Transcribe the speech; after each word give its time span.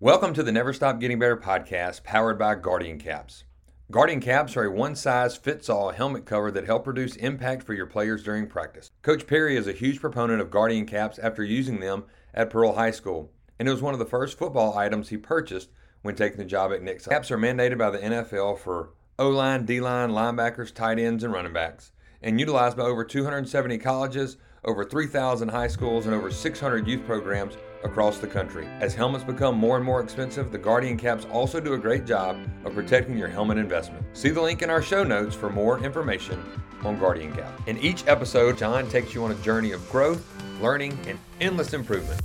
Welcome 0.00 0.32
to 0.34 0.44
the 0.44 0.52
Never 0.52 0.72
Stop 0.72 1.00
Getting 1.00 1.18
Better 1.18 1.36
podcast 1.36 2.04
powered 2.04 2.38
by 2.38 2.54
Guardian 2.54 3.00
Caps. 3.00 3.42
Guardian 3.90 4.20
Caps 4.20 4.56
are 4.56 4.62
a 4.62 4.70
one 4.70 4.94
size 4.94 5.36
fits 5.36 5.68
all 5.68 5.90
helmet 5.90 6.24
cover 6.24 6.52
that 6.52 6.66
help 6.66 6.86
reduce 6.86 7.16
impact 7.16 7.64
for 7.64 7.74
your 7.74 7.86
players 7.86 8.22
during 8.22 8.46
practice. 8.46 8.92
Coach 9.02 9.26
Perry 9.26 9.56
is 9.56 9.66
a 9.66 9.72
huge 9.72 10.00
proponent 10.00 10.40
of 10.40 10.52
Guardian 10.52 10.86
Caps 10.86 11.18
after 11.18 11.42
using 11.42 11.80
them 11.80 12.04
at 12.32 12.48
Pearl 12.48 12.74
High 12.74 12.92
School, 12.92 13.32
and 13.58 13.66
it 13.66 13.72
was 13.72 13.82
one 13.82 13.92
of 13.92 13.98
the 13.98 14.06
first 14.06 14.38
football 14.38 14.78
items 14.78 15.08
he 15.08 15.16
purchased 15.16 15.70
when 16.02 16.14
taking 16.14 16.38
the 16.38 16.44
job 16.44 16.72
at 16.72 16.80
Nick. 16.80 17.02
Caps 17.02 17.32
are 17.32 17.36
mandated 17.36 17.78
by 17.78 17.90
the 17.90 17.98
NFL 17.98 18.60
for 18.60 18.90
O 19.18 19.28
line, 19.30 19.64
D 19.64 19.80
line, 19.80 20.10
linebackers, 20.10 20.72
tight 20.72 21.00
ends, 21.00 21.24
and 21.24 21.32
running 21.32 21.52
backs, 21.52 21.90
and 22.22 22.38
utilized 22.38 22.76
by 22.76 22.84
over 22.84 23.02
270 23.02 23.78
colleges, 23.78 24.36
over 24.64 24.84
3,000 24.84 25.48
high 25.48 25.66
schools, 25.66 26.06
and 26.06 26.14
over 26.14 26.30
600 26.30 26.86
youth 26.86 27.04
programs 27.04 27.56
across 27.84 28.18
the 28.18 28.26
country. 28.26 28.66
As 28.80 28.94
helmets 28.94 29.24
become 29.24 29.56
more 29.56 29.76
and 29.76 29.84
more 29.84 30.00
expensive, 30.00 30.50
the 30.52 30.58
Guardian 30.58 30.96
caps 30.96 31.26
also 31.32 31.60
do 31.60 31.74
a 31.74 31.78
great 31.78 32.04
job 32.04 32.38
of 32.64 32.74
protecting 32.74 33.16
your 33.16 33.28
helmet 33.28 33.58
investment. 33.58 34.04
See 34.12 34.30
the 34.30 34.40
link 34.40 34.62
in 34.62 34.70
our 34.70 34.82
show 34.82 35.04
notes 35.04 35.34
for 35.34 35.50
more 35.50 35.78
information 35.82 36.42
on 36.84 36.98
Guardian 36.98 37.32
Cap. 37.32 37.50
In 37.66 37.78
each 37.78 38.06
episode, 38.06 38.58
John 38.58 38.88
takes 38.88 39.14
you 39.14 39.24
on 39.24 39.32
a 39.32 39.36
journey 39.36 39.72
of 39.72 39.88
growth, 39.90 40.24
learning, 40.60 40.98
and 41.06 41.18
endless 41.40 41.72
improvement. 41.72 42.20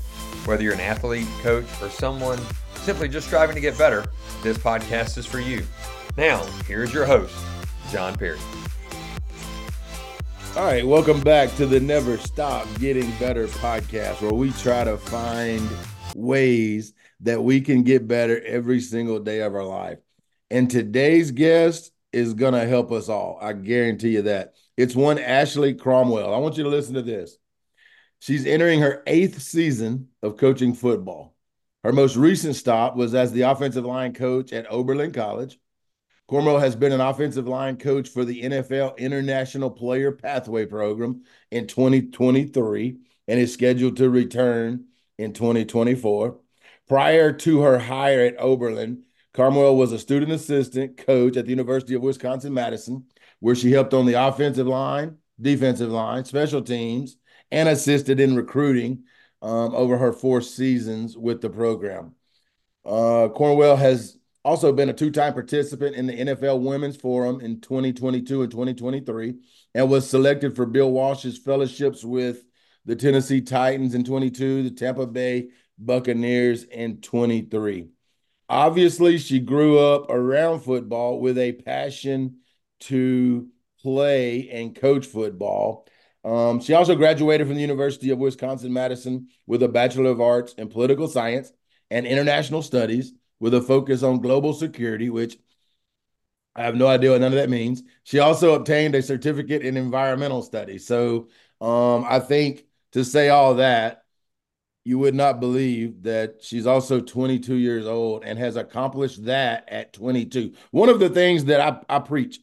Whether 0.46 0.64
you're 0.64 0.74
an 0.74 0.80
athlete, 0.80 1.28
coach, 1.42 1.66
or 1.82 1.90
someone 1.90 2.40
simply 2.76 3.08
just 3.08 3.28
striving 3.28 3.56
to 3.56 3.62
get 3.62 3.78
better, 3.78 4.06
this 4.42 4.58
podcast 4.58 5.18
is 5.18 5.26
for 5.26 5.40
you. 5.40 5.66
Now, 6.18 6.44
here's 6.68 6.94
your 6.94 7.06
host, 7.06 7.36
John 7.92 8.16
Perry. 8.16 8.40
All 10.56 10.66
right, 10.66 10.86
welcome 10.86 11.20
back 11.20 11.50
to 11.56 11.66
the 11.66 11.80
Never 11.80 12.16
Stop 12.16 12.68
Getting 12.78 13.10
Better 13.14 13.48
podcast, 13.48 14.22
where 14.22 14.34
we 14.34 14.52
try 14.52 14.84
to 14.84 14.98
find 14.98 15.68
ways 16.14 16.94
that 17.22 17.44
we 17.44 17.60
can 17.60 17.82
get 17.82 18.08
better 18.08 18.40
every 18.46 18.80
single 18.80 19.20
day 19.20 19.40
of 19.42 19.56
our 19.56 19.66
life. 19.66 19.98
And 20.52 20.70
today's 20.70 21.32
guest 21.32 21.92
is 22.12 22.36
going 22.36 22.54
to 22.54 22.68
help 22.68 22.92
us 22.92 23.10
all. 23.10 23.40
I 23.42 23.54
guarantee 23.54 24.10
you 24.12 24.22
that. 24.22 24.54
It's 24.78 24.94
one 24.94 25.18
Ashley 25.18 25.74
Cornwell. 25.74 26.32
I 26.32 26.38
want 26.38 26.56
you 26.56 26.64
to 26.66 26.70
listen 26.70 26.94
to 26.94 27.02
this. 27.02 27.36
She's 28.20 28.46
entering 28.46 28.80
her 28.82 29.02
eighth 29.08 29.42
season 29.42 30.10
of 30.22 30.38
coaching 30.38 30.76
football. 30.76 31.34
Her 31.84 31.92
most 31.92 32.16
recent 32.16 32.56
stop 32.56 32.96
was 32.96 33.16
as 33.16 33.32
the 33.32 33.42
offensive 33.42 33.86
line 33.86 34.14
coach 34.14 34.54
at 34.54 34.72
Oberlin 34.72 35.14
College. 35.14 35.58
Cornwell 36.34 36.58
has 36.58 36.76
been 36.76 36.92
an 36.92 37.00
offensive 37.00 37.48
line 37.48 37.78
coach 37.78 38.10
for 38.10 38.26
the 38.26 38.42
NFL 38.42 38.98
International 38.98 39.70
Player 39.70 40.12
Pathway 40.12 40.66
Program 40.66 41.22
in 41.52 41.68
2023 41.68 42.98
and 43.28 43.40
is 43.40 43.54
scheduled 43.54 43.98
to 43.98 44.10
return 44.10 44.86
in 45.20 45.34
2024. 45.34 46.40
Prior 46.88 47.34
to 47.34 47.62
her 47.62 47.78
hire 47.78 48.22
at 48.22 48.42
Oberlin, 48.42 49.04
Cornwell 49.36 49.76
was 49.76 49.92
a 49.92 50.00
student 50.00 50.32
assistant 50.32 50.98
coach 50.98 51.38
at 51.38 51.46
the 51.46 51.52
University 51.52 51.94
of 51.94 52.02
Wisconsin 52.02 52.52
Madison, 52.52 53.06
where 53.40 53.54
she 53.54 53.72
helped 53.72 53.94
on 53.94 54.08
the 54.08 54.20
offensive 54.20 54.66
line, 54.66 55.18
defensive 55.40 55.92
line, 55.92 56.26
special 56.26 56.64
teams, 56.64 57.16
and 57.52 57.70
assisted 57.70 58.20
in 58.20 58.36
recruiting 58.36 59.04
um, 59.44 59.76
over 59.76 60.00
her 60.00 60.12
four 60.12 60.42
seasons 60.42 61.16
with 61.16 61.42
the 61.42 61.50
program. 61.52 62.16
Uh, 62.84 63.30
Cornwell 63.30 63.78
has 63.78 64.18
also 64.44 64.74
been 64.74 64.90
a 64.90 64.94
two-time 64.94 65.34
participant 65.34 65.96
in 65.96 66.08
the 66.08 66.14
NFL 66.14 66.62
Women's 66.62 66.98
Forum 66.98 67.40
in 67.42 67.62
2022 67.62 68.42
and 68.42 68.52
2023, 68.52 69.36
and 69.74 69.90
was 69.90 70.10
selected 70.10 70.56
for 70.56 70.66
Bill 70.66 70.92
Walsh's 70.92 71.38
fellowships 71.38 72.04
with 72.04 72.44
the 72.86 72.96
Tennessee 72.96 73.42
Titans 73.42 73.96
in 73.96 74.04
22, 74.04 74.64
the 74.64 74.72
Tampa 74.72 75.08
Bay 75.08 75.50
Buccaneers 75.78 76.64
in 76.64 77.00
23. 77.02 77.88
Obviously, 78.50 79.18
she 79.18 79.40
grew 79.40 79.80
up 79.80 80.10
around 80.10 80.60
football 80.60 81.20
with 81.20 81.38
a 81.38 81.54
passion 81.54 82.40
to 82.82 83.48
play 83.82 84.50
and 84.50 84.76
coach 84.76 85.06
football. 85.06 85.88
Um, 86.26 86.60
she 86.60 86.74
also 86.74 86.96
graduated 86.96 87.48
from 87.48 87.56
the 87.56 87.62
University 87.62 88.10
of 88.10 88.20
Wisconsin 88.20 88.72
Madison 88.72 89.28
with 89.48 89.64
a 89.64 89.68
Bachelor 89.68 90.12
of 90.12 90.22
Arts 90.22 90.54
in 90.54 90.70
Political 90.70 91.08
Science 91.08 91.52
and 91.90 92.06
International 92.06 92.62
Studies 92.62 93.14
with 93.40 93.54
a 93.54 93.62
focus 93.62 94.04
on 94.04 94.22
global 94.22 94.54
security, 94.54 95.10
which 95.10 95.38
I 96.56 96.64
have 96.64 96.76
no 96.76 96.88
idea 96.88 97.12
what 97.12 97.22
none 97.22 97.34
of 97.34 97.40
that 97.40 97.50
means. 97.50 97.84
She 98.04 98.20
also 98.20 98.54
obtained 98.54 98.96
a 98.96 99.02
certificate 99.02 99.64
in 99.64 99.76
environmental 99.76 100.44
studies. 100.44 100.86
So 100.86 101.28
um, 101.60 102.06
I 102.08 102.20
think 102.20 102.66
to 102.92 103.04
say 103.04 103.30
all 103.30 103.56
that, 103.56 104.04
you 104.86 105.00
would 105.00 105.16
not 105.16 105.40
believe 105.40 106.04
that 106.04 106.44
she's 106.44 106.68
also 106.68 107.00
22 107.00 107.56
years 107.56 107.88
old 107.88 108.24
and 108.24 108.38
has 108.38 108.58
accomplished 108.58 109.26
that 109.26 109.68
at 109.70 109.94
22. 109.94 110.54
One 110.72 110.90
of 110.90 111.00
the 111.00 111.10
things 111.10 111.46
that 111.46 111.62
I, 111.62 111.96
I 111.96 112.00
preach 112.00 112.40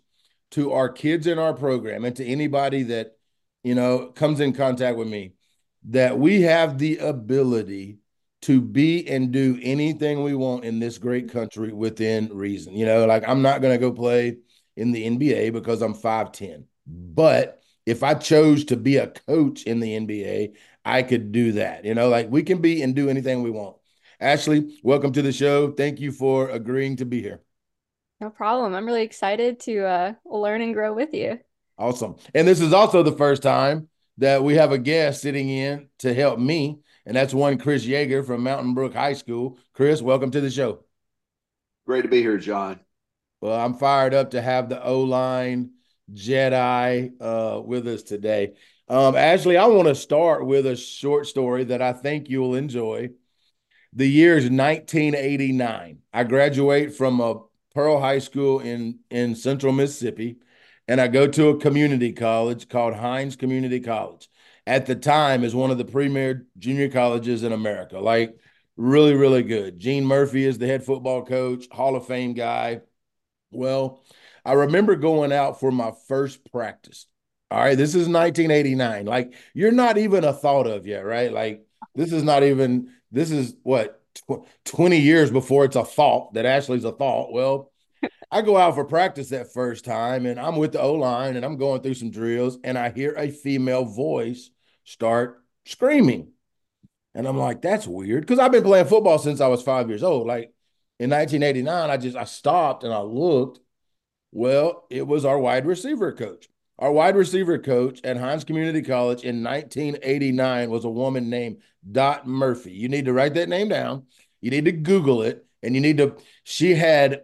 to 0.52 0.72
our 0.72 0.88
kids 0.88 1.26
in 1.26 1.38
our 1.38 1.54
program 1.54 2.04
and 2.04 2.16
to 2.16 2.24
anybody 2.24 2.84
that 2.84 3.16
you 3.62 3.74
know 3.74 4.06
comes 4.06 4.40
in 4.40 4.52
contact 4.52 4.96
with 4.96 5.06
me 5.08 5.34
that 5.84 6.18
we 6.18 6.42
have 6.42 6.78
the 6.78 6.98
ability 6.98 7.99
to 8.42 8.60
be 8.60 9.06
and 9.08 9.32
do 9.32 9.58
anything 9.62 10.22
we 10.22 10.34
want 10.34 10.64
in 10.64 10.78
this 10.78 10.98
great 10.98 11.30
country 11.30 11.72
within 11.72 12.28
reason. 12.34 12.74
You 12.74 12.86
know, 12.86 13.06
like 13.06 13.28
I'm 13.28 13.42
not 13.42 13.60
going 13.60 13.74
to 13.74 13.78
go 13.78 13.92
play 13.92 14.38
in 14.76 14.92
the 14.92 15.06
NBA 15.06 15.52
because 15.52 15.82
I'm 15.82 15.94
5'10. 15.94 16.64
But 16.86 17.62
if 17.86 18.02
I 18.02 18.14
chose 18.14 18.64
to 18.66 18.76
be 18.76 18.96
a 18.96 19.08
coach 19.08 19.64
in 19.64 19.80
the 19.80 19.98
NBA, 19.98 20.54
I 20.84 21.02
could 21.02 21.32
do 21.32 21.52
that. 21.52 21.84
You 21.84 21.94
know, 21.94 22.08
like 22.08 22.30
we 22.30 22.42
can 22.42 22.60
be 22.60 22.82
and 22.82 22.94
do 22.94 23.08
anything 23.08 23.42
we 23.42 23.50
want. 23.50 23.76
Ashley, 24.18 24.78
welcome 24.82 25.12
to 25.12 25.22
the 25.22 25.32
show. 25.32 25.72
Thank 25.72 26.00
you 26.00 26.12
for 26.12 26.48
agreeing 26.50 26.96
to 26.96 27.06
be 27.06 27.22
here. 27.22 27.40
No 28.20 28.30
problem. 28.30 28.74
I'm 28.74 28.86
really 28.86 29.02
excited 29.02 29.60
to 29.60 29.84
uh, 29.84 30.12
learn 30.26 30.60
and 30.60 30.74
grow 30.74 30.92
with 30.92 31.14
you. 31.14 31.38
Awesome. 31.78 32.16
And 32.34 32.46
this 32.46 32.60
is 32.60 32.74
also 32.74 33.02
the 33.02 33.12
first 33.12 33.42
time 33.42 33.88
that 34.18 34.44
we 34.44 34.56
have 34.56 34.72
a 34.72 34.78
guest 34.78 35.22
sitting 35.22 35.48
in 35.48 35.88
to 36.00 36.12
help 36.12 36.38
me 36.38 36.80
and 37.06 37.16
that's 37.16 37.34
one 37.34 37.58
Chris 37.58 37.86
Yeager 37.86 38.24
from 38.24 38.42
Mountain 38.42 38.74
Brook 38.74 38.94
High 38.94 39.14
School. 39.14 39.58
Chris, 39.72 40.02
welcome 40.02 40.30
to 40.30 40.40
the 40.40 40.50
show. 40.50 40.84
Great 41.86 42.02
to 42.02 42.08
be 42.08 42.20
here, 42.20 42.38
John. 42.38 42.80
Well, 43.40 43.58
I'm 43.58 43.74
fired 43.74 44.14
up 44.14 44.32
to 44.32 44.42
have 44.42 44.68
the 44.68 44.82
O 44.82 45.00
line 45.02 45.72
Jedi 46.12 47.12
uh, 47.20 47.60
with 47.60 47.86
us 47.88 48.02
today. 48.02 48.54
Um, 48.88 49.16
Ashley, 49.16 49.56
I 49.56 49.66
want 49.66 49.88
to 49.88 49.94
start 49.94 50.46
with 50.46 50.66
a 50.66 50.76
short 50.76 51.26
story 51.26 51.64
that 51.64 51.80
I 51.80 51.92
think 51.92 52.28
you'll 52.28 52.54
enjoy. 52.54 53.10
The 53.92 54.08
year 54.08 54.36
is 54.36 54.44
1989. 54.44 55.98
I 56.12 56.24
graduate 56.24 56.94
from 56.94 57.20
a 57.20 57.40
Pearl 57.74 58.00
High 58.00 58.18
School 58.18 58.60
in 58.60 59.00
in 59.10 59.34
Central 59.34 59.72
Mississippi, 59.72 60.36
and 60.86 61.00
I 61.00 61.08
go 61.08 61.26
to 61.26 61.48
a 61.48 61.58
community 61.58 62.12
college 62.12 62.68
called 62.68 62.94
Hinds 62.94 63.36
Community 63.36 63.80
College 63.80 64.29
at 64.70 64.86
the 64.86 64.94
time 64.94 65.42
is 65.42 65.52
one 65.52 65.72
of 65.72 65.78
the 65.78 65.84
premier 65.84 66.46
junior 66.56 66.88
colleges 66.88 67.42
in 67.42 67.50
America. 67.50 67.98
Like 67.98 68.38
really, 68.76 69.14
really 69.14 69.42
good. 69.42 69.80
Gene 69.80 70.04
Murphy 70.04 70.44
is 70.44 70.58
the 70.58 70.66
head 70.68 70.84
football 70.84 71.24
coach, 71.24 71.66
Hall 71.72 71.96
of 71.96 72.06
Fame 72.06 72.34
guy. 72.34 72.82
Well, 73.50 74.04
I 74.44 74.52
remember 74.52 74.94
going 74.94 75.32
out 75.32 75.58
for 75.58 75.72
my 75.72 75.90
first 76.06 76.48
practice. 76.52 77.06
All 77.50 77.58
right, 77.58 77.76
this 77.76 77.96
is 77.96 78.08
1989. 78.08 79.06
Like 79.06 79.34
you're 79.54 79.72
not 79.72 79.98
even 79.98 80.22
a 80.22 80.32
thought 80.32 80.68
of 80.68 80.86
yet, 80.86 81.04
right? 81.04 81.32
Like 81.32 81.66
this 81.96 82.12
is 82.12 82.22
not 82.22 82.44
even 82.44 82.92
this 83.10 83.32
is 83.32 83.56
what 83.64 84.00
tw- 84.14 84.46
20 84.66 84.98
years 84.98 85.32
before 85.32 85.64
it's 85.64 85.74
a 85.74 85.84
thought 85.84 86.34
that 86.34 86.46
Ashley's 86.46 86.84
a 86.84 86.92
thought. 86.92 87.32
Well, 87.32 87.72
I 88.30 88.42
go 88.42 88.56
out 88.56 88.76
for 88.76 88.84
practice 88.84 89.30
that 89.30 89.52
first 89.52 89.84
time 89.84 90.26
and 90.26 90.38
I'm 90.38 90.54
with 90.54 90.70
the 90.70 90.80
O 90.80 90.94
line 90.94 91.34
and 91.34 91.44
I'm 91.44 91.56
going 91.56 91.82
through 91.82 91.94
some 91.94 92.12
drills 92.12 92.56
and 92.62 92.78
I 92.78 92.90
hear 92.90 93.14
a 93.16 93.32
female 93.32 93.84
voice 93.84 94.48
start 94.90 95.44
screaming. 95.64 96.32
And 97.14 97.26
I'm 97.26 97.38
like, 97.38 97.62
that's 97.62 97.86
weird. 97.86 98.22
Because 98.22 98.40
I've 98.40 98.50
been 98.50 98.64
playing 98.64 98.86
football 98.86 99.18
since 99.18 99.40
I 99.40 99.46
was 99.46 99.62
five 99.62 99.88
years 99.88 100.02
old. 100.02 100.26
Like 100.26 100.52
in 100.98 101.10
1989, 101.10 101.90
I 101.90 101.96
just 101.96 102.16
I 102.16 102.24
stopped 102.24 102.82
and 102.82 102.92
I 102.92 103.00
looked. 103.00 103.60
Well, 104.32 104.86
it 104.90 105.06
was 105.06 105.24
our 105.24 105.38
wide 105.38 105.66
receiver 105.66 106.12
coach. 106.12 106.48
Our 106.78 106.92
wide 106.92 107.16
receiver 107.16 107.58
coach 107.58 108.00
at 108.04 108.16
Hinds 108.16 108.44
Community 108.44 108.82
College 108.82 109.22
in 109.22 109.44
1989 109.44 110.70
was 110.70 110.84
a 110.84 110.90
woman 110.90 111.30
named 111.30 111.58
Dot 111.90 112.26
Murphy. 112.26 112.72
You 112.72 112.88
need 112.88 113.04
to 113.04 113.12
write 113.12 113.34
that 113.34 113.48
name 113.48 113.68
down. 113.68 114.06
You 114.40 114.50
need 114.50 114.64
to 114.64 114.72
Google 114.72 115.22
it. 115.22 115.44
And 115.62 115.74
you 115.74 115.80
need 115.80 115.98
to, 115.98 116.16
she 116.42 116.74
had, 116.74 117.22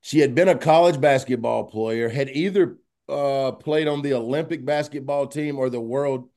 she 0.00 0.18
had 0.18 0.34
been 0.34 0.48
a 0.48 0.58
college 0.58 1.00
basketball 1.00 1.64
player, 1.64 2.08
had 2.08 2.28
either 2.30 2.78
uh, 3.08 3.52
played 3.52 3.88
on 3.88 4.02
the 4.02 4.14
Olympic 4.14 4.64
basketball 4.64 5.26
team 5.26 5.58
or 5.58 5.70
the 5.70 5.80
world 5.80 6.28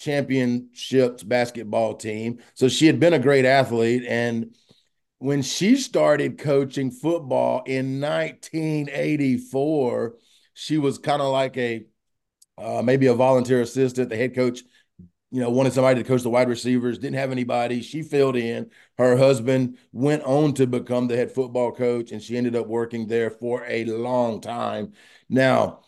championships 0.00 1.22
basketball 1.22 1.94
team. 1.94 2.38
So 2.54 2.68
she 2.68 2.86
had 2.86 2.98
been 2.98 3.12
a 3.12 3.18
great 3.18 3.44
athlete. 3.44 4.04
And 4.08 4.56
when 5.18 5.42
she 5.42 5.76
started 5.76 6.38
coaching 6.38 6.90
football 6.90 7.62
in 7.66 8.00
1984, 8.00 10.14
she 10.54 10.78
was 10.78 10.98
kind 10.98 11.22
of 11.22 11.30
like 11.30 11.56
a 11.56 11.86
uh, 12.58 12.82
maybe 12.82 13.06
a 13.06 13.14
volunteer 13.14 13.60
assistant. 13.60 14.10
The 14.10 14.16
head 14.16 14.34
coach 14.34 14.62
you 15.30 15.40
know, 15.40 15.50
wanted 15.50 15.72
somebody 15.72 16.02
to 16.02 16.08
coach 16.08 16.22
the 16.22 16.30
wide 16.30 16.48
receivers, 16.48 16.98
didn't 16.98 17.16
have 17.16 17.30
anybody. 17.30 17.82
She 17.82 18.02
filled 18.02 18.36
in. 18.36 18.70
Her 18.98 19.16
husband 19.16 19.78
went 19.92 20.24
on 20.24 20.54
to 20.54 20.66
become 20.66 21.06
the 21.06 21.16
head 21.16 21.30
football 21.30 21.72
coach, 21.72 22.10
and 22.10 22.20
she 22.20 22.36
ended 22.36 22.56
up 22.56 22.66
working 22.66 23.06
there 23.06 23.30
for 23.30 23.64
a 23.64 23.84
long 23.84 24.40
time. 24.40 24.92
Now, 25.28 25.82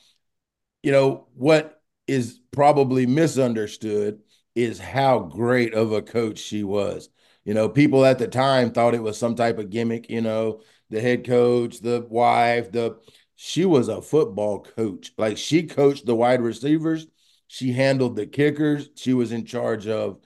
you 0.83 0.93
know, 0.93 1.27
what 1.35 1.82
is 2.07 2.41
probably 2.51 3.07
misunderstood 3.07 4.21
is 4.55 4.79
how 4.79 5.19
great 5.21 5.75
of 5.75 5.93
a 5.93 6.03
coach 6.03 6.39
she 6.39 6.63
was. 6.65 7.09
You 7.45 7.55
know, 7.55 7.69
people 7.69 8.05
at 8.05 8.19
the 8.19 8.29
time 8.29 8.71
thought 8.71 8.95
it 8.95 9.03
was 9.03 9.19
some 9.19 9.35
type 9.35 9.59
of 9.59 9.71
gimmick, 9.71 10.11
you 10.11 10.21
know, 10.21 10.61
the 10.91 11.01
head 11.01 11.27
coach, 11.27 11.81
the 11.81 12.07
wife, 12.09 12.71
the 12.71 12.99
she 13.35 13.65
was 13.65 13.89
a 13.89 14.03
football 14.03 14.61
coach. 14.63 15.13
Like 15.19 15.37
she 15.39 15.65
coached 15.65 16.07
the 16.07 16.15
wide 16.15 16.43
receivers 16.43 17.07
she 17.49 17.73
handled 17.73 18.17
the 18.17 18.27
kickers. 18.27 18.89
She 18.95 19.13
was 19.13 19.31
in 19.31 19.45
charge 19.45 19.87
of 19.87 20.21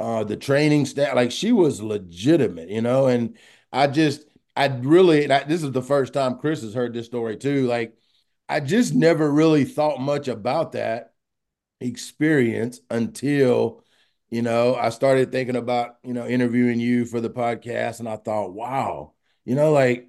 uh, 0.00 0.24
the 0.24 0.36
training 0.36 0.86
staff. 0.86 1.14
Like 1.14 1.30
she 1.30 1.52
was 1.52 1.80
legitimate, 1.80 2.70
you 2.70 2.80
know. 2.82 3.06
And 3.06 3.36
I 3.72 3.86
just, 3.86 4.24
I 4.56 4.66
really, 4.66 5.30
I, 5.30 5.44
this 5.44 5.62
is 5.62 5.70
the 5.70 5.80
first 5.80 6.12
time 6.12 6.38
Chris 6.38 6.62
has 6.62 6.74
heard 6.74 6.92
this 6.92 7.06
story 7.06 7.36
too. 7.36 7.68
Like 7.68 7.96
I 8.48 8.58
just 8.58 8.94
never 8.94 9.30
really 9.30 9.64
thought 9.64 10.00
much 10.00 10.26
about 10.26 10.72
that 10.72 11.11
experience 11.82 12.80
until, 12.90 13.84
you 14.30 14.42
know, 14.42 14.74
I 14.74 14.90
started 14.90 15.32
thinking 15.32 15.56
about, 15.56 15.96
you 16.02 16.14
know, 16.14 16.26
interviewing 16.26 16.80
you 16.80 17.04
for 17.04 17.20
the 17.20 17.30
podcast. 17.30 18.00
And 18.00 18.08
I 18.08 18.16
thought, 18.16 18.52
wow, 18.52 19.12
you 19.44 19.54
know, 19.54 19.72
like, 19.72 20.08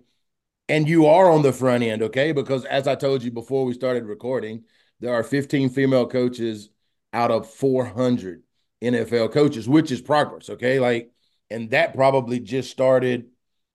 and 0.70 0.88
you 0.88 1.08
are 1.08 1.30
on 1.30 1.42
the 1.42 1.54
front 1.54 1.84
end, 1.84 2.02
okay? 2.04 2.32
Because 2.32 2.66
as 2.66 2.88
I 2.88 2.96
told 2.96 3.24
you 3.24 3.32
before 3.32 3.66
we 3.66 3.74
started 3.74 4.06
recording, 4.06 4.64
there 5.00 5.14
are 5.14 5.24
15 5.24 5.70
female 5.70 6.08
coaches 6.08 6.70
out 7.12 7.32
of 7.32 7.50
400 7.50 8.44
NFL 8.82 9.32
coaches, 9.32 9.68
which 9.68 9.92
is 9.92 10.02
progress. 10.02 10.50
Okay. 10.50 10.80
Like, 10.80 11.12
and 11.50 11.70
that 11.72 11.94
probably 11.94 12.40
just 12.40 12.72
started. 12.72 13.28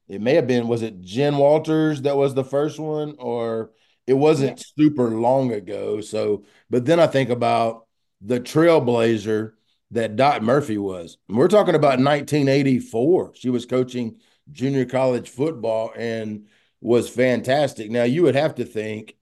It 0.08 0.20
may 0.20 0.34
have 0.34 0.46
been, 0.46 0.68
was 0.68 0.82
it 0.82 1.00
Jen 1.00 1.36
Walters 1.36 2.02
that 2.02 2.16
was 2.16 2.34
the 2.34 2.44
first 2.44 2.78
one, 2.78 3.16
or 3.18 3.72
it 4.06 4.14
wasn't 4.14 4.64
super 4.78 5.10
long 5.10 5.52
ago. 5.52 6.00
So, 6.00 6.44
but 6.70 6.86
then 6.86 6.98
I 6.98 7.06
think 7.06 7.28
about 7.28 7.86
the 8.20 8.40
trailblazer 8.40 9.52
that 9.90 10.16
Dot 10.16 10.42
Murphy 10.42 10.78
was. 10.78 11.18
We're 11.28 11.48
talking 11.48 11.74
about 11.74 12.00
1984. 12.00 13.32
She 13.34 13.50
was 13.50 13.66
coaching 13.66 14.20
junior 14.50 14.84
college 14.84 15.28
football 15.28 15.92
and 15.96 16.46
was 16.80 17.08
fantastic. 17.08 17.90
Now, 17.90 18.04
you 18.04 18.22
would 18.22 18.34
have 18.34 18.54
to 18.56 18.64
think 18.64 19.16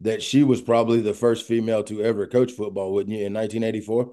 that 0.00 0.22
she 0.22 0.42
was 0.44 0.60
probably 0.60 1.00
the 1.00 1.14
first 1.14 1.46
female 1.46 1.84
to 1.84 2.02
ever 2.02 2.26
coach 2.26 2.52
football, 2.52 2.92
wouldn't 2.92 3.16
you, 3.16 3.26
in 3.26 3.32
1984? 3.32 4.12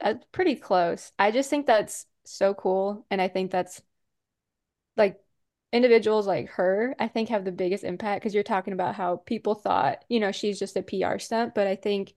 That's 0.00 0.24
pretty 0.32 0.56
close. 0.56 1.12
I 1.18 1.30
just 1.30 1.48
think 1.50 1.66
that's 1.66 2.06
so 2.24 2.54
cool. 2.54 3.06
And 3.10 3.20
I 3.22 3.28
think 3.28 3.50
that's 3.50 3.80
like 4.96 5.20
individuals 5.72 6.26
like 6.26 6.48
her, 6.50 6.94
I 6.98 7.08
think 7.08 7.28
have 7.28 7.44
the 7.44 7.52
biggest 7.52 7.84
impact 7.84 8.22
because 8.22 8.34
you're 8.34 8.42
talking 8.42 8.72
about 8.72 8.94
how 8.94 9.16
people 9.16 9.54
thought, 9.54 10.04
you 10.08 10.20
know, 10.20 10.32
she's 10.32 10.58
just 10.58 10.76
a 10.76 10.82
PR 10.82 11.18
stunt. 11.18 11.54
But 11.54 11.66
I 11.66 11.76
think 11.76 12.14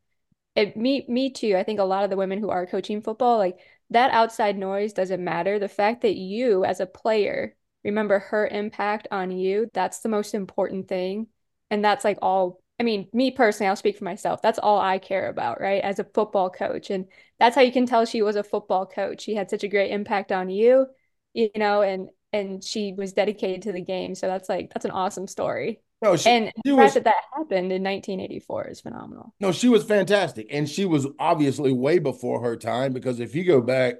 it 0.55 0.77
me 0.77 1.05
me 1.07 1.31
too. 1.31 1.55
I 1.57 1.63
think 1.63 1.79
a 1.79 1.83
lot 1.83 2.03
of 2.03 2.09
the 2.09 2.17
women 2.17 2.39
who 2.39 2.49
are 2.49 2.65
coaching 2.65 3.01
football, 3.01 3.37
like 3.37 3.59
that 3.91 4.11
outside 4.11 4.57
noise 4.57 4.93
doesn't 4.93 5.23
matter. 5.23 5.59
The 5.59 5.67
fact 5.69 6.01
that 6.01 6.15
you 6.15 6.65
as 6.65 6.79
a 6.79 6.85
player 6.85 7.55
remember 7.83 8.19
her 8.19 8.47
impact 8.47 9.07
on 9.11 9.31
you, 9.31 9.69
that's 9.73 9.99
the 9.99 10.09
most 10.09 10.33
important 10.33 10.87
thing. 10.87 11.27
And 11.69 11.83
that's 11.83 12.03
like 12.03 12.19
all 12.21 12.61
I 12.79 12.83
mean, 12.83 13.07
me 13.13 13.31
personally, 13.31 13.69
I'll 13.69 13.75
speak 13.77 13.97
for 13.97 14.03
myself. 14.03 14.41
That's 14.41 14.59
all 14.59 14.79
I 14.79 14.97
care 14.99 15.29
about, 15.29 15.61
right? 15.61 15.81
As 15.81 15.99
a 15.99 16.03
football 16.03 16.49
coach. 16.49 16.89
And 16.89 17.07
that's 17.39 17.55
how 17.55 17.61
you 17.61 17.71
can 17.71 17.85
tell 17.85 18.05
she 18.05 18.21
was 18.21 18.35
a 18.35 18.43
football 18.43 18.85
coach. 18.85 19.21
She 19.21 19.33
had 19.35 19.49
such 19.49 19.63
a 19.63 19.69
great 19.69 19.91
impact 19.91 20.31
on 20.33 20.49
you, 20.49 20.87
you 21.33 21.49
know, 21.55 21.81
and 21.81 22.09
and 22.33 22.63
she 22.63 22.93
was 22.93 23.13
dedicated 23.13 23.61
to 23.63 23.71
the 23.71 23.81
game. 23.81 24.15
So 24.15 24.27
that's 24.27 24.49
like 24.49 24.71
that's 24.73 24.85
an 24.85 24.91
awesome 24.91 25.27
story. 25.27 25.81
No, 26.05 26.15
she, 26.15 26.29
and 26.29 26.51
she 26.65 26.71
the 26.71 26.75
was, 26.75 26.93
fact 26.93 26.93
that 26.93 27.03
that 27.05 27.23
happened 27.33 27.71
in 27.71 27.83
1984 27.83 28.67
is 28.67 28.81
phenomenal. 28.81 29.33
No, 29.39 29.51
she 29.51 29.69
was 29.69 29.83
fantastic, 29.83 30.47
and 30.51 30.69
she 30.69 30.85
was 30.85 31.07
obviously 31.17 31.73
way 31.73 31.97
before 31.97 32.41
her 32.41 32.55
time 32.55 32.93
because 32.93 33.19
if 33.19 33.33
you 33.33 33.43
go 33.43 33.59
back 33.59 33.95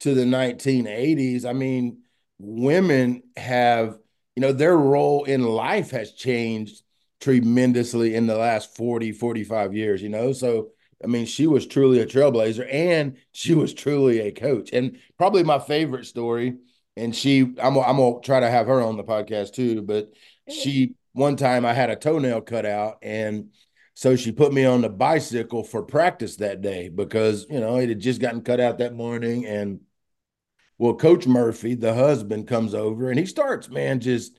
to 0.00 0.14
the 0.14 0.24
1980s, 0.24 1.46
I 1.46 1.54
mean, 1.54 2.02
women 2.38 3.22
have 3.36 3.98
you 4.36 4.42
know 4.42 4.52
their 4.52 4.76
role 4.76 5.24
in 5.24 5.42
life 5.42 5.90
has 5.92 6.12
changed 6.12 6.82
tremendously 7.22 8.14
in 8.14 8.26
the 8.26 8.36
last 8.36 8.76
40, 8.76 9.12
45 9.12 9.74
years, 9.74 10.02
you 10.02 10.08
know? 10.08 10.32
So, 10.32 10.70
I 11.02 11.06
mean, 11.06 11.24
she 11.24 11.46
was 11.46 11.66
truly 11.66 12.00
a 12.00 12.06
trailblazer 12.06 12.66
and 12.70 13.16
she 13.30 13.54
was 13.54 13.72
truly 13.72 14.18
a 14.18 14.32
coach. 14.32 14.70
And 14.72 14.98
probably 15.16 15.44
my 15.44 15.60
favorite 15.60 16.06
story, 16.06 16.56
and 16.96 17.14
she, 17.14 17.42
I'm, 17.62 17.78
I'm 17.78 17.96
going 17.96 18.20
to 18.20 18.26
try 18.26 18.40
to 18.40 18.50
have 18.50 18.66
her 18.66 18.82
on 18.82 18.96
the 18.96 19.04
podcast 19.04 19.54
too, 19.54 19.82
but 19.82 20.12
she, 20.48 20.94
one 21.12 21.36
time 21.36 21.64
I 21.64 21.74
had 21.74 21.90
a 21.90 21.96
toenail 21.96 22.42
cut 22.42 22.66
out 22.66 22.98
and 23.02 23.50
so 23.94 24.16
she 24.16 24.32
put 24.32 24.52
me 24.52 24.64
on 24.64 24.80
the 24.80 24.88
bicycle 24.88 25.64
for 25.64 25.82
practice 25.82 26.36
that 26.36 26.62
day 26.62 26.88
because, 26.88 27.46
you 27.50 27.60
know, 27.60 27.76
it 27.76 27.88
had 27.88 28.00
just 28.00 28.20
gotten 28.20 28.40
cut 28.40 28.60
out 28.60 28.78
that 28.78 28.94
morning. 28.94 29.44
And 29.46 29.80
well, 30.78 30.94
Coach 30.94 31.26
Murphy, 31.26 31.74
the 31.74 31.94
husband, 31.94 32.48
comes 32.48 32.74
over 32.74 33.10
and 33.10 33.18
he 33.18 33.26
starts, 33.26 33.68
man, 33.68 34.00
just 34.00 34.38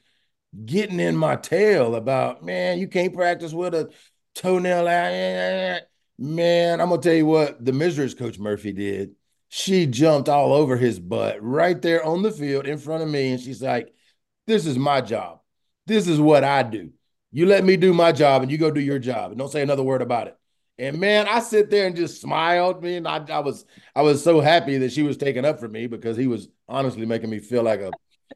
getting 0.66 1.00
in 1.00 1.16
my 1.16 1.36
tail 1.36 1.96
about, 1.96 2.44
man, 2.44 2.80
you 2.80 2.88
can't 2.88 3.14
practice 3.14 3.54
with 3.54 3.76
a 3.76 3.92
toenail 4.36 4.88
out. 4.88 5.82
Man, 6.18 6.82
I'm 6.82 6.90
gonna 6.90 7.02
tell 7.02 7.14
you 7.14 7.26
what 7.26 7.64
the 7.64 7.74
Mizra's 7.74 8.14
coach 8.14 8.40
Murphy 8.40 8.72
did. 8.72 9.16
She 9.50 9.86
jumped 9.86 10.30
all 10.30 10.54
over 10.54 10.78
his 10.78 11.00
butt 11.00 11.38
right 11.42 11.80
there 11.80 12.04
on 12.04 12.24
the 12.24 12.32
field 12.32 12.66
in 12.66 12.78
front 12.78 13.04
of 13.04 13.10
me, 13.10 13.32
and 13.32 13.42
she's 13.42 13.62
like, 13.62 13.94
"This 14.48 14.66
is 14.66 14.78
my 14.78 15.02
job. 15.02 15.43
This 15.86 16.08
is 16.08 16.20
what 16.20 16.44
I 16.44 16.64
do. 16.64 16.92
You 17.32 17.46
let 17.46 17.64
me 17.64 17.78
do 17.78 17.94
my 17.94 18.12
job, 18.12 18.42
and 18.42 18.52
you 18.52 18.58
go 18.58 18.72
do 18.72 18.80
your 18.80 19.00
job, 19.00 19.32
and 19.32 19.40
don't 19.40 19.52
say 19.52 19.62
another 19.62 19.84
word 19.84 20.02
about 20.02 20.28
it." 20.28 20.38
And 20.80 21.00
man, 21.00 21.28
I 21.28 21.40
sit 21.40 21.70
there 21.70 21.88
and 21.88 21.96
just 21.96 22.22
smiled. 22.22 22.84
Man, 22.84 23.06
I, 23.06 23.26
I 23.30 23.40
was 23.40 23.66
I 23.96 24.02
was 24.02 24.24
so 24.24 24.40
happy 24.40 24.78
that 24.80 24.92
she 24.92 25.04
was 25.04 25.18
taking 25.18 25.46
up 25.46 25.60
for 25.60 25.68
me 25.68 25.88
because 25.88 26.18
he 26.18 26.28
was 26.28 26.50
honestly 26.68 27.06
making 27.06 27.30
me 27.30 27.40
feel 27.40 27.64
like 27.64 27.80
a 27.82 27.92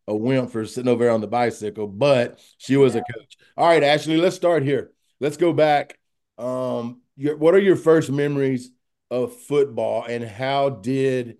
a 0.07 0.15
wimp 0.15 0.51
for 0.51 0.65
sitting 0.65 0.89
over 0.89 1.05
there 1.05 1.13
on 1.13 1.21
the 1.21 1.27
bicycle, 1.27 1.87
but 1.87 2.39
she 2.57 2.77
was 2.77 2.95
a 2.95 3.01
coach. 3.01 3.37
All 3.55 3.67
right, 3.67 3.83
Ashley, 3.83 4.17
let's 4.17 4.35
start 4.35 4.63
here. 4.63 4.91
Let's 5.19 5.37
go 5.37 5.53
back. 5.53 5.99
Um, 6.37 7.01
your, 7.15 7.35
what 7.37 7.55
are 7.55 7.59
your 7.59 7.75
first 7.75 8.11
memories 8.11 8.71
of 9.09 9.35
football, 9.35 10.05
and 10.07 10.23
how 10.23 10.69
did 10.69 11.37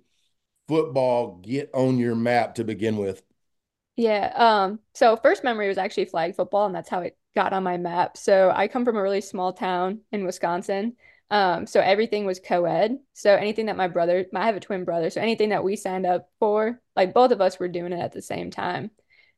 football 0.68 1.38
get 1.42 1.70
on 1.74 1.98
your 1.98 2.16
map 2.16 2.56
to 2.56 2.64
begin 2.64 2.98
with? 2.98 3.22
Yeah. 3.98 4.32
Um, 4.36 4.80
so 4.94 5.18
first 5.18 5.44
memory 5.44 5.68
was 5.68 5.78
actually 5.78 6.06
flag 6.06 6.36
football, 6.36 6.68
and 6.68 6.76
that's 6.76 6.90
how 6.90 7.02
it 7.02 7.18
got 7.36 7.52
on 7.52 7.64
my 7.64 7.78
map. 7.78 8.16
So 8.16 8.52
I 8.56 8.68
come 8.68 8.86
from 8.86 8.96
a 8.96 9.02
really 9.02 9.22
small 9.22 9.54
town 9.54 10.02
in 10.12 10.24
Wisconsin. 10.24 10.96
Um, 11.30 11.68
so 11.68 11.82
everything 11.82 12.26
was 12.26 12.40
co-ed. 12.40 13.00
So 13.14 13.34
anything 13.36 13.66
that 13.66 13.76
my 13.76 13.88
brother, 13.88 14.26
I 14.34 14.46
have 14.46 14.56
a 14.56 14.62
twin 14.62 14.86
brother, 14.86 15.10
so 15.10 15.20
anything 15.20 15.50
that 15.50 15.64
we 15.64 15.76
signed 15.76 16.06
up 16.06 16.30
for, 16.40 16.80
like 16.96 17.14
both 17.14 17.32
of 17.32 17.42
us 17.42 17.60
were 17.60 17.68
doing 17.68 17.92
it 17.92 18.00
at 18.00 18.14
the 18.14 18.22
same 18.22 18.52
time. 18.52 18.92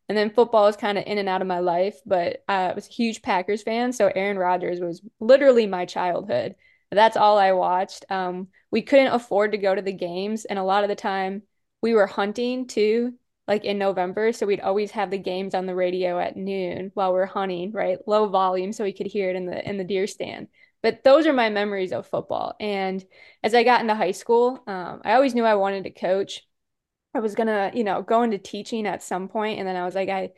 And 0.07 0.17
then 0.17 0.29
football 0.31 0.65
was 0.65 0.75
kind 0.75 0.97
of 0.97 1.05
in 1.07 1.17
and 1.17 1.29
out 1.29 1.41
of 1.41 1.47
my 1.47 1.59
life, 1.59 1.99
but 2.05 2.43
I 2.47 2.73
was 2.73 2.87
a 2.87 2.91
huge 2.91 3.21
Packers 3.21 3.63
fan. 3.63 3.93
So 3.93 4.11
Aaron 4.13 4.37
Rodgers 4.37 4.79
was 4.79 5.01
literally 5.19 5.67
my 5.67 5.85
childhood. 5.85 6.55
That's 6.91 7.17
all 7.17 7.37
I 7.37 7.53
watched. 7.53 8.05
Um, 8.09 8.47
we 8.71 8.81
couldn't 8.81 9.13
afford 9.13 9.51
to 9.51 9.57
go 9.57 9.73
to 9.73 9.81
the 9.81 9.93
games, 9.93 10.45
and 10.45 10.59
a 10.59 10.63
lot 10.63 10.83
of 10.83 10.89
the 10.89 10.95
time 10.95 11.43
we 11.81 11.93
were 11.93 12.07
hunting 12.07 12.67
too, 12.67 13.13
like 13.49 13.65
in 13.65 13.79
November. 13.79 14.31
So 14.31 14.45
we'd 14.45 14.61
always 14.61 14.91
have 14.91 15.09
the 15.09 15.17
games 15.17 15.55
on 15.55 15.65
the 15.65 15.73
radio 15.73 16.19
at 16.19 16.37
noon 16.37 16.91
while 16.93 17.11
we're 17.11 17.25
hunting, 17.25 17.71
right? 17.71 17.97
Low 18.07 18.29
volume 18.29 18.71
so 18.71 18.83
we 18.83 18.93
could 18.93 19.07
hear 19.07 19.31
it 19.31 19.35
in 19.35 19.47
the 19.47 19.67
in 19.67 19.77
the 19.77 19.83
deer 19.83 20.05
stand. 20.05 20.47
But 20.83 21.03
those 21.03 21.25
are 21.25 21.33
my 21.33 21.49
memories 21.49 21.91
of 21.91 22.07
football. 22.07 22.55
And 22.59 23.03
as 23.43 23.55
I 23.55 23.63
got 23.63 23.81
into 23.81 23.95
high 23.95 24.11
school, 24.11 24.63
um, 24.67 25.01
I 25.03 25.13
always 25.13 25.33
knew 25.33 25.43
I 25.43 25.55
wanted 25.55 25.83
to 25.85 25.89
coach. 25.89 26.47
I 27.15 27.19
was 27.21 27.33
gonna, 27.33 27.71
you 27.73 27.83
know, 27.83 28.03
go 28.03 28.21
into 28.21 28.37
teaching 28.37 28.85
at 28.85 29.01
some 29.03 29.27
point, 29.27 29.57
and 29.59 29.67
then 29.67 29.75
I 29.75 29.83
was 29.83 29.95
like, 29.95 30.09
I, 30.09 30.29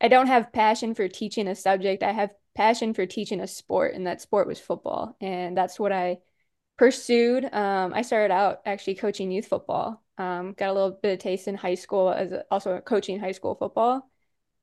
I 0.00 0.06
don't 0.06 0.28
have 0.28 0.52
passion 0.52 0.94
for 0.94 1.08
teaching 1.08 1.48
a 1.48 1.56
subject. 1.56 2.04
I 2.04 2.12
have 2.12 2.32
passion 2.54 2.94
for 2.94 3.04
teaching 3.04 3.40
a 3.40 3.48
sport, 3.48 3.94
and 3.94 4.06
that 4.06 4.20
sport 4.20 4.46
was 4.46 4.60
football, 4.60 5.16
and 5.20 5.56
that's 5.56 5.80
what 5.80 5.92
I 5.92 6.18
pursued. 6.80 7.44
Um, 7.52 7.92
I 7.92 8.00
started 8.00 8.32
out 8.32 8.62
actually 8.64 8.94
coaching 8.94 9.30
youth 9.30 9.48
football. 9.48 10.02
Um, 10.16 10.54
got 10.54 10.70
a 10.70 10.72
little 10.72 10.98
bit 11.02 11.12
of 11.12 11.18
taste 11.18 11.46
in 11.46 11.54
high 11.54 11.74
school 11.74 12.08
as 12.08 12.32
also 12.50 12.80
coaching 12.80 13.20
high 13.20 13.32
school 13.32 13.54
football, 13.54 14.10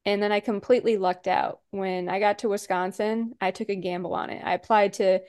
and 0.04 0.22
then 0.22 0.32
I 0.32 0.40
completely 0.40 0.98
lucked 0.98 1.28
out. 1.28 1.60
When 1.70 2.10
I 2.10 2.20
got 2.20 2.40
to 2.40 2.50
Wisconsin, 2.50 3.36
I 3.40 3.52
took 3.52 3.70
a 3.70 3.76
gamble 3.76 4.16
on 4.16 4.32
it. 4.32 4.42
I 4.44 4.56
applied 4.56 4.94
to 4.94 5.20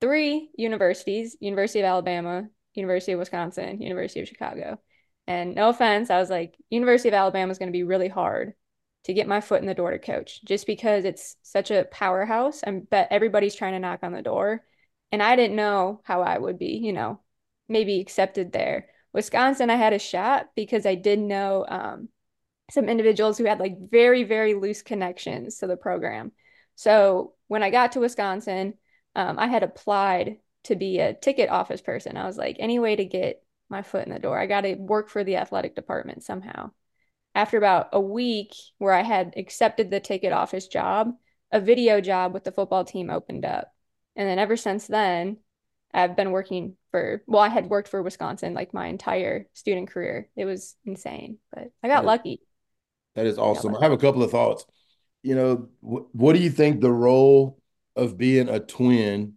three 0.00 0.48
universities 0.56 1.36
University 1.40 1.80
of 1.80 1.84
Alabama, 1.84 2.48
University 2.72 3.12
of 3.12 3.18
Wisconsin, 3.18 3.82
University 3.82 4.20
of 4.20 4.28
Chicago. 4.28 4.80
And 5.26 5.56
no 5.56 5.68
offense, 5.68 6.08
I 6.08 6.20
was 6.20 6.30
like, 6.30 6.54
University 6.70 7.10
of 7.10 7.14
Alabama 7.14 7.52
is 7.52 7.58
going 7.58 7.68
to 7.68 7.78
be 7.78 7.82
really 7.82 8.08
hard 8.08 8.54
to 9.04 9.12
get 9.12 9.28
my 9.28 9.42
foot 9.42 9.60
in 9.60 9.66
the 9.66 9.74
door 9.74 9.90
to 9.90 9.98
coach 9.98 10.42
just 10.42 10.66
because 10.66 11.04
it's 11.04 11.36
such 11.42 11.70
a 11.70 11.86
powerhouse. 11.90 12.62
I 12.66 12.70
bet 12.70 13.08
everybody's 13.10 13.54
trying 13.54 13.74
to 13.74 13.78
knock 13.78 14.00
on 14.02 14.12
the 14.12 14.22
door. 14.22 14.64
And 15.10 15.22
I 15.22 15.36
didn't 15.36 15.56
know 15.56 16.00
how 16.04 16.22
I 16.22 16.38
would 16.38 16.58
be, 16.58 16.80
you 16.82 16.92
know, 16.92 17.20
maybe 17.68 18.00
accepted 18.00 18.52
there. 18.52 18.88
Wisconsin, 19.12 19.70
I 19.70 19.76
had 19.76 19.92
a 19.92 19.98
shot 19.98 20.50
because 20.54 20.84
I 20.84 20.94
did 20.94 21.18
know 21.18 21.64
um, 21.68 22.08
some 22.70 22.88
individuals 22.88 23.38
who 23.38 23.44
had 23.44 23.58
like 23.58 23.76
very, 23.90 24.24
very 24.24 24.54
loose 24.54 24.82
connections 24.82 25.58
to 25.58 25.66
the 25.66 25.76
program. 25.76 26.32
So 26.74 27.34
when 27.46 27.62
I 27.62 27.70
got 27.70 27.92
to 27.92 28.00
Wisconsin, 28.00 28.74
um, 29.14 29.38
I 29.38 29.46
had 29.46 29.62
applied 29.62 30.38
to 30.64 30.76
be 30.76 30.98
a 30.98 31.14
ticket 31.14 31.48
office 31.48 31.80
person. 31.80 32.16
I 32.16 32.26
was 32.26 32.36
like, 32.36 32.56
any 32.58 32.78
way 32.78 32.94
to 32.94 33.04
get 33.04 33.42
my 33.70 33.82
foot 33.82 34.06
in 34.06 34.12
the 34.12 34.18
door, 34.18 34.38
I 34.38 34.46
got 34.46 34.62
to 34.62 34.74
work 34.74 35.08
for 35.08 35.24
the 35.24 35.36
athletic 35.36 35.74
department 35.74 36.22
somehow. 36.22 36.70
After 37.34 37.56
about 37.56 37.88
a 37.92 38.00
week 38.00 38.54
where 38.78 38.92
I 38.92 39.02
had 39.02 39.34
accepted 39.36 39.90
the 39.90 40.00
ticket 40.00 40.32
office 40.32 40.68
job, 40.68 41.12
a 41.50 41.60
video 41.60 42.00
job 42.00 42.34
with 42.34 42.44
the 42.44 42.52
football 42.52 42.84
team 42.84 43.10
opened 43.10 43.44
up. 43.44 43.72
And 44.18 44.28
then 44.28 44.40
ever 44.40 44.58
since 44.58 44.88
then, 44.88 45.38
I've 45.94 46.16
been 46.16 46.32
working 46.32 46.76
for, 46.92 47.24
well, 47.28 47.42
I 47.42 47.48
had 47.50 47.70
worked 47.70 47.88
for 47.88 48.02
Wisconsin 48.02 48.54
like 48.54 48.74
my 48.74 48.88
entire 48.88 49.48
student 49.54 49.90
career. 49.90 50.30
It 50.36 50.46
was 50.46 50.76
insane, 50.84 51.38
but 51.52 51.72
I 51.84 51.88
got 51.88 52.06
lucky. 52.06 52.42
That 53.14 53.26
is 53.26 53.38
awesome. 53.38 53.74
I 53.76 53.82
have 53.82 53.92
a 53.92 53.98
couple 53.98 54.22
of 54.22 54.30
thoughts. 54.30 54.64
You 55.22 55.34
know, 55.36 55.56
wh- 55.80 56.14
what 56.14 56.34
do 56.34 56.40
you 56.40 56.50
think 56.50 56.80
the 56.80 56.92
role 56.92 57.60
of 57.96 58.18
being 58.18 58.48
a 58.48 58.60
twin 58.60 59.34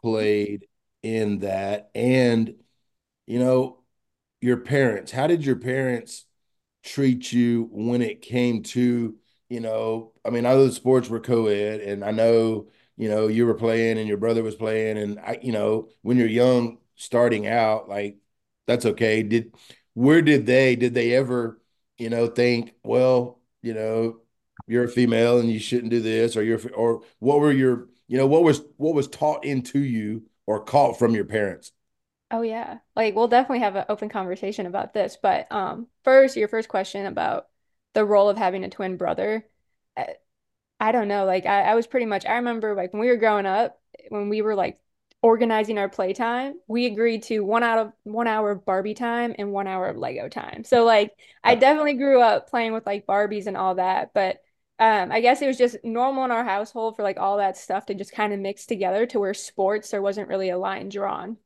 played 0.00 0.66
in 1.02 1.40
that? 1.40 1.90
And, 1.94 2.56
you 3.26 3.38
know, 3.40 3.80
your 4.40 4.58
parents, 4.58 5.12
how 5.12 5.26
did 5.28 5.44
your 5.44 5.56
parents 5.56 6.26
treat 6.84 7.32
you 7.32 7.68
when 7.72 8.02
it 8.02 8.22
came 8.22 8.62
to, 8.64 9.16
you 9.48 9.60
know, 9.60 10.12
I 10.24 10.30
mean, 10.30 10.46
I 10.46 10.52
know 10.54 10.66
the 10.66 10.72
sports 10.72 11.08
were 11.08 11.20
co-ed 11.20 11.80
and 11.80 12.04
I 12.04 12.10
know, 12.12 12.68
you 13.00 13.08
know, 13.08 13.28
you 13.28 13.46
were 13.46 13.54
playing 13.54 13.98
and 13.98 14.08
your 14.08 14.18
brother 14.18 14.42
was 14.42 14.56
playing 14.56 14.98
and 14.98 15.18
I, 15.20 15.38
you 15.42 15.52
know, 15.52 15.88
when 16.02 16.16
you're 16.18 16.28
young 16.28 16.78
starting 16.96 17.46
out, 17.46 17.88
like 17.88 18.18
that's 18.66 18.86
okay. 18.86 19.22
Did 19.22 19.54
where 19.94 20.22
did 20.22 20.46
they 20.46 20.76
did 20.76 20.94
they 20.94 21.14
ever 21.14 21.60
you 21.98 22.08
know, 22.08 22.26
think, 22.28 22.72
well, 22.82 23.40
you 23.62 23.74
know, 23.74 24.20
you're 24.66 24.84
a 24.84 24.88
female 24.88 25.38
and 25.38 25.50
you 25.50 25.58
shouldn't 25.58 25.90
do 25.90 26.00
this, 26.00 26.34
or 26.36 26.42
you're, 26.42 26.60
or 26.74 27.02
what 27.18 27.40
were 27.40 27.52
your, 27.52 27.88
you 28.08 28.16
know, 28.16 28.26
what 28.26 28.42
was 28.42 28.62
what 28.78 28.94
was 28.94 29.06
taught 29.08 29.44
into 29.44 29.80
you 29.80 30.24
or 30.46 30.64
caught 30.64 30.98
from 30.98 31.14
your 31.14 31.26
parents? 31.26 31.72
Oh 32.30 32.42
yeah, 32.42 32.78
like 32.94 33.14
we'll 33.14 33.28
definitely 33.28 33.60
have 33.60 33.76
an 33.76 33.84
open 33.88 34.08
conversation 34.08 34.66
about 34.66 34.92
this. 34.94 35.16
But 35.20 35.50
um, 35.50 35.88
first, 36.04 36.36
your 36.36 36.48
first 36.48 36.68
question 36.68 37.06
about 37.06 37.48
the 37.94 38.04
role 38.04 38.28
of 38.28 38.36
having 38.36 38.64
a 38.64 38.68
twin 38.70 38.96
brother. 38.96 39.46
I, 40.80 40.92
don't 40.92 41.08
know. 41.08 41.24
Like 41.24 41.46
I, 41.46 41.62
I 41.62 41.74
was 41.74 41.86
pretty 41.86 42.06
much. 42.06 42.26
I 42.26 42.36
remember 42.36 42.74
like 42.74 42.92
when 42.92 43.00
we 43.00 43.08
were 43.08 43.16
growing 43.16 43.46
up, 43.46 43.78
when 44.08 44.28
we 44.28 44.42
were 44.42 44.54
like 44.54 44.80
organizing 45.22 45.78
our 45.78 45.88
playtime, 45.88 46.54
we 46.66 46.86
agreed 46.86 47.24
to 47.24 47.40
one 47.40 47.62
out 47.62 47.78
of 47.78 47.92
one 48.04 48.26
hour 48.26 48.50
of 48.50 48.64
Barbie 48.64 48.94
time 48.94 49.34
and 49.38 49.52
one 49.52 49.66
hour 49.66 49.86
of 49.86 49.96
Lego 49.96 50.28
time. 50.28 50.64
So 50.64 50.84
like 50.84 51.12
I 51.44 51.54
definitely 51.54 51.94
grew 51.94 52.20
up 52.20 52.48
playing 52.48 52.72
with 52.72 52.86
like 52.86 53.06
Barbies 53.06 53.46
and 53.46 53.56
all 53.56 53.74
that, 53.76 54.12
but 54.14 54.40
um, 54.78 55.12
I 55.12 55.20
guess 55.20 55.42
it 55.42 55.46
was 55.46 55.58
just 55.58 55.76
normal 55.84 56.24
in 56.24 56.30
our 56.30 56.44
household 56.44 56.96
for 56.96 57.02
like 57.02 57.18
all 57.20 57.36
that 57.36 57.58
stuff 57.58 57.84
to 57.86 57.94
just 57.94 58.12
kind 58.12 58.32
of 58.32 58.40
mix 58.40 58.64
together 58.64 59.04
to 59.06 59.20
where 59.20 59.34
sports 59.34 59.90
there 59.90 60.00
wasn't 60.00 60.28
really 60.28 60.48
a 60.48 60.58
line 60.58 60.88
drawn. 60.88 61.36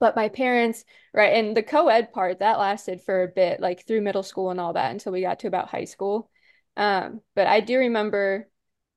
But 0.00 0.16
my 0.16 0.28
parents, 0.28 0.84
right, 1.14 1.32
and 1.34 1.56
the 1.56 1.62
co-ed 1.62 2.12
part 2.12 2.40
that 2.40 2.58
lasted 2.58 3.02
for 3.02 3.22
a 3.22 3.28
bit, 3.28 3.60
like 3.60 3.86
through 3.86 4.02
middle 4.02 4.24
school 4.24 4.50
and 4.50 4.60
all 4.60 4.74
that 4.74 4.90
until 4.90 5.12
we 5.12 5.22
got 5.22 5.38
to 5.40 5.46
about 5.46 5.68
high 5.68 5.84
school. 5.84 6.28
Um, 6.76 7.22
but 7.34 7.46
I 7.46 7.60
do 7.60 7.78
remember 7.78 8.48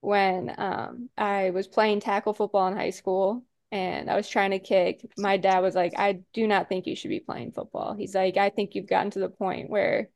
when 0.01 0.53
um, 0.57 1.09
I 1.17 1.49
was 1.49 1.67
playing 1.67 1.99
tackle 1.99 2.33
football 2.33 2.67
in 2.67 2.77
high 2.77 2.91
school 2.91 3.43
and 3.71 4.09
I 4.09 4.15
was 4.15 4.29
trying 4.29 4.51
to 4.51 4.59
kick. 4.59 5.05
My 5.17 5.37
dad 5.37 5.59
was 5.59 5.75
like, 5.75 5.93
I 5.97 6.21
do 6.33 6.47
not 6.47 6.69
think 6.69 6.87
you 6.87 6.95
should 6.95 7.09
be 7.09 7.19
playing 7.19 7.51
football. 7.51 7.95
He's 7.95 8.15
like, 8.15 8.37
I 8.37 8.49
think 8.49 8.75
you've 8.75 8.89
gotten 8.89 9.11
to 9.11 9.19
the 9.19 9.29
point 9.29 9.69
where 9.69 10.09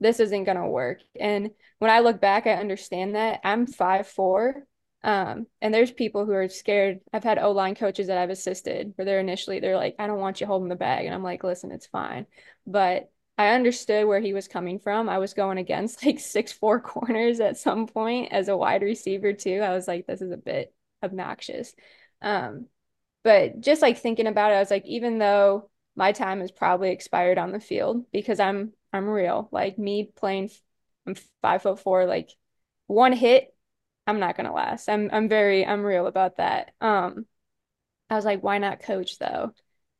this 0.00 0.20
isn't 0.20 0.44
going 0.44 0.56
to 0.56 0.66
work. 0.66 0.98
And 1.18 1.50
when 1.78 1.90
I 1.90 2.00
look 2.00 2.20
back, 2.20 2.46
I 2.46 2.54
understand 2.54 3.14
that. 3.14 3.40
I'm 3.44 3.66
five 3.66 4.06
four, 4.08 4.64
um, 5.02 5.46
and 5.60 5.72
there's 5.72 5.92
people 5.92 6.24
who 6.24 6.32
are 6.32 6.48
scared. 6.48 7.00
I've 7.12 7.24
had 7.24 7.38
O 7.38 7.52
line 7.52 7.74
coaches 7.74 8.06
that 8.08 8.18
I've 8.18 8.30
assisted 8.30 8.92
where 8.96 9.04
they're 9.04 9.20
initially, 9.20 9.60
they're 9.60 9.76
like, 9.76 9.96
I 9.98 10.06
don't 10.06 10.20
want 10.20 10.40
you 10.40 10.46
holding 10.46 10.68
the 10.68 10.76
bag. 10.76 11.06
And 11.06 11.14
I'm 11.14 11.22
like, 11.22 11.44
listen, 11.44 11.72
it's 11.72 11.86
fine. 11.86 12.26
But 12.66 13.10
I 13.36 13.48
understood 13.54 14.06
where 14.06 14.20
he 14.20 14.32
was 14.32 14.46
coming 14.48 14.78
from. 14.78 15.08
I 15.08 15.18
was 15.18 15.34
going 15.34 15.58
against 15.58 16.04
like 16.06 16.20
six 16.20 16.52
four 16.52 16.80
corners 16.80 17.40
at 17.40 17.56
some 17.58 17.86
point 17.86 18.32
as 18.32 18.48
a 18.48 18.56
wide 18.56 18.82
receiver, 18.82 19.32
too. 19.32 19.60
I 19.62 19.70
was 19.74 19.88
like, 19.88 20.06
this 20.06 20.22
is 20.22 20.30
a 20.32 20.36
bit 20.36 20.72
obnoxious. 21.02 21.74
Um, 22.22 22.66
but 23.24 23.60
just 23.60 23.82
like 23.82 23.98
thinking 23.98 24.26
about 24.26 24.52
it, 24.52 24.56
I 24.56 24.60
was 24.60 24.70
like, 24.70 24.86
even 24.86 25.18
though 25.18 25.70
my 25.96 26.12
time 26.12 26.40
has 26.40 26.52
probably 26.52 26.90
expired 26.90 27.38
on 27.38 27.52
the 27.52 27.60
field 27.60 28.10
because 28.12 28.40
I'm 28.40 28.72
I'm 28.92 29.08
real. 29.08 29.48
Like 29.52 29.78
me 29.78 30.12
playing, 30.16 30.50
I'm 31.06 31.16
five 31.42 31.62
foot 31.62 31.80
four. 31.80 32.06
Like 32.06 32.30
one 32.86 33.12
hit, 33.12 33.54
I'm 34.06 34.20
not 34.20 34.36
gonna 34.36 34.52
last. 34.54 34.88
I'm 34.88 35.10
I'm 35.12 35.28
very 35.28 35.66
I'm 35.66 35.82
real 35.84 36.06
about 36.06 36.36
that. 36.38 36.72
Um, 36.80 37.26
I 38.10 38.16
was 38.16 38.24
like, 38.24 38.42
why 38.42 38.58
not 38.58 38.80
coach 38.82 39.18
though? 39.18 39.52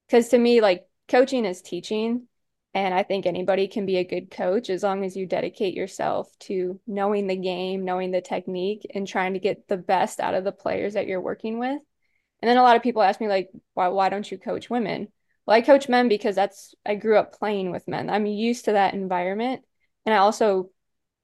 Because 0.06 0.28
to 0.30 0.38
me, 0.38 0.60
like 0.60 0.86
coaching 1.08 1.44
is 1.44 1.62
teaching, 1.62 2.28
and 2.74 2.92
I 2.92 3.04
think 3.04 3.24
anybody 3.24 3.68
can 3.68 3.86
be 3.86 3.98
a 3.98 4.04
good 4.04 4.32
coach 4.32 4.68
as 4.68 4.82
long 4.82 5.04
as 5.04 5.16
you 5.16 5.26
dedicate 5.26 5.74
yourself 5.74 6.28
to 6.40 6.80
knowing 6.88 7.28
the 7.28 7.36
game, 7.36 7.84
knowing 7.84 8.10
the 8.10 8.20
technique, 8.20 8.90
and 8.92 9.06
trying 9.06 9.34
to 9.34 9.38
get 9.38 9.68
the 9.68 9.76
best 9.76 10.18
out 10.18 10.34
of 10.34 10.42
the 10.42 10.52
players 10.52 10.94
that 10.94 11.06
you're 11.06 11.20
working 11.20 11.60
with. 11.60 11.80
And 12.42 12.48
then 12.48 12.56
a 12.56 12.62
lot 12.62 12.76
of 12.76 12.82
people 12.82 13.02
ask 13.02 13.20
me 13.20 13.28
like, 13.28 13.50
why 13.74 13.88
why 13.88 14.08
don't 14.08 14.30
you 14.30 14.38
coach 14.38 14.68
women? 14.68 15.08
Well, 15.46 15.56
I 15.56 15.60
coach 15.62 15.88
men 15.88 16.08
because 16.08 16.34
that's 16.34 16.74
I 16.84 16.96
grew 16.96 17.16
up 17.16 17.38
playing 17.38 17.70
with 17.70 17.86
men. 17.86 18.10
I'm 18.10 18.26
used 18.26 18.64
to 18.66 18.72
that 18.72 18.94
environment. 18.94 19.62
And 20.04 20.14
I 20.14 20.18
also 20.18 20.70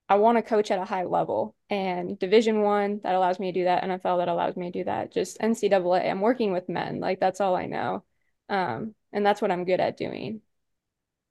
I 0.09 0.15
want 0.15 0.37
to 0.37 0.41
coach 0.41 0.71
at 0.71 0.79
a 0.79 0.85
high 0.85 1.05
level 1.05 1.55
and 1.69 2.17
division 2.19 2.61
one 2.61 3.01
that 3.03 3.15
allows 3.15 3.39
me 3.39 3.51
to 3.51 3.59
do 3.59 3.63
that, 3.65 3.83
NFL 3.83 4.19
that 4.19 4.27
allows 4.29 4.55
me 4.57 4.71
to 4.71 4.79
do 4.79 4.83
that. 4.85 5.11
Just 5.11 5.39
NCAA. 5.39 6.09
I'm 6.09 6.21
working 6.21 6.53
with 6.53 6.69
men. 6.69 6.99
Like 6.99 7.19
that's 7.19 7.41
all 7.41 7.55
I 7.55 7.65
know. 7.65 8.03
Um, 8.49 8.95
and 9.13 9.25
that's 9.25 9.41
what 9.41 9.51
I'm 9.51 9.65
good 9.65 9.79
at 9.79 9.97
doing. 9.97 10.41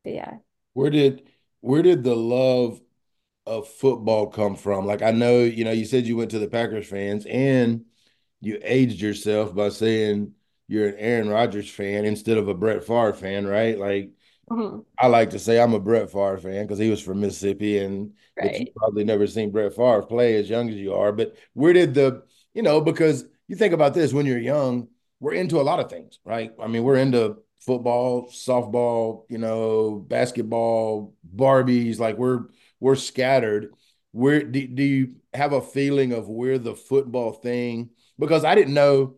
Yeah. 0.04 0.38
Where 0.72 0.90
did 0.90 1.28
where 1.60 1.82
did 1.82 2.04
the 2.04 2.16
love 2.16 2.80
of 3.46 3.68
football 3.68 4.28
come 4.28 4.56
from? 4.56 4.86
Like 4.86 5.02
I 5.02 5.10
know, 5.10 5.40
you 5.40 5.64
know, 5.64 5.72
you 5.72 5.84
said 5.84 6.06
you 6.06 6.16
went 6.16 6.30
to 6.32 6.38
the 6.38 6.48
Packers 6.48 6.88
fans 6.88 7.26
and 7.26 7.84
you 8.40 8.58
aged 8.62 9.00
yourself 9.00 9.54
by 9.54 9.68
saying 9.68 10.32
you're 10.68 10.88
an 10.88 10.94
Aaron 10.98 11.28
Rodgers 11.28 11.68
fan 11.68 12.04
instead 12.04 12.38
of 12.38 12.48
a 12.48 12.54
Brett 12.54 12.84
Favre 12.84 13.12
fan, 13.12 13.46
right? 13.46 13.78
Like 13.78 14.12
mm-hmm. 14.50 14.80
I 14.98 15.08
like 15.08 15.30
to 15.30 15.38
say 15.38 15.60
I'm 15.60 15.74
a 15.74 15.80
Brett 15.80 16.10
Favre 16.10 16.38
fan 16.38 16.64
because 16.64 16.78
he 16.78 16.90
was 16.90 17.02
from 17.02 17.20
Mississippi, 17.20 17.78
and 17.78 18.12
right. 18.40 18.60
you 18.60 18.66
probably 18.76 19.04
never 19.04 19.26
seen 19.26 19.50
Brett 19.50 19.74
Favre 19.74 20.02
play 20.02 20.36
as 20.36 20.48
young 20.48 20.68
as 20.68 20.76
you 20.76 20.94
are. 20.94 21.12
But 21.12 21.36
where 21.54 21.72
did 21.72 21.94
the 21.94 22.22
you 22.54 22.62
know 22.62 22.80
because 22.80 23.24
you 23.48 23.56
think 23.56 23.74
about 23.74 23.94
this 23.94 24.12
when 24.12 24.26
you're 24.26 24.38
young, 24.38 24.88
we're 25.18 25.34
into 25.34 25.60
a 25.60 25.62
lot 25.62 25.80
of 25.80 25.90
things, 25.90 26.20
right? 26.24 26.52
I 26.62 26.68
mean, 26.68 26.84
we're 26.84 26.96
into 26.96 27.38
football, 27.60 28.28
softball, 28.28 29.24
you 29.28 29.38
know, 29.38 30.04
basketball, 30.08 31.14
Barbies. 31.34 31.98
Like 31.98 32.16
we're 32.18 32.46
we're 32.80 32.96
scattered. 32.96 33.72
Where 34.12 34.42
do, 34.42 34.66
do 34.66 34.82
you 34.82 35.14
have 35.34 35.52
a 35.52 35.60
feeling 35.62 36.12
of 36.12 36.28
where 36.28 36.58
the 36.58 36.74
football 36.74 37.32
thing? 37.32 37.90
because 38.18 38.44
I 38.44 38.54
didn't 38.54 38.74
know 38.74 39.16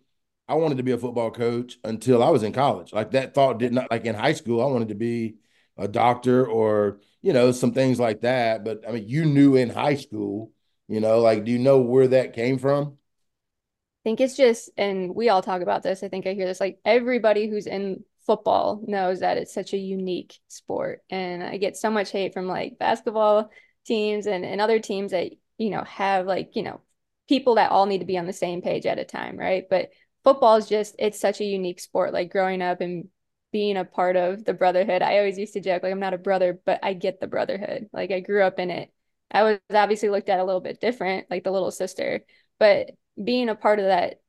I 0.49 0.55
wanted 0.55 0.79
to 0.79 0.83
be 0.83 0.93
a 0.93 0.99
football 0.99 1.31
coach 1.31 1.79
until 1.85 2.23
I 2.23 2.31
was 2.31 2.43
in 2.43 2.53
college. 2.53 2.93
Like 2.93 3.11
that 3.13 3.35
thought 3.35 3.59
did 3.59 3.73
not 3.73 3.91
like 3.91 4.05
in 4.05 4.15
high 4.15 4.33
school, 4.33 4.63
I 4.63 4.67
wanted 4.67 4.89
to 4.89 4.95
be 4.95 5.37
a 5.77 5.89
doctor 5.89 6.47
or, 6.47 7.01
you 7.21 7.33
know, 7.33 7.53
some 7.53 7.73
things 7.73 7.99
like 7.99 8.23
that. 8.23 8.65
But 8.65 8.89
I 8.89 8.93
mean, 8.93 9.09
you 9.09 9.25
knew 9.25 9.57
in 9.57 9.71
high 9.71 9.97
school, 9.97 10.53
you 10.89 11.01
know, 11.01 11.21
like, 11.21 11.45
do 11.45 11.53
you 11.53 11.59
know 11.59 11.79
where 11.81 12.09
that 12.09 12.35
came 12.35 12.59
from? 12.59 12.87
I 12.89 14.03
think 14.05 14.21
it's 14.21 14.37
just, 14.37 14.71
and 14.77 15.15
we 15.15 15.29
all 15.29 15.43
talk 15.43 15.63
about 15.63 15.83
this. 15.83 16.03
I 16.03 16.09
think 16.09 16.27
I 16.27 16.35
hear 16.35 16.47
this 16.47 16.61
like 16.61 16.79
everybody 16.85 17.49
who's 17.49 17.67
in 17.67 18.05
football 18.27 18.83
knows 18.87 19.21
that 19.21 19.37
it's 19.37 19.55
such 19.55 19.73
a 19.73 19.79
unique 19.79 20.39
sport. 20.49 21.01
And 21.11 21.43
I 21.43 21.57
get 21.57 21.77
so 21.77 21.91
much 21.91 22.11
hate 22.11 22.33
from 22.33 22.47
like 22.47 22.79
basketball 22.79 23.51
teams 23.85 24.27
and, 24.27 24.45
and 24.45 24.61
other 24.61 24.79
teams 24.79 25.13
that, 25.13 25.33
you 25.59 25.71
know, 25.71 25.85
have 25.85 26.27
like, 26.27 26.51
you 26.55 26.63
know, 26.63 26.81
people 27.29 27.57
that 27.57 27.71
all 27.71 27.87
need 27.87 27.99
to 27.99 28.05
be 28.07 28.19
on 28.19 28.27
the 28.27 28.33
same 28.33 28.63
page 28.63 28.87
at 28.87 28.99
a 28.99 29.05
time, 29.05 29.37
right? 29.39 29.65
But 29.69 29.91
football 30.25 30.57
is 30.57 30.69
just 30.69 30.95
it's 30.99 31.21
such 31.21 31.41
a 31.41 31.45
unique 31.45 31.81
sport. 31.81 32.13
Like 32.13 32.31
growing 32.31 32.63
up 32.63 32.81
and 32.81 33.09
being 33.53 33.77
a 33.77 33.85
part 33.85 34.17
of 34.17 34.45
the 34.45 34.55
brotherhood, 34.55 35.03
I 35.03 35.19
always 35.19 35.39
used 35.39 35.55
to 35.55 35.61
joke 35.61 35.83
like 35.83 35.93
I'm 35.93 36.01
not 36.01 36.15
a 36.15 36.19
brother, 36.19 36.59
but 36.65 36.81
I 36.83 36.95
get 36.95 37.21
the 37.21 37.27
brotherhood. 37.27 37.89
Like 37.93 38.11
I 38.11 38.21
grew 38.21 38.43
up 38.43 38.59
in 38.59 38.71
it. 38.71 38.91
I 39.31 39.43
was 39.45 39.59
obviously 39.71 40.11
looked 40.11 40.29
at 40.29 40.41
a 40.41 40.45
little 40.45 40.61
bit 40.61 40.81
different, 40.81 41.31
like 41.31 41.45
the 41.45 41.51
little 41.51 41.71
sister, 41.71 42.21
but 42.59 42.91
being 43.23 43.49
a 43.49 43.55
part 43.55 43.79
of 43.79 43.87
that 43.87 44.21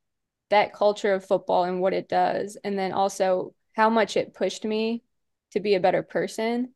that 0.49 0.73
culture 0.73 1.13
of 1.13 1.25
football 1.25 1.63
and 1.63 1.81
what 1.81 1.93
it 1.93 2.07
does, 2.07 2.57
and 2.63 2.77
then 2.77 2.91
also 2.91 3.53
how 3.73 3.89
much 3.89 4.17
it 4.17 4.33
pushed 4.33 4.65
me 4.65 5.03
to 5.51 5.59
be 5.59 5.75
a 5.75 5.79
better 5.79 6.03
person 6.03 6.73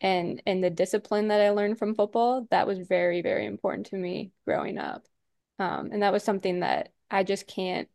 and 0.00 0.42
and 0.46 0.62
the 0.62 0.70
discipline 0.70 1.28
that 1.28 1.40
I 1.40 1.50
learned 1.50 1.78
from 1.78 1.94
football, 1.94 2.46
that 2.50 2.66
was 2.66 2.78
very, 2.78 3.22
very 3.22 3.46
important 3.46 3.86
to 3.88 3.96
me 3.96 4.32
growing 4.46 4.78
up. 4.78 5.06
Um, 5.58 5.90
and 5.92 6.02
that 6.02 6.12
was 6.12 6.22
something 6.24 6.60
that 6.60 6.92
I 7.10 7.24
just 7.24 7.46
can't 7.48 7.88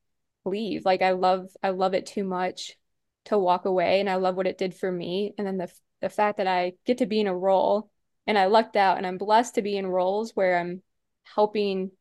leave. 0.45 0.86
Like 0.86 1.01
I 1.01 1.12
love 1.12 1.50
I 1.63 1.69
love 1.69 1.93
it 1.93 2.05
too 2.05 2.24
much. 2.25 2.77
to 3.25 3.38
walk 3.38 3.65
away 3.65 4.00
and 4.00 4.10
I 4.10 4.15
love 4.15 4.36
what 4.36 4.48
it 4.48 4.57
did 4.57 4.74
for 4.75 4.91
me. 4.91 5.33
And 5.38 5.48
then 5.48 5.57
the 5.57 5.72
the 6.01 6.10
fact 6.10 6.38
that 6.38 6.48
I 6.48 6.74
get 6.86 7.00
to 7.00 7.05
be 7.05 7.19
in 7.22 7.27
a 7.27 7.36
role 7.38 7.89
and 8.27 8.38
I 8.38 8.45
lucked 8.48 8.75
out 8.75 8.98
and 8.98 9.07
I'm 9.07 9.17
blessed 9.17 9.55
to 9.55 9.62
be 9.62 9.77
in 9.77 9.88
roles 9.88 10.31
where 10.36 10.60
I'm 10.60 10.83
helping, 11.24 11.91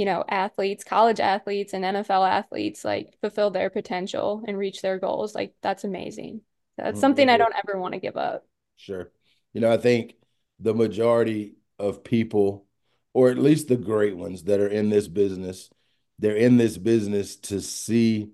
you 0.00 0.06
know, 0.06 0.24
athletes, 0.30 0.82
college 0.82 1.20
athletes 1.20 1.74
and 1.74 1.84
NFL 1.84 2.26
athletes 2.26 2.86
like 2.86 3.18
fulfill 3.20 3.50
their 3.50 3.68
potential 3.68 4.42
and 4.48 4.56
reach 4.56 4.80
their 4.80 4.98
goals. 4.98 5.34
Like 5.34 5.52
that's 5.60 5.84
amazing. 5.84 6.40
That's 6.78 6.92
mm-hmm. 6.92 7.00
something 7.00 7.28
I 7.28 7.36
don't 7.36 7.52
ever 7.54 7.78
want 7.78 7.92
to 7.92 8.00
give 8.00 8.16
up. 8.16 8.46
Sure. 8.78 9.10
You 9.52 9.60
know, 9.60 9.70
I 9.70 9.76
think 9.76 10.14
the 10.58 10.72
majority 10.72 11.56
of 11.78 12.02
people, 12.02 12.64
or 13.12 13.28
at 13.28 13.36
least 13.36 13.68
the 13.68 13.76
great 13.76 14.16
ones 14.16 14.44
that 14.44 14.58
are 14.58 14.68
in 14.68 14.88
this 14.88 15.06
business, 15.06 15.68
they're 16.18 16.34
in 16.34 16.56
this 16.56 16.78
business 16.78 17.36
to 17.36 17.60
see 17.60 18.30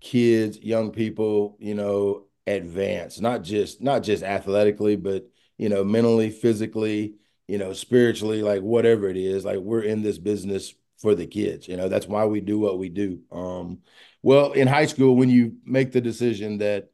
kids, 0.00 0.56
young 0.58 0.92
people, 0.92 1.56
you 1.58 1.74
know, 1.74 2.26
advance, 2.46 3.20
not 3.20 3.42
just 3.42 3.82
not 3.82 4.04
just 4.04 4.22
athletically, 4.22 4.94
but 4.94 5.28
you 5.58 5.68
know, 5.68 5.82
mentally, 5.82 6.30
physically, 6.30 7.16
you 7.48 7.58
know, 7.58 7.72
spiritually, 7.72 8.44
like 8.44 8.62
whatever 8.62 9.08
it 9.08 9.16
is, 9.16 9.44
like 9.44 9.58
we're 9.58 9.82
in 9.82 10.02
this 10.02 10.18
business 10.18 10.72
for 11.02 11.14
the 11.14 11.26
kids. 11.26 11.68
You 11.68 11.76
know, 11.76 11.88
that's 11.88 12.06
why 12.06 12.24
we 12.24 12.40
do 12.40 12.58
what 12.58 12.78
we 12.78 12.88
do. 12.88 13.20
Um, 13.30 13.80
well, 14.22 14.52
in 14.52 14.68
high 14.68 14.86
school, 14.86 15.16
when 15.16 15.28
you 15.28 15.56
make 15.64 15.92
the 15.92 16.00
decision 16.00 16.58
that 16.58 16.90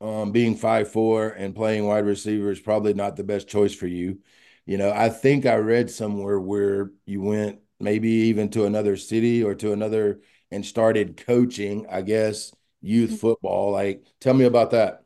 um, 0.00 0.32
being 0.32 0.56
five 0.56 0.90
four 0.90 1.28
and 1.28 1.54
playing 1.54 1.84
wide 1.86 2.06
receiver 2.06 2.50
is 2.50 2.60
probably 2.60 2.94
not 2.94 3.16
the 3.16 3.24
best 3.24 3.48
choice 3.48 3.74
for 3.74 3.86
you. 3.86 4.20
You 4.64 4.78
know, 4.78 4.90
I 4.90 5.08
think 5.08 5.44
I 5.44 5.56
read 5.56 5.90
somewhere 5.90 6.38
where 6.38 6.92
you 7.04 7.20
went 7.20 7.60
maybe 7.80 8.08
even 8.08 8.50
to 8.50 8.66
another 8.66 8.96
city 8.96 9.42
or 9.42 9.54
to 9.56 9.72
another 9.72 10.20
and 10.50 10.64
started 10.64 11.22
coaching, 11.26 11.86
I 11.90 12.02
guess, 12.02 12.52
youth 12.80 13.10
mm-hmm. 13.10 13.18
football. 13.18 13.72
Like, 13.72 14.06
tell 14.20 14.34
me 14.34 14.44
about 14.44 14.70
that. 14.70 15.02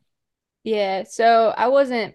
Yeah, 0.62 1.04
so 1.04 1.52
I 1.56 1.68
wasn't 1.68 2.14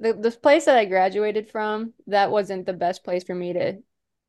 the 0.00 0.12
the 0.12 0.30
place 0.30 0.66
that 0.66 0.76
I 0.76 0.84
graduated 0.84 1.50
from, 1.50 1.92
that 2.06 2.30
wasn't 2.30 2.66
the 2.66 2.72
best 2.72 3.04
place 3.04 3.24
for 3.24 3.34
me 3.34 3.52
to 3.52 3.78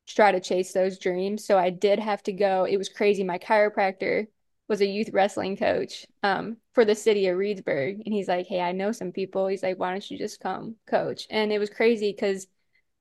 try 0.06 0.32
to 0.32 0.40
chase 0.40 0.72
those 0.72 0.98
dreams. 0.98 1.44
So 1.44 1.58
I 1.58 1.70
did 1.70 1.98
have 1.98 2.22
to 2.24 2.32
go. 2.32 2.64
It 2.64 2.76
was 2.76 2.88
crazy. 2.88 3.24
My 3.24 3.38
chiropractor 3.38 4.26
was 4.68 4.80
a 4.80 4.86
youth 4.86 5.10
wrestling 5.12 5.56
coach 5.56 6.06
um, 6.22 6.56
for 6.72 6.84
the 6.84 6.94
city 6.94 7.28
of 7.28 7.38
Reedsburg. 7.38 8.02
And 8.04 8.14
he's 8.14 8.28
like, 8.28 8.46
Hey, 8.46 8.60
I 8.60 8.72
know 8.72 8.92
some 8.92 9.12
people. 9.12 9.46
He's 9.46 9.62
like, 9.62 9.78
Why 9.78 9.90
don't 9.90 10.10
you 10.10 10.18
just 10.18 10.40
come 10.40 10.76
coach? 10.86 11.26
And 11.30 11.52
it 11.52 11.58
was 11.58 11.70
crazy 11.70 12.12
because 12.12 12.46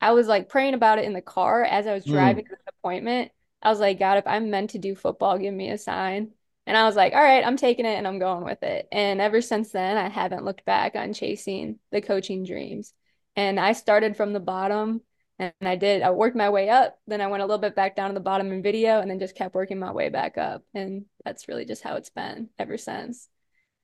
I 0.01 0.11
was 0.11 0.27
like 0.27 0.49
praying 0.49 0.73
about 0.73 0.99
it 0.99 1.05
in 1.05 1.13
the 1.13 1.21
car 1.21 1.63
as 1.63 1.87
I 1.87 1.93
was 1.93 2.03
hmm. 2.03 2.11
driving 2.11 2.45
mm. 2.45 2.49
to 2.49 2.55
the 2.55 2.71
appointment. 2.79 3.31
I 3.61 3.69
was 3.69 3.79
like, 3.79 3.97
God, 3.97 4.17
if 4.17 4.27
I'm 4.27 4.51
meant 4.51 4.71
to 4.71 4.77
do 4.77 4.95
football, 4.95 5.37
give 5.37 5.53
me 5.53 5.71
a 5.71 5.77
sign. 5.77 6.31
And 6.67 6.75
I 6.75 6.85
was 6.85 6.95
like, 6.95 7.13
all 7.13 7.23
right, 7.23 7.45
I'm 7.45 7.57
taking 7.57 7.85
it 7.85 7.95
and 7.95 8.07
I'm 8.07 8.19
going 8.19 8.43
with 8.43 8.61
it. 8.63 8.87
And 8.91 9.21
ever 9.21 9.41
since 9.41 9.71
then, 9.71 9.97
I 9.97 10.09
haven't 10.09 10.45
looked 10.45 10.65
back 10.65 10.95
on 10.95 11.13
chasing 11.13 11.79
the 11.91 12.01
coaching 12.01 12.43
dreams. 12.43 12.93
And 13.35 13.59
I 13.59 13.73
started 13.73 14.17
from 14.17 14.33
the 14.33 14.39
bottom 14.39 15.01
and 15.39 15.53
I 15.61 15.75
did, 15.75 16.01
I 16.01 16.11
worked 16.11 16.35
my 16.35 16.49
way 16.49 16.69
up. 16.69 16.97
Then 17.07 17.21
I 17.21 17.27
went 17.27 17.43
a 17.43 17.45
little 17.45 17.59
bit 17.59 17.75
back 17.75 17.95
down 17.95 18.09
to 18.09 18.13
the 18.13 18.19
bottom 18.19 18.51
in 18.51 18.61
video 18.61 19.01
and 19.01 19.09
then 19.09 19.19
just 19.19 19.35
kept 19.35 19.55
working 19.55 19.79
my 19.79 19.91
way 19.91 20.09
back 20.09 20.37
up. 20.37 20.63
And 20.73 21.05
that's 21.23 21.47
really 21.47 21.65
just 21.65 21.83
how 21.83 21.95
it's 21.95 22.09
been 22.09 22.49
ever 22.57 22.77
since. 22.77 23.27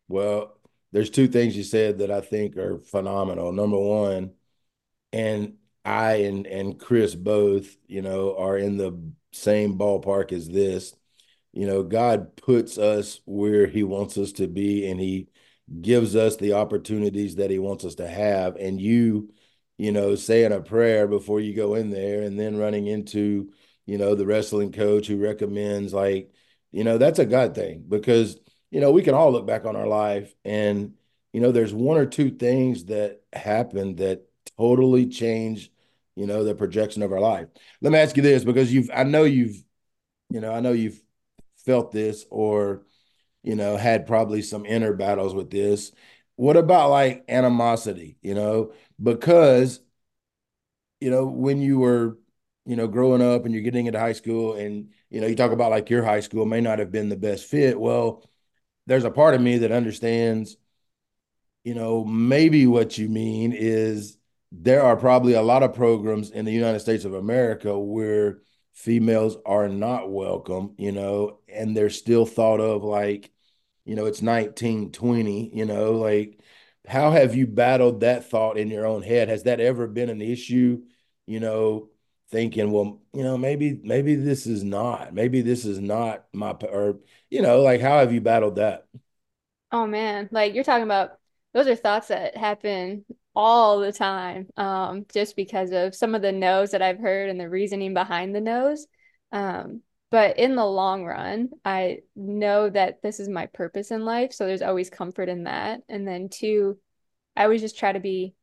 Well, 0.08 0.58
there's 0.92 1.10
two 1.10 1.28
things 1.28 1.56
you 1.56 1.64
said 1.64 2.00
that 2.00 2.12
I 2.12 2.22
think 2.22 2.58
are 2.58 2.80
phenomenal. 2.80 3.52
Number 3.52 3.80
one, 3.80 4.32
and 5.14 5.56
I 5.84 6.14
and 6.14 6.46
and 6.48 6.80
Chris 6.80 7.16
both, 7.16 7.76
you 7.88 8.02
know, 8.02 8.36
are 8.38 8.58
in 8.58 8.78
the 8.78 9.12
same 9.32 9.78
ballpark 9.78 10.32
as 10.32 10.48
this. 10.48 10.94
You 11.54 11.66
know, 11.68 11.84
God 11.84 12.36
puts 12.38 12.78
us 12.78 13.20
where 13.26 13.68
He 13.68 13.84
wants 13.84 14.18
us 14.18 14.32
to 14.34 14.48
be, 14.48 14.90
and 14.90 15.00
He 15.00 15.28
gives 15.82 16.16
us 16.16 16.38
the 16.38 16.54
opportunities 16.54 17.36
that 17.36 17.52
He 17.52 17.60
wants 17.60 17.86
us 17.86 17.96
to 17.96 18.08
have. 18.08 18.56
And 18.58 18.80
you, 18.80 19.34
you 19.82 19.92
know, 19.92 20.14
saying 20.16 20.52
a 20.52 20.62
prayer 20.62 21.08
before 21.08 21.40
you 21.40 21.56
go 21.56 21.74
in 21.76 21.90
there, 21.90 22.22
and 22.22 22.40
then 22.40 22.58
running 22.58 22.86
into, 22.88 23.52
you 23.88 23.98
know, 23.98 24.14
the 24.16 24.28
wrestling 24.28 24.72
coach 24.72 25.08
who 25.08 25.18
recommends, 25.18 25.92
like, 25.94 26.32
you 26.72 26.84
know, 26.84 27.00
that's 27.00 27.20
a 27.20 27.26
God 27.26 27.56
thing 27.56 27.84
because 27.88 28.38
you 28.70 28.80
know 28.80 28.92
we 28.92 29.04
can 29.04 29.16
all 29.16 29.32
look 29.32 29.48
back 29.48 29.66
on 29.66 29.76
our 29.76 29.88
life 29.88 30.34
and 30.46 30.94
you 31.34 31.42
know 31.42 31.52
there's 31.52 31.74
one 31.74 31.98
or 31.98 32.06
two 32.06 32.30
things 32.32 32.86
that 32.86 33.22
happened 33.34 33.98
that 33.98 34.24
totally 34.58 35.08
change, 35.08 35.72
you 36.16 36.28
know, 36.28 36.44
the 36.44 36.54
projection 36.54 37.02
of 37.02 37.12
our 37.12 37.20
life. 37.20 37.48
Let 37.82 37.92
me 37.92 38.00
ask 38.00 38.16
you 38.16 38.24
this 38.24 38.44
because 38.44 38.72
you've, 38.72 38.92
I 38.94 39.04
know 39.04 39.24
you've, 39.24 39.64
you 40.30 40.42
know, 40.42 40.54
I 40.54 40.60
know 40.60 40.74
you've 40.74 41.02
felt 41.66 41.92
this 41.92 42.26
or, 42.30 42.84
you 43.44 43.56
know, 43.56 43.78
had 43.78 44.06
probably 44.06 44.42
some 44.44 44.66
inner 44.66 44.94
battles 44.94 45.34
with 45.34 45.50
this. 45.50 45.92
What 46.42 46.58
about 46.58 46.90
like 46.90 47.26
animosity, 47.30 48.18
you 48.24 48.34
know, 48.34 48.74
because, 49.00 49.80
you 51.00 51.12
know, 51.12 51.28
when 51.28 51.62
you 51.62 51.78
were, 51.78 52.18
you 52.66 52.76
know, 52.76 52.88
growing 52.88 53.22
up 53.22 53.46
and 53.46 53.54
you're 53.54 53.62
getting 53.62 53.86
into 53.86 54.00
high 54.00 54.14
school 54.14 54.56
and, 54.56 54.90
you 55.12 55.22
know, 55.22 55.28
you 55.28 55.36
talk 55.36 55.52
about 55.52 55.70
like 55.70 55.92
your 55.92 56.04
high 56.04 56.22
school 56.22 56.48
may 56.48 56.60
not 56.60 56.80
have 56.80 56.92
been 56.92 57.10
the 57.10 57.16
best 57.16 57.46
fit. 57.46 57.80
Well, 57.80 58.28
there's 58.88 59.04
a 59.04 59.12
part 59.12 59.36
of 59.36 59.42
me 59.42 59.60
that 59.60 59.72
understands, 59.72 60.58
you 61.64 61.76
know, 61.76 62.04
maybe 62.04 62.66
what 62.66 62.98
you 62.98 63.08
mean 63.08 63.54
is 63.54 64.18
there 64.52 64.82
are 64.82 64.98
probably 64.98 65.34
a 65.34 65.44
lot 65.44 65.62
of 65.62 65.76
programs 65.76 66.32
in 66.32 66.46
the 66.46 66.52
United 66.52 66.80
States 66.80 67.06
of 67.06 67.14
America 67.14 67.78
where 67.78 68.40
females 68.74 69.38
are 69.46 69.70
not 69.70 70.10
welcome, 70.10 70.74
you 70.80 70.92
know, 70.92 71.38
and 71.48 71.78
they're 71.78 71.92
still 71.92 72.26
thought 72.26 72.60
of 72.60 72.84
like, 72.84 73.32
you 73.86 73.96
know, 73.96 74.06
it's 74.06 74.22
1920, 74.22 75.56
you 75.56 75.66
know, 75.66 75.94
like 75.94 76.40
how 76.88 77.12
have 77.12 77.36
you 77.36 77.48
battled 77.48 78.02
that 78.02 78.30
thought 78.30 78.58
in 78.58 78.70
your 78.70 78.86
own 78.86 79.04
head? 79.04 79.30
Has 79.30 79.44
that 79.44 79.60
ever 79.60 79.88
been 79.88 80.10
an 80.10 80.22
issue, 80.22 80.84
you 81.28 81.40
know, 81.40 81.90
thinking, 82.32 82.72
well, 82.72 83.02
you 83.14 83.24
know, 83.24 83.38
maybe 83.38 83.80
maybe 83.84 84.16
this 84.16 84.48
is 84.48 84.64
not, 84.64 85.14
maybe 85.14 85.42
this 85.42 85.66
is 85.66 85.80
not 85.80 86.26
my 86.34 86.52
or 86.52 87.00
you 87.30 87.42
know, 87.42 87.62
like 87.62 87.82
how 87.82 88.00
have 88.00 88.14
you 88.14 88.22
battled 88.22 88.56
that? 88.58 88.88
Oh 89.72 89.88
man, 89.88 90.30
like 90.32 90.54
you're 90.54 90.64
talking 90.64 90.84
about 90.84 91.20
those 91.54 91.68
are 91.68 91.76
thoughts 91.76 92.08
that 92.10 92.36
happen 92.38 93.06
all 93.36 93.80
the 93.80 93.92
time 93.94 94.50
um, 94.58 95.06
just 95.14 95.36
because 95.36 95.72
of 95.72 95.96
some 95.96 96.16
of 96.16 96.22
the 96.22 96.32
no's 96.32 96.72
that 96.72 96.82
I've 96.82 97.00
heard 97.00 97.30
and 97.30 97.40
the 97.40 97.50
reasoning 97.50 97.94
behind 97.94 98.36
the 98.36 98.42
no's. 98.42 98.88
Um, 99.32 99.82
but 100.12 100.38
in 100.38 100.56
the 100.56 100.66
long 100.66 101.06
run, 101.06 101.50
I 101.64 102.00
know 102.16 102.70
that 102.70 103.02
this 103.02 103.20
is 103.20 103.30
my 103.30 103.48
purpose 103.48 103.92
in 103.92 104.04
life. 104.04 104.34
So 104.34 104.46
there's 104.46 104.62
always 104.62 104.90
comfort 104.90 105.30
in 105.30 105.46
that. 105.46 105.82
And 105.88 106.08
then, 106.08 106.28
two, 106.30 106.78
I 107.36 107.46
always 107.46 107.62
just 107.62 107.80
try 107.80 107.94
to 107.94 108.00
be 108.00 108.36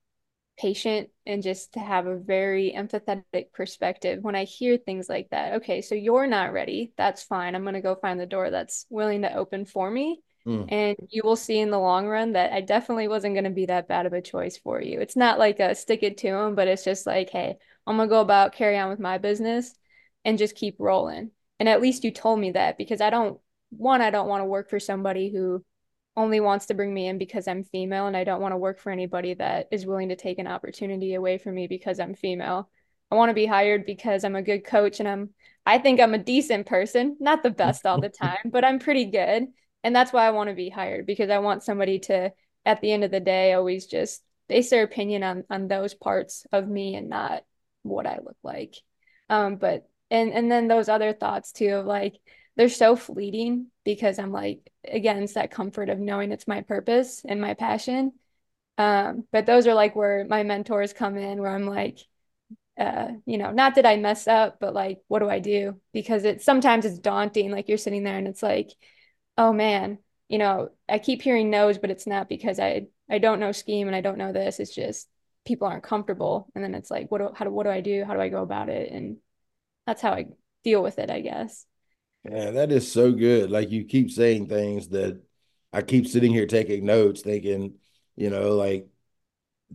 patient 0.59 1.11
and 1.27 1.43
just 1.43 1.75
to 1.75 1.81
have 1.81 2.07
a 2.07 2.17
very 2.17 2.75
empathetic 2.77 3.53
perspective 3.53 4.23
when 4.23 4.35
I 4.35 4.45
hear 4.45 4.77
things 4.77 5.09
like 5.09 5.29
that. 5.31 5.55
Okay, 5.57 5.83
so 5.83 5.95
you're 5.95 6.27
not 6.27 6.53
ready. 6.53 6.93
That's 6.97 7.23
fine. 7.23 7.55
I'm 7.55 7.63
going 7.63 7.75
to 7.75 7.81
go 7.81 7.95
find 7.95 8.19
the 8.19 8.27
door 8.27 8.51
that's 8.51 8.87
willing 8.89 9.23
to 9.23 9.37
open 9.37 9.67
for 9.67 9.91
me. 9.91 10.21
Mm. 10.47 10.73
And 10.73 10.97
you 11.11 11.23
will 11.23 11.37
see 11.37 11.59
in 11.59 11.71
the 11.71 11.79
long 11.79 12.09
run 12.09 12.33
that 12.33 12.53
I 12.53 12.63
definitely 12.63 13.09
wasn't 13.09 13.35
going 13.35 13.45
to 13.45 13.51
be 13.51 13.67
that 13.67 13.89
bad 13.89 14.07
of 14.07 14.15
a 14.15 14.23
choice 14.23 14.57
for 14.57 14.81
you. 14.81 15.01
It's 15.01 15.17
not 15.17 15.39
like 15.39 15.61
a 15.61 15.75
stick 15.75 16.03
it 16.03 16.17
to 16.19 16.31
them, 16.31 16.55
but 16.55 16.67
it's 16.67 16.85
just 16.85 17.07
like, 17.07 17.29
hey, 17.29 17.57
I'm 17.87 17.97
going 17.97 18.09
to 18.09 18.13
go 18.13 18.21
about 18.21 18.55
carry 18.55 18.79
on 18.79 18.89
with 18.89 18.99
my 19.01 19.19
business 19.19 19.75
and 20.25 20.39
just 20.39 20.57
keep 20.57 20.77
rolling. 20.79 21.31
And 21.61 21.69
at 21.69 21.81
least 21.81 22.05
you 22.05 22.11
told 22.11 22.39
me 22.39 22.53
that 22.53 22.79
because 22.79 23.01
I 23.01 23.11
don't, 23.11 23.39
one, 23.71 24.01
I 24.01 24.11
don't 24.11 24.29
want 24.29 24.43
to 24.43 24.47
work 24.47 24.71
for 24.71 24.81
somebody 24.81 25.31
who 25.31 25.65
only 26.17 26.41
wants 26.41 26.67
to 26.67 26.75
bring 26.75 26.93
me 26.93 27.07
in 27.09 27.19
because 27.19 27.47
I'm 27.47 27.65
female. 27.65 28.07
And 28.07 28.17
I 28.17 28.25
don't 28.25 28.41
want 28.41 28.53
to 28.53 28.59
work 28.59 28.81
for 28.81 28.91
anybody 28.91 29.35
that 29.35 29.69
is 29.71 29.87
willing 29.87 30.09
to 30.09 30.17
take 30.17 30.39
an 30.39 30.47
opportunity 30.47 31.15
away 31.15 31.39
from 31.39 31.55
me 31.55 31.67
because 31.67 32.01
I'm 32.01 32.15
female. 32.15 32.71
I 33.11 33.15
want 33.15 33.31
to 33.31 33.35
be 33.35 33.47
hired 33.47 33.87
because 33.87 34.25
I'm 34.25 34.37
a 34.37 34.43
good 34.43 34.65
coach 34.65 35.01
and 35.01 35.09
I'm, 35.09 35.31
I 35.65 35.79
think 35.79 36.01
I'm 36.01 36.15
a 36.15 36.19
decent 36.19 36.67
person, 36.67 37.17
not 37.21 37.43
the 37.43 37.51
best 37.51 37.87
all 37.87 38.01
the 38.01 38.09
time, 38.09 38.39
but 38.47 38.65
I'm 38.65 38.79
pretty 38.79 39.07
good 39.07 39.49
and 39.85 39.95
that's 39.95 40.13
why 40.13 40.27
I 40.27 40.31
want 40.31 40.49
to 40.49 40.55
be 40.55 40.69
hired 40.69 41.07
because 41.07 41.31
I 41.31 41.39
want 41.39 41.63
somebody 41.63 41.99
to 42.01 42.33
at 42.65 42.81
the 42.81 42.93
end 42.93 43.05
of 43.05 43.11
the 43.11 43.21
day 43.21 43.53
always 43.53 43.87
just 43.87 44.23
base 44.49 44.71
their 44.71 44.83
opinion 44.83 45.23
on 45.23 45.45
on 45.51 45.69
those 45.69 45.95
parts 45.95 46.47
of 46.53 46.69
me 46.69 46.95
and 46.95 47.09
not 47.09 47.45
what 47.83 48.07
I 48.07 48.19
look 48.23 48.37
like. 48.43 48.75
Um, 49.29 49.57
but 49.57 49.89
and 50.11 50.33
and 50.33 50.51
then 50.51 50.69
those 50.69 50.89
other 50.89 51.13
thoughts 51.13 51.53
too 51.53 51.75
of 51.75 51.87
like 51.87 52.17
they're 52.57 52.69
so 52.69 52.97
fleeting 52.97 53.67
because 53.85 54.19
I'm 54.19 54.33
like 54.33 54.71
again 54.87 55.23
it's 55.23 55.35
that 55.35 55.51
comfort 55.51 55.89
of 55.91 55.99
knowing 55.99 56.33
it's 56.33 56.49
my 56.49 56.63
purpose 56.63 57.25
and 57.27 57.41
my 57.41 57.55
passion. 57.55 58.13
Um, 58.79 59.25
but 59.33 59.47
those 59.47 59.67
are 59.67 59.75
like 59.75 59.97
where 59.97 60.25
my 60.29 60.45
mentors 60.45 60.93
come 60.93 61.17
in 61.17 61.41
where 61.41 61.51
I'm 61.51 61.67
like 61.67 61.99
uh, 62.79 63.09
you 63.27 63.39
know, 63.39 63.51
not 63.51 63.75
that 63.75 63.87
I 63.87 63.97
mess 63.97 64.29
up, 64.29 64.59
but 64.61 64.73
like, 64.73 65.01
what 65.09 65.19
do 65.19 65.29
I 65.29 65.41
do? 65.41 65.81
Because 65.93 66.25
it's 66.25 66.45
sometimes 66.45 66.85
it's 66.85 66.99
daunting. 66.99 67.51
Like 67.51 67.69
you're 67.69 67.79
sitting 67.79 68.05
there 68.05 68.17
and 68.17 68.29
it's 68.29 68.43
like, 68.43 68.71
oh 69.37 69.53
man, 69.53 69.99
you 70.29 70.39
know, 70.39 70.71
I 70.89 70.99
keep 70.99 71.23
hearing 71.23 71.51
no's, 71.51 71.79
but 71.79 71.91
it's 71.91 72.07
not 72.07 72.29
because 72.29 72.61
I 72.61 72.87
I 73.11 73.19
don't 73.19 73.41
know 73.41 73.53
scheme 73.53 73.89
and 73.89 73.97
I 73.97 74.01
don't 74.01 74.19
know 74.19 74.33
this. 74.33 74.61
It's 74.61 74.75
just 74.75 75.09
people 75.45 75.67
aren't 75.67 75.83
comfortable, 75.83 76.49
and 76.55 76.63
then 76.63 76.75
it's 76.75 76.91
like, 76.91 77.11
what 77.11 77.19
do 77.19 77.31
how 77.35 77.45
do 77.45 77.51
what 77.51 77.65
do 77.65 77.71
I 77.71 77.81
do? 77.81 78.05
How 78.05 78.15
do 78.15 78.21
I 78.21 78.29
go 78.29 78.43
about 78.43 78.69
it? 78.69 78.93
And 78.93 79.17
that's 79.89 80.03
how 80.03 80.13
I 80.13 80.27
deal 80.65 80.83
with 80.83 80.99
it, 80.99 81.09
I 81.09 81.23
guess. 81.23 81.65
Yeah, 82.31 82.51
that 82.51 82.71
is 82.71 82.93
so 82.93 83.11
good. 83.11 83.51
Like 83.51 83.71
you 83.71 83.87
keep 83.87 84.11
saying 84.11 84.49
things 84.49 84.89
that 84.89 85.19
I 85.73 85.81
keep 85.81 86.07
sitting 86.07 86.31
here 86.31 86.47
taking 86.47 86.85
notes, 86.85 87.23
thinking, 87.23 87.77
you 88.15 88.29
know, 88.29 88.55
like 88.55 88.87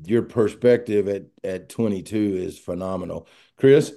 your 0.05 0.21
perspective 0.21 1.07
at 1.07 1.23
at 1.43 1.69
22 1.69 2.35
is 2.35 2.59
phenomenal. 2.59 3.27
Chris? 3.57 3.91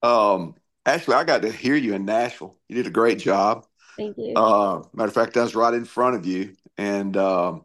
Um, 0.00 0.54
actually, 0.86 1.16
I 1.16 1.24
got 1.24 1.42
to 1.42 1.50
hear 1.50 1.74
you 1.74 1.94
in 1.94 2.04
Nashville. 2.04 2.56
You 2.68 2.76
did 2.76 2.86
a 2.86 2.90
great 2.90 3.18
job. 3.18 3.66
Thank 3.96 4.16
you. 4.16 4.34
Uh, 4.36 4.84
matter 4.94 5.08
of 5.08 5.14
fact, 5.14 5.36
I 5.36 5.42
was 5.42 5.56
right 5.56 5.74
in 5.74 5.86
front 5.86 6.14
of 6.14 6.24
you. 6.24 6.54
And 6.76 7.16
um, 7.16 7.64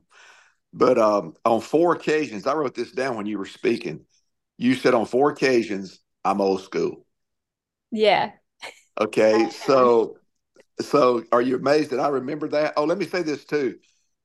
but 0.73 0.97
um, 0.97 1.36
on 1.45 1.62
four 1.62 1.93
occasions, 1.93 2.47
I 2.47 2.56
wrote 2.56 2.73
this 2.73 2.91
down 2.91 3.17
when 3.17 3.28
you 3.28 3.38
were 3.38 3.45
speaking. 3.45 4.06
You 4.58 4.73
said 4.73 4.95
on 4.95 5.06
four 5.06 5.30
occasions, 5.30 5.99
I'm 6.25 6.41
old 6.41 6.62
school. 6.62 7.05
Yeah. 7.91 8.31
Okay, 8.99 9.49
so 9.65 10.17
so 10.81 11.23
are 11.31 11.41
you 11.41 11.55
amazed 11.55 11.91
that 11.91 11.99
I 11.99 12.07
remember 12.07 12.47
that? 12.49 12.73
Oh, 12.77 12.86
let 12.86 12.97
me 12.97 13.05
say 13.05 13.23
this 13.23 13.45
too. 13.45 13.77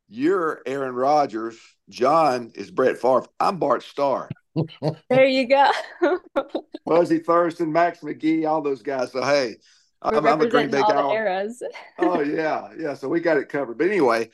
You're 0.08 0.62
Aaron 0.66 0.94
Rodgers. 0.94 1.58
John 1.88 2.52
is 2.54 2.70
Brett 2.70 2.98
Favre. 2.98 3.26
I'm 3.38 3.58
Bart 3.58 3.82
Starr. 3.82 4.28
there 5.10 5.26
you 5.26 5.46
go. 5.46 5.70
Fuzzy 6.88 7.18
Thurston, 7.18 7.72
Max 7.72 8.00
McGee, 8.00 8.48
all 8.48 8.62
those 8.62 8.82
guys. 8.82 9.12
So 9.12 9.22
hey, 9.22 9.56
I'm, 10.00 10.26
I'm, 10.26 10.40
a 10.40 10.48
Green 10.48 10.70
Bay 10.70 10.80
guy. 10.80 11.12
Eras. 11.12 11.62
oh 11.98 12.20
yeah, 12.20 12.70
yeah. 12.78 12.94
So 12.94 13.08
we 13.08 13.20
got 13.20 13.36
it 13.36 13.48
covered. 13.48 13.78
But 13.78 13.88
anyway, 13.88 14.30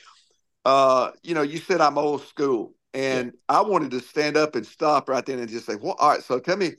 uh, 0.65 1.11
you 1.23 1.35
know, 1.35 1.43
you 1.43 1.59
said 1.59 1.81
I'm 1.81 1.99
old 1.99 2.23
school, 2.23 2.75
and 2.93 3.27
yeah. 3.27 3.57
I 3.57 3.61
wanted 3.63 3.91
to 3.93 4.01
stand 4.01 4.37
up 4.37 4.55
and 4.55 4.67
stop 4.67 5.09
right 5.09 5.25
then 5.25 5.39
and 5.39 5.49
just 5.49 5.67
say, 5.67 5.77
"Well, 5.77 5.97
all 5.99 6.11
right." 6.11 6.23
So 6.23 6.39
tell 6.39 6.57
me, 6.57 6.73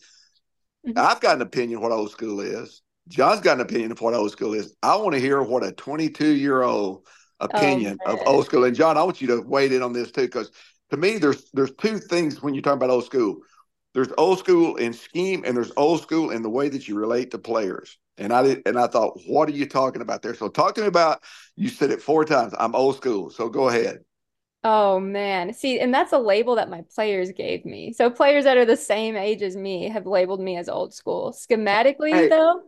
mm-hmm. 0.86 0.98
I've 0.98 1.21
got 1.21 1.36
an 1.36 1.41
opinion 1.41 1.82
what 1.82 1.91
old 1.91 2.12
school 2.12 2.39
is. 2.39 2.82
John's 3.08 3.41
got 3.41 3.56
an 3.56 3.62
opinion 3.62 3.91
of 3.91 4.02
what 4.02 4.13
old 4.13 4.32
school 4.32 4.54
is. 4.54 4.76
I 4.82 4.95
want 4.95 5.13
to 5.13 5.19
hear 5.19 5.41
what 5.41 5.63
a 5.63 5.71
22 5.71 6.28
year 6.28 6.63
old 6.63 7.06
opinion 7.39 7.98
oh, 8.06 8.13
of 8.13 8.28
old 8.28 8.45
school. 8.45 8.63
And 8.63 8.76
John, 8.76 8.98
I 8.98 9.04
want 9.04 9.21
you 9.21 9.28
to 9.28 9.41
weigh 9.41 9.74
in 9.74 9.84
on 9.84 9.93
this 9.93 10.12
too, 10.12 10.21
because 10.21 10.52
to 10.91 10.98
me, 10.98 11.17
there's 11.17 11.50
there's 11.54 11.74
two 11.76 11.98
things 11.98 12.41
when 12.41 12.54
you 12.54 12.62
talk 12.62 12.76
about 12.76 12.89
old 12.89 13.06
school. 13.06 13.38
There's 13.93 14.12
old 14.17 14.39
school 14.39 14.76
in 14.76 14.91
scheme, 14.91 15.43
and 15.45 15.56
there's 15.56 15.71
old 15.78 16.02
school 16.02 16.32
in 16.32 16.41
the 16.41 16.50
way 16.50 16.67
that 16.67 16.88
you 16.88 16.95
relate 16.95 17.32
to 17.32 17.38
players. 17.38 17.98
And 18.17 18.34
I 18.34 18.43
did, 18.43 18.62
and 18.65 18.78
I 18.78 18.88
thought, 18.88 19.19
what 19.26 19.48
are 19.50 19.54
you 19.54 19.65
talking 19.67 20.02
about 20.02 20.21
there? 20.21 20.36
So 20.36 20.50
talk 20.50 20.76
to 20.76 20.82
me 20.82 20.88
about. 20.88 21.24
You 21.56 21.69
said 21.69 21.91
it 21.91 22.02
four 22.02 22.26
times. 22.26 22.54
I'm 22.58 22.76
old 22.76 22.98
school. 22.98 23.30
So 23.30 23.50
go 23.50 23.69
ahead. 23.69 24.00
Oh 24.67 24.99
man. 24.99 25.54
See, 25.54 25.80
and 25.80 25.93
that's 25.93 26.12
a 26.12 26.17
label 26.17 26.56
that 26.56 26.71
my 26.71 26.84
players 26.95 27.32
gave 27.32 27.65
me. 27.65 27.93
So 27.93 28.10
players 28.10 28.45
that 28.45 28.58
are 28.58 28.65
the 28.65 28.75
same 28.75 29.15
age 29.15 29.43
as 29.43 29.56
me 29.56 29.89
have 29.89 30.08
labeled 30.08 30.41
me 30.41 30.58
as 30.58 30.67
old 30.67 30.91
school. 30.91 31.34
Schematically, 31.34 32.12
hey, 32.12 32.30
though, 32.30 32.63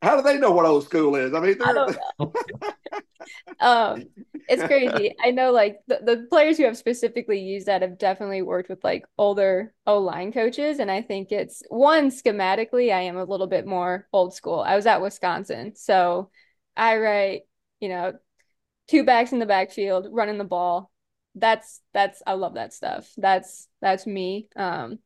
how 0.00 0.16
do 0.16 0.22
they 0.22 0.38
know 0.38 0.50
what 0.50 0.64
old 0.64 0.84
school 0.84 1.14
is? 1.14 1.34
I 1.34 1.40
mean, 1.40 1.60
I 1.62 1.72
don't 1.74 1.98
know. 2.18 2.32
um, 3.60 4.04
it's 4.48 4.62
crazy. 4.62 5.14
I 5.22 5.30
know 5.30 5.52
like 5.52 5.80
the, 5.88 6.00
the 6.02 6.26
players 6.30 6.56
who 6.56 6.64
have 6.64 6.78
specifically 6.78 7.40
used 7.40 7.66
that 7.66 7.82
have 7.82 7.98
definitely 7.98 8.40
worked 8.40 8.70
with 8.70 8.82
like 8.82 9.04
older 9.18 9.74
O 9.86 9.98
line 9.98 10.32
coaches. 10.32 10.78
And 10.78 10.90
I 10.90 11.02
think 11.02 11.32
it's 11.32 11.62
one 11.68 12.10
schematically, 12.10 12.94
I 12.94 13.02
am 13.02 13.18
a 13.18 13.24
little 13.24 13.46
bit 13.46 13.66
more 13.66 14.08
old 14.10 14.34
school. 14.34 14.60
I 14.60 14.74
was 14.74 14.86
at 14.86 15.02
Wisconsin. 15.02 15.76
So 15.76 16.30
I 16.78 16.96
write, 16.96 17.42
you 17.78 17.90
know, 17.90 18.14
two 18.88 19.04
backs 19.04 19.32
in 19.32 19.38
the 19.38 19.44
backfield, 19.44 20.08
running 20.10 20.38
the 20.38 20.44
ball. 20.44 20.91
That's 21.34 21.80
that's 21.92 22.22
I 22.26 22.34
love 22.34 22.54
that 22.54 22.72
stuff. 22.72 23.10
That's 23.16 23.68
that's 23.80 24.06
me. 24.06 24.48
Um 24.56 24.98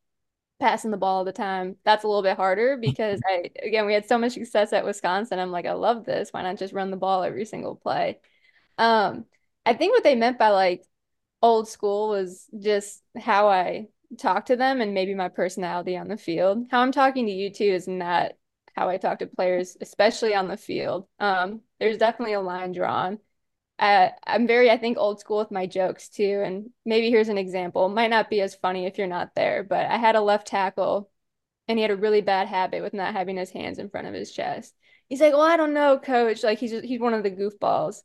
passing 0.58 0.90
the 0.90 0.96
ball 0.96 1.18
all 1.18 1.24
the 1.24 1.32
time. 1.32 1.76
That's 1.84 2.04
a 2.04 2.08
little 2.08 2.22
bit 2.22 2.36
harder 2.36 2.76
because 2.80 3.20
I 3.26 3.50
again 3.62 3.86
we 3.86 3.94
had 3.94 4.06
so 4.08 4.18
much 4.18 4.32
success 4.32 4.72
at 4.72 4.84
Wisconsin. 4.84 5.38
I'm 5.38 5.52
like, 5.52 5.66
I 5.66 5.72
love 5.72 6.04
this. 6.04 6.30
Why 6.32 6.42
not 6.42 6.58
just 6.58 6.74
run 6.74 6.90
the 6.90 6.96
ball 6.96 7.22
every 7.22 7.44
single 7.44 7.76
play? 7.76 8.20
Um, 8.78 9.26
I 9.64 9.74
think 9.74 9.92
what 9.92 10.04
they 10.04 10.14
meant 10.14 10.38
by 10.38 10.50
like 10.50 10.84
old 11.42 11.68
school 11.68 12.08
was 12.08 12.46
just 12.58 13.02
how 13.16 13.48
I 13.48 13.88
talk 14.18 14.46
to 14.46 14.56
them 14.56 14.80
and 14.80 14.94
maybe 14.94 15.14
my 15.14 15.28
personality 15.28 15.96
on 15.96 16.08
the 16.08 16.16
field. 16.16 16.66
How 16.70 16.80
I'm 16.80 16.92
talking 16.92 17.26
to 17.26 17.32
you 17.32 17.50
too 17.50 17.64
is 17.64 17.88
not 17.88 18.32
how 18.74 18.88
I 18.88 18.98
talk 18.98 19.20
to 19.20 19.26
players, 19.26 19.76
especially 19.80 20.34
on 20.34 20.48
the 20.48 20.56
field. 20.56 21.06
Um, 21.18 21.62
there's 21.80 21.98
definitely 21.98 22.34
a 22.34 22.40
line 22.40 22.72
drawn 22.72 23.18
uh, 23.78 24.08
I'm 24.26 24.46
very, 24.46 24.70
I 24.70 24.78
think, 24.78 24.96
old 24.98 25.20
school 25.20 25.38
with 25.38 25.50
my 25.50 25.66
jokes 25.66 26.08
too. 26.08 26.42
And 26.44 26.70
maybe 26.84 27.10
here's 27.10 27.28
an 27.28 27.38
example. 27.38 27.88
Might 27.88 28.10
not 28.10 28.30
be 28.30 28.40
as 28.40 28.54
funny 28.54 28.86
if 28.86 28.96
you're 28.98 29.06
not 29.06 29.34
there, 29.34 29.62
but 29.64 29.86
I 29.86 29.98
had 29.98 30.16
a 30.16 30.20
left 30.20 30.46
tackle 30.46 31.10
and 31.68 31.78
he 31.78 31.82
had 31.82 31.90
a 31.90 31.96
really 31.96 32.22
bad 32.22 32.48
habit 32.48 32.82
with 32.82 32.94
not 32.94 33.14
having 33.14 33.36
his 33.36 33.50
hands 33.50 33.78
in 33.78 33.90
front 33.90 34.06
of 34.06 34.14
his 34.14 34.32
chest. 34.32 34.74
He's 35.08 35.20
like, 35.20 35.32
Well, 35.32 35.42
I 35.42 35.56
don't 35.56 35.74
know, 35.74 35.98
coach. 35.98 36.42
Like 36.42 36.58
he's 36.58 36.70
just, 36.70 36.84
he's 36.84 37.00
one 37.00 37.14
of 37.14 37.22
the 37.22 37.30
goofballs 37.30 38.02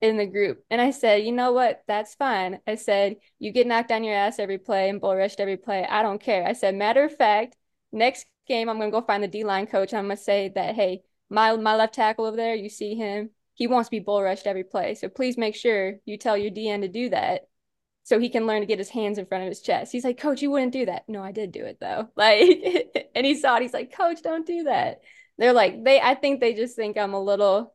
in 0.00 0.18
the 0.18 0.26
group. 0.26 0.64
And 0.70 0.80
I 0.80 0.90
said, 0.90 1.24
You 1.24 1.32
know 1.32 1.52
what? 1.52 1.82
That's 1.86 2.14
fine. 2.14 2.60
I 2.66 2.74
said, 2.76 3.16
You 3.38 3.52
get 3.52 3.66
knocked 3.66 3.92
on 3.92 4.04
your 4.04 4.14
ass 4.14 4.38
every 4.38 4.58
play 4.58 4.88
and 4.90 5.00
bull 5.00 5.16
rushed 5.16 5.40
every 5.40 5.56
play. 5.56 5.86
I 5.86 6.02
don't 6.02 6.20
care. 6.20 6.46
I 6.46 6.52
said, 6.52 6.74
Matter 6.74 7.04
of 7.04 7.16
fact, 7.16 7.56
next 7.92 8.26
game, 8.46 8.68
I'm 8.68 8.78
going 8.78 8.90
to 8.90 9.00
go 9.00 9.06
find 9.06 9.22
the 9.22 9.28
D 9.28 9.44
line 9.44 9.66
coach. 9.66 9.94
I'm 9.94 10.06
going 10.06 10.16
to 10.16 10.22
say 10.22 10.52
that, 10.54 10.74
Hey, 10.74 11.02
my, 11.30 11.56
my 11.56 11.74
left 11.76 11.94
tackle 11.94 12.26
over 12.26 12.36
there, 12.36 12.54
you 12.54 12.68
see 12.68 12.94
him 12.94 13.30
he 13.56 13.66
wants 13.66 13.88
to 13.88 13.90
be 13.90 14.00
bull 14.00 14.22
rushed 14.22 14.46
every 14.46 14.64
play. 14.64 14.94
So 14.94 15.08
please 15.08 15.38
make 15.38 15.54
sure 15.54 15.94
you 16.04 16.18
tell 16.18 16.36
your 16.36 16.50
DN 16.50 16.82
to 16.82 16.88
do 16.88 17.08
that 17.08 17.48
so 18.04 18.20
he 18.20 18.28
can 18.28 18.46
learn 18.46 18.60
to 18.60 18.66
get 18.66 18.78
his 18.78 18.90
hands 18.90 19.16
in 19.16 19.24
front 19.24 19.44
of 19.44 19.48
his 19.48 19.62
chest. 19.62 19.92
He's 19.92 20.04
like, 20.04 20.20
Coach, 20.20 20.42
you 20.42 20.50
wouldn't 20.50 20.74
do 20.74 20.84
that. 20.86 21.08
No, 21.08 21.22
I 21.22 21.32
did 21.32 21.52
do 21.52 21.64
it 21.64 21.78
though. 21.80 22.08
Like, 22.16 23.10
and 23.14 23.24
he 23.24 23.34
saw 23.34 23.56
it. 23.56 23.62
He's 23.62 23.72
like, 23.72 23.96
Coach, 23.96 24.22
don't 24.22 24.46
do 24.46 24.64
that. 24.64 25.00
They're 25.38 25.54
like, 25.54 25.82
they, 25.82 26.00
I 26.00 26.14
think 26.14 26.40
they 26.40 26.52
just 26.52 26.76
think 26.76 26.98
I'm 26.98 27.14
a 27.14 27.22
little, 27.22 27.74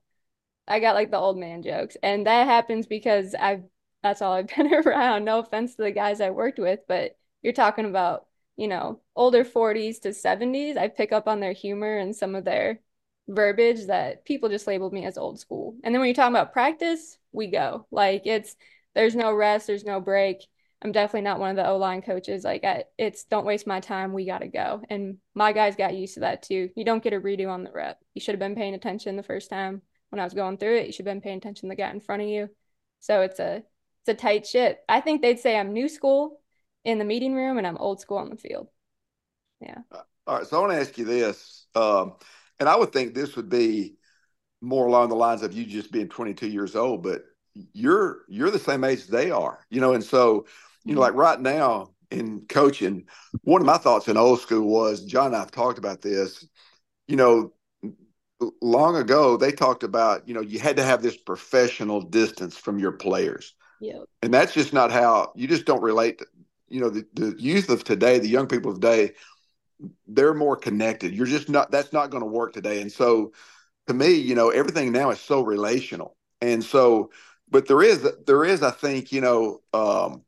I 0.68 0.80
got 0.80 0.94
like 0.94 1.10
the 1.10 1.18
old 1.18 1.38
man 1.40 1.64
jokes. 1.64 1.98
And 2.04 2.28
that 2.28 2.46
happens 2.46 2.86
because 2.86 3.34
I've, 3.34 3.64
that's 4.04 4.22
all 4.22 4.34
I've 4.34 4.48
been 4.56 4.72
around. 4.72 5.26
No 5.26 5.40
offense 5.40 5.76
to 5.76 5.84
the 5.84 5.92
guys 5.92 6.22
I 6.22 6.30
worked 6.30 6.60
with, 6.60 6.82
but 6.88 7.18
you're 7.42 7.54
talking 7.54 7.86
about, 7.86 8.28
you 8.56 8.68
know, 8.68 9.02
older 9.16 9.44
40s 9.44 10.02
to 10.02 10.10
70s. 10.10 10.78
I 10.78 10.90
pick 10.90 11.12
up 11.12 11.28
on 11.28 11.40
their 11.40 11.54
humor 11.54 11.98
and 11.98 12.16
some 12.16 12.36
of 12.36 12.46
their 12.46 12.82
verbiage 13.28 13.88
that 13.88 14.26
people 14.26 14.50
just 14.50 14.68
labeled 14.68 14.94
me 14.94 15.06
as 15.06 15.18
old 15.18 15.40
school. 15.40 15.76
And 15.84 15.94
then 15.94 16.00
when 16.00 16.08
you 16.08 16.14
talk 16.14 16.30
about 16.30 16.54
practice, 16.54 17.18
we 17.32 17.48
go. 17.48 17.86
Like 17.92 18.24
it's 18.26 18.56
there's 18.96 19.16
no 19.16 19.34
rest, 19.34 19.68
there's 19.68 19.86
no 19.86 20.00
break. 20.00 20.46
I'm 20.84 20.92
definitely 20.92 21.22
not 21.22 21.40
one 21.40 21.52
of 21.52 21.56
the 21.56 21.68
O 21.68 21.78
line 21.78 22.02
coaches. 22.02 22.44
Like 22.44 22.64
I, 22.64 22.86
it's 22.98 23.26
don't 23.26 23.46
waste 23.46 23.68
my 23.68 23.80
time. 23.80 24.14
We 24.14 24.26
got 24.26 24.40
to 24.40 24.48
go. 24.48 24.82
And 24.90 25.18
my 25.36 25.54
guys 25.54 25.76
got 25.76 25.96
used 25.96 26.16
to 26.16 26.22
that 26.22 26.42
too. 26.42 26.70
You 26.76 26.84
don't 26.84 27.04
get 27.04 27.14
a 27.14 27.20
redo 27.20 27.50
on 27.50 27.64
the 27.64 27.72
rep. 27.72 28.00
You 28.16 28.22
should 28.22 28.34
have 28.34 28.40
been 28.40 28.56
paying 28.56 28.74
attention 28.74 29.16
the 29.16 29.24
first 29.24 29.50
time 29.50 29.84
when 30.10 30.20
I 30.20 30.24
was 30.24 30.34
going 30.34 30.58
through 30.58 30.78
it. 30.78 30.88
You 30.88 30.92
should 30.92 31.06
have 31.06 31.14
been 31.14 31.22
paying 31.22 31.38
attention 31.38 31.70
to 31.70 31.76
the 31.76 31.82
guy 31.82 31.92
in 31.92 32.00
front 32.00 32.24
of 32.24 32.28
you. 32.28 32.50
So 33.00 33.22
it's 33.22 33.40
a 33.40 33.58
it's 33.58 34.10
a 34.10 34.14
tight 34.16 34.48
shit. 34.48 34.80
I 34.90 35.02
think 35.02 35.22
they'd 35.22 35.40
say 35.40 35.56
I'm 35.56 35.74
new 35.74 35.88
school 35.88 36.42
in 36.84 36.98
the 36.98 37.06
meeting 37.06 37.36
room 37.36 37.60
and 37.60 37.68
I'm 37.68 37.78
old 37.78 38.02
school 38.02 38.18
on 38.18 38.30
the 38.30 38.36
field. 38.36 38.68
Yeah. 39.60 39.78
All 40.26 40.38
right. 40.38 40.48
So 40.48 40.58
I 40.58 40.62
want 40.62 40.74
to 40.74 40.80
ask 40.80 40.98
you 40.98 41.06
this. 41.06 41.68
Um, 41.76 42.16
and 42.62 42.70
I 42.70 42.76
would 42.76 42.94
think 42.94 43.16
this 43.16 43.36
would 43.36 43.50
be 43.50 43.96
more 44.62 44.86
along 44.86 45.10
the 45.10 45.16
lines 45.16 45.42
of 45.42 45.52
you 45.52 45.66
just 45.66 45.92
being 45.92 46.08
22 46.08 46.48
years 46.48 46.76
old, 46.76 47.02
but 47.02 47.24
you're 47.74 48.20
you're 48.30 48.52
the 48.52 48.60
same 48.60 48.84
age 48.84 49.08
they 49.08 49.32
are, 49.32 49.66
you 49.72 49.82
know. 49.82 49.94
And 49.94 50.04
so, 50.04 50.46
you 50.86 50.94
know, 50.94 51.02
like 51.02 51.16
right 51.16 51.42
now 51.42 51.90
in 52.12 52.42
coaching, 52.48 53.08
one 53.42 53.62
of 53.62 53.66
my 53.66 53.80
thoughts 53.80 54.08
in 54.08 54.16
old 54.16 54.42
school 54.42 54.68
was 54.68 55.04
John 55.06 55.28
and 55.28 55.38
I've 55.38 55.50
talked 55.50 55.80
about 55.80 56.02
this. 56.04 56.48
You 57.08 57.16
know, 57.16 57.54
long 58.62 58.96
ago 58.96 59.38
they 59.38 59.52
talked 59.52 59.82
about 59.82 60.28
you 60.28 60.36
know 60.36 60.42
you 60.42 60.60
had 60.60 60.78
to 60.78 60.84
have 60.84 61.02
this 61.02 61.18
professional 61.18 62.00
distance 62.00 62.56
from 62.56 62.78
your 62.78 62.92
players. 62.92 63.56
Yeah. 63.80 64.04
And 64.22 64.32
that's 64.32 64.54
just 64.54 64.72
not 64.72 64.92
how 64.92 65.32
you 65.36 65.48
just 65.48 65.66
don't 65.66 65.82
relate 65.82 66.20
to 66.20 66.28
you 66.68 66.80
know 66.80 66.92
the, 66.92 67.08
the 67.16 67.36
youth 67.40 67.72
of 67.72 67.84
today, 67.84 68.20
the 68.20 68.30
young 68.30 68.46
people 68.46 68.70
of 68.70 68.80
today 68.80 69.14
they're 70.08 70.34
more 70.34 70.56
connected. 70.58 71.14
You're 71.14 71.26
just 71.28 71.50
not 71.50 71.72
that's 71.72 71.94
not 71.94 72.10
going 72.10 72.24
to 72.24 72.30
work 72.30 72.54
today. 72.54 72.82
And 72.82 72.92
so 72.92 73.34
to 73.88 73.94
me, 73.94 74.14
you 74.14 74.36
know, 74.36 74.50
everything 74.50 74.92
now 74.92 75.12
is 75.12 75.20
so 75.20 75.42
relational. 75.42 76.18
And 76.42 76.64
so 76.64 77.12
but 77.50 77.68
there 77.68 77.84
is 77.84 78.08
there 78.28 78.46
is 78.46 78.64
I 78.64 78.72
think, 78.72 79.12
you 79.12 79.22
know, 79.22 79.62
um 79.74 80.24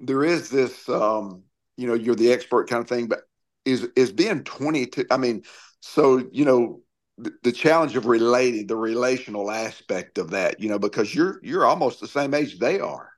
there 0.00 0.24
is 0.24 0.50
this 0.50 0.88
um 0.88 1.42
you 1.76 1.86
know, 1.86 1.94
you're 1.94 2.14
the 2.14 2.32
expert 2.32 2.68
kind 2.68 2.82
of 2.82 2.88
thing, 2.88 3.06
but 3.06 3.22
is 3.64 3.88
is 3.96 4.12
being 4.12 4.44
22 4.44 5.06
I 5.10 5.16
mean, 5.16 5.44
so 5.80 6.18
you 6.32 6.44
know, 6.44 6.82
the, 7.18 7.32
the 7.42 7.52
challenge 7.52 7.96
of 7.96 8.06
relating, 8.06 8.66
the 8.66 8.76
relational 8.76 9.50
aspect 9.50 10.18
of 10.18 10.30
that, 10.30 10.60
you 10.60 10.68
know, 10.68 10.78
because 10.78 11.14
you're 11.14 11.40
you're 11.42 11.66
almost 11.66 12.00
the 12.00 12.08
same 12.08 12.34
age 12.34 12.58
they 12.58 12.80
are. 12.80 13.10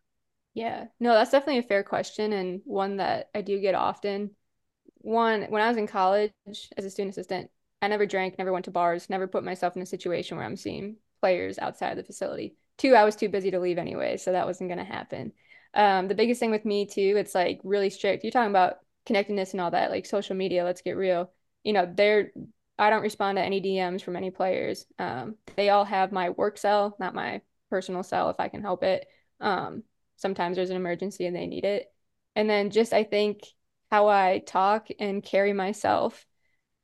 Yeah. 0.55 0.87
No, 0.99 1.15
that's 1.15 1.31
definitely 1.31 1.59
a 1.59 1.63
fair 1.63 1.85
question 1.85 2.33
and 2.33 2.61
one 2.65 2.97
that 2.97 3.31
I 3.35 3.43
do 3.43 3.61
get 3.61 3.75
often 3.75 4.31
one, 5.09 5.45
when 5.45 5.63
I 5.63 5.69
was 5.69 5.77
in 5.77 5.87
college 5.87 6.33
as 6.77 6.85
a 6.85 6.91
student 6.91 7.13
assistant, 7.13 7.51
I 7.81 7.89
never 7.89 8.07
drank, 8.07 8.39
never 8.39 8.53
went 8.53 8.67
to 8.67 8.71
bars, 8.71 9.09
never 9.09 9.27
put 9.27 9.45
myself 9.45 9.77
in 9.77 9.83
a 9.83 9.87
situation 9.87 10.37
where 10.37 10.47
I'm 10.47 10.57
seeing 10.57 10.97
players 11.21 11.59
outside 11.59 11.91
of 11.93 11.97
the 11.97 12.05
facility. 12.05 12.57
Two, 12.77 12.95
I 12.95 13.05
was 13.05 13.17
too 13.17 13.29
busy 13.29 13.51
to 13.51 13.61
leave 13.61 13.79
anyway, 13.79 14.17
so 14.17 14.33
that 14.33 14.47
wasn't 14.47 14.71
going 14.71 14.79
to 14.79 14.85
happen. 14.85 15.33
Um, 15.75 16.09
the 16.09 16.15
biggest 16.15 16.41
thing 16.41 16.51
with 16.51 16.65
me 16.65 16.87
too, 16.87 17.15
it's 17.17 17.35
like 17.35 17.61
really 17.65 17.91
strict. 17.91 18.25
You're 18.25 18.31
talking 18.31 18.51
about 18.51 18.79
connectedness 19.07 19.53
and 19.53 19.61
all 19.61 19.71
that, 19.71 19.91
like 19.91 20.07
social 20.07 20.37
media. 20.37 20.65
Let's 20.65 20.83
get 20.83 20.97
real. 20.97 21.31
You 21.65 21.73
know, 21.73 21.93
they're 21.93 22.31
I 22.79 22.91
don't 22.91 23.03
respond 23.03 23.37
to 23.37 23.43
any 23.43 23.61
DMs 23.61 24.03
from 24.03 24.15
any 24.15 24.31
players. 24.31 24.87
Um, 24.99 25.35
they 25.57 25.71
all 25.71 25.85
have 25.85 26.13
my 26.13 26.31
work 26.31 26.59
cell, 26.59 26.97
not 27.01 27.15
my 27.15 27.41
personal 27.71 28.05
cell 28.05 28.31
if 28.31 28.39
I 28.39 28.49
can 28.49 28.63
help 28.63 28.85
it. 28.85 29.07
Um, 29.41 29.83
sometimes 30.17 30.57
there's 30.57 30.71
an 30.71 30.77
emergency 30.77 31.27
and 31.27 31.35
they 31.35 31.47
need 31.47 31.65
it. 31.65 31.93
And 32.37 32.49
then 32.49 32.71
just 32.71 32.93
I 32.93 33.03
think 33.03 33.43
how 33.91 34.09
I 34.09 34.43
talk 34.45 34.89
and 34.99 35.23
carry 35.23 35.53
myself 35.53 36.27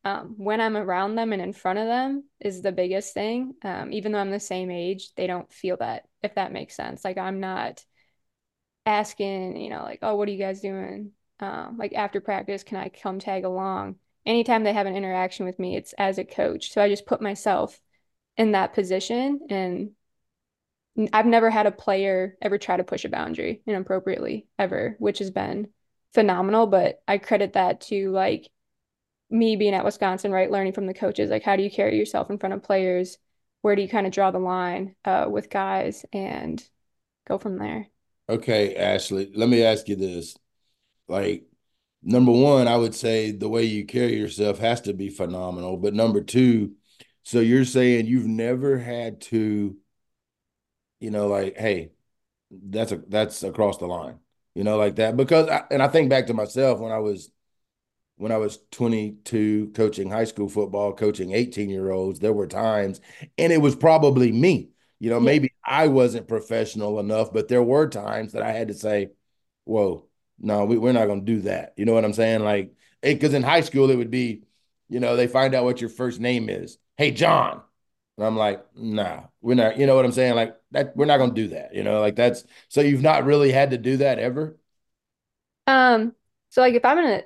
um, 0.05 0.35
when 0.37 0.61
I'm 0.61 0.77
around 0.77 1.15
them 1.15 1.33
and 1.33 1.41
in 1.41 1.53
front 1.53 1.79
of 1.79 1.87
them 1.87 2.25
is 2.41 2.61
the 2.61 2.73
biggest 2.73 3.15
thing. 3.15 3.55
Um, 3.63 3.93
even 3.93 4.13
though 4.13 4.19
I'm 4.19 4.31
the 4.31 4.41
same 4.41 4.71
age, 4.71 5.15
they 5.15 5.27
don't 5.27 5.51
feel 5.53 5.79
that, 5.79 6.05
if 6.23 6.35
that 6.35 6.53
makes 6.53 6.77
sense. 6.77 7.05
Like 7.05 7.17
I'm 7.17 7.41
not 7.41 7.85
asking, 8.87 9.57
you 9.57 9.71
know, 9.71 9.83
like, 9.83 10.01
oh, 10.03 10.17
what 10.17 10.29
are 10.29 10.33
you 10.33 10.39
guys 10.39 10.61
doing? 10.61 11.13
Um, 11.41 11.77
like 11.79 11.95
after 11.95 12.21
practice, 12.21 12.63
can 12.63 12.77
I 12.77 12.91
come 12.91 13.19
tag 13.19 13.45
along? 13.45 13.97
Anytime 14.27 14.65
they 14.65 14.73
have 14.73 14.87
an 14.87 14.97
interaction 14.97 15.47
with 15.47 15.59
me, 15.59 15.77
it's 15.77 15.95
as 15.95 16.19
a 16.19 16.25
coach. 16.25 16.73
So 16.73 16.83
I 16.83 16.89
just 16.89 17.07
put 17.07 17.23
myself 17.23 17.81
in 18.37 18.53
that 18.53 18.75
position 18.75 19.41
and 19.49 19.91
I've 21.13 21.27
never 21.27 21.51
had 21.51 21.67
a 21.67 21.73
player 21.73 22.37
ever 22.41 22.57
try 22.57 22.77
to 22.77 22.85
push 22.85 23.05
a 23.05 23.09
boundary 23.09 23.63
inappropriately 23.67 24.47
ever, 24.59 24.97
which 24.99 25.19
has 25.19 25.31
been 25.31 25.69
phenomenal. 26.15 26.67
But 26.67 27.03
I 27.07 27.19
credit 27.19 27.53
that 27.55 27.83
to 27.83 28.11
like 28.11 28.49
me 29.31 29.57
being 29.57 29.75
at 29.75 29.85
Wisconsin, 29.85 30.33
right? 30.33 30.51
Learning 30.51 30.73
from 30.73 30.87
the 30.87 30.95
coaches, 30.95 31.31
like 31.31 31.43
how 31.43 31.57
do 31.57 31.63
you 31.63 31.71
carry 31.71 31.99
yourself 31.99 32.31
in 32.31 32.39
front 32.39 32.55
of 32.55 32.63
players? 32.63 33.19
Where 33.63 33.75
do 33.75 33.83
you 33.83 33.89
kind 33.89 34.07
of 34.07 34.13
draw 34.13 34.31
the 34.31 34.39
line 34.39 34.95
uh, 35.05 35.27
with 35.29 35.51
guys 35.51 36.05
and 36.13 36.63
go 37.27 37.39
from 37.39 37.59
there? 37.59 37.89
Okay, 38.29 38.75
Ashley, 38.77 39.31
let 39.35 39.49
me 39.49 39.63
ask 39.63 39.89
you 39.89 39.97
this. 39.97 40.37
Like, 41.09 41.47
number 42.03 42.33
one, 42.33 42.69
I 42.69 42.77
would 42.77 42.95
say 42.95 43.33
the 43.33 43.49
way 43.49 43.65
you 43.65 43.85
carry 43.85 44.17
yourself 44.19 44.59
has 44.59 44.83
to 44.83 44.93
be 44.93 45.09
phenomenal. 45.09 45.77
But 45.77 45.95
number 45.95 46.23
two, 46.23 46.75
so 47.23 47.41
you're 47.41 47.65
saying 47.65 48.07
you've 48.07 48.27
never 48.27 48.79
had 48.79 49.21
to, 49.23 49.77
you 51.01 51.11
know, 51.11 51.27
like, 51.29 51.57
hey, 51.57 51.93
that's 52.51 52.93
a 52.93 52.97
that's 53.09 53.43
across 53.43 53.79
the 53.79 53.87
line, 53.87 54.19
you 54.55 54.65
know, 54.65 54.77
like 54.77 54.97
that. 54.97 55.17
Because 55.17 55.49
I, 55.49 55.65
and 55.71 55.83
I 55.83 55.89
think 55.89 56.11
back 56.11 56.27
to 56.29 56.35
myself 56.35 56.81
when 56.81 56.93
I 56.93 56.99
was 56.99 57.31
when 58.17 58.31
I 58.31 58.37
was 58.37 58.59
22 58.71 59.73
coaching 59.75 60.09
high 60.09 60.25
school 60.25 60.49
football, 60.49 60.93
coaching 60.93 61.33
18 61.33 61.69
year 61.69 61.91
olds, 61.91 62.21
there 62.21 62.33
were 62.33 62.47
times, 62.47 63.01
and 63.39 63.53
it 63.53 63.61
was 63.61 63.75
probably 63.75 64.31
me. 64.33 64.71
You 65.01 65.11
know, 65.11 65.19
yeah. 65.19 65.25
maybe 65.25 65.53
I 65.65 65.89
wasn't 65.89 66.29
professional 66.29 67.01
enough, 67.01 67.33
but 67.33 67.49
there 67.49 67.63
were 67.63 67.89
times 67.89 68.33
that 68.33 68.43
I 68.43 68.53
had 68.53 68.69
to 68.69 68.75
say, 68.75 69.11
whoa, 69.65 70.07
no, 70.39 70.65
we, 70.65 70.79
we're 70.79 70.93
not 70.93 71.07
going 71.07 71.27
to 71.27 71.33
do 71.33 71.43
that. 71.43 71.75
You 71.77 71.85
know 71.85 71.93
what 71.93 72.05
I'm 72.05 72.13
saying? 72.13 72.43
Like, 72.43 72.75
because 73.03 73.35
in 73.35 73.43
high 73.43 73.61
school, 73.61 73.91
it 73.91 73.97
would 73.97 74.11
be, 74.11 74.45
you 74.89 75.01
know, 75.01 75.17
they 75.17 75.27
find 75.27 75.55
out 75.55 75.65
what 75.65 75.81
your 75.81 75.91
first 75.91 76.21
name 76.21 76.49
is. 76.49 76.79
Hey, 76.97 77.11
John. 77.11 77.61
And 78.17 78.27
I'm 78.27 78.37
like, 78.37 78.65
nah, 78.77 79.25
we're 79.41 79.55
not, 79.55 79.77
you 79.77 79.87
know 79.87 79.97
what 79.97 80.05
I'm 80.05 80.13
saying? 80.13 80.37
Like 80.37 80.57
that, 80.75 80.97
we're 80.97 81.07
not 81.07 81.19
going 81.19 81.35
to 81.35 81.43
do 81.43 81.49
that. 81.49 81.75
You 81.75 81.83
know, 81.83 82.01
like 82.01 82.17
that's, 82.17 82.45
so 82.69 82.81
you've 82.81 83.03
not 83.03 83.25
really 83.25 83.53
had 83.53 83.71
to 83.71 83.79
do 83.79 83.97
that 83.99 84.19
ever? 84.19 84.57
Um, 85.67 86.15
so 86.51 86.61
like 86.61 86.75
if 86.75 86.85
I'm 86.85 86.99
in 86.99 87.05
a, 87.05 87.23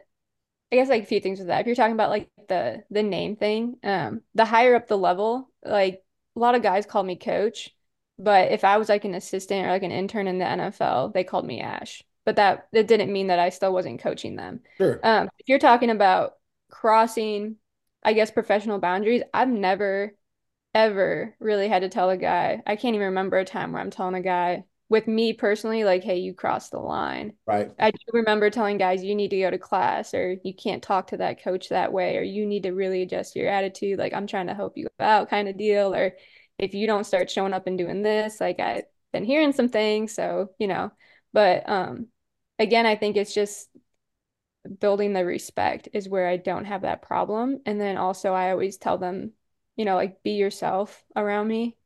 I 0.70 0.76
guess 0.76 0.88
like 0.88 1.04
a 1.04 1.06
few 1.06 1.20
things 1.20 1.38
with 1.38 1.48
that. 1.48 1.61
If 1.61 1.66
you're 1.66 1.76
talking 1.76 1.94
about 1.94 2.11
like 2.11 2.30
the 2.48 2.84
the 2.90 3.02
name 3.02 3.37
thing, 3.37 3.76
um, 3.82 4.22
the 4.34 4.44
higher 4.44 4.74
up 4.74 4.87
the 4.87 4.98
level, 4.98 5.50
like 5.64 6.02
a 6.37 6.38
lot 6.38 6.54
of 6.54 6.62
guys 6.62 6.87
call 6.87 7.02
me 7.02 7.16
coach, 7.16 7.70
but 8.18 8.52
if 8.52 8.64
I 8.64 8.76
was 8.76 8.88
like 8.88 9.04
an 9.04 9.14
assistant 9.14 9.66
or 9.66 9.70
like 9.70 9.82
an 9.82 9.92
intern 9.92 10.28
in 10.28 10.38
the 10.38 10.44
NFL, 10.44 11.14
they 11.14 11.24
called 11.24 11.46
me 11.46 11.61
Ash. 11.61 12.02
But 12.24 12.37
that 12.37 12.68
that 12.72 12.87
didn't 12.87 13.12
mean 13.12 13.28
that 13.28 13.38
I 13.38 13.48
still 13.48 13.72
wasn't 13.72 14.00
coaching 14.00 14.37
them. 14.37 14.61
Sure. 14.76 15.00
Um, 15.02 15.30
if 15.38 15.48
you're 15.48 15.58
talking 15.58 15.90
about 15.90 16.34
crossing, 16.70 17.56
I 18.02 18.12
guess 18.12 18.30
professional 18.30 18.78
boundaries, 18.78 19.22
I've 19.32 19.48
never 19.48 20.14
ever 20.74 21.35
really 21.40 21.68
had 21.68 21.83
to 21.83 21.88
tell 21.88 22.11
a 22.11 22.16
guy. 22.16 22.62
I 22.66 22.76
can't 22.76 22.94
even 22.94 23.09
remember 23.09 23.38
a 23.38 23.44
time 23.44 23.72
where 23.72 23.81
I'm 23.81 23.90
telling 23.90 24.14
a 24.14 24.22
guy, 24.22 24.64
with 24.88 25.07
me 25.07 25.35
personally, 25.35 25.85
like, 25.85 26.02
hey, 26.02 26.18
you 26.18 26.33
crossed 26.33 26.70
the 26.70 26.78
line. 26.78 27.35
Right. 27.46 27.70
I 27.78 27.90
do 27.90 27.98
remember 28.12 28.48
telling 28.48 28.78
guys, 28.78 29.04
you 29.04 29.14
need 29.14 29.31
to 29.31 29.38
go 29.38 29.50
to 29.50 29.59
class 29.59 30.14
or 30.14 30.37
you 30.42 30.54
can't 30.54 30.83
talk 30.83 31.09
to 31.09 31.18
that 31.18 31.42
coach 31.42 31.68
that 31.68 31.92
way 31.92 32.16
or 32.16 32.22
you 32.22 32.46
need 32.46 32.62
to 32.62 32.70
really 32.72 33.02
adjust 33.02 33.37
your 33.37 33.48
attitude. 33.48 33.98
Like, 33.98 34.14
I'm 34.14 34.26
trying 34.26 34.46
to 34.46 34.54
help 34.54 34.76
you 34.76 34.88
out, 34.98 35.28
kind 35.28 35.48
of 35.48 35.59
deal. 35.59 35.94
Or 35.94 36.14
if 36.59 36.72
you 36.72 36.87
don't 36.87 37.04
start 37.04 37.31
showing 37.31 37.52
up 37.52 37.66
and 37.66 37.76
doing 37.76 38.02
this, 38.02 38.40
like, 38.40 38.61
I've 38.61 38.85
been 39.12 39.24
hearing 39.24 39.52
some 39.52 39.68
things. 39.68 40.14
So, 40.14 40.52
you 40.59 40.66
know, 40.66 40.90
but 41.35 41.68
um, 41.68 42.07
again, 42.59 42.87
I 42.87 42.96
think 42.96 43.16
it's 43.16 43.35
just 43.35 43.68
building 44.81 45.12
the 45.12 45.24
respect 45.24 45.90
is 45.92 46.09
where 46.09 46.28
I 46.28 46.38
don't 46.38 46.64
have 46.64 46.83
that 46.83 47.02
problem. 47.02 47.61
And 47.66 47.78
then 47.78 47.98
also, 47.98 48.33
I 48.33 48.52
always 48.52 48.78
tell 48.78 48.96
them, 48.96 49.33
you 49.78 49.86
know, 49.86 49.94
like, 49.94 50.22
be 50.22 50.32
yourself 50.32 51.02
around 51.16 51.48
me 51.48 51.78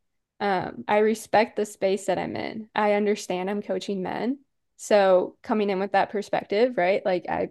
um, 0.42 0.84
I 0.88 0.98
respect 0.98 1.54
the 1.54 1.64
space 1.64 2.06
that 2.06 2.18
I'm 2.18 2.34
in. 2.34 2.68
I 2.74 2.94
understand 2.94 3.48
I'm 3.48 3.62
coaching 3.62 4.02
men. 4.02 4.40
So 4.76 5.36
coming 5.40 5.70
in 5.70 5.78
with 5.78 5.92
that 5.92 6.10
perspective, 6.10 6.76
right? 6.76 7.00
Like 7.06 7.26
I 7.28 7.50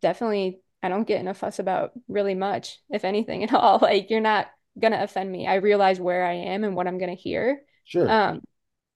definitely 0.00 0.60
I 0.80 0.88
don't 0.88 1.08
get 1.08 1.18
in 1.18 1.26
a 1.26 1.34
fuss 1.34 1.58
about 1.58 1.90
really 2.06 2.36
much, 2.36 2.78
if 2.88 3.04
anything 3.04 3.42
at 3.42 3.52
all. 3.52 3.80
Like 3.82 4.10
you're 4.10 4.20
not 4.20 4.46
gonna 4.78 5.02
offend 5.02 5.30
me. 5.30 5.48
I 5.48 5.56
realize 5.56 5.98
where 5.98 6.24
I 6.24 6.34
am 6.34 6.62
and 6.62 6.76
what 6.76 6.86
I'm 6.86 6.98
gonna 6.98 7.14
hear. 7.14 7.62
Sure. 7.82 8.08
Um, 8.08 8.42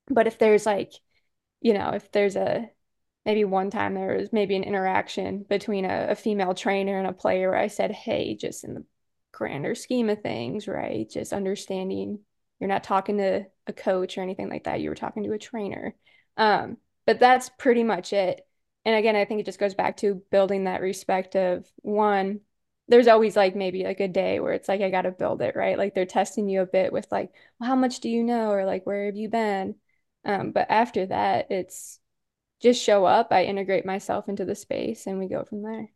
but 0.08 0.28
if 0.28 0.38
there's 0.38 0.64
like, 0.64 0.92
you 1.60 1.72
know, 1.72 1.90
if 1.90 2.12
there's 2.12 2.36
a 2.36 2.70
maybe 3.26 3.44
one 3.44 3.70
time 3.70 3.94
there 3.94 4.16
was 4.16 4.32
maybe 4.32 4.54
an 4.54 4.62
interaction 4.62 5.44
between 5.48 5.86
a, 5.86 6.10
a 6.10 6.14
female 6.14 6.54
trainer 6.54 7.00
and 7.00 7.08
a 7.08 7.12
player 7.12 7.50
where 7.50 7.58
I 7.58 7.66
said, 7.66 7.90
hey, 7.90 8.36
just 8.36 8.62
in 8.62 8.74
the 8.74 8.84
grander 9.34 9.74
scheme 9.74 10.08
of 10.08 10.22
things, 10.22 10.68
right? 10.68 11.08
Just 11.10 11.32
understanding 11.32 12.20
you're 12.60 12.68
not 12.68 12.84
talking 12.84 13.18
to 13.18 13.44
a 13.66 13.72
coach 13.72 14.16
or 14.16 14.22
anything 14.22 14.48
like 14.48 14.64
that. 14.64 14.80
You 14.80 14.88
were 14.88 14.94
talking 14.94 15.24
to 15.24 15.32
a 15.32 15.38
trainer. 15.38 15.94
Um, 16.36 16.78
but 17.06 17.20
that's 17.20 17.50
pretty 17.58 17.82
much 17.82 18.12
it. 18.12 18.46
And 18.84 18.96
again, 18.96 19.16
I 19.16 19.24
think 19.24 19.40
it 19.40 19.46
just 19.46 19.58
goes 19.58 19.74
back 19.74 19.98
to 19.98 20.22
building 20.30 20.64
that 20.64 20.80
respect 20.80 21.36
of 21.36 21.66
one, 21.82 22.40
there's 22.88 23.08
always 23.08 23.34
like 23.36 23.56
maybe 23.56 23.84
like 23.84 24.00
a 24.00 24.08
day 24.08 24.40
where 24.40 24.52
it's 24.52 24.68
like 24.68 24.82
I 24.82 24.90
got 24.90 25.02
to 25.02 25.10
build 25.10 25.40
it, 25.42 25.56
right? 25.56 25.78
Like 25.78 25.94
they're 25.94 26.06
testing 26.06 26.48
you 26.48 26.60
a 26.60 26.66
bit 26.66 26.92
with 26.92 27.10
like, 27.10 27.32
well, 27.58 27.68
how 27.68 27.76
much 27.76 28.00
do 28.00 28.08
you 28.10 28.22
know 28.22 28.50
or 28.50 28.64
like 28.66 28.84
where 28.84 29.06
have 29.06 29.16
you 29.16 29.28
been? 29.28 29.76
Um, 30.24 30.52
but 30.52 30.66
after 30.70 31.06
that, 31.06 31.50
it's 31.50 31.98
just 32.60 32.82
show 32.82 33.04
up, 33.04 33.28
I 33.30 33.44
integrate 33.44 33.86
myself 33.86 34.28
into 34.28 34.44
the 34.44 34.54
space 34.54 35.06
and 35.06 35.18
we 35.18 35.28
go 35.28 35.44
from 35.44 35.62
there. 35.62 35.90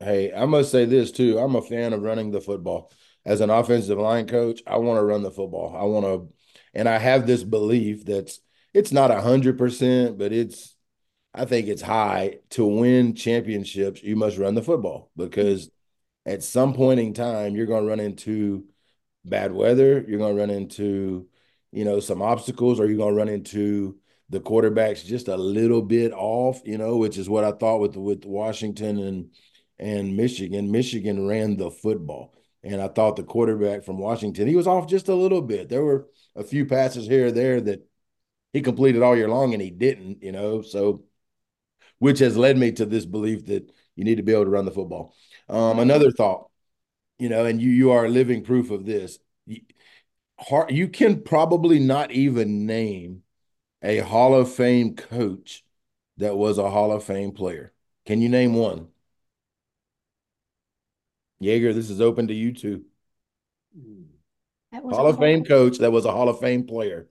Hey, 0.00 0.32
I 0.32 0.44
must 0.44 0.70
say 0.70 0.84
this 0.84 1.10
too. 1.10 1.38
I'm 1.38 1.54
a 1.56 1.62
fan 1.62 1.92
of 1.92 2.02
running 2.02 2.30
the 2.30 2.40
football 2.40 2.92
as 3.26 3.40
an 3.40 3.50
offensive 3.50 3.98
line 3.98 4.26
coach, 4.28 4.62
I 4.66 4.78
want 4.78 4.98
to 4.98 5.04
run 5.04 5.22
the 5.24 5.32
football. 5.32 5.76
I 5.76 5.82
want 5.82 6.06
to, 6.06 6.32
and 6.74 6.88
I 6.88 6.98
have 6.98 7.26
this 7.26 7.42
belief 7.42 8.04
that's 8.04 8.40
it's 8.72 8.92
not 8.92 9.10
a 9.10 9.20
hundred 9.20 9.58
percent, 9.58 10.16
but 10.16 10.32
it's 10.32 10.76
I 11.34 11.46
think 11.46 11.68
it's 11.68 11.82
high 11.82 12.40
to 12.50 12.66
win 12.66 13.14
championships. 13.16 14.02
You 14.02 14.16
must 14.16 14.38
run 14.38 14.54
the 14.54 14.62
football 14.62 15.10
because 15.16 15.70
at 16.26 16.42
some 16.42 16.74
point 16.74 17.00
in 17.00 17.14
time 17.14 17.56
you're 17.56 17.66
going 17.66 17.84
to 17.84 17.88
run 17.88 18.00
into 18.00 18.66
bad 19.24 19.52
weather. 19.52 20.04
You're 20.06 20.18
going 20.18 20.36
to 20.36 20.40
run 20.40 20.50
into 20.50 21.28
you 21.72 21.84
know 21.84 22.00
some 22.00 22.22
obstacles, 22.22 22.80
or 22.80 22.86
you're 22.86 22.96
going 22.98 23.14
to 23.14 23.18
run 23.18 23.28
into 23.28 23.98
the 24.30 24.40
quarterbacks 24.40 25.04
just 25.04 25.28
a 25.28 25.36
little 25.36 25.82
bit 25.82 26.12
off. 26.12 26.60
You 26.64 26.78
know, 26.78 26.96
which 26.96 27.18
is 27.18 27.28
what 27.28 27.44
I 27.44 27.52
thought 27.52 27.80
with 27.80 27.96
with 27.96 28.24
Washington 28.24 28.98
and 28.98 29.30
and 29.78 30.16
Michigan. 30.16 30.70
Michigan 30.70 31.26
ran 31.26 31.56
the 31.56 31.70
football. 31.70 32.34
And 32.62 32.80
I 32.80 32.88
thought 32.88 33.16
the 33.16 33.22
quarterback 33.22 33.84
from 33.84 33.98
Washington, 33.98 34.48
he 34.48 34.56
was 34.56 34.66
off 34.66 34.88
just 34.88 35.08
a 35.08 35.14
little 35.14 35.42
bit. 35.42 35.68
There 35.68 35.84
were 35.84 36.08
a 36.34 36.42
few 36.42 36.66
passes 36.66 37.06
here 37.06 37.26
or 37.26 37.30
there 37.30 37.60
that 37.60 37.88
he 38.52 38.60
completed 38.60 39.02
all 39.02 39.16
year 39.16 39.28
long 39.28 39.52
and 39.52 39.62
he 39.62 39.70
didn't, 39.70 40.22
you 40.22 40.32
know. 40.32 40.62
So, 40.62 41.04
which 41.98 42.18
has 42.18 42.36
led 42.36 42.58
me 42.58 42.72
to 42.72 42.86
this 42.86 43.06
belief 43.06 43.46
that 43.46 43.70
you 43.94 44.04
need 44.04 44.16
to 44.16 44.22
be 44.22 44.32
able 44.32 44.44
to 44.44 44.50
run 44.50 44.64
the 44.64 44.70
football. 44.72 45.14
Um, 45.48 45.78
another 45.78 46.10
thought, 46.10 46.50
you 47.18 47.28
know, 47.28 47.44
and 47.44 47.60
you 47.60 47.70
you 47.70 47.92
are 47.92 48.08
living 48.08 48.42
proof 48.42 48.70
of 48.70 48.84
this. 48.84 49.18
You, 49.46 49.60
you 50.68 50.88
can 50.88 51.22
probably 51.22 51.78
not 51.78 52.10
even 52.10 52.66
name 52.66 53.22
a 53.82 53.98
Hall 53.98 54.34
of 54.34 54.52
Fame 54.52 54.96
coach 54.96 55.64
that 56.16 56.36
was 56.36 56.58
a 56.58 56.70
Hall 56.70 56.92
of 56.92 57.04
Fame 57.04 57.32
player. 57.32 57.72
Can 58.04 58.20
you 58.20 58.28
name 58.28 58.54
one? 58.54 58.88
Jaeger, 61.40 61.72
this 61.72 61.90
is 61.90 62.00
open 62.00 62.28
to 62.28 62.34
you 62.34 62.52
too. 62.52 62.84
Hmm. 63.74 64.02
Hall 64.72 65.06
of 65.06 65.18
Fame 65.18 65.44
coach 65.44 65.78
that 65.78 65.92
was 65.92 66.04
a 66.04 66.12
Hall 66.12 66.28
of 66.28 66.40
Fame 66.40 66.64
player. 66.64 67.08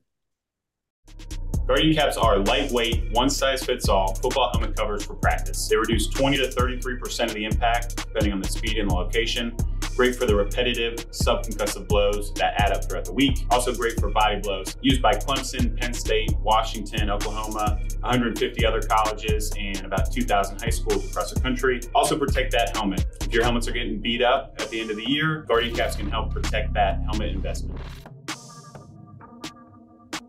Guardian 1.66 1.96
caps 1.96 2.16
are 2.16 2.38
lightweight, 2.38 3.10
one 3.10 3.28
size 3.28 3.64
fits 3.64 3.88
all 3.88 4.14
football 4.14 4.50
helmet 4.52 4.76
covers 4.76 5.04
for 5.04 5.14
practice. 5.14 5.66
They 5.66 5.74
reduce 5.74 6.06
20 6.08 6.36
to 6.36 6.46
33% 6.46 7.24
of 7.24 7.34
the 7.34 7.44
impact, 7.44 7.96
depending 7.96 8.32
on 8.32 8.40
the 8.40 8.46
speed 8.46 8.78
and 8.78 8.88
the 8.88 8.94
location. 8.94 9.56
Great 9.96 10.14
for 10.14 10.26
the 10.26 10.36
repetitive, 10.36 10.94
subconcussive 11.10 11.88
blows 11.88 12.32
that 12.34 12.54
add 12.58 12.70
up 12.70 12.84
throughout 12.84 13.06
the 13.06 13.12
week. 13.12 13.46
Also 13.50 13.74
great 13.74 13.98
for 13.98 14.10
body 14.10 14.38
blows. 14.40 14.76
Used 14.80 15.02
by 15.02 15.14
Clemson, 15.14 15.76
Penn 15.76 15.92
State, 15.92 16.36
Washington, 16.38 17.10
Oklahoma, 17.10 17.80
150 18.00 18.64
other 18.64 18.80
colleges, 18.82 19.52
and 19.58 19.84
about 19.84 20.12
2,000 20.12 20.60
high 20.60 20.70
schools 20.70 21.10
across 21.10 21.32
the 21.32 21.40
country. 21.40 21.80
Also 21.96 22.16
protect 22.16 22.52
that 22.52 22.76
helmet. 22.76 23.06
If 23.22 23.32
your 23.32 23.42
helmets 23.42 23.66
are 23.66 23.72
getting 23.72 23.98
beat 24.00 24.22
up 24.22 24.54
at 24.60 24.68
the 24.68 24.80
end 24.80 24.90
of 24.90 24.96
the 24.96 25.10
year, 25.10 25.44
Guardian 25.48 25.74
Caps 25.74 25.96
can 25.96 26.08
help 26.08 26.30
protect 26.30 26.74
that 26.74 27.00
helmet 27.02 27.30
investment. 27.30 27.80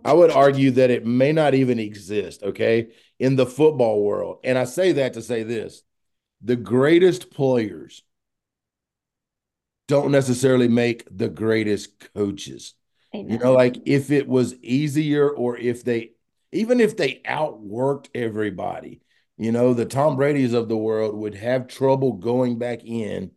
I 0.07 0.13
would 0.13 0.31
argue 0.31 0.71
that 0.71 0.89
it 0.89 1.05
may 1.05 1.33
not 1.33 1.53
even 1.53 1.79
exist, 1.79 2.41
okay, 2.41 2.87
in 3.19 3.35
the 3.35 3.45
football 3.45 4.01
world. 4.01 4.39
And 4.45 4.57
I 4.57 4.63
say 4.63 4.93
that 4.93 5.13
to 5.13 5.21
say 5.21 5.43
this 5.43 5.83
the 6.41 6.55
greatest 6.55 7.29
players 7.29 8.03
don't 9.89 10.11
necessarily 10.11 10.69
make 10.69 11.05
the 11.11 11.27
greatest 11.27 12.13
coaches. 12.13 12.73
Amen. 13.13 13.31
You 13.31 13.37
know, 13.39 13.51
like 13.51 13.81
if 13.85 14.09
it 14.09 14.29
was 14.29 14.55
easier 14.61 15.29
or 15.29 15.57
if 15.57 15.83
they, 15.83 16.11
even 16.53 16.79
if 16.79 16.95
they 16.95 17.21
outworked 17.25 18.07
everybody, 18.15 19.01
you 19.37 19.51
know, 19.51 19.73
the 19.73 19.85
Tom 19.85 20.15
Brady's 20.15 20.53
of 20.53 20.69
the 20.69 20.77
world 20.77 21.15
would 21.15 21.35
have 21.35 21.67
trouble 21.67 22.13
going 22.13 22.57
back 22.57 22.85
in 22.85 23.31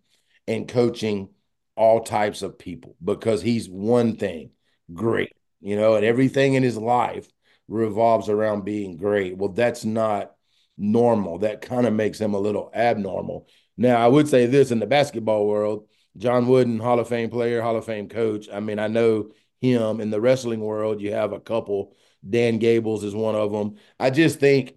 and 0.46 0.68
coaching 0.68 1.30
all 1.74 2.04
types 2.04 2.42
of 2.42 2.58
people 2.58 2.94
because 3.02 3.42
he's 3.42 3.68
one 3.68 4.16
thing 4.16 4.50
great, 4.92 5.32
you 5.60 5.76
know, 5.76 5.94
and 5.94 6.04
everything 6.04 6.54
in 6.54 6.62
his 6.62 6.76
life 6.76 7.28
revolves 7.68 8.28
around 8.28 8.64
being 8.64 8.96
great. 8.96 9.36
Well, 9.36 9.50
that's 9.50 9.84
not 9.84 10.34
normal. 10.76 11.38
That 11.38 11.60
kind 11.60 11.86
of 11.86 11.92
makes 11.92 12.20
him 12.20 12.34
a 12.34 12.38
little 12.38 12.70
abnormal. 12.74 13.46
Now, 13.76 13.96
I 13.96 14.08
would 14.08 14.28
say 14.28 14.46
this 14.46 14.70
in 14.70 14.80
the 14.80 14.86
basketball 14.86 15.46
world, 15.46 15.86
John 16.16 16.48
Wooden, 16.48 16.80
Hall 16.80 16.98
of 16.98 17.08
Fame 17.08 17.30
player, 17.30 17.62
Hall 17.62 17.76
of 17.76 17.84
Fame 17.84 18.08
coach. 18.08 18.48
I 18.52 18.60
mean, 18.60 18.78
I 18.78 18.88
know 18.88 19.30
him 19.60 20.00
in 20.00 20.10
the 20.10 20.20
wrestling 20.20 20.60
world. 20.60 21.00
You 21.00 21.12
have 21.12 21.32
a 21.32 21.40
couple. 21.40 21.94
Dan 22.28 22.58
Gables 22.58 23.04
is 23.04 23.14
one 23.14 23.34
of 23.34 23.52
them. 23.52 23.76
I 23.98 24.10
just 24.10 24.40
think, 24.40 24.74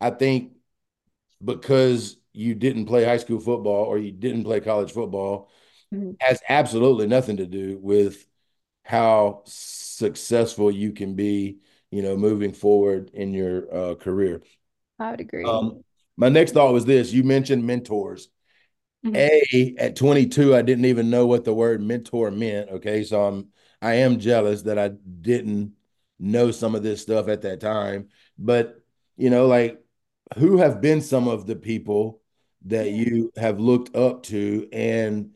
I 0.00 0.10
think 0.10 0.52
because 1.42 2.16
you 2.32 2.54
didn't 2.54 2.86
play 2.86 3.04
high 3.04 3.16
school 3.16 3.40
football 3.40 3.84
or 3.84 3.98
you 3.98 4.12
didn't 4.12 4.44
play 4.44 4.60
college 4.60 4.92
football 4.92 5.50
mm-hmm. 5.92 6.12
has 6.20 6.40
absolutely 6.48 7.06
nothing 7.06 7.38
to 7.38 7.46
do 7.46 7.78
with 7.80 8.26
how 8.82 9.42
successful 9.96 10.70
you 10.70 10.92
can 10.92 11.14
be, 11.14 11.58
you 11.90 12.02
know, 12.02 12.16
moving 12.16 12.52
forward 12.52 13.10
in 13.12 13.32
your 13.32 13.72
uh, 13.74 13.94
career. 13.94 14.42
I 14.98 15.10
would 15.10 15.20
agree. 15.20 15.44
Um, 15.44 15.82
my 16.16 16.28
next 16.28 16.52
thought 16.52 16.72
was 16.72 16.84
this: 16.84 17.12
you 17.12 17.24
mentioned 17.24 17.66
mentors. 17.66 18.28
Mm-hmm. 19.04 19.16
A 19.16 19.74
at 19.78 19.96
22, 19.96 20.56
I 20.56 20.62
didn't 20.62 20.86
even 20.86 21.10
know 21.10 21.26
what 21.26 21.44
the 21.44 21.52
word 21.52 21.82
mentor 21.82 22.30
meant. 22.30 22.70
Okay, 22.70 23.04
so 23.04 23.24
I'm 23.24 23.48
I 23.82 23.94
am 23.94 24.18
jealous 24.18 24.62
that 24.62 24.78
I 24.78 24.88
didn't 24.88 25.74
know 26.18 26.50
some 26.50 26.74
of 26.74 26.82
this 26.82 27.02
stuff 27.02 27.28
at 27.28 27.42
that 27.42 27.60
time. 27.60 28.08
But 28.38 28.82
you 29.16 29.30
know, 29.30 29.46
like 29.46 29.84
who 30.38 30.58
have 30.58 30.80
been 30.80 31.02
some 31.02 31.28
of 31.28 31.46
the 31.46 31.56
people 31.56 32.22
that 32.64 32.90
you 32.90 33.30
have 33.36 33.60
looked 33.60 33.94
up 33.94 34.22
to 34.24 34.68
and 34.72 35.33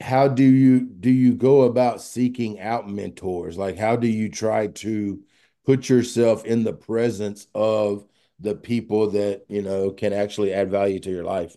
how 0.00 0.28
do 0.28 0.42
you 0.44 0.80
do 0.80 1.10
you 1.10 1.34
go 1.34 1.62
about 1.62 2.00
seeking 2.02 2.60
out 2.60 2.88
mentors? 2.88 3.58
Like 3.58 3.76
how 3.78 3.96
do 3.96 4.06
you 4.06 4.28
try 4.30 4.68
to 4.68 5.22
put 5.66 5.88
yourself 5.88 6.44
in 6.44 6.64
the 6.64 6.72
presence 6.72 7.46
of 7.54 8.06
the 8.40 8.54
people 8.54 9.10
that 9.10 9.44
you 9.48 9.62
know 9.62 9.90
can 9.90 10.12
actually 10.12 10.52
add 10.52 10.70
value 10.70 11.00
to 11.00 11.10
your 11.10 11.24
life? 11.24 11.56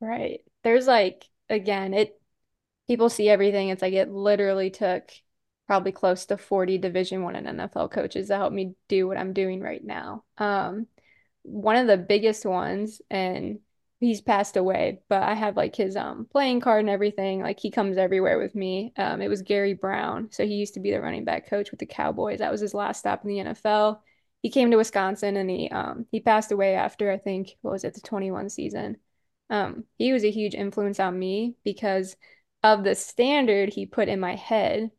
Right. 0.00 0.40
There's 0.62 0.86
like 0.86 1.24
again 1.48 1.94
it 1.94 2.20
people 2.88 3.10
see 3.10 3.28
everything. 3.28 3.70
It's 3.70 3.82
like 3.82 3.94
it 3.94 4.10
literally 4.10 4.70
took 4.70 5.10
probably 5.66 5.92
close 5.92 6.26
to 6.26 6.38
40 6.38 6.78
division 6.78 7.22
1 7.22 7.36
and 7.36 7.48
NFL 7.48 7.88
coaches 7.88 8.28
to 8.28 8.36
help 8.36 8.52
me 8.52 8.74
do 8.88 9.08
what 9.08 9.18
I'm 9.18 9.32
doing 9.32 9.60
right 9.60 9.84
now. 9.84 10.24
Um 10.38 10.88
one 11.42 11.76
of 11.76 11.86
the 11.88 11.98
biggest 11.98 12.46
ones 12.46 13.02
and 13.10 13.60
he's 14.00 14.20
passed 14.20 14.56
away 14.56 15.00
but 15.08 15.22
I 15.22 15.34
have 15.34 15.56
like 15.56 15.74
his 15.74 15.96
um 15.96 16.26
playing 16.30 16.60
card 16.60 16.80
and 16.80 16.90
everything 16.90 17.40
like 17.40 17.58
he 17.58 17.70
comes 17.70 17.96
everywhere 17.96 18.38
with 18.38 18.54
me 18.54 18.92
um 18.96 19.22
it 19.22 19.28
was 19.28 19.42
Gary 19.42 19.74
Brown 19.74 20.28
so 20.30 20.44
he 20.46 20.54
used 20.54 20.74
to 20.74 20.80
be 20.80 20.90
the 20.90 21.00
running 21.00 21.24
back 21.24 21.48
coach 21.48 21.70
with 21.70 21.80
the 21.80 21.86
Cowboys 21.86 22.40
that 22.40 22.52
was 22.52 22.60
his 22.60 22.74
last 22.74 22.98
stop 22.98 23.22
in 23.24 23.28
the 23.28 23.38
NFL 23.38 24.02
he 24.42 24.50
came 24.50 24.70
to 24.70 24.76
Wisconsin 24.76 25.36
and 25.36 25.50
he 25.50 25.68
um 25.70 26.06
he 26.10 26.20
passed 26.20 26.52
away 26.52 26.74
after 26.74 27.10
I 27.10 27.18
think 27.18 27.56
what 27.62 27.72
was 27.72 27.84
it 27.84 27.94
the 27.94 28.00
21 28.00 28.50
season. 28.50 28.98
Um 29.50 29.84
he 29.98 30.12
was 30.12 30.24
a 30.24 30.30
huge 30.30 30.54
influence 30.54 31.00
on 31.00 31.18
me 31.18 31.56
because 31.64 32.16
of 32.62 32.84
the 32.84 32.94
standard 32.94 33.70
he 33.72 33.86
put 33.86 34.08
in 34.08 34.20
my 34.20 34.34
head. 34.36 34.90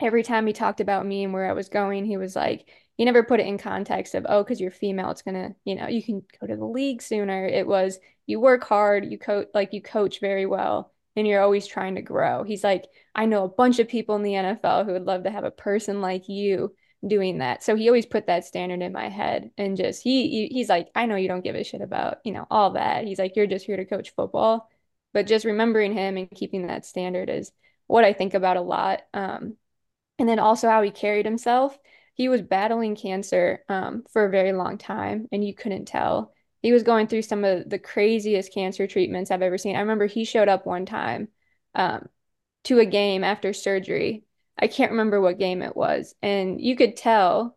Every 0.00 0.22
time 0.22 0.46
he 0.46 0.52
talked 0.52 0.80
about 0.80 1.06
me 1.06 1.24
and 1.24 1.32
where 1.32 1.48
I 1.48 1.52
was 1.52 1.68
going, 1.68 2.04
he 2.04 2.16
was 2.16 2.34
like 2.34 2.68
he 2.96 3.04
never 3.04 3.22
put 3.22 3.40
it 3.40 3.46
in 3.46 3.58
context 3.58 4.14
of 4.14 4.26
oh 4.28 4.44
cuz 4.44 4.60
you're 4.60 4.70
female 4.70 5.10
it's 5.10 5.22
going 5.22 5.34
to, 5.34 5.54
you 5.64 5.74
know, 5.74 5.88
you 5.88 6.02
can 6.02 6.22
go 6.40 6.46
to 6.46 6.56
the 6.56 6.64
league 6.64 7.02
sooner. 7.02 7.46
It 7.46 7.66
was 7.66 7.98
you 8.26 8.40
work 8.40 8.64
hard, 8.64 9.10
you 9.10 9.18
coach 9.18 9.48
like 9.54 9.72
you 9.72 9.82
coach 9.82 10.20
very 10.20 10.46
well 10.46 10.92
and 11.16 11.26
you're 11.26 11.42
always 11.42 11.66
trying 11.66 11.94
to 11.96 12.02
grow. 12.02 12.42
He's 12.42 12.64
like, 12.64 12.86
I 13.14 13.26
know 13.26 13.44
a 13.44 13.48
bunch 13.48 13.78
of 13.78 13.88
people 13.88 14.16
in 14.16 14.22
the 14.22 14.32
NFL 14.32 14.84
who 14.84 14.92
would 14.92 15.06
love 15.06 15.24
to 15.24 15.30
have 15.30 15.44
a 15.44 15.50
person 15.50 16.00
like 16.00 16.28
you 16.28 16.74
doing 17.06 17.38
that. 17.38 17.62
So 17.62 17.76
he 17.76 17.88
always 17.88 18.06
put 18.06 18.26
that 18.26 18.44
standard 18.44 18.82
in 18.82 18.92
my 18.92 19.08
head 19.08 19.50
and 19.58 19.76
just 19.76 20.02
he 20.02 20.48
he's 20.48 20.68
like, 20.68 20.88
I 20.94 21.06
know 21.06 21.16
you 21.16 21.28
don't 21.28 21.44
give 21.44 21.54
a 21.54 21.64
shit 21.64 21.82
about, 21.82 22.18
you 22.24 22.32
know, 22.32 22.46
all 22.50 22.70
that. 22.72 23.04
He's 23.06 23.18
like, 23.18 23.36
you're 23.36 23.46
just 23.46 23.66
here 23.66 23.76
to 23.76 23.84
coach 23.84 24.14
football. 24.14 24.68
But 25.12 25.26
just 25.26 25.44
remembering 25.44 25.92
him 25.92 26.16
and 26.16 26.30
keeping 26.30 26.66
that 26.66 26.84
standard 26.84 27.30
is 27.30 27.52
what 27.86 28.04
I 28.04 28.12
think 28.12 28.34
about 28.34 28.56
a 28.56 28.62
lot. 28.62 29.02
Um, 29.12 29.56
and 30.18 30.28
then 30.28 30.38
also 30.38 30.68
how 30.68 30.82
he 30.82 30.90
carried 30.90 31.26
himself. 31.26 31.78
He 32.14 32.28
was 32.28 32.42
battling 32.42 32.96
cancer 32.96 33.64
um, 33.68 34.04
for 34.12 34.24
a 34.24 34.30
very 34.30 34.52
long 34.52 34.78
time, 34.78 35.28
and 35.32 35.44
you 35.44 35.54
couldn't 35.54 35.86
tell. 35.86 36.32
He 36.62 36.72
was 36.72 36.82
going 36.82 37.08
through 37.08 37.22
some 37.22 37.44
of 37.44 37.68
the 37.68 37.78
craziest 37.78 38.52
cancer 38.54 38.86
treatments 38.86 39.30
I've 39.30 39.42
ever 39.42 39.58
seen. 39.58 39.76
I 39.76 39.80
remember 39.80 40.06
he 40.06 40.24
showed 40.24 40.48
up 40.48 40.64
one 40.66 40.86
time 40.86 41.28
um, 41.74 42.08
to 42.64 42.78
a 42.78 42.86
game 42.86 43.22
after 43.22 43.52
surgery 43.52 44.24
I 44.58 44.68
can't 44.68 44.92
remember 44.92 45.20
what 45.20 45.38
game 45.38 45.62
it 45.62 45.76
was. 45.76 46.14
And 46.22 46.60
you 46.60 46.76
could 46.76 46.96
tell, 46.96 47.56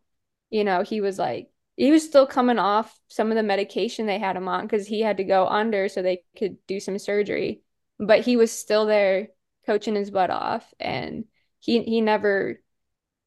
you 0.49 0.63
know, 0.63 0.81
he 0.83 1.01
was 1.01 1.19
like, 1.19 1.49
he 1.75 1.91
was 1.91 2.03
still 2.03 2.25
coming 2.25 2.57
off 2.57 2.99
some 3.07 3.29
of 3.31 3.35
the 3.35 3.43
medication 3.43 4.07
they 4.07 4.17
had 4.17 4.35
him 4.35 4.47
on 4.47 4.65
because 4.65 4.87
he 4.87 5.01
had 5.01 5.17
to 5.17 5.23
go 5.23 5.45
under 5.47 5.89
so 5.89 6.01
they 6.01 6.23
could 6.37 6.57
do 6.65 6.79
some 6.79 6.97
surgery. 6.97 7.61
But 7.99 8.21
he 8.21 8.35
was 8.35 8.51
still 8.51 8.87
there 8.87 9.29
coaching 9.65 9.95
his 9.95 10.09
butt 10.09 10.31
off. 10.31 10.73
And 10.79 11.25
he, 11.59 11.83
he 11.83 12.01
never 12.01 12.61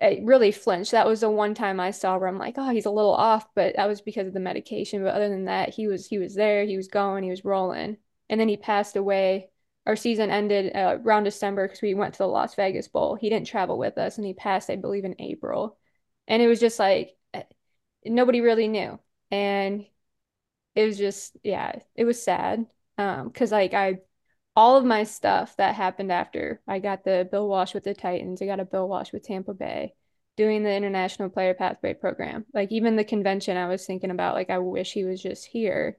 really 0.00 0.52
flinched. 0.52 0.92
That 0.92 1.06
was 1.06 1.20
the 1.20 1.30
one 1.30 1.54
time 1.54 1.80
I 1.80 1.90
saw 1.90 2.16
where 2.18 2.28
I'm 2.28 2.38
like, 2.38 2.54
oh, 2.56 2.70
he's 2.70 2.86
a 2.86 2.90
little 2.90 3.14
off, 3.14 3.46
but 3.54 3.76
that 3.76 3.88
was 3.88 4.00
because 4.00 4.26
of 4.26 4.32
the 4.34 4.40
medication. 4.40 5.02
But 5.02 5.14
other 5.14 5.28
than 5.28 5.44
that, 5.46 5.70
he 5.70 5.86
was, 5.86 6.06
he 6.06 6.18
was 6.18 6.34
there, 6.34 6.64
he 6.64 6.76
was 6.76 6.88
going, 6.88 7.24
he 7.24 7.30
was 7.30 7.44
rolling. 7.44 7.98
And 8.28 8.40
then 8.40 8.48
he 8.48 8.56
passed 8.56 8.96
away 8.96 9.50
our 9.86 9.96
season 9.96 10.30
ended 10.30 10.74
uh, 10.76 10.98
around 11.04 11.24
December 11.24 11.66
because 11.66 11.82
we 11.82 11.94
went 11.94 12.14
to 12.14 12.18
the 12.18 12.28
Las 12.28 12.54
Vegas 12.54 12.88
Bowl. 12.88 13.14
He 13.14 13.30
didn't 13.30 13.46
travel 13.46 13.78
with 13.78 13.98
us 13.98 14.18
and 14.18 14.26
he 14.26 14.34
passed, 14.34 14.70
I 14.70 14.76
believe, 14.76 15.04
in 15.04 15.16
April. 15.18 15.78
And 16.28 16.42
it 16.42 16.48
was 16.48 16.60
just 16.60 16.78
like 16.78 17.16
eh, 17.34 17.42
nobody 18.04 18.40
really 18.40 18.68
knew. 18.68 18.98
And 19.30 19.86
it 20.74 20.86
was 20.86 20.98
just, 20.98 21.36
yeah, 21.42 21.80
it 21.94 22.04
was 22.04 22.22
sad. 22.22 22.66
Um, 22.98 23.28
because 23.28 23.52
like 23.52 23.74
I 23.74 24.00
all 24.60 24.76
of 24.76 24.84
my 24.84 25.04
stuff 25.04 25.56
that 25.56 25.74
happened 25.74 26.12
after 26.12 26.60
I 26.68 26.80
got 26.80 27.02
the 27.02 27.26
Bill 27.30 27.48
Walsh 27.48 27.72
with 27.72 27.84
the 27.84 27.94
Titans, 27.94 28.42
I 28.42 28.44
got 28.44 28.60
a 28.60 28.66
Bill 28.66 28.86
Walsh 28.86 29.10
with 29.10 29.22
Tampa 29.22 29.54
Bay, 29.54 29.94
doing 30.36 30.62
the 30.62 30.74
International 30.74 31.30
Player 31.30 31.54
Pathway 31.54 31.94
program. 31.94 32.44
Like 32.52 32.70
even 32.70 32.94
the 32.94 33.02
convention 33.02 33.56
I 33.56 33.68
was 33.68 33.86
thinking 33.86 34.10
about, 34.10 34.34
like 34.34 34.50
I 34.50 34.58
wish 34.58 34.92
he 34.92 35.04
was 35.04 35.22
just 35.22 35.46
here 35.46 35.96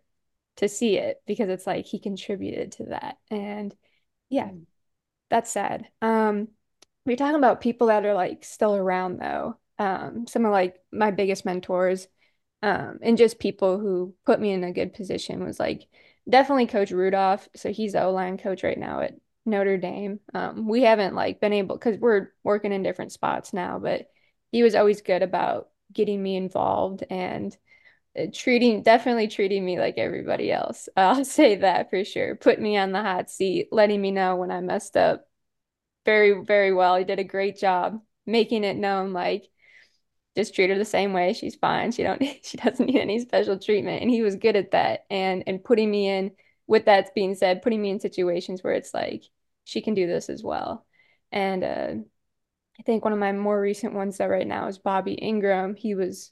to 0.57 0.69
see 0.69 0.99
it 0.99 1.23
because 1.25 1.49
it's 1.49 1.65
like 1.65 1.87
he 1.87 1.97
contributed 1.97 2.73
to 2.73 2.85
that. 2.89 3.17
And 3.31 3.75
yeah, 4.29 4.49
mm. 4.49 4.65
that's 5.31 5.49
sad. 5.49 5.87
Um, 5.99 6.49
we're 7.03 7.17
talking 7.17 7.37
about 7.37 7.61
people 7.61 7.87
that 7.87 8.05
are 8.05 8.13
like 8.13 8.43
still 8.43 8.75
around 8.75 9.17
though. 9.17 9.57
Um, 9.79 10.27
some 10.27 10.45
of 10.45 10.51
like 10.51 10.75
my 10.91 11.09
biggest 11.09 11.45
mentors, 11.45 12.07
um, 12.61 12.99
and 13.01 13.17
just 13.17 13.39
people 13.39 13.79
who 13.79 14.13
put 14.23 14.39
me 14.39 14.51
in 14.51 14.63
a 14.63 14.71
good 14.71 14.93
position 14.93 15.43
was 15.43 15.59
like 15.59 15.87
definitely 16.29 16.67
Coach 16.67 16.91
Rudolph. 16.91 17.47
So 17.55 17.71
he's 17.71 17.93
the 17.93 18.03
O 18.03 18.11
line 18.11 18.37
coach 18.37 18.63
right 18.63 18.77
now 18.77 19.01
at 19.01 19.15
Notre 19.45 19.77
Dame. 19.77 20.19
Um, 20.33 20.67
we 20.67 20.83
haven't 20.83 21.15
like 21.15 21.39
been 21.39 21.53
able 21.53 21.77
because 21.77 21.97
we're 21.97 22.29
working 22.43 22.71
in 22.71 22.83
different 22.83 23.11
spots 23.11 23.53
now, 23.53 23.79
but 23.79 24.09
he 24.51 24.63
was 24.63 24.75
always 24.75 25.01
good 25.01 25.23
about 25.23 25.69
getting 25.93 26.21
me 26.21 26.35
involved 26.35 27.03
and 27.09 27.55
uh, 28.17 28.25
treating 28.33 28.83
definitely 28.83 29.27
treating 29.27 29.63
me 29.65 29.79
like 29.79 29.97
everybody 29.97 30.51
else. 30.51 30.89
I'll 30.97 31.25
say 31.25 31.57
that 31.57 31.89
for 31.89 32.03
sure. 32.03 32.35
Put 32.35 32.59
me 32.59 32.77
on 32.77 32.91
the 32.91 33.01
hot 33.01 33.29
seat, 33.29 33.69
letting 33.71 34.01
me 34.01 34.11
know 34.11 34.35
when 34.35 34.51
I 34.51 34.61
messed 34.61 34.97
up 34.97 35.27
very, 36.05 36.43
very 36.43 36.73
well. 36.73 36.97
He 36.97 37.03
did 37.03 37.19
a 37.19 37.23
great 37.23 37.57
job 37.57 38.01
making 38.25 38.63
it 38.63 38.77
known 38.77 39.13
like 39.13 39.49
just 40.35 40.55
treat 40.55 40.69
her 40.69 40.77
the 40.77 40.85
same 40.85 41.13
way. 41.13 41.33
She's 41.33 41.55
fine. 41.55 41.91
She 41.91 42.03
don't 42.03 42.21
she 42.43 42.57
doesn't 42.57 42.85
need 42.85 42.99
any 42.99 43.19
special 43.19 43.59
treatment. 43.59 44.01
And 44.01 44.11
he 44.11 44.21
was 44.21 44.35
good 44.35 44.55
at 44.55 44.71
that. 44.71 45.05
And 45.09 45.43
and 45.47 45.63
putting 45.63 45.89
me 45.91 46.07
in 46.07 46.31
with 46.67 46.85
that 46.85 47.13
being 47.15 47.35
said, 47.35 47.61
putting 47.61 47.81
me 47.81 47.89
in 47.89 47.99
situations 47.99 48.63
where 48.63 48.73
it's 48.73 48.93
like 48.93 49.23
she 49.65 49.81
can 49.81 49.93
do 49.93 50.07
this 50.07 50.29
as 50.29 50.43
well. 50.43 50.85
And 51.31 51.63
uh 51.63 51.93
I 52.79 52.83
think 52.83 53.03
one 53.03 53.13
of 53.13 53.19
my 53.19 53.31
more 53.31 53.59
recent 53.59 53.93
ones 53.93 54.17
though 54.17 54.27
right 54.27 54.47
now 54.47 54.67
is 54.67 54.79
Bobby 54.79 55.17
Engram. 55.21 55.77
He 55.77 55.93
was 55.95 56.31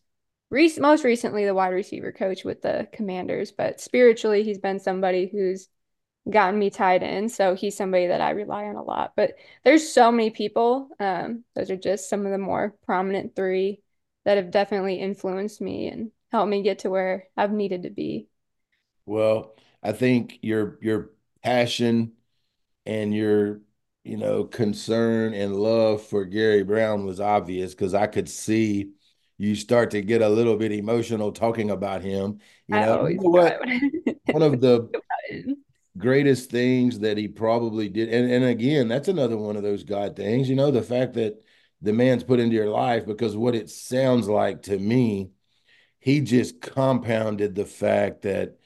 re- 0.49 0.73
most 0.79 1.03
recently 1.03 1.45
the 1.45 1.53
wide 1.53 1.69
receiver 1.69 2.11
coach 2.11 2.43
with 2.43 2.61
the 2.61 2.87
Commanders, 2.93 3.51
but 3.51 3.79
spiritually 3.79 4.43
he's 4.43 4.57
been 4.57 4.79
somebody 4.79 5.27
who's 5.31 5.67
gotten 6.29 6.59
me 6.59 6.69
tied 6.69 7.03
in. 7.03 7.29
So 7.29 7.55
he's 7.55 7.77
somebody 7.77 8.07
that 8.07 8.21
I 8.21 8.31
rely 8.31 8.65
on 8.65 8.75
a 8.75 8.83
lot. 8.83 9.13
But 9.15 9.35
there's 9.63 9.91
so 9.91 10.11
many 10.11 10.29
people. 10.29 10.89
Um, 10.99 11.43
those 11.55 11.69
are 11.69 11.77
just 11.77 12.09
some 12.09 12.25
of 12.25 12.31
the 12.31 12.37
more 12.37 12.75
prominent 12.85 13.35
three. 13.35 13.81
That 14.25 14.37
have 14.37 14.51
definitely 14.51 14.95
influenced 14.95 15.61
me 15.61 15.87
and 15.87 16.11
helped 16.31 16.49
me 16.49 16.61
get 16.63 16.79
to 16.79 16.89
where 16.89 17.27
I've 17.37 17.51
needed 17.51 17.83
to 17.83 17.89
be. 17.89 18.27
Well, 19.05 19.55
I 19.81 19.91
think 19.93 20.39
your 20.41 20.77
your 20.81 21.11
passion 21.43 22.13
and 22.85 23.13
your 23.15 23.61
you 24.03 24.17
know 24.17 24.45
concern 24.45 25.33
and 25.33 25.55
love 25.55 26.03
for 26.03 26.25
Gary 26.25 26.63
Brown 26.63 27.05
was 27.05 27.19
obvious 27.19 27.73
because 27.75 27.93
I 27.93 28.07
could 28.07 28.29
see 28.29 28.93
you 29.37 29.55
start 29.55 29.91
to 29.91 30.01
get 30.01 30.21
a 30.21 30.29
little 30.29 30.57
bit 30.57 30.71
emotional 30.73 31.31
talking 31.31 31.71
about 31.71 32.03
him. 32.03 32.41
You 32.67 32.79
know, 32.79 33.07
you 33.07 33.19
know 33.21 33.29
what? 33.29 33.61
One 34.25 34.43
of 34.43 34.61
the 34.61 34.95
greatest 35.97 36.49
things 36.51 36.99
that 36.99 37.17
he 37.17 37.27
probably 37.27 37.89
did, 37.89 38.09
and, 38.09 38.31
and 38.31 38.45
again, 38.45 38.87
that's 38.87 39.07
another 39.07 39.37
one 39.37 39.55
of 39.57 39.63
those 39.63 39.83
God 39.83 40.15
things, 40.15 40.49
you 40.49 40.55
know, 40.55 40.71
the 40.71 40.81
fact 40.83 41.13
that 41.15 41.43
the 41.81 41.93
man's 41.93 42.23
put 42.23 42.39
into 42.39 42.55
your 42.55 42.69
life, 42.69 43.05
because 43.05 43.35
what 43.35 43.55
it 43.55 43.69
sounds 43.69 44.27
like 44.27 44.63
to 44.63 44.77
me, 44.77 45.31
he 45.99 46.21
just 46.21 46.61
compounded 46.61 47.55
the 47.55 47.65
fact 47.65 48.23
that 48.23 48.57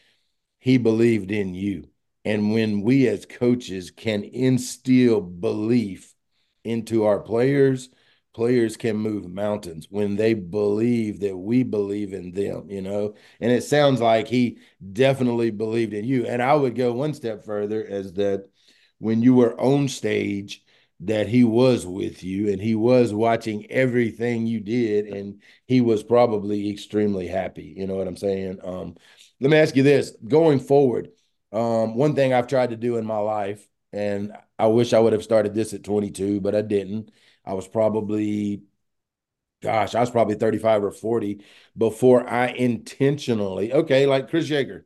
he 0.59 0.77
believed 0.77 1.31
in 1.31 1.53
you. 1.53 1.89
And 2.25 2.53
when 2.53 2.81
we 2.81 3.07
as 3.07 3.25
coaches 3.25 3.91
can 3.91 4.23
instill 4.23 5.19
belief 5.19 6.13
into 6.63 7.03
our 7.03 7.19
players, 7.19 7.89
players 8.33 8.77
can 8.77 8.95
move 8.95 9.27
mountains 9.27 9.87
when 9.89 10.15
they 10.15 10.33
believe 10.33 11.19
that 11.19 11.37
we 11.37 11.63
believe 11.63 12.13
in 12.13 12.31
them, 12.31 12.69
you 12.69 12.81
know. 12.81 13.15
And 13.39 13.51
it 13.51 13.63
sounds 13.63 14.01
like 14.01 14.27
he 14.27 14.57
definitely 14.91 15.51
believed 15.51 15.93
in 15.93 16.05
you. 16.05 16.25
And 16.25 16.41
I 16.41 16.55
would 16.55 16.75
go 16.75 16.93
one 16.93 17.13
step 17.13 17.43
further 17.45 17.85
as 17.85 18.13
that 18.13 18.45
when 18.99 19.21
you 19.21 19.35
were 19.35 19.59
on 19.59 19.87
stage, 19.87 20.62
that 21.07 21.27
he 21.27 21.43
was 21.43 21.85
with 21.85 22.23
you 22.23 22.51
and 22.51 22.61
he 22.61 22.75
was 22.75 23.13
watching 23.13 23.69
everything 23.71 24.47
you 24.47 24.59
did 24.59 25.07
and 25.07 25.41
he 25.65 25.81
was 25.81 26.03
probably 26.03 26.69
extremely 26.69 27.27
happy. 27.27 27.73
You 27.77 27.87
know 27.87 27.95
what 27.95 28.07
i'm 28.07 28.17
saying? 28.17 28.59
Um, 28.63 28.95
let 29.39 29.49
me 29.49 29.57
ask 29.57 29.75
you 29.75 29.83
this. 29.83 30.11
Going 30.27 30.59
forward 30.59 31.09
um, 31.51 31.95
one 31.95 32.15
thing 32.15 32.33
i've 32.33 32.47
tried 32.47 32.71
to 32.71 32.75
do 32.75 32.97
in 32.97 33.05
my 33.05 33.19
life 33.19 33.67
and 33.91 34.35
i 34.57 34.65
wish 34.65 34.91
i 34.91 34.99
would 34.99 35.13
have 35.13 35.23
started 35.23 35.53
this 35.53 35.73
at 35.73 35.83
22 35.83 36.41
but 36.41 36.55
i 36.55 36.61
didn't. 36.61 37.11
I 37.45 37.53
was 37.53 37.67
probably, 37.67 38.63
gosh, 39.61 39.95
I 39.95 39.99
was 39.99 40.11
probably 40.11 40.35
35 40.35 40.83
or 40.83 40.91
40 40.91 41.41
before 41.77 42.27
I 42.27 42.47
intentionally, 42.47 43.73
okay, 43.73 44.05
like 44.05 44.29
Chris 44.29 44.49
Yeager. 44.49 44.83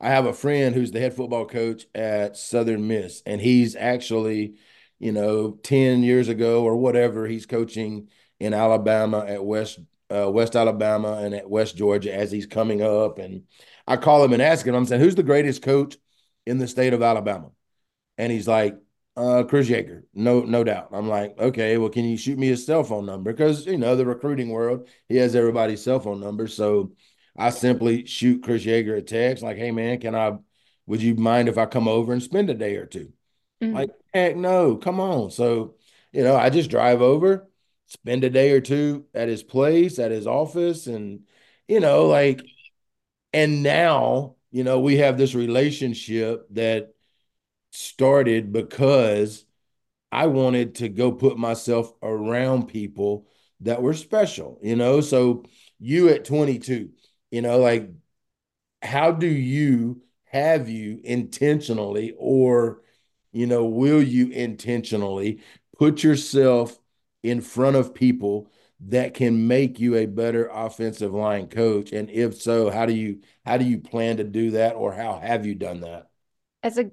I 0.00 0.10
have 0.10 0.26
a 0.26 0.32
friend 0.32 0.74
who's 0.74 0.92
the 0.92 1.00
head 1.00 1.14
football 1.14 1.46
coach 1.46 1.86
at 1.94 2.36
Southern 2.36 2.88
Miss, 2.88 3.22
and 3.26 3.40
he's 3.40 3.76
actually, 3.76 4.56
you 5.00 5.10
know, 5.12 5.58
10 5.62 6.04
years 6.04 6.28
ago 6.28 6.62
or 6.62 6.76
whatever, 6.76 7.26
he's 7.26 7.46
coaching 7.46 8.08
in 8.38 8.54
Alabama 8.54 9.24
at 9.26 9.44
West 9.44 9.80
uh, 10.14 10.30
West 10.30 10.56
Alabama 10.56 11.18
and 11.22 11.34
at 11.34 11.48
West 11.48 11.76
Georgia 11.76 12.12
as 12.14 12.32
he's 12.32 12.46
coming 12.46 12.82
up. 12.82 13.18
And 13.18 13.44
I 13.86 13.96
call 13.96 14.24
him 14.24 14.32
and 14.32 14.42
ask 14.42 14.66
him, 14.66 14.74
I'm 14.74 14.84
saying, 14.84 15.00
who's 15.00 15.14
the 15.14 15.22
greatest 15.22 15.62
coach 15.62 15.96
in 16.46 16.58
the 16.58 16.66
state 16.66 16.92
of 16.92 17.02
Alabama? 17.02 17.50
And 18.18 18.32
he's 18.32 18.48
like, 18.48 18.76
uh, 19.16 19.44
Chris 19.44 19.68
Yeager, 19.68 20.02
no, 20.14 20.40
no 20.40 20.64
doubt. 20.64 20.88
I'm 20.92 21.08
like, 21.08 21.38
okay, 21.38 21.76
well, 21.78 21.90
can 21.90 22.04
you 22.04 22.16
shoot 22.16 22.38
me 22.38 22.48
his 22.48 22.64
cell 22.64 22.82
phone 22.82 23.06
number? 23.06 23.32
Because 23.32 23.66
you 23.66 23.78
know 23.78 23.96
the 23.96 24.06
recruiting 24.06 24.50
world, 24.50 24.88
he 25.08 25.16
has 25.16 25.34
everybody's 25.34 25.82
cell 25.82 26.00
phone 26.00 26.20
number. 26.20 26.46
So 26.46 26.92
I 27.36 27.50
simply 27.50 28.06
shoot 28.06 28.42
Chris 28.42 28.64
Yeager 28.64 28.96
a 28.96 29.02
text, 29.02 29.42
like, 29.42 29.56
hey 29.56 29.70
man, 29.70 30.00
can 30.00 30.14
I? 30.14 30.38
Would 30.86 31.02
you 31.02 31.14
mind 31.14 31.48
if 31.48 31.58
I 31.58 31.66
come 31.66 31.86
over 31.86 32.12
and 32.12 32.22
spend 32.22 32.50
a 32.50 32.54
day 32.54 32.76
or 32.76 32.86
2 32.86 33.12
mm-hmm. 33.62 33.74
Like, 33.74 33.90
heck 34.12 34.36
no, 34.36 34.76
come 34.76 35.00
on. 35.00 35.30
So 35.30 35.74
you 36.12 36.24
know, 36.24 36.36
I 36.36 36.50
just 36.50 36.70
drive 36.70 37.02
over, 37.02 37.48
spend 37.86 38.24
a 38.24 38.30
day 38.30 38.52
or 38.52 38.60
two 38.60 39.06
at 39.14 39.28
his 39.28 39.42
place, 39.42 39.98
at 39.98 40.10
his 40.10 40.26
office, 40.26 40.86
and 40.86 41.20
you 41.68 41.80
know, 41.80 42.06
like, 42.06 42.42
and 43.32 43.62
now 43.62 44.36
you 44.52 44.64
know 44.64 44.80
we 44.80 44.98
have 44.98 45.18
this 45.18 45.34
relationship 45.34 46.46
that 46.52 46.94
started 47.72 48.52
because 48.52 49.44
I 50.12 50.26
wanted 50.28 50.76
to 50.76 50.88
go 50.88 51.12
put 51.12 51.38
myself 51.38 51.92
around 52.02 52.68
people 52.68 53.28
that 53.60 53.82
were 53.82 53.94
special, 53.94 54.58
you 54.62 54.76
know. 54.76 55.00
So 55.02 55.44
you 55.80 56.08
at 56.10 56.24
22, 56.24 56.90
you 57.30 57.42
know, 57.42 57.58
like 57.58 57.90
how 58.82 59.12
do 59.12 59.26
you 59.26 60.02
have 60.24 60.68
you 60.68 61.00
intentionally 61.04 62.14
or 62.18 62.82
you 63.32 63.46
know, 63.46 63.64
will 63.64 64.02
you 64.02 64.28
intentionally 64.30 65.40
put 65.78 66.02
yourself 66.02 66.78
in 67.22 67.40
front 67.40 67.76
of 67.76 67.94
people 67.94 68.50
that 68.80 69.14
can 69.14 69.46
make 69.46 69.78
you 69.78 69.96
a 69.96 70.06
better 70.06 70.46
offensive 70.48 71.12
line 71.12 71.46
coach 71.46 71.92
and 71.92 72.08
if 72.10 72.40
so 72.40 72.70
how 72.70 72.86
do 72.86 72.94
you 72.94 73.20
how 73.44 73.58
do 73.58 73.64
you 73.66 73.78
plan 73.78 74.16
to 74.16 74.24
do 74.24 74.52
that 74.52 74.74
or 74.74 74.92
how 74.92 75.18
have 75.18 75.44
you 75.44 75.54
done 75.54 75.80
that 75.80 76.08
That's 76.62 76.78
a 76.78 76.90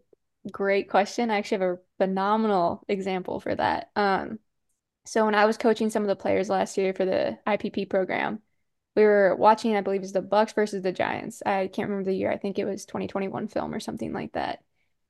great 0.51 0.89
question. 0.89 1.29
I 1.31 1.37
actually 1.37 1.59
have 1.59 1.77
a 1.77 1.79
phenomenal 1.97 2.83
example 2.87 3.39
for 3.39 3.53
that. 3.55 3.91
Um, 3.95 4.39
so 5.05 5.25
when 5.25 5.35
I 5.35 5.45
was 5.45 5.57
coaching 5.57 5.89
some 5.89 6.03
of 6.03 6.09
the 6.09 6.17
players 6.17 6.49
last 6.49 6.77
year 6.77 6.93
for 6.93 7.05
the 7.05 7.39
IPP 7.47 7.85
program, 7.85 8.41
we 8.95 9.03
were 9.03 9.35
watching, 9.37 9.75
I 9.77 9.81
believe, 9.81 10.03
is 10.03 10.13
the 10.13 10.21
Bucks 10.23 10.53
versus 10.53 10.83
the 10.83 10.93
Giants. 10.93 11.43
I 11.45 11.67
can't 11.69 11.89
remember 11.89 12.11
the 12.11 12.17
year. 12.17 12.31
I 12.31 12.37
think 12.37 12.59
it 12.59 12.65
was 12.65 12.85
2021 12.85 13.49
film 13.49 13.73
or 13.73 13.81
something 13.81 14.13
like 14.13 14.33
that. 14.33 14.63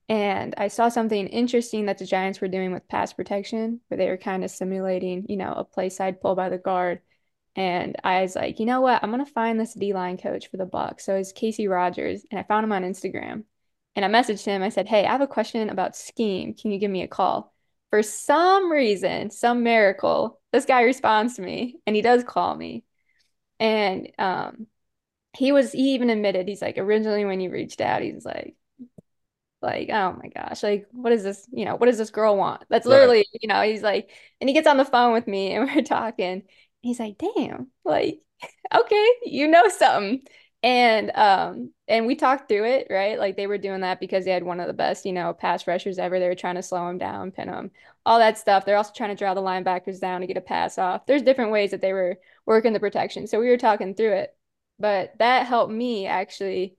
And 0.09 0.53
I 0.57 0.69
saw 0.69 0.89
something 0.89 1.27
interesting 1.27 1.85
that 1.85 1.97
the 1.97 2.05
Giants 2.05 2.39
were 2.39 2.47
doing 2.47 2.71
with 2.71 2.87
pass 2.87 3.11
protection, 3.13 3.81
where 3.87 3.97
they 3.97 4.07
were 4.07 4.17
kind 4.17 4.43
of 4.43 4.51
simulating, 4.51 5.25
you 5.27 5.37
know, 5.37 5.53
a 5.53 5.65
play 5.65 5.89
side 5.89 6.21
pull 6.21 6.35
by 6.35 6.49
the 6.49 6.57
guard. 6.57 7.01
And 7.55 7.95
I 8.03 8.21
was 8.21 8.35
like, 8.35 8.59
you 8.59 8.65
know 8.65 8.81
what? 8.81 9.03
I'm 9.03 9.11
gonna 9.11 9.25
find 9.25 9.59
this 9.59 9.73
D 9.73 9.93
line 9.93 10.17
coach 10.17 10.49
for 10.49 10.57
the 10.57 10.65
Bucks. 10.65 11.05
So 11.05 11.15
it's 11.15 11.33
Kacy 11.33 11.69
Rodgers, 11.69 12.25
and 12.31 12.39
I 12.39 12.43
found 12.43 12.63
him 12.63 12.71
on 12.71 12.83
Instagram. 12.83 13.43
And 13.97 14.05
I 14.05 14.09
messaged 14.09 14.45
him. 14.45 14.61
I 14.61 14.69
said, 14.69 14.87
Hey, 14.87 15.05
I 15.05 15.11
have 15.11 15.21
a 15.21 15.27
question 15.27 15.69
about 15.69 15.95
scheme. 15.95 16.53
Can 16.53 16.71
you 16.71 16.77
give 16.77 16.91
me 16.91 17.01
a 17.01 17.07
call? 17.07 17.53
For 17.89 18.03
some 18.03 18.71
reason, 18.71 19.31
some 19.31 19.63
miracle, 19.63 20.39
this 20.53 20.65
guy 20.65 20.81
responds 20.81 21.35
to 21.35 21.41
me 21.41 21.77
and 21.87 21.95
he 21.95 22.03
does 22.03 22.23
call 22.23 22.55
me. 22.55 22.83
And 23.59 24.11
um, 24.19 24.67
he 25.35 25.51
was, 25.51 25.71
he 25.71 25.95
even 25.95 26.11
admitted, 26.11 26.47
he's 26.47 26.61
like, 26.61 26.77
originally 26.77 27.25
when 27.25 27.39
you 27.39 27.49
reached 27.49 27.81
out, 27.81 28.03
he's 28.03 28.25
like, 28.25 28.55
like, 29.67 29.89
oh 29.89 30.17
my 30.21 30.29
gosh, 30.29 30.63
like, 30.63 30.87
what 30.91 31.13
is 31.13 31.23
this? 31.23 31.47
You 31.51 31.65
know, 31.65 31.75
what 31.75 31.87
does 31.87 31.97
this 31.97 32.09
girl 32.09 32.37
want? 32.37 32.63
That's 32.69 32.85
literally, 32.85 33.17
right. 33.17 33.39
you 33.41 33.47
know, 33.47 33.61
he's 33.61 33.83
like, 33.83 34.09
and 34.41 34.49
he 34.49 34.53
gets 34.53 34.67
on 34.67 34.77
the 34.77 34.85
phone 34.85 35.13
with 35.13 35.27
me 35.27 35.51
and 35.53 35.69
we're 35.69 35.83
talking. 35.83 36.43
he's 36.81 36.99
like, 36.99 37.17
damn, 37.17 37.67
like, 37.85 38.21
okay, 38.75 39.07
you 39.23 39.47
know 39.47 39.67
something 39.69 40.21
and 40.63 41.11
um 41.15 41.71
and 41.87 42.07
we 42.07 42.15
talked 42.15 42.49
through 42.49 42.65
it 42.65 42.87
right 42.89 43.19
like 43.19 43.37
they 43.37 43.45
were 43.45 43.59
doing 43.59 43.81
that 43.81 43.99
because 43.99 44.25
they 44.25 44.31
had 44.31 44.43
one 44.43 44.59
of 44.59 44.67
the 44.67 44.73
best 44.73 45.05
you 45.05 45.13
know 45.13 45.31
pass 45.33 45.67
rushers 45.67 45.99
ever 45.99 46.19
they 46.19 46.27
were 46.27 46.35
trying 46.35 46.55
to 46.55 46.63
slow 46.63 46.89
him 46.89 46.97
down 46.97 47.31
pin 47.31 47.47
him 47.47 47.69
all 48.05 48.17
that 48.17 48.37
stuff 48.39 48.65
they're 48.65 48.77
also 48.77 48.91
trying 48.95 49.11
to 49.11 49.15
draw 49.15 49.35
the 49.35 49.41
linebackers 49.41 49.99
down 49.99 50.21
to 50.21 50.27
get 50.27 50.37
a 50.37 50.41
pass 50.41 50.79
off 50.79 51.05
there's 51.05 51.21
different 51.21 51.51
ways 51.51 51.71
that 51.71 51.81
they 51.81 51.93
were 51.93 52.17
working 52.45 52.73
the 52.73 52.79
protection 52.79 53.27
so 53.27 53.39
we 53.39 53.49
were 53.49 53.57
talking 53.57 53.93
through 53.93 54.13
it 54.13 54.35
but 54.79 55.13
that 55.19 55.45
helped 55.45 55.71
me 55.71 56.07
actually 56.07 56.75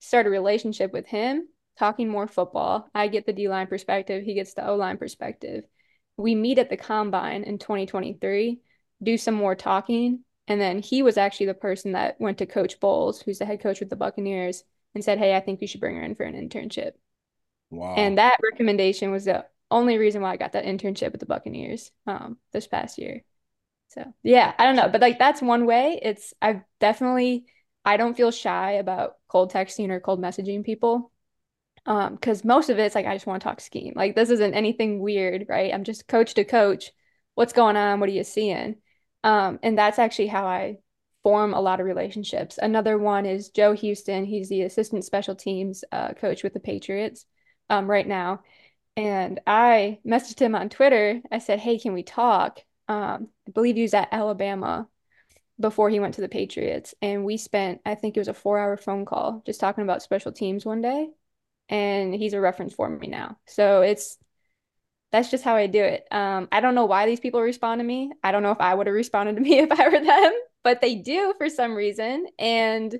start 0.00 0.26
a 0.26 0.30
relationship 0.30 0.92
with 0.92 1.06
him 1.06 1.48
talking 1.78 2.08
more 2.08 2.26
football 2.26 2.88
i 2.94 3.08
get 3.08 3.26
the 3.26 3.32
d-line 3.32 3.66
perspective 3.66 4.24
he 4.24 4.34
gets 4.34 4.54
the 4.54 4.66
o-line 4.66 4.96
perspective 4.96 5.64
we 6.16 6.34
meet 6.34 6.58
at 6.58 6.70
the 6.70 6.76
combine 6.76 7.42
in 7.42 7.58
2023 7.58 8.60
do 9.02 9.18
some 9.18 9.34
more 9.34 9.54
talking 9.54 10.24
and 10.48 10.60
then 10.60 10.78
he 10.78 11.02
was 11.02 11.16
actually 11.16 11.46
the 11.46 11.54
person 11.54 11.92
that 11.92 12.20
went 12.20 12.38
to 12.38 12.46
Coach 12.46 12.78
Bowles, 12.78 13.20
who's 13.20 13.38
the 13.38 13.44
head 13.44 13.60
coach 13.60 13.80
with 13.80 13.90
the 13.90 13.96
Buccaneers, 13.96 14.62
and 14.94 15.04
said, 15.04 15.18
Hey, 15.18 15.34
I 15.34 15.40
think 15.40 15.60
we 15.60 15.66
should 15.66 15.80
bring 15.80 15.96
her 15.96 16.02
in 16.02 16.14
for 16.14 16.22
an 16.22 16.34
internship. 16.34 16.92
Wow. 17.70 17.94
And 17.96 18.18
that 18.18 18.38
recommendation 18.42 19.10
was 19.10 19.24
the 19.24 19.44
only 19.70 19.98
reason 19.98 20.22
why 20.22 20.32
I 20.32 20.36
got 20.36 20.52
that 20.52 20.64
internship 20.64 21.10
with 21.10 21.20
the 21.20 21.26
Buccaneers 21.26 21.90
um, 22.06 22.38
this 22.52 22.68
past 22.68 22.98
year. 22.98 23.24
So 23.88 24.04
yeah, 24.22 24.54
I 24.58 24.64
don't 24.64 24.76
know. 24.76 24.88
But 24.88 25.00
like 25.00 25.18
that's 25.18 25.42
one 25.42 25.66
way. 25.66 25.98
It's 26.02 26.32
I've 26.40 26.60
definitely 26.80 27.46
I 27.84 27.96
don't 27.96 28.16
feel 28.16 28.30
shy 28.30 28.72
about 28.72 29.16
cold 29.28 29.52
texting 29.52 29.90
or 29.90 30.00
cold 30.00 30.20
messaging 30.20 30.64
people. 30.64 31.12
Um, 31.86 32.14
because 32.14 32.44
most 32.44 32.68
of 32.68 32.78
it's 32.78 32.94
like 32.94 33.06
I 33.06 33.14
just 33.14 33.26
want 33.26 33.40
to 33.40 33.48
talk 33.48 33.60
scheme. 33.60 33.92
Like 33.94 34.16
this 34.16 34.30
isn't 34.30 34.54
anything 34.54 35.00
weird, 35.00 35.46
right? 35.48 35.72
I'm 35.72 35.84
just 35.84 36.08
coach 36.08 36.34
to 36.34 36.44
coach. 36.44 36.90
What's 37.34 37.52
going 37.52 37.76
on? 37.76 38.00
What 38.00 38.08
are 38.08 38.12
you 38.12 38.24
seeing? 38.24 38.76
Um, 39.22 39.58
and 39.62 39.78
that's 39.78 39.98
actually 39.98 40.28
how 40.28 40.46
I 40.46 40.78
form 41.22 41.54
a 41.54 41.60
lot 41.60 41.80
of 41.80 41.86
relationships. 41.86 42.58
Another 42.60 42.98
one 42.98 43.26
is 43.26 43.50
Joe 43.50 43.72
Houston. 43.72 44.24
He's 44.24 44.48
the 44.48 44.62
assistant 44.62 45.04
special 45.04 45.34
teams 45.34 45.84
uh, 45.92 46.14
coach 46.14 46.42
with 46.42 46.54
the 46.54 46.60
Patriots 46.60 47.26
um, 47.68 47.88
right 47.90 48.06
now. 48.06 48.42
And 48.96 49.40
I 49.46 49.98
messaged 50.06 50.38
him 50.40 50.54
on 50.54 50.68
Twitter. 50.68 51.20
I 51.30 51.38
said, 51.38 51.60
Hey, 51.60 51.78
can 51.78 51.92
we 51.92 52.02
talk? 52.02 52.60
Um, 52.88 53.28
I 53.46 53.50
believe 53.52 53.76
he 53.76 53.82
was 53.82 53.94
at 53.94 54.08
Alabama 54.12 54.88
before 55.58 55.90
he 55.90 56.00
went 56.00 56.14
to 56.14 56.20
the 56.20 56.28
Patriots. 56.28 56.94
And 57.02 57.24
we 57.24 57.36
spent, 57.36 57.80
I 57.84 57.94
think 57.94 58.16
it 58.16 58.20
was 58.20 58.28
a 58.28 58.34
four 58.34 58.58
hour 58.58 58.76
phone 58.76 59.04
call 59.04 59.42
just 59.46 59.60
talking 59.60 59.84
about 59.84 60.02
special 60.02 60.32
teams 60.32 60.64
one 60.64 60.80
day. 60.82 61.08
And 61.68 62.14
he's 62.14 62.32
a 62.32 62.40
reference 62.40 62.74
for 62.74 62.88
me 62.88 63.08
now. 63.08 63.38
So 63.46 63.82
it's 63.82 64.18
that's 65.12 65.30
just 65.30 65.44
how 65.44 65.56
I 65.56 65.66
do 65.66 65.82
it. 65.82 66.06
Um, 66.10 66.48
I 66.52 66.60
don't 66.60 66.74
know 66.74 66.84
why 66.84 67.06
these 67.06 67.20
people 67.20 67.40
respond 67.40 67.80
to 67.80 67.84
me. 67.84 68.12
I 68.22 68.32
don't 68.32 68.42
know 68.42 68.50
if 68.50 68.60
I 68.60 68.74
would 68.74 68.86
have 68.86 68.94
responded 68.94 69.36
to 69.36 69.40
me 69.42 69.58
if 69.58 69.72
I 69.72 69.88
were 69.88 70.04
them, 70.04 70.32
but 70.62 70.80
they 70.80 70.96
do 70.96 71.34
for 71.38 71.48
some 71.48 71.74
reason, 71.74 72.26
and 72.38 72.98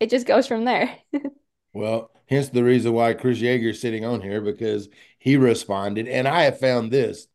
it 0.00 0.10
just 0.10 0.26
goes 0.26 0.46
from 0.46 0.64
there. 0.64 0.96
well, 1.72 2.10
hence 2.26 2.48
the 2.48 2.64
reason 2.64 2.92
why 2.92 3.14
Chris 3.14 3.38
Yeager 3.38 3.70
is 3.70 3.80
sitting 3.80 4.04
on 4.04 4.20
here 4.20 4.40
because 4.40 4.88
he 5.18 5.36
responded, 5.36 6.08
and 6.08 6.26
I 6.28 6.42
have 6.42 6.58
found 6.58 6.90
this: 6.90 7.28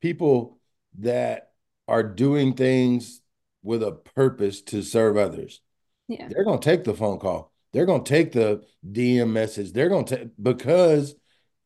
people 0.00 0.58
that 0.98 1.52
are 1.88 2.02
doing 2.02 2.54
things 2.54 3.20
with 3.62 3.82
a 3.82 3.92
purpose 3.92 4.60
to 4.62 4.82
serve 4.82 5.16
others. 5.16 5.60
Yeah. 6.08 6.28
They're 6.28 6.44
going 6.44 6.60
to 6.60 6.64
take 6.64 6.84
the 6.84 6.94
phone 6.94 7.18
call. 7.18 7.51
They're 7.72 7.86
going 7.86 8.04
to 8.04 8.08
take 8.08 8.32
the 8.32 8.64
DM 8.90 9.30
message. 9.30 9.72
They're 9.72 9.88
going 9.88 10.04
to 10.06 10.16
take 10.16 10.30
because 10.40 11.14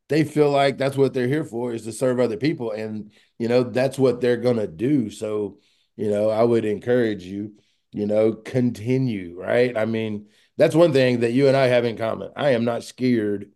they 0.09 0.24
feel 0.24 0.50
like 0.50 0.78
that's 0.78 0.96
what 0.96 1.14
they're 1.14 1.28
here 1.28 1.44
for 1.44 1.72
is 1.72 1.82
to 1.82 1.92
serve 1.92 2.20
other 2.20 2.36
people. 2.36 2.70
And 2.70 3.11
you 3.38 3.48
know 3.48 3.62
that's 3.62 3.98
what 3.98 4.20
they're 4.20 4.36
going 4.36 4.59
to 4.59 4.68
do. 4.68 5.11
So 5.11 5.59
you 5.96 6.11
know 6.11 6.28
i 6.28 6.42
would 6.42 6.66
encourage 6.66 7.24
you 7.24 7.54
you 7.92 8.07
know 8.07 8.32
continue 8.32 9.34
right? 9.40 9.76
I 9.76 9.86
mean 9.86 10.28
that's 10.59 10.74
one 10.74 10.92
thing 10.92 11.20
that 11.20 11.32
you 11.32 11.48
and 11.48 11.57
i 11.57 11.66
have 11.66 11.84
in 11.84 11.96
common. 11.96 12.30
I 12.36 12.50
am 12.50 12.64
not 12.64 12.84
scared 12.84 13.50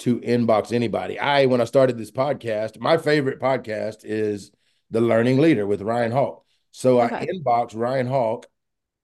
to 0.00 0.20
inbox 0.20 0.72
anybody. 0.72 1.18
I 1.18 1.46
when 1.46 1.60
i 1.60 1.64
started 1.64 1.98
this 1.98 2.10
podcast 2.10 2.80
my 2.80 2.96
favorite 2.98 3.40
podcast 3.40 4.04
is 4.04 4.50
the 4.90 5.00
learning 5.00 5.38
leader 5.38 5.66
with 5.66 5.80
ryan 5.80 6.12
hawk 6.12 6.44
so 6.70 7.00
okay. 7.00 7.16
i 7.16 7.26
inbox 7.26 7.74
ryan 7.74 8.06
hawk 8.06 8.46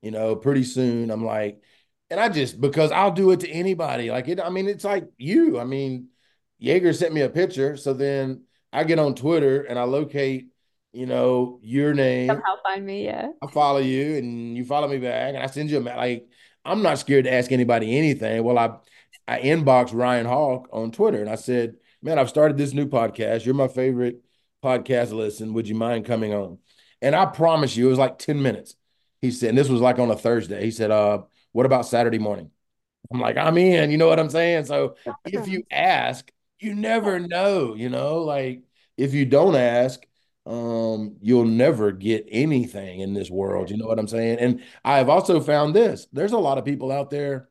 you 0.02 0.10
know 0.10 0.36
pretty 0.36 0.64
soon. 0.64 1.10
I'm 1.10 1.24
like 1.24 1.62
and 2.10 2.18
i 2.18 2.28
just 2.28 2.60
because 2.60 2.90
i'll 2.92 3.12
do 3.12 3.30
it 3.30 3.40
to 3.40 3.50
anybody 3.50 4.10
like 4.10 4.28
it 4.28 4.40
i 4.40 4.48
mean 4.48 4.68
it's 4.68 4.84
like 4.84 5.08
you 5.18 5.58
i 5.58 5.64
mean 5.64 6.08
Yeager 6.62 6.94
sent 6.94 7.14
me 7.14 7.22
a 7.22 7.28
picture. 7.28 7.76
So 7.76 7.92
then 7.94 8.42
I 8.72 8.84
get 8.84 8.98
on 8.98 9.14
Twitter 9.14 9.62
and 9.62 9.78
I 9.78 9.84
locate, 9.84 10.48
you 10.92 11.06
know, 11.06 11.60
your 11.62 11.94
name. 11.94 12.28
Somehow 12.28 12.56
find 12.64 12.84
me, 12.84 13.04
yeah. 13.04 13.28
I 13.42 13.46
follow 13.46 13.78
you 13.78 14.16
and 14.16 14.56
you 14.56 14.64
follow 14.64 14.88
me 14.88 14.98
back 14.98 15.34
and 15.34 15.38
I 15.38 15.46
send 15.46 15.70
you 15.70 15.78
a 15.78 15.80
like 15.80 16.28
I'm 16.64 16.82
not 16.82 16.98
scared 16.98 17.24
to 17.24 17.32
ask 17.32 17.52
anybody 17.52 17.96
anything. 17.96 18.42
Well, 18.42 18.58
I 18.58 18.76
I 19.26 19.40
inboxed 19.40 19.94
Ryan 19.94 20.26
Hawk 20.26 20.68
on 20.72 20.90
Twitter 20.90 21.20
and 21.20 21.30
I 21.30 21.36
said, 21.36 21.76
Man, 22.02 22.18
I've 22.18 22.28
started 22.28 22.56
this 22.56 22.72
new 22.72 22.86
podcast. 22.86 23.44
You're 23.44 23.54
my 23.54 23.68
favorite 23.68 24.20
podcast 24.62 25.12
listen. 25.12 25.54
Would 25.54 25.68
you 25.68 25.74
mind 25.74 26.06
coming 26.06 26.34
on? 26.34 26.58
And 27.00 27.14
I 27.14 27.26
promise 27.26 27.76
you, 27.76 27.86
it 27.86 27.90
was 27.90 27.98
like 27.98 28.18
10 28.18 28.42
minutes. 28.42 28.74
He 29.20 29.30
said, 29.30 29.50
and 29.50 29.58
this 29.58 29.68
was 29.68 29.80
like 29.80 29.98
on 29.98 30.10
a 30.10 30.16
Thursday. 30.16 30.64
He 30.64 30.70
said, 30.70 30.90
uh, 30.90 31.22
what 31.52 31.66
about 31.66 31.86
Saturday 31.86 32.18
morning? 32.18 32.50
I'm 33.12 33.20
like, 33.20 33.36
I'm 33.36 33.56
in, 33.58 33.90
you 33.90 33.98
know 33.98 34.08
what 34.08 34.20
I'm 34.20 34.30
saying? 34.30 34.66
So 34.66 34.96
if 35.32 35.48
you 35.48 35.64
ask, 35.70 36.30
you 36.60 36.74
never 36.74 37.18
know, 37.20 37.74
you 37.74 37.88
know, 37.88 38.18
like 38.22 38.62
if 38.96 39.14
you 39.14 39.24
don't 39.24 39.56
ask, 39.56 40.04
um, 40.46 41.16
you'll 41.20 41.44
never 41.46 41.92
get 41.92 42.26
anything 42.30 43.00
in 43.00 43.14
this 43.14 43.30
world. 43.30 43.70
You 43.70 43.76
know 43.78 43.86
what 43.86 43.98
I'm 43.98 44.08
saying? 44.08 44.38
And 44.38 44.62
I've 44.84 45.08
also 45.08 45.40
found 45.40 45.74
this 45.74 46.06
there's 46.12 46.32
a 46.32 46.38
lot 46.38 46.58
of 46.58 46.64
people 46.64 46.92
out 46.92 47.10
there 47.10 47.48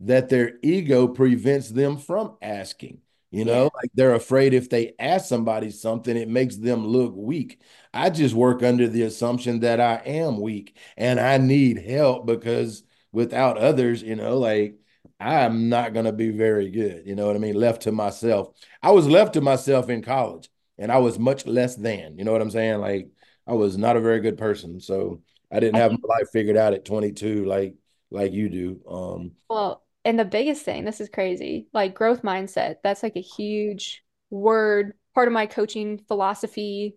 that 0.00 0.28
their 0.28 0.58
ego 0.62 1.08
prevents 1.08 1.70
them 1.70 1.96
from 1.98 2.36
asking. 2.42 3.00
You 3.30 3.44
know, 3.44 3.64
like 3.74 3.90
they're 3.94 4.14
afraid 4.14 4.54
if 4.54 4.70
they 4.70 4.94
ask 4.98 5.26
somebody 5.26 5.70
something, 5.70 6.16
it 6.16 6.28
makes 6.28 6.56
them 6.56 6.86
look 6.86 7.12
weak. 7.16 7.60
I 7.94 8.10
just 8.10 8.34
work 8.34 8.62
under 8.62 8.88
the 8.88 9.02
assumption 9.02 9.60
that 9.60 9.80
I 9.80 9.96
am 10.06 10.40
weak 10.40 10.76
and 10.96 11.20
I 11.20 11.38
need 11.38 11.78
help 11.78 12.26
because 12.26 12.82
without 13.12 13.58
others, 13.58 14.02
you 14.02 14.16
know, 14.16 14.38
like 14.38 14.76
I'm 15.20 15.68
not 15.68 15.92
going 15.94 16.06
to 16.06 16.12
be 16.12 16.30
very 16.30 16.70
good. 16.70 17.06
You 17.06 17.14
know 17.14 17.26
what 17.26 17.36
I 17.36 17.38
mean? 17.38 17.54
Left 17.54 17.82
to 17.82 17.92
myself. 17.92 18.54
I 18.82 18.90
was 18.90 19.06
left 19.08 19.34
to 19.34 19.40
myself 19.40 19.88
in 19.88 20.02
college 20.02 20.50
and 20.78 20.90
I 20.92 20.98
was 20.98 21.18
much 21.18 21.46
less 21.46 21.76
than. 21.76 22.18
You 22.18 22.24
know 22.24 22.32
what 22.32 22.42
I'm 22.42 22.50
saying? 22.50 22.80
Like 22.80 23.08
I 23.46 23.54
was 23.54 23.78
not 23.78 23.96
a 23.96 24.00
very 24.00 24.20
good 24.20 24.38
person. 24.38 24.80
So 24.80 25.22
I 25.52 25.60
didn't 25.60 25.76
have 25.76 25.92
my 25.92 25.98
life 26.08 26.30
figured 26.32 26.56
out 26.56 26.74
at 26.74 26.84
22 26.84 27.44
like 27.44 27.76
like 28.10 28.32
you 28.32 28.48
do. 28.48 28.80
Um 28.88 29.32
Well, 29.48 29.82
and 30.04 30.18
the 30.18 30.24
biggest 30.24 30.64
thing, 30.64 30.84
this 30.84 31.00
is 31.00 31.08
crazy, 31.08 31.68
like 31.72 31.94
growth 31.94 32.22
mindset. 32.22 32.76
That's 32.82 33.02
like 33.02 33.16
a 33.16 33.20
huge 33.20 34.02
word, 34.30 34.94
part 35.14 35.28
of 35.28 35.34
my 35.34 35.46
coaching 35.46 35.98
philosophy, 35.98 36.96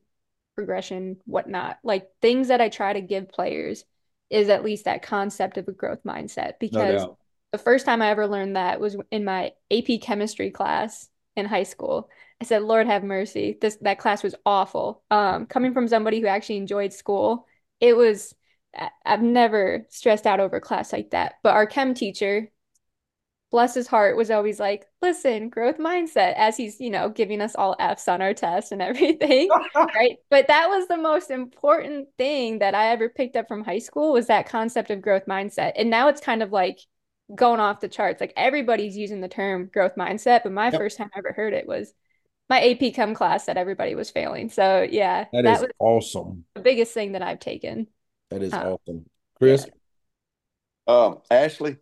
progression, 0.57 1.17
whatnot. 1.25 1.77
Like 1.83 2.09
things 2.21 2.49
that 2.49 2.59
I 2.59 2.69
try 2.69 2.93
to 2.93 3.01
give 3.01 3.29
players 3.29 3.85
is 4.29 4.49
at 4.49 4.63
least 4.65 4.85
that 4.85 5.03
concept 5.03 5.57
of 5.57 5.67
a 5.69 5.71
growth 5.71 6.03
mindset 6.03 6.53
because 6.59 7.03
no 7.03 7.17
the 7.51 7.57
first 7.57 7.85
time 7.85 8.01
I 8.01 8.09
ever 8.09 8.27
learned 8.27 8.55
that 8.55 8.79
was 8.79 8.97
in 9.11 9.23
my 9.23 9.53
AP 9.71 10.01
chemistry 10.01 10.51
class 10.51 11.09
in 11.35 11.45
high 11.45 11.63
school. 11.63 12.09
I 12.41 12.45
said, 12.45 12.63
Lord 12.63 12.87
have 12.87 13.03
mercy. 13.03 13.57
This 13.59 13.77
that 13.81 13.99
class 13.99 14.23
was 14.23 14.35
awful. 14.45 15.03
Um, 15.09 15.45
coming 15.45 15.73
from 15.73 15.87
somebody 15.87 16.19
who 16.19 16.27
actually 16.27 16.57
enjoyed 16.57 16.93
school, 16.93 17.47
it 17.79 17.95
was 17.95 18.33
I've 19.05 19.23
never 19.23 19.87
stressed 19.89 20.27
out 20.27 20.39
over 20.39 20.59
class 20.59 20.93
like 20.93 21.11
that. 21.11 21.35
But 21.41 21.55
our 21.55 21.65
chem 21.65 21.93
teacher, 21.93 22.51
bless 23.51 23.73
his 23.73 23.87
heart, 23.87 24.17
was 24.17 24.29
always 24.29 24.59
like, 24.59 24.85
listen, 25.01 25.49
growth 25.49 25.77
mindset, 25.77 26.33
as 26.35 26.57
he's, 26.57 26.79
you 26.79 26.89
know, 26.89 27.09
giving 27.09 27.41
us 27.41 27.55
all 27.55 27.75
F's 27.79 28.07
on 28.07 28.21
our 28.21 28.33
tests 28.33 28.71
and 28.71 28.81
everything. 28.81 29.49
right. 29.75 30.17
But 30.29 30.47
that 30.47 30.67
was 30.67 30.87
the 30.87 30.97
most 30.97 31.31
important 31.31 32.09
thing 32.17 32.59
that 32.59 32.75
I 32.75 32.87
ever 32.89 33.09
picked 33.09 33.35
up 33.35 33.47
from 33.47 33.63
high 33.63 33.79
school 33.79 34.13
was 34.13 34.27
that 34.27 34.49
concept 34.49 34.91
of 34.91 35.01
growth 35.01 35.25
mindset. 35.25 35.73
And 35.75 35.89
now 35.89 36.09
it's 36.09 36.21
kind 36.21 36.43
of 36.43 36.51
like 36.51 36.79
going 37.33 37.59
off 37.59 37.81
the 37.81 37.89
charts. 37.89 38.21
Like 38.21 38.33
everybody's 38.35 38.97
using 38.97 39.21
the 39.21 39.27
term 39.27 39.69
growth 39.71 39.95
mindset, 39.95 40.43
but 40.43 40.51
my 40.51 40.65
yep. 40.69 40.79
first 40.79 40.97
time 40.97 41.09
I 41.15 41.19
ever 41.19 41.33
heard 41.33 41.53
it 41.53 41.67
was 41.67 41.93
my 42.49 42.61
AP 42.61 42.93
Chem 42.93 43.13
class 43.13 43.45
that 43.45 43.57
everybody 43.57 43.95
was 43.95 44.09
failing. 44.09 44.49
So 44.49 44.87
yeah, 44.89 45.25
that, 45.33 45.43
that 45.43 45.63
is 45.63 45.69
awesome. 45.79 46.45
The 46.55 46.61
biggest 46.61 46.93
thing 46.93 47.13
that 47.13 47.21
I've 47.21 47.39
taken. 47.39 47.87
That 48.29 48.41
is 48.41 48.53
um, 48.53 48.77
awesome, 48.87 49.05
Chris. 49.35 49.65
Yeah. 49.65 49.73
Um, 50.93 51.17
Ashley, 51.29 51.77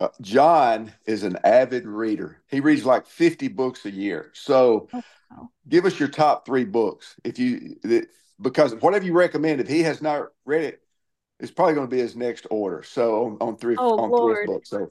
uh, 0.00 0.08
John 0.20 0.92
is 1.06 1.22
an 1.22 1.38
avid 1.44 1.86
reader. 1.86 2.42
He 2.48 2.60
reads 2.60 2.84
like 2.84 3.06
fifty 3.06 3.48
books 3.48 3.84
a 3.86 3.90
year. 3.90 4.30
So, 4.34 4.88
oh, 4.92 5.02
wow. 5.30 5.50
give 5.68 5.84
us 5.84 5.98
your 5.98 6.08
top 6.08 6.46
three 6.46 6.64
books 6.64 7.16
if 7.24 7.38
you 7.38 7.76
because 8.40 8.74
whatever 8.76 9.04
you 9.04 9.12
recommend. 9.12 9.60
If 9.60 9.68
he 9.68 9.82
has 9.82 10.02
not 10.02 10.28
read 10.44 10.64
it, 10.64 10.82
it's 11.40 11.50
probably 11.50 11.74
going 11.74 11.88
to 11.88 11.94
be 11.94 12.00
his 12.00 12.16
next 12.16 12.46
order. 12.50 12.82
So 12.82 13.26
on, 13.26 13.36
on 13.40 13.56
three 13.56 13.76
oh, 13.78 13.98
on 13.98 14.10
Lord. 14.10 14.46
books. 14.46 14.70
So 14.70 14.90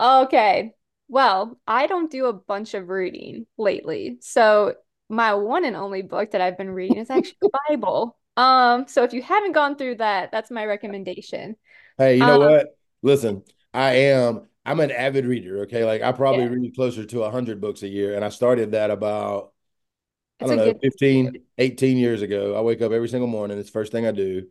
okay. 0.00 0.72
Well, 1.08 1.58
I 1.66 1.86
don't 1.86 2.10
do 2.10 2.26
a 2.26 2.32
bunch 2.32 2.74
of 2.74 2.88
reading 2.88 3.46
lately. 3.56 4.18
So 4.20 4.74
my 5.08 5.34
one 5.34 5.64
and 5.64 5.76
only 5.76 6.02
book 6.02 6.32
that 6.32 6.40
I've 6.40 6.58
been 6.58 6.70
reading 6.70 6.98
is 6.98 7.10
actually 7.10 7.36
the 7.40 7.50
Bible. 7.68 8.18
Um, 8.36 8.86
so 8.88 9.04
if 9.04 9.12
you 9.12 9.22
haven't 9.22 9.52
gone 9.52 9.76
through 9.76 9.96
that, 9.96 10.32
that's 10.32 10.50
my 10.50 10.66
recommendation. 10.66 11.56
Hey, 11.96 12.16
you 12.16 12.26
know 12.26 12.42
um, 12.42 12.50
what? 12.50 12.75
Listen, 13.06 13.44
I 13.72 13.94
am 13.94 14.48
I'm 14.64 14.80
an 14.80 14.90
avid 14.90 15.26
reader, 15.26 15.60
okay? 15.60 15.84
Like 15.84 16.02
I 16.02 16.10
probably 16.10 16.42
yeah. 16.42 16.50
read 16.50 16.74
closer 16.74 17.04
to 17.04 17.18
100 17.20 17.60
books 17.60 17.82
a 17.82 17.88
year 17.88 18.16
and 18.16 18.24
I 18.24 18.30
started 18.30 18.72
that 18.72 18.90
about 18.90 19.52
I 20.40 20.46
don't 20.46 20.56
know, 20.56 20.74
15, 20.82 21.36
18 21.56 21.96
years 21.96 22.20
ago. 22.20 22.56
I 22.56 22.60
wake 22.60 22.82
up 22.82 22.90
every 22.90 23.08
single 23.08 23.28
morning. 23.28 23.58
It's 23.58 23.68
the 23.70 23.72
first 23.72 23.92
thing 23.92 24.06
I 24.06 24.10
do. 24.10 24.48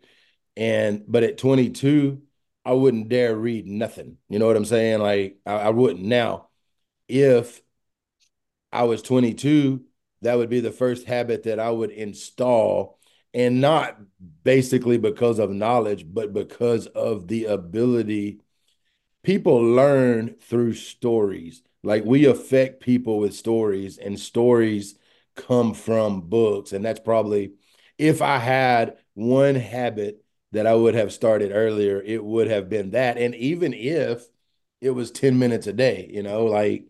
And 0.55 1.03
but 1.05 1.23
at 1.23 1.37
22, 1.37 2.21
I 2.63 2.71
wouldn't 2.71 3.09
dare 3.09 3.35
read 3.35 3.67
nothing. 3.67 4.17
You 4.29 4.39
know 4.39 4.47
what 4.47 4.55
I'm 4.55 4.65
saying? 4.65 4.99
Like 4.99 5.37
I, 5.45 5.53
I 5.53 5.69
wouldn't. 5.69 6.05
Now, 6.05 6.47
if 7.09 7.61
I 8.71 8.83
was 8.83 9.01
22, 9.01 9.83
that 10.21 10.37
would 10.37 10.49
be 10.49 10.61
the 10.61 10.71
first 10.71 11.05
habit 11.05 11.43
that 11.43 11.59
I 11.59 11.69
would 11.69 11.91
install. 11.91 12.99
And 13.33 13.59
not 13.59 13.99
basically 14.43 14.97
because 14.97 15.39
of 15.39 15.51
knowledge, 15.51 16.05
but 16.07 16.31
because 16.31 16.87
of 16.87 17.27
the 17.27 17.45
ability. 17.45 18.39
People 19.25 19.61
learn 19.61 20.35
through 20.41 20.75
stories. 20.75 21.63
Like 21.83 22.05
we 22.05 22.25
affect 22.27 22.81
people 22.81 23.19
with 23.19 23.35
stories, 23.35 23.97
and 23.97 24.19
stories 24.19 24.97
come 25.35 25.73
from 25.73 26.21
books. 26.21 26.73
And 26.73 26.85
that's 26.85 26.99
probably, 27.01 27.53
if 27.97 28.21
I 28.21 28.37
had 28.39 28.97
one 29.15 29.55
habit 29.55 30.23
that 30.53 30.67
I 30.67 30.75
would 30.75 30.95
have 30.95 31.13
started 31.13 31.51
earlier, 31.53 32.01
it 32.03 32.23
would 32.23 32.47
have 32.49 32.69
been 32.69 32.91
that. 32.91 33.17
And 33.17 33.35
even 33.35 33.73
if 33.73 34.25
it 34.81 34.91
was 34.91 35.11
10 35.11 35.39
minutes 35.39 35.67
a 35.67 35.73
day, 35.73 36.09
you 36.13 36.23
know, 36.23 36.45
like 36.45 36.87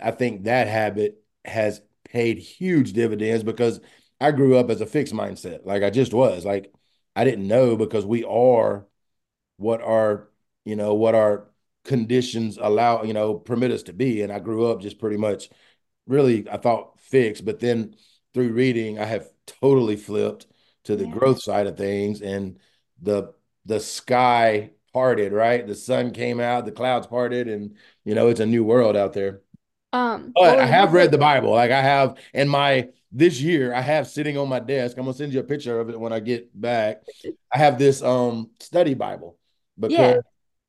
I 0.00 0.10
think 0.12 0.44
that 0.44 0.68
habit 0.68 1.22
has 1.46 1.80
paid 2.04 2.38
huge 2.38 2.92
dividends 2.94 3.44
because 3.44 3.80
I 4.20 4.32
grew 4.32 4.56
up 4.58 4.70
as 4.70 4.80
a 4.82 4.86
fixed 4.86 5.14
mindset. 5.14 5.64
Like 5.66 5.82
I 5.82 5.90
just 5.90 6.12
was. 6.14 6.44
Like 6.44 6.72
I 7.16 7.24
didn't 7.24 7.48
know 7.48 7.76
because 7.76 8.06
we 8.06 8.24
are 8.24 8.86
what 9.56 9.82
our, 9.82 10.28
you 10.64 10.76
know, 10.76 10.94
what 10.94 11.14
our 11.14 11.47
conditions 11.88 12.58
allow, 12.60 13.02
you 13.04 13.14
know, 13.14 13.34
permit 13.36 13.72
us 13.72 13.84
to 13.84 13.94
be. 13.94 14.22
And 14.22 14.32
I 14.32 14.40
grew 14.40 14.66
up 14.68 14.82
just 14.82 15.00
pretty 15.00 15.18
much 15.18 15.50
really, 16.06 16.48
I 16.50 16.58
thought 16.58 17.00
fixed, 17.00 17.44
but 17.44 17.60
then 17.60 17.96
through 18.34 18.52
reading, 18.52 18.98
I 19.00 19.06
have 19.06 19.28
totally 19.46 19.96
flipped 19.96 20.46
to 20.84 20.96
the 20.96 21.06
yeah. 21.06 21.12
growth 21.12 21.42
side 21.42 21.66
of 21.68 21.76
things 21.78 22.22
and 22.22 22.58
the 23.02 23.34
the 23.66 23.80
sky 23.80 24.72
parted, 24.94 25.32
right? 25.32 25.66
The 25.66 25.74
sun 25.76 26.12
came 26.12 26.40
out, 26.40 26.64
the 26.66 26.72
clouds 26.72 27.06
parted, 27.06 27.48
and 27.48 27.76
you 28.04 28.14
know, 28.14 28.28
it's 28.28 28.40
a 28.40 28.46
new 28.46 28.64
world 28.64 28.96
out 28.96 29.14
there. 29.14 29.42
Um, 29.92 30.32
But 30.34 30.58
I 30.60 30.66
have 30.66 30.92
read 30.92 31.10
the- 31.10 31.18
Bible. 31.18 31.50
Like 31.50 31.70
I 31.70 31.82
have 31.82 32.18
in 32.34 32.48
my 32.48 32.90
this 33.12 33.40
year, 33.40 33.74
I 33.74 33.80
have 33.80 34.06
sitting 34.08 34.36
on 34.38 34.48
my 34.48 34.60
desk. 34.60 34.96
I'm 34.96 35.04
gonna 35.04 35.16
send 35.16 35.32
you 35.32 35.40
a 35.40 35.44
picture 35.44 35.80
of 35.80 35.88
it 35.90 35.98
when 35.98 36.12
I 36.12 36.20
get 36.20 36.58
back. 36.58 37.02
I 37.52 37.58
have 37.58 37.78
this 37.78 38.02
um 38.02 38.50
study 38.60 38.94
Bible 38.94 39.38
because 39.78 39.96
Yeah. 39.98 40.20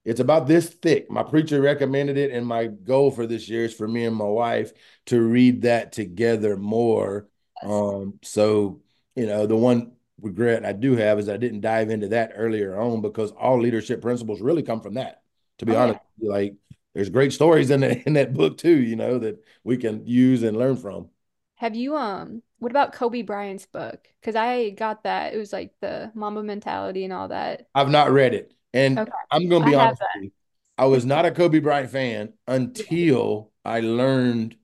It's 0.10 0.20
about 0.20 0.48
this 0.48 0.70
thick. 0.70 1.10
My 1.12 1.24
preacher 1.24 1.62
recommended 1.62 2.18
it, 2.18 2.32
and 2.32 2.46
my 2.46 2.68
goal 2.68 3.12
for 3.12 3.28
this 3.28 3.50
year 3.50 3.66
is 3.66 3.74
for 3.74 3.88
me 3.88 4.06
and 4.06 4.16
my 4.16 4.26
wife 4.26 4.74
to 5.08 5.22
read 5.22 5.64
that 5.64 5.92
together 5.92 6.58
more. 6.58 7.28
Um, 7.62 8.20
so 8.24 8.82
you 9.16 9.26
know, 9.28 9.46
the 9.46 9.56
one 9.58 9.94
regret 10.22 10.66
I 10.66 10.74
do 10.74 10.96
have 10.96 11.20
is 11.20 11.30
I 11.30 11.38
didn't 11.38 11.62
dive 11.62 11.90
into 11.90 12.10
that 12.10 12.34
earlier 12.36 12.80
on 12.80 13.02
because 13.02 13.32
all 13.32 13.60
leadership 13.60 14.02
principles 14.02 14.42
really 14.42 14.64
come 14.64 14.82
from 14.82 14.96
that. 14.96 15.24
To 15.60 15.66
be 15.66 15.76
Oh, 15.76 15.76
honest, 15.76 16.00
you. 16.18 16.30
like 16.30 16.56
there's 16.94 17.10
great 17.10 17.34
stories 17.34 17.70
in 17.70 17.82
that 17.82 18.06
in 18.08 18.14
that 18.14 18.34
book 18.34 18.58
too, 18.58 18.78
you 18.82 18.96
know, 18.96 19.20
that 19.20 19.44
we 19.64 19.78
can 19.78 20.06
use 20.06 20.44
and 20.44 20.58
learn 20.58 20.78
from. 20.78 21.10
Have 21.56 21.76
you 21.76 21.96
um 21.96 22.42
what 22.58 22.72
about 22.72 22.92
Kobe 22.94 23.22
Bryant's 23.22 23.66
book? 23.68 24.08
Because 24.20 24.36
I 24.36 24.72
got 24.72 25.04
that. 25.04 25.34
It 25.34 25.38
was 25.38 25.54
like 25.54 25.74
the 25.80 26.12
Mamba 26.16 26.42
mentality 26.44 27.04
and 27.06 27.14
all 27.14 27.28
that. 27.30 27.70
I've 27.76 27.90
not 27.90 28.12
read 28.12 28.34
it, 28.34 28.54
and 28.74 29.00
Okay. 29.00 29.12
I'm 29.32 29.50
gonna 29.50 29.66
be 29.66 29.76
I 29.76 29.88
honest 29.88 30.02
with 30.16 30.24
you. 30.24 30.32
I 30.78 30.86
was 30.86 31.06
not 31.06 31.26
a 31.26 31.32
Kobe 31.32 31.60
Bryant 31.60 31.92
fan 31.92 32.34
until 32.48 33.52
I 33.66 33.82
learned 33.82 34.56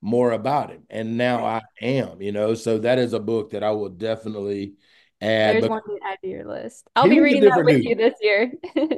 more 0.00 0.32
about 0.32 0.70
him, 0.70 0.84
and 0.90 1.16
now 1.16 1.44
I 1.44 1.62
am. 1.80 2.22
You 2.22 2.32
know, 2.32 2.54
so 2.54 2.78
that 2.78 2.98
is 2.98 3.12
a 3.12 3.20
book 3.20 3.50
that 3.50 3.62
I 3.62 3.72
will 3.72 3.88
definitely 3.88 4.74
add. 5.20 5.56
There's 5.56 5.68
one 5.68 5.82
to 5.82 5.98
add 6.04 6.18
to 6.22 6.28
your 6.28 6.44
list. 6.44 6.86
I'll 6.94 7.08
be 7.08 7.20
reading 7.20 7.42
that 7.42 7.64
with 7.64 7.76
dude. 7.76 7.84
you 7.84 7.94
this 7.94 8.14
year. 8.20 8.52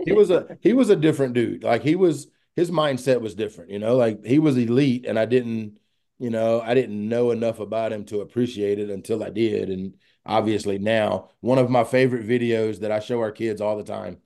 he 0.05 0.13
was 0.13 0.31
a 0.31 0.59
he 0.61 0.73
was 0.73 0.91
a 0.91 0.97
different 0.97 1.35
dude. 1.35 1.63
Like 1.63 1.83
he 1.83 1.97
was 1.97 2.29
his 2.57 2.71
mindset 2.71 3.21
was 3.21 3.35
different, 3.35 3.71
you 3.71 3.79
know, 3.79 3.97
like 3.97 4.25
he 4.25 4.39
was 4.39 4.57
elite 4.57 5.05
and 5.07 5.19
I 5.19 5.27
didn't, 5.27 5.79
you 6.19 6.31
know, 6.31 6.61
I 6.63 6.73
didn't 6.75 7.09
know 7.09 7.31
enough 7.31 7.61
about 7.61 7.93
him 7.93 8.05
to 8.07 8.23
appreciate 8.23 8.79
it 8.79 8.91
until 8.91 9.23
I 9.23 9.29
did. 9.31 9.69
And 9.69 9.95
obviously 10.25 10.79
now 10.79 11.29
one 11.41 11.59
of 11.59 11.71
my 11.71 11.85
favorite 11.85 12.27
videos 12.27 12.81
that 12.81 12.91
I 12.91 13.01
show 13.01 13.21
our 13.21 13.31
kids 13.31 13.61
all 13.61 13.77
the 13.77 13.85
time, 13.85 14.19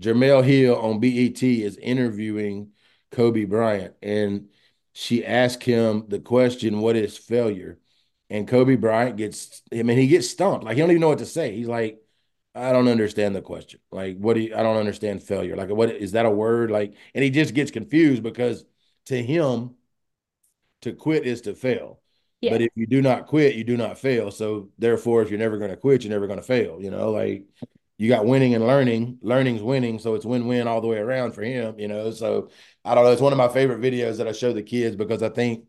Jemele 0.00 0.44
Hill 0.44 0.76
on 0.76 0.98
BET 0.98 1.42
is 1.42 1.76
interviewing 1.76 2.70
Kobe 3.10 3.44
Bryant 3.44 3.94
and 4.02 4.48
she 4.92 5.24
asked 5.24 5.62
him 5.62 6.06
the 6.08 6.18
question, 6.18 6.80
what 6.80 6.96
is 6.96 7.16
failure? 7.16 7.78
And 8.28 8.48
Kobe 8.48 8.76
Bryant 8.76 9.16
gets, 9.16 9.62
I 9.72 9.82
mean, 9.82 9.98
he 9.98 10.06
gets 10.06 10.28
stumped. 10.28 10.64
Like 10.64 10.76
he 10.76 10.80
don't 10.80 10.90
even 10.90 11.00
know 11.00 11.08
what 11.08 11.18
to 11.18 11.26
say. 11.26 11.54
He's 11.54 11.68
like, 11.68 12.00
I 12.54 12.72
don't 12.72 12.88
understand 12.88 13.36
the 13.36 13.42
question. 13.42 13.80
Like, 13.92 14.16
what 14.18 14.34
do 14.34 14.40
you, 14.40 14.54
I 14.56 14.62
don't 14.62 14.76
understand 14.76 15.22
failure. 15.22 15.54
Like, 15.56 15.68
what 15.68 15.90
is 15.90 16.12
that 16.12 16.26
a 16.26 16.30
word? 16.30 16.70
Like, 16.70 16.94
and 17.14 17.22
he 17.22 17.30
just 17.30 17.54
gets 17.54 17.70
confused 17.70 18.22
because 18.22 18.64
to 19.06 19.22
him, 19.22 19.76
to 20.82 20.92
quit 20.92 21.26
is 21.26 21.42
to 21.42 21.54
fail. 21.54 22.00
Yeah. 22.40 22.52
But 22.52 22.62
if 22.62 22.70
you 22.74 22.86
do 22.86 23.02
not 23.02 23.26
quit, 23.26 23.54
you 23.54 23.64
do 23.64 23.76
not 23.76 23.98
fail. 23.98 24.30
So 24.30 24.70
therefore, 24.78 25.22
if 25.22 25.30
you're 25.30 25.38
never 25.38 25.58
going 25.58 25.70
to 25.70 25.76
quit, 25.76 26.02
you're 26.02 26.12
never 26.12 26.26
going 26.26 26.38
to 26.38 26.44
fail. 26.44 26.80
You 26.80 26.90
know, 26.90 27.10
like 27.10 27.44
you 28.00 28.08
got 28.08 28.24
winning 28.24 28.54
and 28.54 28.66
learning. 28.66 29.18
Learning's 29.20 29.60
winning, 29.62 29.98
so 29.98 30.14
it's 30.14 30.24
win-win 30.24 30.66
all 30.66 30.80
the 30.80 30.86
way 30.86 30.96
around 30.96 31.32
for 31.32 31.42
him. 31.42 31.78
You 31.78 31.86
know, 31.86 32.10
so 32.12 32.48
I 32.82 32.94
don't 32.94 33.04
know. 33.04 33.12
It's 33.12 33.20
one 33.20 33.32
of 33.34 33.36
my 33.36 33.48
favorite 33.48 33.82
videos 33.82 34.16
that 34.16 34.26
I 34.26 34.32
show 34.32 34.54
the 34.54 34.62
kids 34.62 34.96
because 34.96 35.22
I 35.22 35.28
think 35.28 35.66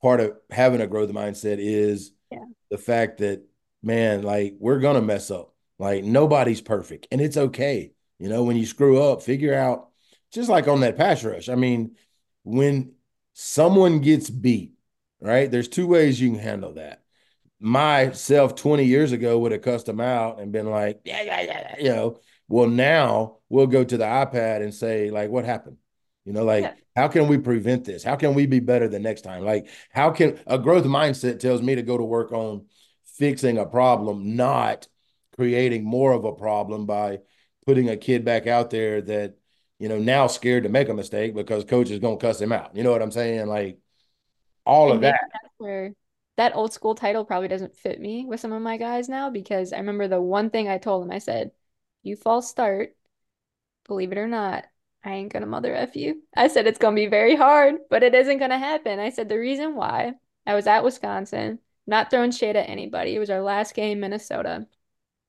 part 0.00 0.20
of 0.20 0.36
having 0.50 0.80
a 0.80 0.86
growth 0.86 1.10
mindset 1.10 1.56
is 1.58 2.12
Yeah. 2.30 2.44
the 2.70 2.78
fact 2.78 3.18
that 3.18 3.42
man, 3.82 4.22
like 4.22 4.54
we're 4.60 4.78
gonna 4.78 5.02
mess 5.02 5.30
up. 5.32 5.54
Like 5.78 6.04
nobody's 6.04 6.60
perfect, 6.60 7.08
and 7.10 7.20
it's 7.20 7.36
okay. 7.36 7.92
You 8.20 8.28
know, 8.28 8.44
when 8.44 8.56
you 8.56 8.64
screw 8.66 9.02
up, 9.02 9.22
figure 9.22 9.54
out. 9.54 9.90
Just 10.32 10.48
like 10.48 10.68
on 10.68 10.80
that 10.80 10.96
pass 10.96 11.24
rush. 11.24 11.48
I 11.48 11.54
mean, 11.56 11.96
when 12.44 12.92
someone 13.34 14.00
gets 14.00 14.30
beat, 14.30 14.74
right? 15.20 15.50
There's 15.50 15.68
two 15.68 15.86
ways 15.88 16.20
you 16.20 16.30
can 16.30 16.38
handle 16.38 16.74
that. 16.74 17.02
Myself 17.58 18.54
20 18.54 18.84
years 18.84 19.12
ago 19.12 19.38
would 19.38 19.52
have 19.52 19.62
cussed 19.62 19.86
them 19.86 20.00
out 20.00 20.40
and 20.40 20.52
been 20.52 20.68
like, 20.70 21.00
yeah, 21.04 21.22
yeah, 21.22 21.40
yeah, 21.42 21.76
you 21.78 21.88
know. 21.88 22.20
Well, 22.48 22.68
now 22.68 23.38
we'll 23.48 23.66
go 23.66 23.82
to 23.82 23.96
the 23.96 24.04
iPad 24.04 24.62
and 24.62 24.72
say, 24.74 25.10
like, 25.10 25.30
what 25.30 25.44
happened? 25.44 25.78
You 26.24 26.32
know, 26.32 26.44
like, 26.44 26.64
Yeah. 26.64 26.74
how 26.94 27.08
can 27.08 27.28
we 27.28 27.38
prevent 27.38 27.84
this? 27.84 28.04
How 28.04 28.16
can 28.16 28.34
we 28.34 28.46
be 28.46 28.60
better 28.60 28.88
the 28.88 28.98
next 28.98 29.22
time? 29.22 29.42
Like, 29.44 29.68
how 29.90 30.10
can 30.10 30.38
a 30.46 30.58
growth 30.58 30.84
mindset 30.84 31.40
tells 31.40 31.62
me 31.62 31.74
to 31.76 31.82
go 31.82 31.96
to 31.96 32.04
work 32.04 32.32
on 32.32 32.66
fixing 33.16 33.58
a 33.58 33.66
problem, 33.66 34.36
not 34.36 34.86
creating 35.34 35.84
more 35.84 36.12
of 36.12 36.24
a 36.24 36.32
problem 36.32 36.86
by 36.86 37.20
putting 37.64 37.88
a 37.88 37.96
kid 37.96 38.24
back 38.24 38.46
out 38.46 38.70
there 38.70 39.00
that, 39.02 39.36
you 39.78 39.88
know, 39.88 39.98
now 39.98 40.26
scared 40.26 40.64
to 40.64 40.68
make 40.68 40.88
a 40.88 40.94
mistake 40.94 41.34
because 41.34 41.64
coach 41.64 41.90
is 41.90 41.98
going 42.00 42.18
to 42.18 42.26
cuss 42.26 42.40
him 42.40 42.52
out. 42.52 42.76
You 42.76 42.82
know 42.82 42.92
what 42.92 43.02
I'm 43.02 43.10
saying? 43.10 43.46
Like, 43.46 43.78
all 44.64 44.90
And 44.90 44.96
of 44.96 45.02
that. 45.02 45.20
where 45.58 45.92
that 46.36 46.54
old 46.54 46.72
school 46.72 46.94
title 46.94 47.24
probably 47.24 47.48
doesn't 47.48 47.76
fit 47.76 48.00
me 48.00 48.24
with 48.26 48.40
some 48.40 48.52
of 48.52 48.62
my 48.62 48.76
guys 48.76 49.08
now 49.08 49.30
because 49.30 49.72
I 49.72 49.78
remember 49.78 50.08
the 50.08 50.20
one 50.20 50.50
thing 50.50 50.68
I 50.68 50.78
told 50.78 51.02
them, 51.02 51.10
I 51.10 51.18
said, 51.18 51.52
you 52.02 52.16
false 52.16 52.48
start, 52.48 52.96
believe 53.86 54.12
it 54.12 54.18
or 54.18 54.28
not, 54.28 54.66
I 55.04 55.12
ain't 55.12 55.32
gonna 55.32 55.46
mother 55.46 55.74
F 55.74 55.96
you. 55.96 56.22
I 56.36 56.48
said 56.48 56.66
it's 56.66 56.78
gonna 56.78 56.96
be 56.96 57.06
very 57.06 57.36
hard, 57.36 57.76
but 57.90 58.02
it 58.02 58.14
isn't 58.14 58.38
gonna 58.38 58.58
happen. 58.58 58.98
I 58.98 59.10
said 59.10 59.28
the 59.28 59.38
reason 59.38 59.74
why 59.74 60.14
I 60.46 60.54
was 60.54 60.66
at 60.66 60.84
Wisconsin, 60.84 61.60
not 61.86 62.10
throwing 62.10 62.32
shade 62.32 62.56
at 62.56 62.68
anybody. 62.68 63.14
It 63.14 63.18
was 63.18 63.30
our 63.30 63.42
last 63.42 63.74
game, 63.74 64.00
Minnesota. 64.00 64.66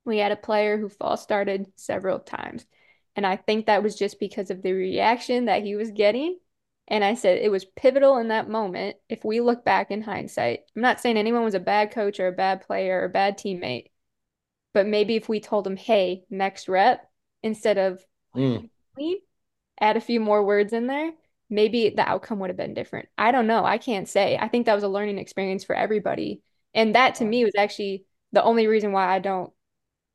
We 0.05 0.17
had 0.17 0.31
a 0.31 0.37
player 0.37 0.77
who 0.77 0.89
false 0.89 1.21
started 1.21 1.71
several 1.75 2.19
times. 2.19 2.65
And 3.15 3.25
I 3.25 3.35
think 3.35 3.65
that 3.65 3.83
was 3.83 3.95
just 3.95 4.19
because 4.19 4.51
of 4.51 4.61
the 4.61 4.73
reaction 4.73 5.45
that 5.45 5.63
he 5.63 5.75
was 5.75 5.91
getting. 5.91 6.39
And 6.87 7.03
I 7.03 7.15
said 7.15 7.37
it 7.37 7.51
was 7.51 7.65
pivotal 7.65 8.17
in 8.17 8.29
that 8.29 8.49
moment. 8.49 8.95
If 9.09 9.25
we 9.25 9.41
look 9.41 9.65
back 9.65 9.91
in 9.91 10.01
hindsight, 10.01 10.61
I'm 10.75 10.81
not 10.81 11.01
saying 11.01 11.17
anyone 11.17 11.43
was 11.43 11.53
a 11.53 11.59
bad 11.59 11.91
coach 11.91 12.19
or 12.19 12.27
a 12.27 12.31
bad 12.31 12.61
player 12.61 13.01
or 13.01 13.05
a 13.05 13.09
bad 13.09 13.37
teammate, 13.37 13.91
but 14.73 14.87
maybe 14.87 15.15
if 15.15 15.27
we 15.27 15.39
told 15.39 15.67
him, 15.67 15.75
hey, 15.75 16.23
next 16.29 16.69
rep, 16.69 17.09
instead 17.43 17.77
of 17.77 18.03
Mm. 18.35 18.69
add 19.79 19.97
a 19.97 20.01
few 20.01 20.19
more 20.19 20.43
words 20.43 20.73
in 20.73 20.87
there, 20.87 21.11
maybe 21.49 21.89
the 21.89 22.07
outcome 22.07 22.39
would 22.39 22.49
have 22.49 22.57
been 22.57 22.73
different. 22.73 23.09
I 23.17 23.31
don't 23.31 23.47
know. 23.47 23.65
I 23.65 23.77
can't 23.77 24.07
say. 24.07 24.37
I 24.37 24.47
think 24.47 24.65
that 24.65 24.75
was 24.75 24.83
a 24.83 24.89
learning 24.89 25.17
experience 25.17 25.63
for 25.63 25.75
everybody. 25.75 26.41
And 26.73 26.95
that 26.95 27.15
to 27.15 27.25
me 27.25 27.43
was 27.43 27.53
actually 27.57 28.05
the 28.31 28.43
only 28.43 28.67
reason 28.67 28.91
why 28.91 29.13
I 29.13 29.19
don't 29.19 29.51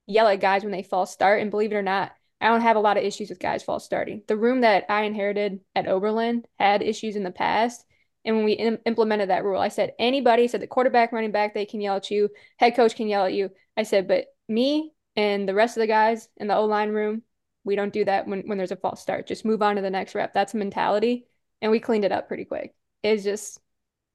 yell 0.06 0.28
at 0.28 0.40
guys 0.40 0.62
when 0.62 0.72
they 0.72 0.82
false 0.82 1.12
start. 1.12 1.40
And 1.40 1.50
believe 1.50 1.72
it 1.72 1.76
or 1.76 1.82
not, 1.82 2.12
I 2.43 2.49
don't 2.49 2.61
have 2.61 2.76
a 2.76 2.80
lot 2.80 2.97
of 2.97 3.05
issues 3.05 3.30
with 3.30 3.38
guys 3.38 3.62
false 3.62 3.84
starting. 3.84 4.22
The 4.26 4.36
room 4.36 4.62
that 4.62 4.84
I 4.88 5.03
inherited 5.03 5.61
at 5.76 5.86
Oberlin 5.86 6.45
had 6.59 6.82
issues 6.82 7.14
in 7.14 7.22
the 7.22 7.30
past. 7.30 7.84
And 8.24 8.36
when 8.36 8.45
we 8.45 8.53
im- 8.53 8.78
implemented 8.84 9.30
that 9.30 9.45
rule, 9.45 9.61
I 9.61 9.68
said, 9.68 9.93
anybody 9.99 10.49
said 10.49 10.61
the 10.61 10.66
quarterback, 10.66 11.12
running 11.12 11.32
back, 11.32 11.55
they 11.55 11.66
can 11.66 11.80
yell 11.80 11.97
at 11.97 12.11
you, 12.11 12.28
head 12.59 12.76
coach 12.76 12.97
can 12.97 13.09
yell 13.09 13.24
at 13.24 13.32
you. 13.32 13.51
I 13.76 13.84
said, 13.84 14.09
but 14.09 14.26
me 14.49 14.93
and 15.16 15.49
the 15.49 15.55
rest 15.55 15.76
of 15.76 15.82
the 15.82 15.86
guys 15.86 16.28
in 16.36 16.49
the 16.49 16.57
O 16.57 16.64
line 16.64 16.90
room, 16.90 17.22
we 17.64 17.76
don't 17.76 17.93
do 17.93 18.05
that 18.05 18.26
when, 18.26 18.43
when 18.43 18.59
there's 18.59 18.72
a 18.72 18.76
false 18.76 19.01
start. 19.01 19.28
Just 19.28 19.45
move 19.45 19.62
on 19.62 19.76
to 19.76 19.82
the 19.82 19.90
next 19.90 20.14
rep. 20.16 20.34
That's 20.34 20.53
mentality. 20.53 21.26
And 21.61 21.70
we 21.70 21.78
cleaned 21.78 22.05
it 22.05 22.12
up 22.12 22.26
pretty 22.26 22.45
quick. 22.45 22.74
It's 23.05 23.22
just, 23.22 23.61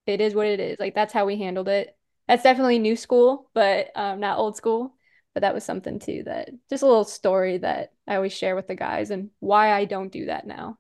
it 0.06 0.20
is 0.20 0.36
what 0.36 0.48
it 0.48 0.60
is. 0.60 0.80
Like 0.80 0.96
that's 0.96 1.14
how 1.14 1.26
we 1.26 1.38
handled 1.38 1.70
it. 1.70 1.96
That's 2.28 2.44
definitely 2.44 2.80
new 2.80 2.98
school, 2.98 3.50
but 3.54 3.90
um, 3.96 4.20
not 4.20 4.38
old 4.38 4.58
school. 4.58 4.97
But 5.38 5.42
that 5.42 5.54
was 5.54 5.64
something 5.64 6.00
too 6.00 6.24
that 6.26 6.50
just 6.68 6.82
a 6.82 6.88
little 6.88 7.04
story 7.04 7.60
that 7.60 7.92
I 8.08 8.16
always 8.16 8.34
share 8.34 8.56
with 8.56 8.66
the 8.66 8.74
guys 8.74 9.12
and 9.12 9.30
why 9.40 9.72
I 9.72 9.86
don't 9.86 10.12
do 10.12 10.26
that 10.26 10.48
now. 10.48 10.80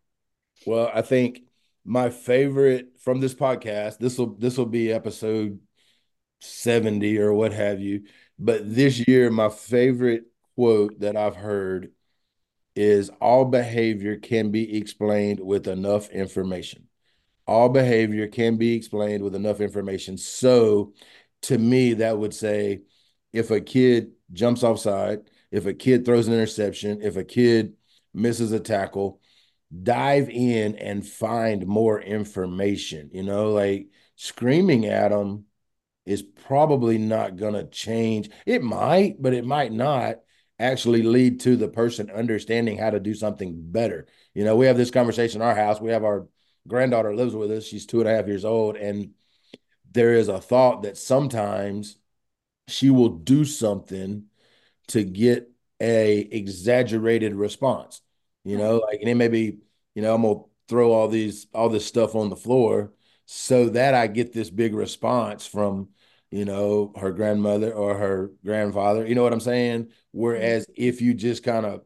Well, 0.65 0.89
I 0.91 1.03
think 1.03 1.41
my 1.85 2.09
favorite 2.09 2.97
from 2.97 3.19
this 3.19 3.35
podcast, 3.35 3.99
this 3.99 4.17
will 4.17 4.33
this 4.33 4.57
will 4.57 4.65
be 4.65 4.91
episode 4.91 5.59
70 6.41 7.19
or 7.19 7.35
what 7.35 7.53
have 7.53 7.79
you. 7.79 8.05
But 8.39 8.73
this 8.73 9.07
year, 9.07 9.29
my 9.29 9.49
favorite 9.49 10.23
quote 10.55 11.01
that 11.01 11.15
I've 11.15 11.35
heard 11.35 11.91
is 12.75 13.11
all 13.21 13.45
behavior 13.45 14.17
can 14.17 14.49
be 14.49 14.75
explained 14.75 15.39
with 15.39 15.67
enough 15.67 16.09
information. 16.09 16.87
All 17.45 17.69
behavior 17.69 18.27
can 18.27 18.57
be 18.57 18.73
explained 18.73 19.21
with 19.21 19.35
enough 19.35 19.61
information. 19.61 20.17
So 20.17 20.93
to 21.43 21.59
me, 21.59 21.93
that 21.93 22.17
would 22.17 22.33
say 22.33 22.81
if 23.31 23.51
a 23.51 23.61
kid 23.61 24.13
jumps 24.31 24.63
offside, 24.63 25.19
if 25.51 25.65
a 25.65 25.73
kid 25.73 26.05
throws 26.05 26.27
an 26.27 26.33
interception, 26.33 27.01
if 27.01 27.15
a 27.15 27.23
kid 27.23 27.73
misses 28.13 28.51
a 28.51 28.59
tackle, 28.59 29.21
dive 29.83 30.29
in 30.29 30.75
and 30.75 31.05
find 31.05 31.65
more 31.65 32.01
information. 32.01 33.09
You 33.13 33.23
know, 33.23 33.51
like 33.51 33.87
screaming 34.15 34.85
at 34.85 35.09
them 35.09 35.45
is 36.05 36.21
probably 36.21 36.97
not 36.97 37.35
going 37.35 37.53
to 37.53 37.65
change. 37.65 38.29
It 38.45 38.63
might, 38.63 39.21
but 39.21 39.33
it 39.33 39.45
might 39.45 39.71
not 39.71 40.17
actually 40.59 41.03
lead 41.03 41.41
to 41.41 41.55
the 41.55 41.67
person 41.67 42.09
understanding 42.09 42.77
how 42.77 42.89
to 42.89 42.99
do 42.99 43.13
something 43.13 43.53
better. 43.57 44.07
You 44.33 44.43
know, 44.43 44.55
we 44.55 44.65
have 44.67 44.77
this 44.77 44.91
conversation 44.91 45.41
in 45.41 45.47
our 45.47 45.55
house. 45.55 45.79
We 45.79 45.91
have 45.91 46.03
our 46.03 46.27
granddaughter 46.67 47.15
lives 47.15 47.35
with 47.35 47.51
us. 47.51 47.65
She's 47.65 47.85
two 47.85 47.99
and 47.99 48.09
a 48.09 48.15
half 48.15 48.27
years 48.27 48.45
old. 48.45 48.75
And 48.75 49.11
there 49.91 50.13
is 50.13 50.27
a 50.27 50.41
thought 50.41 50.83
that 50.83 50.97
sometimes 50.97 51.97
she 52.67 52.89
will 52.89 53.09
do 53.09 53.45
something 53.45 54.25
to 54.89 55.03
get 55.03 55.51
a 55.81 56.19
exaggerated 56.19 57.35
response. 57.35 58.01
You 58.43 58.57
know, 58.57 58.77
like 58.77 58.99
and 59.01 59.09
it 59.09 59.15
may 59.15 59.27
be, 59.27 59.59
you 59.95 60.01
know, 60.01 60.15
I'm 60.15 60.21
gonna 60.23 60.41
throw 60.67 60.91
all 60.93 61.07
these 61.07 61.47
all 61.53 61.69
this 61.69 61.85
stuff 61.85 62.15
on 62.15 62.29
the 62.29 62.35
floor 62.35 62.93
so 63.25 63.69
that 63.69 63.93
I 63.93 64.07
get 64.07 64.33
this 64.33 64.49
big 64.49 64.73
response 64.73 65.45
from, 65.45 65.89
you 66.31 66.45
know, 66.45 66.93
her 66.97 67.11
grandmother 67.11 67.73
or 67.73 67.97
her 67.97 68.31
grandfather. 68.45 69.05
You 69.05 69.15
know 69.15 69.23
what 69.23 69.33
I'm 69.33 69.39
saying? 69.41 69.91
Whereas 70.11 70.65
if 70.75 71.01
you 71.01 71.13
just 71.13 71.43
kind 71.43 71.65
of, 71.65 71.83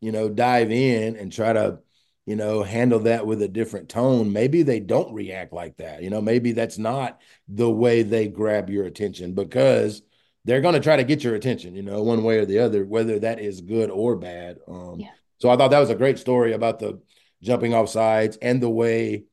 you 0.00 0.12
know, 0.12 0.28
dive 0.28 0.70
in 0.70 1.16
and 1.16 1.32
try 1.32 1.52
to, 1.52 1.80
you 2.26 2.34
know, 2.34 2.64
handle 2.64 2.98
that 3.00 3.24
with 3.24 3.40
a 3.40 3.48
different 3.48 3.88
tone, 3.88 4.32
maybe 4.32 4.62
they 4.64 4.80
don't 4.80 5.14
react 5.14 5.52
like 5.52 5.76
that. 5.76 6.02
You 6.02 6.10
know, 6.10 6.20
maybe 6.20 6.52
that's 6.52 6.76
not 6.76 7.20
the 7.48 7.70
way 7.70 8.02
they 8.02 8.26
grab 8.26 8.68
your 8.68 8.84
attention 8.84 9.32
because 9.32 10.02
they're 10.44 10.60
going 10.60 10.74
to 10.74 10.80
try 10.80 10.96
to 10.96 11.04
get 11.04 11.22
your 11.22 11.36
attention, 11.36 11.76
you 11.76 11.82
know, 11.82 12.02
one 12.02 12.24
way 12.24 12.38
or 12.38 12.44
the 12.44 12.58
other, 12.58 12.84
whether 12.84 13.20
that 13.20 13.38
is 13.38 13.60
good 13.60 13.90
or 13.90 14.16
bad. 14.16 14.58
Um, 14.66 14.96
yeah. 14.98 15.10
So 15.38 15.50
I 15.50 15.56
thought 15.56 15.70
that 15.70 15.78
was 15.80 15.90
a 15.90 15.94
great 15.94 16.18
story 16.18 16.52
about 16.52 16.80
the 16.80 17.00
jumping 17.42 17.74
off 17.74 17.88
sides 17.88 18.36
and 18.42 18.60
the 18.60 18.70
way 18.70 19.24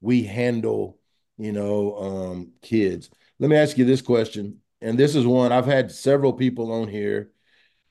we 0.00 0.24
handle, 0.24 0.98
you 1.38 1.52
know, 1.52 1.96
um, 1.96 2.52
kids. 2.62 3.10
Let 3.38 3.48
me 3.48 3.56
ask 3.56 3.78
you 3.78 3.84
this 3.84 4.02
question, 4.02 4.60
and 4.80 4.98
this 4.98 5.14
is 5.14 5.26
one 5.26 5.52
I've 5.52 5.66
had 5.66 5.92
several 5.92 6.32
people 6.32 6.72
on 6.72 6.88
here 6.88 7.30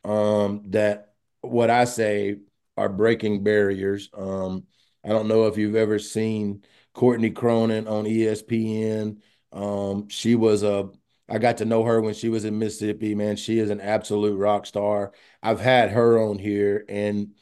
um, 0.03 0.63
that 0.67 1.13
what 1.41 1.69
I 1.69 1.85
say 1.85 2.37
are 2.77 2.89
breaking 2.89 3.43
barriers. 3.43 4.09
Um, 4.13 4.65
I 5.03 5.09
don't 5.09 5.27
know 5.27 5.47
if 5.47 5.57
you've 5.57 5.75
ever 5.75 5.99
seen 5.99 6.63
Courtney 6.93 7.31
Cronin 7.31 7.87
on 7.87 8.05
ESPN. 8.05 9.21
Um, 9.51 10.07
she 10.09 10.35
was 10.35 10.63
a 10.63 10.89
I 11.29 11.37
got 11.39 11.57
to 11.57 11.65
know 11.65 11.83
her 11.83 12.01
when 12.01 12.13
she 12.13 12.29
was 12.29 12.45
in 12.45 12.59
Mississippi. 12.59 13.15
Man, 13.15 13.35
she 13.37 13.59
is 13.59 13.69
an 13.69 13.79
absolute 13.81 14.37
rock 14.37 14.65
star. 14.65 15.13
I've 15.41 15.59
had 15.61 15.91
her 15.91 16.19
on 16.21 16.37
here, 16.37 16.85
and 16.89 17.33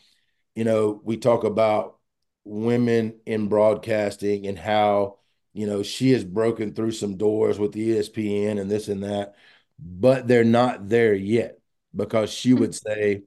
you 0.55 0.63
know, 0.63 1.01
we 1.03 1.17
talk 1.17 1.43
about 1.43 1.97
women 2.43 3.19
in 3.25 3.47
broadcasting 3.47 4.47
and 4.47 4.57
how 4.57 5.19
you 5.53 5.67
know 5.67 5.83
she 5.83 6.11
has 6.11 6.23
broken 6.23 6.73
through 6.73 6.91
some 6.91 7.17
doors 7.17 7.59
with 7.59 7.75
ESPN 7.75 8.59
and 8.59 8.69
this 8.69 8.87
and 8.87 9.03
that, 9.03 9.35
but 9.79 10.27
they're 10.27 10.43
not 10.43 10.89
there 10.89 11.13
yet 11.13 11.59
because 11.95 12.31
she 12.31 12.53
would 12.53 12.73
say, 12.75 13.23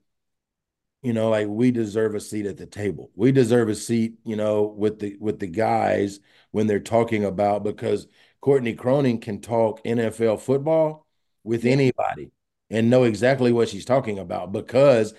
you 1.05 1.13
know, 1.13 1.29
like 1.31 1.49
we 1.49 1.71
deserve 1.71 2.15
a 2.15 2.21
seat 2.21 2.47
at 2.47 2.57
the 2.57 2.67
table. 2.67 3.11
We 3.15 3.31
deserve 3.31 3.69
a 3.69 3.75
seat, 3.75 4.15
you 4.25 4.37
know, 4.37 4.63
with 4.63 5.01
the 5.01 5.17
with 5.21 5.39
the 5.39 5.47
guys 5.47 6.19
when 6.51 6.67
they're 6.67 6.81
talking 6.81 7.25
about 7.25 7.63
because 7.63 8.07
Courtney 8.41 8.75
Cronin 8.75 9.19
can 9.21 9.41
talk 9.43 9.85
NFL 9.85 10.41
football 10.41 11.07
with 11.45 11.67
anybody 11.67 12.33
and 12.71 12.89
know 12.89 13.05
exactly 13.05 13.53
what 13.53 13.69
she's 13.69 13.85
talking 13.85 14.19
about 14.19 14.53
because 14.53 15.13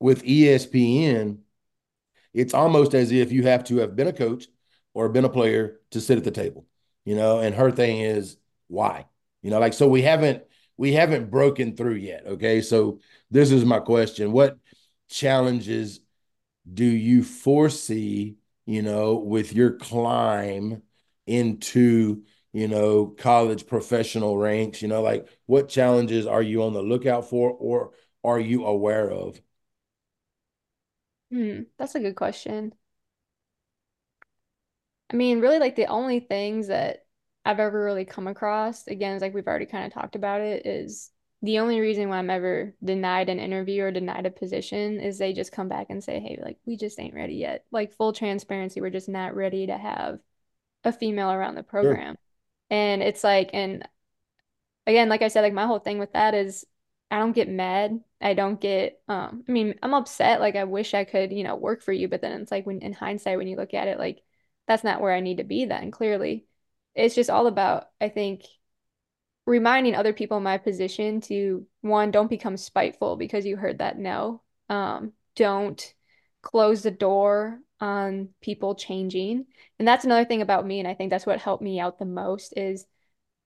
with 0.00 0.22
ESPN, 0.22 1.38
it's 2.34 2.54
almost 2.54 2.94
as 2.94 3.10
if 3.10 3.32
you 3.32 3.44
have 3.44 3.64
to 3.64 3.78
have 3.78 3.96
been 3.96 4.08
a 4.08 4.12
coach 4.12 4.46
or 4.94 5.08
been 5.08 5.24
a 5.24 5.30
player 5.30 5.80
to 5.92 6.00
sit 6.00 6.18
at 6.18 6.24
the 6.24 6.30
table, 6.30 6.66
you 7.06 7.16
know. 7.16 7.40
And 7.40 7.54
her 7.54 7.70
thing 7.70 8.00
is 8.00 8.36
why, 8.68 9.06
you 9.42 9.50
know, 9.50 9.58
like 9.60 9.72
so 9.72 9.88
we 9.88 10.02
haven't 10.02 10.44
we 10.76 10.92
haven't 10.92 11.30
broken 11.30 11.74
through 11.74 11.94
yet. 11.94 12.26
Okay, 12.26 12.60
so 12.60 13.00
this 13.30 13.50
is 13.50 13.64
my 13.64 13.80
question: 13.80 14.32
What 14.32 14.58
challenges 15.08 16.00
do 16.72 16.84
you 16.84 17.22
foresee, 17.24 18.38
you 18.66 18.82
know, 18.82 19.16
with 19.16 19.52
your 19.54 19.72
climb 19.78 20.82
into 21.26 22.24
you 22.52 22.68
know 22.68 23.06
college 23.08 23.66
professional 23.66 24.36
ranks? 24.38 24.82
You 24.82 24.88
know, 24.88 25.02
like 25.02 25.28
what 25.46 25.68
challenges 25.68 26.26
are 26.26 26.42
you 26.42 26.62
on 26.64 26.72
the 26.74 26.82
lookout 26.82 27.28
for, 27.30 27.50
or 27.52 27.92
are 28.24 28.40
you 28.40 28.64
aware 28.66 29.10
of? 29.10 29.40
Hmm, 31.30 31.62
that's 31.78 31.94
a 31.94 32.00
good 32.00 32.16
question. 32.16 32.72
I 35.12 35.16
mean, 35.16 35.40
really, 35.40 35.58
like 35.58 35.76
the 35.76 35.86
only 35.86 36.20
things 36.20 36.66
that 36.68 37.06
I've 37.44 37.60
ever 37.60 37.82
really 37.84 38.04
come 38.04 38.26
across, 38.26 38.86
again, 38.88 39.14
is 39.16 39.22
like 39.22 39.34
we've 39.34 39.46
already 39.46 39.66
kind 39.66 39.86
of 39.86 39.92
talked 39.92 40.16
about 40.16 40.40
it, 40.40 40.66
is 40.66 41.10
the 41.46 41.58
only 41.60 41.80
reason 41.80 42.08
why 42.08 42.18
I'm 42.18 42.30
ever 42.30 42.74
denied 42.84 43.28
an 43.28 43.38
interview 43.38 43.84
or 43.84 43.90
denied 43.90 44.26
a 44.26 44.30
position 44.30 45.00
is 45.00 45.18
they 45.18 45.32
just 45.32 45.52
come 45.52 45.68
back 45.68 45.86
and 45.90 46.02
say, 46.02 46.20
hey, 46.20 46.38
like, 46.42 46.58
we 46.66 46.76
just 46.76 47.00
ain't 47.00 47.14
ready 47.14 47.34
yet. 47.34 47.64
Like, 47.70 47.92
full 47.92 48.12
transparency, 48.12 48.80
we're 48.80 48.90
just 48.90 49.08
not 49.08 49.34
ready 49.34 49.66
to 49.66 49.76
have 49.76 50.20
a 50.84 50.92
female 50.92 51.30
around 51.30 51.56
the 51.56 51.62
program. 51.62 52.14
Sure. 52.14 52.78
And 52.78 53.02
it's 53.02 53.22
like, 53.24 53.50
and 53.52 53.86
again, 54.86 55.08
like 55.08 55.22
I 55.22 55.28
said, 55.28 55.42
like 55.42 55.52
my 55.52 55.66
whole 55.66 55.78
thing 55.78 55.98
with 55.98 56.12
that 56.12 56.34
is 56.34 56.64
I 57.10 57.18
don't 57.18 57.32
get 57.32 57.48
mad. 57.48 58.00
I 58.20 58.34
don't 58.34 58.60
get 58.60 59.00
um 59.08 59.44
I 59.48 59.52
mean, 59.52 59.74
I'm 59.82 59.94
upset 59.94 60.40
like 60.40 60.56
I 60.56 60.64
wish 60.64 60.94
I 60.94 61.04
could, 61.04 61.32
you 61.32 61.44
know, 61.44 61.56
work 61.56 61.82
for 61.82 61.92
you, 61.92 62.08
but 62.08 62.20
then 62.22 62.40
it's 62.40 62.50
like 62.50 62.66
when 62.66 62.80
in 62.80 62.92
hindsight 62.92 63.38
when 63.38 63.48
you 63.48 63.56
look 63.56 63.74
at 63.74 63.88
it 63.88 63.98
like 63.98 64.22
that's 64.66 64.84
not 64.84 65.00
where 65.00 65.12
I 65.12 65.20
need 65.20 65.38
to 65.38 65.44
be 65.44 65.64
then 65.64 65.90
clearly. 65.90 66.46
It's 66.94 67.14
just 67.14 67.30
all 67.30 67.46
about 67.46 67.88
I 68.00 68.08
think 68.08 68.44
reminding 69.46 69.94
other 69.94 70.12
people 70.12 70.36
in 70.36 70.42
my 70.42 70.58
position 70.58 71.20
to 71.22 71.66
one 71.80 72.10
don't 72.10 72.30
become 72.30 72.56
spiteful 72.56 73.16
because 73.16 73.46
you 73.46 73.56
heard 73.56 73.78
that 73.78 73.98
no. 73.98 74.42
Um 74.68 75.12
don't 75.36 75.94
close 76.42 76.82
the 76.82 76.90
door 76.90 77.60
on 77.80 78.30
people 78.40 78.74
changing. 78.74 79.46
And 79.78 79.86
that's 79.86 80.04
another 80.04 80.24
thing 80.24 80.42
about 80.42 80.66
me 80.66 80.78
and 80.80 80.88
I 80.88 80.94
think 80.94 81.10
that's 81.10 81.26
what 81.26 81.40
helped 81.40 81.62
me 81.62 81.80
out 81.80 81.98
the 81.98 82.04
most 82.04 82.54
is 82.56 82.86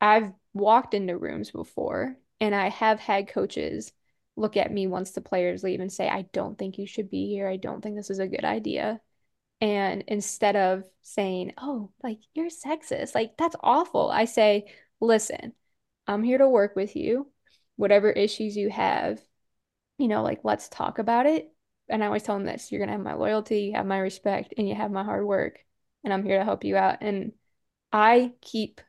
I've 0.00 0.32
walked 0.54 0.94
into 0.94 1.16
rooms 1.18 1.50
before 1.50 2.16
and 2.40 2.54
I 2.54 2.68
have 2.68 3.00
had 3.00 3.28
coaches 3.28 3.92
look 4.36 4.56
at 4.56 4.72
me 4.72 4.86
once 4.86 5.10
the 5.12 5.20
players 5.20 5.62
leave 5.62 5.80
and 5.80 5.92
say, 5.92 6.08
I 6.08 6.22
don't 6.32 6.58
think 6.58 6.78
you 6.78 6.86
should 6.86 7.10
be 7.10 7.28
here. 7.28 7.48
I 7.48 7.56
don't 7.56 7.82
think 7.82 7.96
this 7.96 8.10
is 8.10 8.18
a 8.18 8.28
good 8.28 8.44
idea. 8.44 9.00
And 9.60 10.04
instead 10.08 10.56
of 10.56 10.84
saying, 11.02 11.52
oh, 11.58 11.90
like 12.02 12.18
you're 12.34 12.48
sexist, 12.48 13.14
like 13.14 13.36
that's 13.36 13.56
awful, 13.62 14.10
I 14.10 14.24
say, 14.24 14.72
listen, 15.00 15.52
I'm 16.10 16.24
here 16.24 16.38
to 16.38 16.48
work 16.48 16.74
with 16.74 16.96
you. 16.96 17.28
Whatever 17.76 18.10
issues 18.10 18.56
you 18.56 18.68
have, 18.68 19.20
you 19.96 20.08
know, 20.08 20.22
like 20.22 20.40
let's 20.42 20.68
talk 20.68 20.98
about 20.98 21.26
it. 21.26 21.52
And 21.88 22.02
I 22.02 22.06
always 22.06 22.24
tell 22.24 22.36
them 22.36 22.44
this 22.44 22.70
you're 22.70 22.80
going 22.80 22.88
to 22.88 22.94
have 22.94 23.02
my 23.04 23.14
loyalty, 23.14 23.60
you 23.60 23.74
have 23.74 23.86
my 23.86 23.98
respect, 23.98 24.54
and 24.58 24.68
you 24.68 24.74
have 24.74 24.90
my 24.90 25.04
hard 25.04 25.24
work. 25.24 25.60
And 26.02 26.12
I'm 26.12 26.24
here 26.24 26.38
to 26.38 26.44
help 26.44 26.64
you 26.64 26.76
out. 26.76 26.98
And 27.00 27.32
I 27.92 28.32
keep 28.40 28.80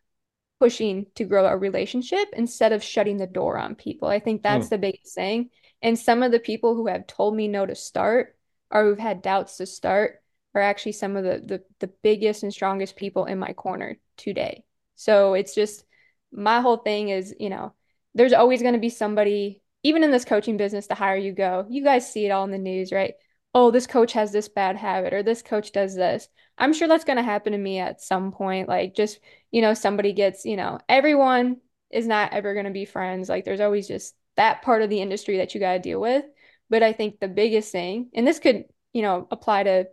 pushing 0.60 1.08
to 1.16 1.26
grow 1.26 1.46
a 1.46 1.58
relationship 1.58 2.28
instead 2.34 2.72
of 2.72 2.84
shutting 2.84 3.18
the 3.18 3.28
door 3.28 3.58
on 3.58 3.76
people. 3.76 4.08
I 4.08 4.20
think 4.20 4.42
that's 4.42 4.68
mm. 4.68 4.72
the 4.72 4.78
biggest 4.78 5.14
thing. 5.14 5.50
And 5.82 5.98
some 5.98 6.24
of 6.24 6.32
the 6.32 6.40
people 6.40 6.76
who 6.76 6.88
have 6.88 7.08
told 7.08 7.36
me 7.36 7.48
no 7.48 7.66
to 7.66 7.76
start 7.76 8.36
or 8.72 8.84
who've 8.84 9.00
had 9.00 9.22
doubts 9.22 9.58
to 9.58 9.66
start 9.66 10.22
are 10.54 10.62
actually 10.62 10.94
some 10.94 11.16
of 11.16 11.24
the 11.24 11.42
the, 11.46 11.64
the 11.80 11.94
biggest 12.02 12.44
and 12.44 12.54
strongest 12.54 12.96
people 12.96 13.26
in 13.26 13.40
my 13.40 13.54
corner 13.54 13.98
today. 14.18 14.64
So 14.96 15.34
it's 15.34 15.56
just 15.56 15.86
my 16.32 16.62
whole 16.62 16.78
thing 16.78 17.10
is, 17.10 17.34
you 17.40 17.50
know, 17.50 17.74
there's 18.14 18.34
always 18.34 18.62
going 18.62 18.74
to 18.74 18.80
be 18.80 18.90
somebody, 18.90 19.62
even 19.84 20.04
in 20.04 20.12
this 20.12 20.26
coaching 20.26 20.58
business, 20.58 20.88
the 20.88 20.96
higher 20.96 21.18
you 21.18 21.34
go. 21.34 21.66
You 21.70 21.84
guys 21.84 22.12
see 22.12 22.26
it 22.26 22.32
all 22.32 22.44
in 22.44 22.52
the 22.52 22.58
news, 22.58 22.92
right? 22.92 23.14
Oh, 23.54 23.72
this 23.72 23.88
coach 23.88 24.14
has 24.14 24.32
this 24.32 24.48
bad 24.48 24.78
habit 24.78 25.14
or 25.14 25.24
this 25.24 25.42
coach 25.42 25.72
does 25.72 25.96
this. 25.96 26.28
I'm 26.58 26.74
sure 26.74 26.88
that's 26.88 27.04
going 27.04 27.18
to 27.18 27.24
happen 27.24 27.52
to 27.54 27.58
me 27.58 27.80
at 27.80 28.02
some 28.02 28.32
point. 28.32 28.70
Like, 28.70 28.96
just, 28.96 29.20
you 29.52 29.62
know, 29.62 29.74
somebody 29.74 30.14
gets, 30.14 30.46
you 30.46 30.56
know, 30.56 30.80
everyone 30.88 31.58
is 31.92 32.08
not 32.08 32.34
ever 32.34 32.54
going 32.54 32.66
to 32.66 32.72
be 32.72 32.86
friends. 32.86 33.28
Like, 33.28 33.44
there's 33.44 33.60
always 33.60 33.88
just 33.88 34.16
that 34.38 34.62
part 34.62 34.82
of 34.82 34.90
the 34.90 35.02
industry 35.02 35.38
that 35.38 35.54
you 35.54 35.60
got 35.60 35.74
to 35.74 35.80
deal 35.80 36.00
with. 36.00 36.24
But 36.70 36.84
I 36.84 36.94
think 36.94 37.20
the 37.20 37.28
biggest 37.28 37.72
thing, 37.72 38.10
and 38.14 38.26
this 38.26 38.40
could, 38.40 38.66
you 38.94 39.02
know, 39.02 39.28
apply 39.30 39.64
to 39.64 39.88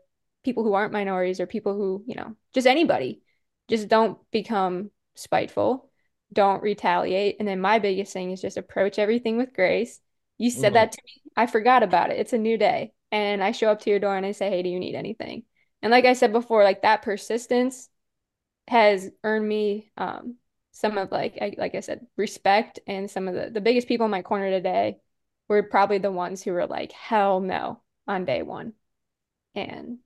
people 0.45 0.62
who 0.62 0.74
aren't 0.74 0.93
minorities 0.93 1.41
or 1.41 1.47
people 1.47 1.74
who, 1.74 2.05
you 2.07 2.14
know, 2.14 2.36
just 2.55 2.66
anybody, 2.66 3.20
just 3.68 3.89
don't 3.89 4.18
become 4.30 4.91
spiteful, 5.16 5.88
don't 6.33 6.62
retaliate. 6.62 7.37
And 7.39 7.49
then 7.49 7.61
my 7.61 7.79
biggest 7.79 8.12
thing 8.12 8.31
is 8.31 8.41
just 8.41 8.57
approach 8.57 8.99
everything 8.99 9.37
with 9.37 9.55
grace. 9.55 10.01
You 10.37 10.51
said 10.51 10.66
mm-hmm. 10.66 10.74
that 10.74 10.93
to 10.93 11.03
me. 11.05 11.22
I 11.37 11.47
forgot 11.47 11.83
about 11.83 12.11
it. 12.11 12.18
It's 12.18 12.33
a 12.33 12.39
new 12.39 12.59
day. 12.59 12.93
And 13.11 13.43
I 13.43 13.53
show 13.53 13.70
up 13.70 13.81
to 13.83 13.91
your 13.91 13.99
door 13.99 14.16
and 14.16 14.26
I 14.26 14.33
say, 14.33 14.51
hey, 14.51 14.62
do 14.62 14.68
you 14.68 14.79
need 14.79 14.95
anything? 14.95 15.45
And 15.83 15.91
like 15.91 16.05
I 16.05 16.12
said 16.12 16.33
before, 16.33 16.64
like 16.64 16.83
that 16.83 17.03
persistence 17.03 17.89
has 18.66 19.11
earned 19.24 19.49
me 19.49 19.91
um, 19.97 20.37
some 20.72 20.99
of 20.99 21.11
like 21.11 21.39
I, 21.41 21.55
like 21.57 21.74
I 21.74 21.81
said, 21.81 22.07
respect. 22.16 22.81
And 22.87 23.11
some 23.11 23.29
of 23.29 23.35
the 23.35 23.51
the 23.51 23.61
biggest 23.61 23.89
people 23.89 24.05
in 24.05 24.11
my 24.11 24.22
corner 24.22 24.51
today 24.51 24.99
were 25.49 25.62
probably 25.62 25.99
the 25.99 26.12
ones 26.12 26.43
who 26.43 26.53
were 26.53 26.66
like, 26.66 26.93
hell 26.93 27.41
no 27.41 27.81
on 28.07 28.24
day 28.24 28.43
one. 28.43 28.74
And 29.55 29.99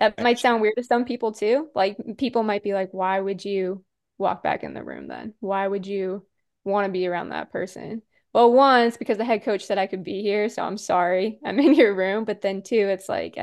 that 0.00 0.22
might 0.22 0.38
sound 0.38 0.62
weird 0.62 0.74
to 0.76 0.84
some 0.84 1.04
people 1.04 1.32
too. 1.32 1.68
Like 1.74 1.96
people 2.16 2.42
might 2.42 2.62
be 2.62 2.72
like, 2.72 2.90
why 2.92 3.18
would 3.20 3.44
you 3.44 3.84
walk 4.18 4.42
back 4.42 4.64
in 4.64 4.74
the 4.74 4.84
room 4.84 5.06
then? 5.08 5.34
Why 5.40 5.66
would 5.66 5.86
you 5.86 6.26
want 6.64 6.86
to 6.86 6.92
be 6.92 7.06
around 7.06 7.30
that 7.30 7.52
person? 7.52 8.02
Well, 8.34 8.52
once 8.52 8.96
because 8.96 9.16
the 9.16 9.24
head 9.24 9.42
coach 9.42 9.64
said 9.64 9.78
I 9.78 9.86
could 9.86 10.04
be 10.04 10.22
here, 10.22 10.48
so 10.48 10.62
I'm 10.62 10.76
sorry 10.76 11.38
I'm 11.44 11.58
in 11.58 11.74
your 11.74 11.94
room. 11.94 12.24
But 12.24 12.42
then 12.42 12.62
two, 12.62 12.88
it's 12.88 13.08
like 13.08 13.36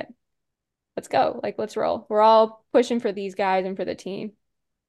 let's 0.95 1.07
go. 1.07 1.39
Like, 1.43 1.55
let's 1.57 1.77
roll. 1.77 2.05
We're 2.09 2.21
all 2.21 2.65
pushing 2.73 2.99
for 2.99 3.11
these 3.11 3.35
guys 3.35 3.65
and 3.65 3.75
for 3.75 3.85
the 3.85 3.95
team. 3.95 4.33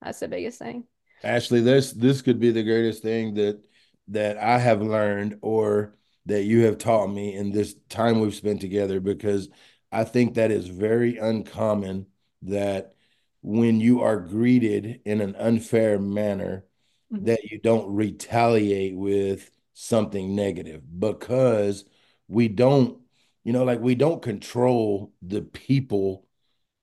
That's 0.01 0.19
the 0.19 0.27
biggest 0.27 0.59
thing. 0.59 0.85
Ashley, 1.23 1.61
this 1.61 1.91
this 1.91 2.21
could 2.21 2.39
be 2.39 2.51
the 2.51 2.63
greatest 2.63 3.01
thing 3.01 3.33
that 3.35 3.65
that 4.09 4.37
I 4.37 4.59
have 4.59 4.81
learned 4.81 5.39
or 5.41 5.95
that 6.27 6.43
you 6.43 6.65
have 6.65 6.77
taught 6.77 7.07
me 7.07 7.35
in 7.35 7.51
this 7.51 7.75
time 7.89 8.19
we've 8.19 8.35
spent 8.35 8.61
together 8.61 8.99
because 8.99 9.49
I 9.91 10.03
think 10.03 10.35
that 10.35 10.51
is 10.51 10.67
very 10.67 11.17
uncommon 11.17 12.07
that 12.43 12.93
when 13.41 13.79
you 13.79 14.01
are 14.01 14.19
greeted 14.19 15.01
in 15.05 15.21
an 15.21 15.35
unfair 15.35 15.99
manner 15.99 16.65
Mhm. 17.11 17.25
that 17.25 17.43
you 17.45 17.59
don't 17.59 17.93
retaliate 17.95 18.95
with 18.95 19.49
something 19.73 20.35
negative 20.35 20.81
because 20.99 21.85
we 22.27 22.47
don't, 22.47 22.99
you 23.43 23.53
know, 23.53 23.63
like 23.63 23.79
we 23.79 23.95
don't 23.95 24.21
control 24.21 25.13
the 25.21 25.41
people 25.41 26.25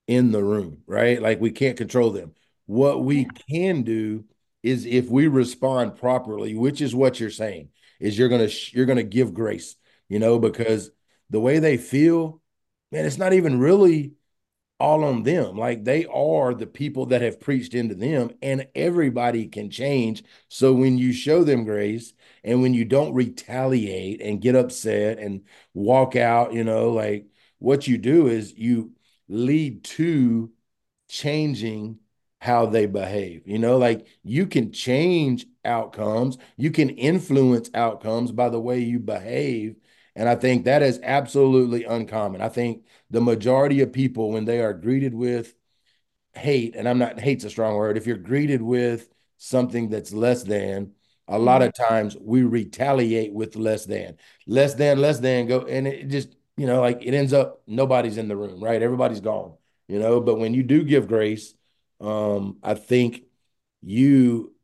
in 0.07 0.33
the 0.33 0.43
room, 0.43 0.83
right? 0.87 1.21
Like 1.21 1.41
we 1.41 1.51
can't 1.51 1.77
control 1.77 2.11
them. 2.11 2.35
What 2.67 3.05
we 3.05 3.25
can 3.25 3.83
do 3.83 4.25
is 4.63 4.87
if 4.87 5.09
we 5.09 5.29
respond 5.29 5.97
properly, 5.97 6.55
which 6.55 6.81
is 6.81 6.95
what 6.95 7.21
you're 7.21 7.31
saying, 7.31 7.69
is 8.01 8.19
you're 8.19 8.29
gonna 8.29 8.49
you're 8.73 8.87
gonna 8.87 9.03
give 9.03 9.35
grace, 9.35 9.77
you 10.09 10.19
know, 10.19 10.39
because 10.39 10.91
the 11.31 11.41
way 11.41 11.59
they 11.59 11.77
feel, 11.77 12.41
man, 12.93 13.05
it's 13.05 13.19
not 13.19 13.33
even 13.33 13.59
really 13.59 14.13
all 14.81 15.05
on 15.05 15.22
them. 15.22 15.57
Like 15.57 15.85
they 15.85 16.05
are 16.07 16.55
the 16.55 16.66
people 16.66 17.07
that 17.07 17.22
have 17.22 17.41
preached 17.41 17.75
into 17.75 17.95
them, 17.95 18.31
and 18.43 18.68
everybody 18.75 19.47
can 19.47 19.70
change. 19.70 20.25
So 20.49 20.72
when 20.72 20.99
you 20.99 21.12
show 21.12 21.45
them 21.45 21.64
grace 21.64 22.12
and 22.43 22.62
when 22.62 22.75
you 22.75 22.85
don't 22.85 23.14
retaliate 23.14 24.20
and 24.20 24.41
get 24.41 24.57
upset 24.57 25.18
and 25.18 25.45
walk 25.75 26.16
out, 26.16 26.53
you 26.53 26.64
know, 26.64 26.91
like 26.91 27.27
what 27.59 27.87
you 27.87 27.99
do 27.99 28.27
is 28.29 28.55
you 28.57 28.93
lead 29.29 29.85
to 29.85 30.51
changing 31.09 31.99
how 32.41 32.66
they 32.66 32.87
behave. 32.87 33.47
You 33.47 33.59
know, 33.59 33.79
like 33.79 34.07
you 34.22 34.47
can 34.47 34.72
change 34.72 35.47
outcomes, 35.64 36.37
you 36.57 36.70
can 36.70 36.91
influence 36.91 37.70
outcomes 37.75 38.33
by 38.33 38.51
the 38.51 38.61
way 38.61 38.81
you 38.81 38.99
behave. 38.99 39.77
And 40.17 40.29
I 40.29 40.37
think 40.37 40.65
that 40.65 40.83
is 40.83 41.01
absolutely 41.03 41.85
uncommon. 41.85 42.41
I 42.41 42.49
think 42.49 42.85
the 43.11 43.21
majority 43.21 43.81
of 43.81 43.93
people, 43.93 44.31
when 44.31 44.45
they 44.45 44.61
are 44.61 44.73
greeted 44.73 45.15
with 45.15 45.55
hate, 46.35 46.77
and 46.77 46.89
I'm 46.89 46.99
not 46.99 47.21
hate's 47.21 47.45
a 47.45 47.51
strong 47.51 47.77
word, 47.77 47.97
if 47.97 48.07
you're 48.07 48.17
greeted 48.17 48.62
with 48.62 49.09
something 49.39 49.89
that's 49.89 50.12
less 50.12 50.43
than, 50.43 50.93
a 51.27 51.39
lot 51.39 51.62
of 51.62 51.73
times 51.75 52.17
we 52.21 52.43
retaliate 52.43 53.33
with 53.33 53.57
less 53.57 53.87
than, 53.87 54.17
less 54.47 54.75
than, 54.75 55.01
less 55.01 55.21
than 55.21 55.47
go. 55.47 55.61
And 55.62 55.87
it 55.87 56.09
just, 56.09 56.37
you 56.57 56.67
know, 56.67 56.81
like 56.81 57.03
it 57.03 57.15
ends 57.15 57.33
up 57.33 57.62
nobody's 57.67 58.19
in 58.19 58.29
the 58.29 58.37
room, 58.37 58.62
right? 58.62 58.83
Everybody's 58.83 59.21
gone, 59.21 59.55
you 59.89 59.99
know. 59.99 60.21
But 60.21 60.39
when 60.39 60.55
you 60.55 60.62
do 60.62 60.85
give 60.85 61.09
grace, 61.09 61.55
um, 62.01 62.59
I 62.62 62.75
think 62.75 63.23
you 63.81 64.55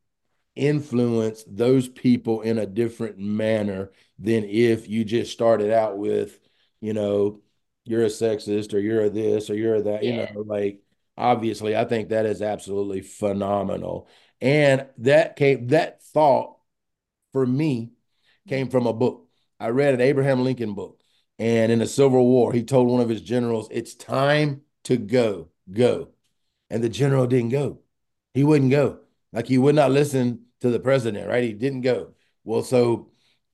influence 0.55 1.45
those 1.47 1.89
people 1.89 2.43
in 2.43 2.59
a 2.59 2.67
different 2.67 3.19
manner 3.19 3.91
than 4.21 4.45
if 4.45 4.89
you 4.89 5.05
just 5.05 5.33
started 5.33 5.73
out 5.73 5.99
with, 5.99 6.39
you 6.81 6.93
know, 6.93 7.41
you're 7.85 8.05
a 8.05 8.07
sexist 8.07 8.75
or 8.75 8.79
you're 8.79 9.05
a 9.05 9.11
this 9.11 9.51
or 9.51 9.55
you're 9.55 9.77
a 9.77 9.83
that, 9.83 10.05
you 10.05 10.17
know, 10.17 10.45
like 10.47 10.81
obviously 11.17 11.77
I 11.77 11.85
think 11.85 12.11
that 12.11 12.27
is 12.27 12.43
absolutely 12.43 13.01
phenomenal. 13.01 14.09
And 14.41 14.87
that 14.99 15.37
came 15.37 15.69
that 15.69 16.03
thought 16.03 16.57
for 17.33 17.47
me 17.47 17.93
came 18.49 18.69
from 18.69 18.87
a 18.87 18.93
book. 18.93 19.29
I 19.59 19.69
read 19.69 19.95
an 19.95 20.01
Abraham 20.01 20.45
Lincoln 20.45 20.75
book. 20.75 21.01
And 21.39 21.73
in 21.73 21.79
the 21.79 21.87
Civil 21.87 22.27
War, 22.27 22.53
he 22.53 22.63
told 22.63 22.89
one 22.89 23.01
of 23.01 23.09
his 23.09 23.23
generals, 23.23 23.69
It's 23.71 23.95
time 23.95 24.63
to 24.85 24.99
go, 24.99 25.49
go. 25.73 26.09
And 26.69 26.85
the 26.85 26.89
general 26.89 27.27
didn't 27.27 27.51
go. 27.51 27.81
He 28.35 28.45
wouldn't 28.45 28.71
go. 28.71 29.01
Like 29.33 29.47
he 29.47 29.59
would 29.59 29.75
not 29.75 29.91
listen 29.91 30.47
to 30.61 30.71
the 30.71 30.81
president, 30.81 31.29
right? 31.29 31.43
He 31.43 31.53
didn't 31.53 31.81
go. 31.81 32.15
Well, 32.45 32.63
so 32.63 33.10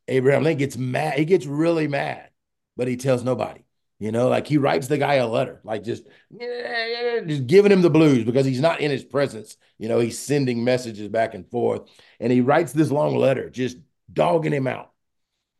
Abraham 0.09 0.43
Lincoln 0.45 0.59
gets 0.59 0.77
mad. 0.77 1.19
He 1.19 1.25
gets 1.25 1.47
really 1.47 1.89
mad, 1.89 2.31
but 2.77 2.89
he 2.89 2.97
tells 2.97 3.25
nobody. 3.25 3.63
You 3.99 4.13
know, 4.13 4.29
like 4.29 4.47
he 4.47 4.59
writes 4.59 4.89
the 4.89 4.99
guy 4.99 5.15
a 5.15 5.27
letter, 5.27 5.61
like 5.65 5.83
just, 5.83 6.05
just 7.27 7.47
giving 7.47 7.73
him 7.73 7.81
the 7.81 7.89
blues 7.89 8.25
because 8.25 8.45
he's 8.45 8.61
not 8.61 8.81
in 8.81 8.91
his 8.91 9.05
presence. 9.05 9.57
You 9.79 9.89
know, 9.89 10.01
he's 10.01 10.19
sending 10.19 10.65
messages 10.65 11.09
back 11.09 11.33
and 11.33 11.51
forth. 11.51 11.89
And 12.21 12.31
he 12.31 12.43
writes 12.43 12.73
this 12.73 12.91
long 12.91 13.17
letter, 13.17 13.49
just 13.49 13.79
dogging 14.13 14.53
him 14.53 14.67
out. 14.67 14.93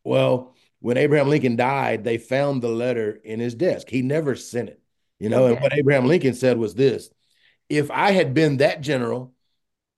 Well, 0.05 0.55
when 0.81 0.99
Abraham 0.99 1.31
Lincoln 1.31 1.57
died, 1.57 2.05
they 2.05 2.19
found 2.19 2.63
the 2.63 2.69
letter 2.69 3.19
in 3.25 3.41
his 3.41 3.55
desk. 3.55 3.89
He 3.89 4.03
never 4.03 4.37
sent 4.37 4.69
it. 4.69 4.81
You 5.19 5.31
know, 5.31 5.47
and 5.47 5.59
what 5.61 5.73
Abraham 5.73 6.07
Lincoln 6.07 6.35
said 6.35 6.59
was 6.59 6.75
this 6.75 7.09
if 7.69 7.91
I 7.91 8.13
had 8.13 8.35
been 8.35 8.59
that 8.59 8.83
general 8.83 9.33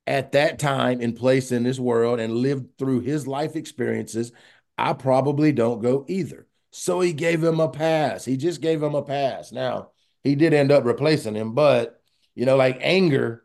at 0.08 0.32
that 0.32 0.58
time 0.58 1.02
and 1.02 1.14
place 1.14 1.52
in 1.52 1.62
this 1.62 1.78
world 1.78 2.18
and 2.18 2.34
lived 2.34 2.78
through 2.78 3.00
his 3.00 3.26
life 3.26 3.56
experiences, 3.56 4.32
I 4.78 4.94
probably 4.94 5.52
don't 5.52 5.82
go 5.82 6.06
either. 6.08 6.46
So 6.70 7.00
he 7.00 7.12
gave 7.12 7.44
him 7.44 7.60
a 7.60 7.68
pass. 7.68 8.24
He 8.24 8.38
just 8.38 8.62
gave 8.62 8.82
him 8.82 8.94
a 8.94 9.02
pass. 9.02 9.52
Now, 9.52 9.90
he 10.24 10.34
did 10.34 10.54
end 10.54 10.72
up 10.72 10.84
replacing 10.84 11.34
him, 11.34 11.54
but 11.54 12.00
you 12.34 12.46
know, 12.46 12.56
like 12.56 12.78
anger, 12.80 13.44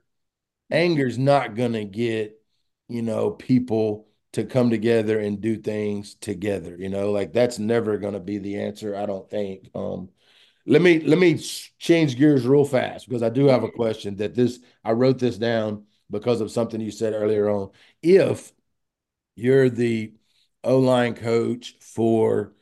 anger's 0.72 1.18
not 1.18 1.56
gonna 1.56 1.84
get, 1.84 2.42
you 2.88 3.02
know, 3.02 3.32
people 3.32 4.08
to 4.32 4.46
come 4.46 4.70
together 4.70 5.20
and 5.20 5.42
do 5.42 5.58
things 5.58 6.16
together. 6.16 6.78
You 6.80 6.90
know, 6.90 7.12
like 7.12 7.34
that's 7.34 7.60
never 7.60 7.98
gonna 7.98 8.22
be 8.22 8.38
the 8.38 8.62
answer, 8.62 8.96
I 8.96 9.06
don't 9.06 9.30
think. 9.30 9.70
Um, 9.76 10.10
let 10.66 10.82
me 10.82 11.02
let 11.02 11.20
me 11.20 11.38
change 11.78 12.18
gears 12.18 12.48
real 12.48 12.64
fast 12.64 13.10
because 13.10 13.22
I 13.22 13.30
do 13.30 13.48
have 13.48 13.64
a 13.64 13.72
question 13.72 14.16
that 14.18 14.34
this 14.34 14.60
I 14.84 14.94
wrote 14.94 15.20
this 15.20 15.38
down 15.38 15.86
because 16.14 16.42
of 16.42 16.52
something 16.52 16.82
you 16.82 16.92
said 16.92 17.14
earlier 17.14 17.50
on. 17.50 17.72
If 18.04 18.54
you're 19.36 19.70
the 19.70 20.14
O-line 20.64 21.16
coach 21.16 21.76
for 21.82 22.54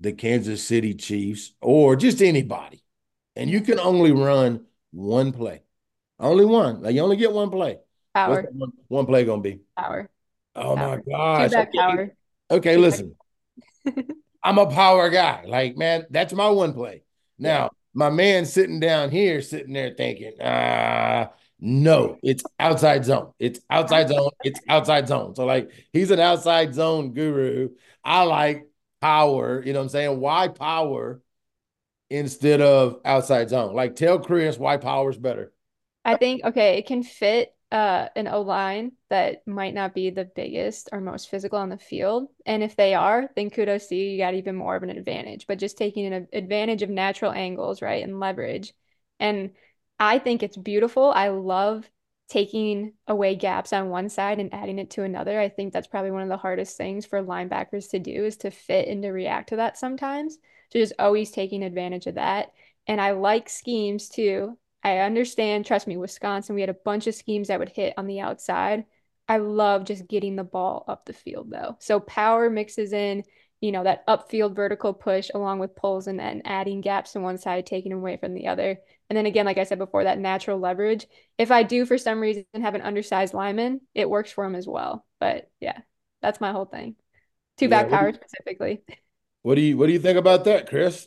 the 0.00 0.12
Kansas 0.12 0.62
City 0.66 0.94
Chiefs 0.94 1.52
or 1.62 1.96
just 1.96 2.22
anybody, 2.22 2.84
and 3.36 3.50
you 3.50 3.60
can 3.62 3.80
only 3.80 4.12
run 4.12 4.66
one 4.92 5.32
play, 5.32 5.62
only 6.20 6.44
one, 6.46 6.82
like 6.82 6.94
you 6.94 7.02
only 7.02 7.16
get 7.16 7.32
one 7.32 7.50
play. 7.50 7.78
Power, 8.14 8.48
one, 8.52 8.72
one 8.88 9.06
play 9.06 9.24
gonna 9.24 9.42
be? 9.42 9.60
power, 9.76 10.08
Oh 10.56 10.76
my 10.76 10.96
Power. 10.96 11.02
gosh. 11.08 11.50
two 11.50 11.50
back 11.50 11.68
Okay, 11.68 11.78
power. 11.78 12.16
okay, 12.50 12.76
listen. 12.76 13.16
I'm 14.42 14.58
a 14.58 14.66
power 14.70 15.10
guy. 15.10 15.44
Like, 15.46 15.76
man, 15.76 16.06
that's 16.10 16.32
my 16.32 16.48
one 16.48 16.74
play. 16.74 17.02
Now, 17.38 17.70
my 17.94 18.10
man 18.10 18.44
sitting 18.46 18.80
down 18.80 19.10
here, 19.10 19.40
sitting 19.40 19.72
there 19.72 19.94
thinking, 19.96 20.34
ah, 20.42 21.30
no, 21.60 22.18
it's 22.22 22.44
outside 22.58 23.04
zone. 23.04 23.32
It's 23.38 23.60
outside 23.70 24.08
zone. 24.08 24.30
It's 24.42 24.60
outside 24.68 25.08
zone. 25.08 25.34
So, 25.34 25.46
like, 25.46 25.70
he's 25.92 26.10
an 26.10 26.20
outside 26.20 26.74
zone 26.74 27.14
guru. 27.14 27.70
I 28.04 28.24
like 28.24 28.68
power. 29.00 29.62
You 29.64 29.72
know 29.72 29.78
what 29.78 29.84
I'm 29.84 29.88
saying? 29.90 30.20
Why 30.20 30.48
power 30.48 31.22
instead 32.10 32.60
of 32.60 33.00
outside 33.04 33.50
zone? 33.50 33.74
Like, 33.74 33.96
tell 33.96 34.18
Chris 34.18 34.58
why 34.58 34.76
power's 34.76 35.16
better. 35.16 35.52
I 36.04 36.16
think 36.16 36.44
okay, 36.44 36.78
it 36.78 36.86
can 36.86 37.02
fit 37.02 37.54
uh 37.72 38.08
an 38.14 38.28
O 38.28 38.42
line 38.42 38.92
that 39.08 39.46
might 39.46 39.72
not 39.74 39.94
be 39.94 40.10
the 40.10 40.26
biggest 40.36 40.90
or 40.92 41.00
most 41.00 41.30
physical 41.30 41.58
on 41.58 41.70
the 41.70 41.78
field. 41.78 42.28
And 42.44 42.62
if 42.62 42.76
they 42.76 42.94
are, 42.94 43.30
then 43.36 43.48
kudos 43.50 43.86
to 43.86 43.96
you. 43.96 44.10
You 44.10 44.18
got 44.18 44.34
even 44.34 44.54
more 44.54 44.76
of 44.76 44.82
an 44.82 44.90
advantage. 44.90 45.46
But 45.46 45.58
just 45.58 45.78
taking 45.78 46.12
an 46.12 46.28
advantage 46.32 46.82
of 46.82 46.90
natural 46.90 47.32
angles, 47.32 47.80
right, 47.80 48.04
and 48.04 48.20
leverage. 48.20 48.74
And 49.18 49.52
I 49.98 50.18
think 50.18 50.42
it's 50.42 50.56
beautiful. 50.56 51.10
I 51.10 51.28
love 51.28 51.88
taking 52.28 52.94
away 53.06 53.34
gaps 53.34 53.72
on 53.72 53.90
one 53.90 54.08
side 54.08 54.38
and 54.38 54.52
adding 54.52 54.78
it 54.78 54.90
to 54.90 55.02
another. 55.02 55.38
I 55.38 55.48
think 55.48 55.72
that's 55.72 55.86
probably 55.86 56.10
one 56.10 56.22
of 56.22 56.28
the 56.28 56.36
hardest 56.36 56.76
things 56.76 57.04
for 57.06 57.22
linebackers 57.22 57.90
to 57.90 57.98
do 57.98 58.24
is 58.24 58.36
to 58.38 58.50
fit 58.50 58.88
and 58.88 59.02
to 59.02 59.10
react 59.10 59.50
to 59.50 59.56
that 59.56 59.78
sometimes. 59.78 60.38
So 60.72 60.78
just 60.78 60.94
always 60.98 61.30
taking 61.30 61.62
advantage 61.62 62.06
of 62.06 62.14
that. 62.14 62.52
And 62.86 63.00
I 63.00 63.12
like 63.12 63.48
schemes 63.48 64.08
too. 64.08 64.58
I 64.82 64.98
understand, 64.98 65.64
trust 65.64 65.86
me, 65.86 65.96
Wisconsin, 65.96 66.54
we 66.54 66.60
had 66.60 66.70
a 66.70 66.74
bunch 66.74 67.06
of 67.06 67.14
schemes 67.14 67.48
that 67.48 67.58
would 67.58 67.70
hit 67.70 67.94
on 67.96 68.06
the 68.06 68.20
outside. 68.20 68.84
I 69.28 69.38
love 69.38 69.84
just 69.84 70.06
getting 70.06 70.36
the 70.36 70.44
ball 70.44 70.84
up 70.88 71.06
the 71.06 71.14
field 71.14 71.50
though. 71.50 71.76
So 71.80 72.00
power 72.00 72.50
mixes 72.50 72.92
in, 72.92 73.24
you 73.60 73.72
know, 73.72 73.84
that 73.84 74.06
upfield 74.06 74.54
vertical 74.54 74.92
push 74.92 75.30
along 75.34 75.58
with 75.58 75.74
pulls 75.76 76.06
and 76.06 76.18
then 76.18 76.42
adding 76.44 76.80
gaps 76.80 77.12
to 77.12 77.20
one 77.20 77.38
side, 77.38 77.66
taking 77.66 77.92
away 77.92 78.16
from 78.16 78.34
the 78.34 78.48
other. 78.48 78.78
And 79.08 79.16
then 79.16 79.26
again, 79.26 79.46
like 79.46 79.58
I 79.58 79.64
said 79.64 79.78
before, 79.78 80.04
that 80.04 80.18
natural 80.18 80.58
leverage. 80.58 81.06
If 81.38 81.50
I 81.50 81.62
do 81.62 81.86
for 81.86 81.96
some 81.98 82.20
reason 82.20 82.44
have 82.54 82.74
an 82.74 82.82
undersized 82.82 83.34
lineman, 83.34 83.80
it 83.94 84.08
works 84.10 84.32
for 84.32 84.44
him 84.44 84.54
as 84.54 84.66
well. 84.66 85.06
But 85.20 85.50
yeah, 85.60 85.78
that's 86.20 86.40
my 86.40 86.52
whole 86.52 86.64
thing. 86.66 86.96
Two 87.56 87.68
back 87.68 87.84
what 87.86 87.90
do 87.90 87.96
power 87.96 88.08
you- 88.08 88.14
specifically. 88.14 88.82
What 89.42 89.56
do 89.56 89.60
you 89.60 89.76
what 89.76 89.86
do 89.86 89.92
you 89.92 89.98
think 89.98 90.18
about 90.18 90.44
that, 90.44 90.68
Chris? 90.68 91.06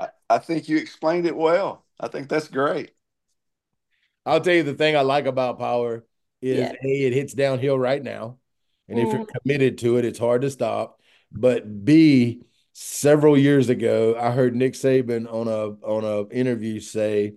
I, 0.00 0.08
I 0.28 0.38
think 0.38 0.68
you 0.68 0.78
explained 0.78 1.26
it 1.26 1.36
well. 1.36 1.84
I 2.00 2.08
think 2.08 2.28
that's 2.28 2.48
great. 2.48 2.92
I'll 4.24 4.40
tell 4.40 4.54
you 4.54 4.62
the 4.62 4.74
thing 4.74 4.96
I 4.96 5.02
like 5.02 5.26
about 5.26 5.58
power 5.58 6.04
is 6.42 6.58
Yeah. 6.58 6.72
A, 6.82 6.88
it 7.06 7.12
hits 7.12 7.34
downhill 7.34 7.78
right 7.78 8.02
now. 8.02 8.38
And 8.88 8.98
if 8.98 9.08
you're 9.12 9.24
Mm. 9.26 9.28
committed 9.42 9.78
to 9.78 9.98
it, 9.98 10.04
it's 10.04 10.18
hard 10.18 10.42
to 10.42 10.50
stop. 10.50 10.95
But 11.32 11.84
B, 11.84 12.42
several 12.72 13.36
years 13.36 13.68
ago, 13.68 14.16
I 14.18 14.30
heard 14.30 14.54
Nick 14.54 14.74
Saban 14.74 15.32
on 15.32 15.48
a 15.48 15.86
on 15.86 16.04
a 16.04 16.28
interview 16.32 16.80
say 16.80 17.34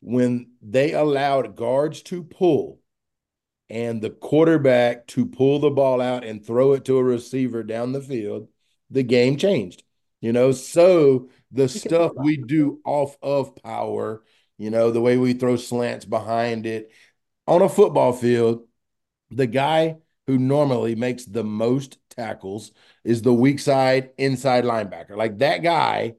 when 0.00 0.50
they 0.62 0.92
allowed 0.92 1.56
guards 1.56 2.02
to 2.02 2.22
pull 2.22 2.80
and 3.68 4.00
the 4.00 4.10
quarterback 4.10 5.06
to 5.08 5.26
pull 5.26 5.58
the 5.58 5.70
ball 5.70 6.00
out 6.00 6.24
and 6.24 6.44
throw 6.44 6.74
it 6.74 6.84
to 6.84 6.98
a 6.98 7.04
receiver 7.04 7.62
down 7.62 7.92
the 7.92 8.00
field, 8.00 8.48
the 8.90 9.02
game 9.02 9.36
changed. 9.36 9.82
You 10.20 10.32
know, 10.32 10.52
so 10.52 11.28
the 11.50 11.68
stuff 11.68 12.12
we 12.16 12.36
do 12.36 12.80
off 12.84 13.16
of 13.22 13.56
power 13.56 14.22
you 14.58 14.70
know, 14.70 14.90
the 14.90 15.00
way 15.00 15.16
we 15.16 15.34
throw 15.34 15.56
slants 15.56 16.04
behind 16.04 16.66
it. 16.66 16.90
On 17.46 17.62
a 17.62 17.68
football 17.68 18.12
field, 18.12 18.66
the 19.30 19.46
guy 19.46 19.96
who 20.26 20.38
normally 20.38 20.94
makes 20.94 21.24
the 21.24 21.44
most 21.44 21.98
tackles 22.16 22.72
is 23.04 23.22
the 23.22 23.32
weak 23.32 23.58
side 23.58 24.10
inside 24.18 24.64
linebacker. 24.64 25.16
Like 25.16 25.38
that 25.38 25.62
guy, 25.62 26.14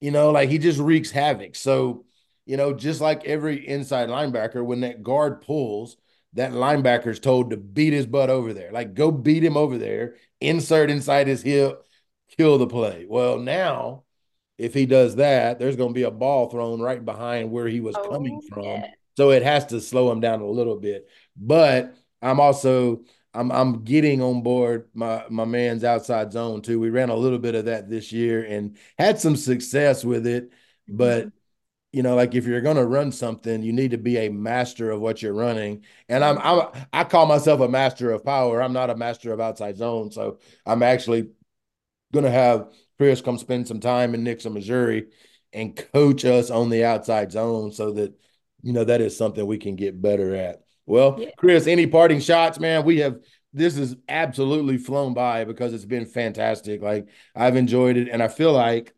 you 0.00 0.10
know, 0.10 0.30
like 0.30 0.48
he 0.48 0.58
just 0.58 0.78
wreaks 0.78 1.10
havoc. 1.10 1.56
So, 1.56 2.04
you 2.46 2.56
know, 2.56 2.72
just 2.72 3.00
like 3.00 3.24
every 3.24 3.66
inside 3.66 4.08
linebacker, 4.08 4.64
when 4.64 4.80
that 4.80 5.02
guard 5.02 5.42
pulls, 5.42 5.96
that 6.34 6.52
linebacker's 6.52 7.20
told 7.20 7.50
to 7.50 7.56
beat 7.56 7.92
his 7.92 8.06
butt 8.06 8.30
over 8.30 8.52
there. 8.52 8.72
Like 8.72 8.94
go 8.94 9.10
beat 9.10 9.44
him 9.44 9.56
over 9.56 9.78
there, 9.78 10.16
insert 10.40 10.90
inside 10.90 11.26
his 11.26 11.42
hip, 11.42 11.84
kill 12.36 12.58
the 12.58 12.66
play. 12.66 13.06
Well, 13.08 13.38
now 13.38 14.04
if 14.58 14.74
he 14.74 14.86
does 14.86 15.16
that, 15.16 15.58
there's 15.58 15.76
going 15.76 15.90
to 15.90 15.94
be 15.94 16.04
a 16.04 16.10
ball 16.10 16.48
thrown 16.48 16.80
right 16.80 17.04
behind 17.04 17.50
where 17.50 17.66
he 17.66 17.80
was 17.80 17.96
oh, 17.96 18.08
coming 18.08 18.40
from. 18.48 18.64
Yeah. 18.64 18.86
So 19.16 19.30
it 19.30 19.42
has 19.42 19.66
to 19.66 19.80
slow 19.80 20.10
him 20.10 20.20
down 20.20 20.40
a 20.40 20.46
little 20.46 20.76
bit. 20.76 21.08
But 21.36 21.94
I'm 22.22 22.40
also 22.40 23.02
I'm 23.34 23.50
I'm 23.50 23.84
getting 23.84 24.20
on 24.22 24.42
board 24.42 24.88
my 24.94 25.24
my 25.30 25.44
man's 25.44 25.84
outside 25.84 26.32
zone 26.32 26.62
too. 26.62 26.78
We 26.78 26.90
ran 26.90 27.08
a 27.08 27.16
little 27.16 27.38
bit 27.38 27.54
of 27.54 27.66
that 27.66 27.88
this 27.88 28.12
year 28.12 28.44
and 28.44 28.76
had 28.98 29.18
some 29.20 29.36
success 29.36 30.04
with 30.04 30.26
it, 30.26 30.50
but 30.86 31.20
mm-hmm. 31.20 31.28
you 31.92 32.02
know, 32.02 32.14
like 32.14 32.34
if 32.34 32.46
you're 32.46 32.60
going 32.60 32.76
to 32.76 32.86
run 32.86 33.12
something, 33.12 33.62
you 33.62 33.72
need 33.72 33.92
to 33.92 33.98
be 33.98 34.18
a 34.18 34.28
master 34.30 34.90
of 34.90 35.00
what 35.00 35.22
you're 35.22 35.32
running. 35.34 35.84
And 36.08 36.24
I'm 36.24 36.38
I'm 36.38 36.68
I 36.92 37.04
call 37.04 37.26
myself 37.26 37.60
a 37.60 37.68
master 37.68 38.10
of 38.12 38.24
power. 38.24 38.62
I'm 38.62 38.72
not 38.74 38.90
a 38.90 38.96
master 38.96 39.32
of 39.32 39.40
outside 39.40 39.78
zone, 39.78 40.10
so 40.12 40.38
I'm 40.66 40.82
actually 40.82 41.30
going 42.12 42.24
to 42.24 42.30
have 42.30 42.68
Chris 42.98 43.20
come 43.22 43.38
spend 43.38 43.66
some 43.66 43.80
time 43.80 44.14
in 44.14 44.24
Nixa, 44.24 44.52
Missouri, 44.52 45.08
and 45.52 45.76
coach 45.76 46.24
us 46.24 46.50
on 46.50 46.70
the 46.70 46.84
outside 46.84 47.32
zone 47.32 47.72
so 47.72 47.92
that 47.92 48.14
you 48.62 48.72
know 48.72 48.84
that 48.84 49.00
is 49.00 49.16
something 49.16 49.46
we 49.46 49.58
can 49.58 49.76
get 49.76 50.00
better 50.00 50.34
at. 50.34 50.62
Well, 50.92 51.16
yeah. 51.18 51.30
Chris, 51.38 51.66
any 51.66 51.86
parting 51.86 52.20
shots, 52.20 52.60
man? 52.60 52.84
We 52.84 52.98
have 52.98 53.18
this 53.54 53.78
has 53.78 53.96
absolutely 54.10 54.76
flown 54.76 55.14
by 55.14 55.44
because 55.44 55.72
it's 55.72 55.86
been 55.86 56.04
fantastic. 56.04 56.82
Like 56.82 57.08
I've 57.34 57.56
enjoyed 57.56 57.96
it, 57.96 58.10
and 58.10 58.22
I 58.22 58.28
feel 58.28 58.52
like 58.52 58.94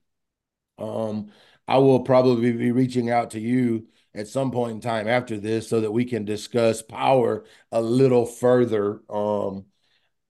um 0.76 1.30
I 1.68 1.78
will 1.78 2.00
probably 2.00 2.50
be 2.50 2.72
reaching 2.72 3.10
out 3.10 3.30
to 3.30 3.40
you 3.40 3.86
at 4.12 4.26
some 4.26 4.50
point 4.50 4.72
in 4.72 4.80
time 4.80 5.06
after 5.06 5.38
this 5.38 5.68
so 5.68 5.82
that 5.82 5.92
we 5.92 6.04
can 6.04 6.24
discuss 6.24 6.82
power 6.82 7.44
a 7.70 7.80
little 7.80 8.26
further. 8.26 9.00
Um 9.08 9.66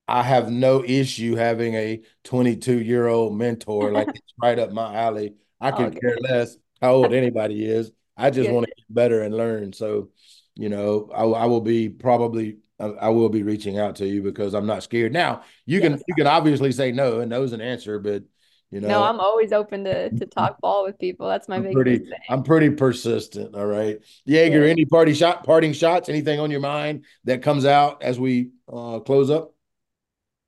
I 0.06 0.22
have 0.22 0.50
no 0.50 0.84
issue 0.84 1.34
having 1.34 1.74
a 1.76 2.02
22 2.24 2.82
year 2.82 3.06
old 3.06 3.38
mentor. 3.38 3.90
Like 3.90 4.08
it's 4.14 4.34
right 4.42 4.58
up 4.58 4.70
my 4.70 4.94
alley. 4.94 5.36
I 5.62 5.70
could 5.72 5.98
care 5.98 6.18
less 6.20 6.58
how 6.82 6.92
old 6.92 7.14
anybody 7.14 7.64
is. 7.64 7.90
I 8.18 8.28
just 8.28 8.50
want 8.50 8.66
to 8.66 8.72
get 8.76 8.94
better 8.94 9.22
and 9.22 9.34
learn. 9.34 9.72
So, 9.72 10.10
you 10.56 10.68
know, 10.68 11.10
I, 11.14 11.24
I 11.24 11.46
will 11.46 11.60
be 11.60 11.88
probably 11.88 12.58
I 12.78 13.08
will 13.10 13.28
be 13.28 13.44
reaching 13.44 13.78
out 13.78 13.96
to 13.96 14.06
you 14.06 14.20
because 14.20 14.52
I'm 14.52 14.66
not 14.66 14.82
scared. 14.82 15.12
Now, 15.12 15.42
you 15.64 15.80
yes. 15.80 15.88
can 15.88 16.02
you 16.08 16.14
can 16.16 16.26
obviously 16.26 16.72
say 16.72 16.90
no, 16.90 17.20
and 17.20 17.30
no's 17.30 17.52
an 17.52 17.60
answer, 17.60 17.98
but 17.98 18.24
you 18.70 18.80
know, 18.80 18.88
no, 18.88 19.02
I'm 19.04 19.20
always 19.20 19.52
open 19.52 19.84
to 19.84 20.10
to 20.16 20.26
talk 20.26 20.60
ball 20.60 20.84
with 20.84 20.98
people. 20.98 21.28
That's 21.28 21.48
my 21.48 21.56
I'm 21.56 21.62
biggest 21.62 21.76
pretty, 21.76 21.98
thing. 21.98 22.12
I'm 22.28 22.42
pretty 22.42 22.70
persistent. 22.70 23.54
All 23.54 23.66
right, 23.66 24.00
Yeager. 24.28 24.64
Yeah. 24.64 24.70
Any 24.70 24.84
party 24.84 25.14
shot, 25.14 25.44
parting 25.44 25.72
shots? 25.72 26.08
Anything 26.08 26.40
on 26.40 26.50
your 26.50 26.60
mind 26.60 27.04
that 27.24 27.42
comes 27.42 27.64
out 27.64 28.02
as 28.02 28.18
we 28.18 28.50
uh, 28.70 28.98
close 29.00 29.30
up? 29.30 29.54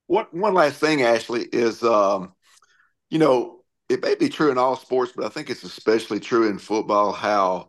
One 0.09 0.27
one 0.33 0.55
last 0.55 0.81
thing, 0.81 1.03
Ashley, 1.03 1.43
is 1.45 1.85
um, 1.85 2.33
you 3.09 3.21
know, 3.21 3.61
it 3.89 4.03
may 4.03 4.17
be 4.17 4.29
true 4.29 4.51
in 4.51 4.59
all 4.59 4.75
sports, 4.75 5.13
but 5.15 5.25
I 5.25 5.29
think 5.29 5.49
it's 5.49 5.63
especially 5.63 6.19
true 6.19 6.49
in 6.49 6.59
football. 6.59 7.13
How 7.13 7.69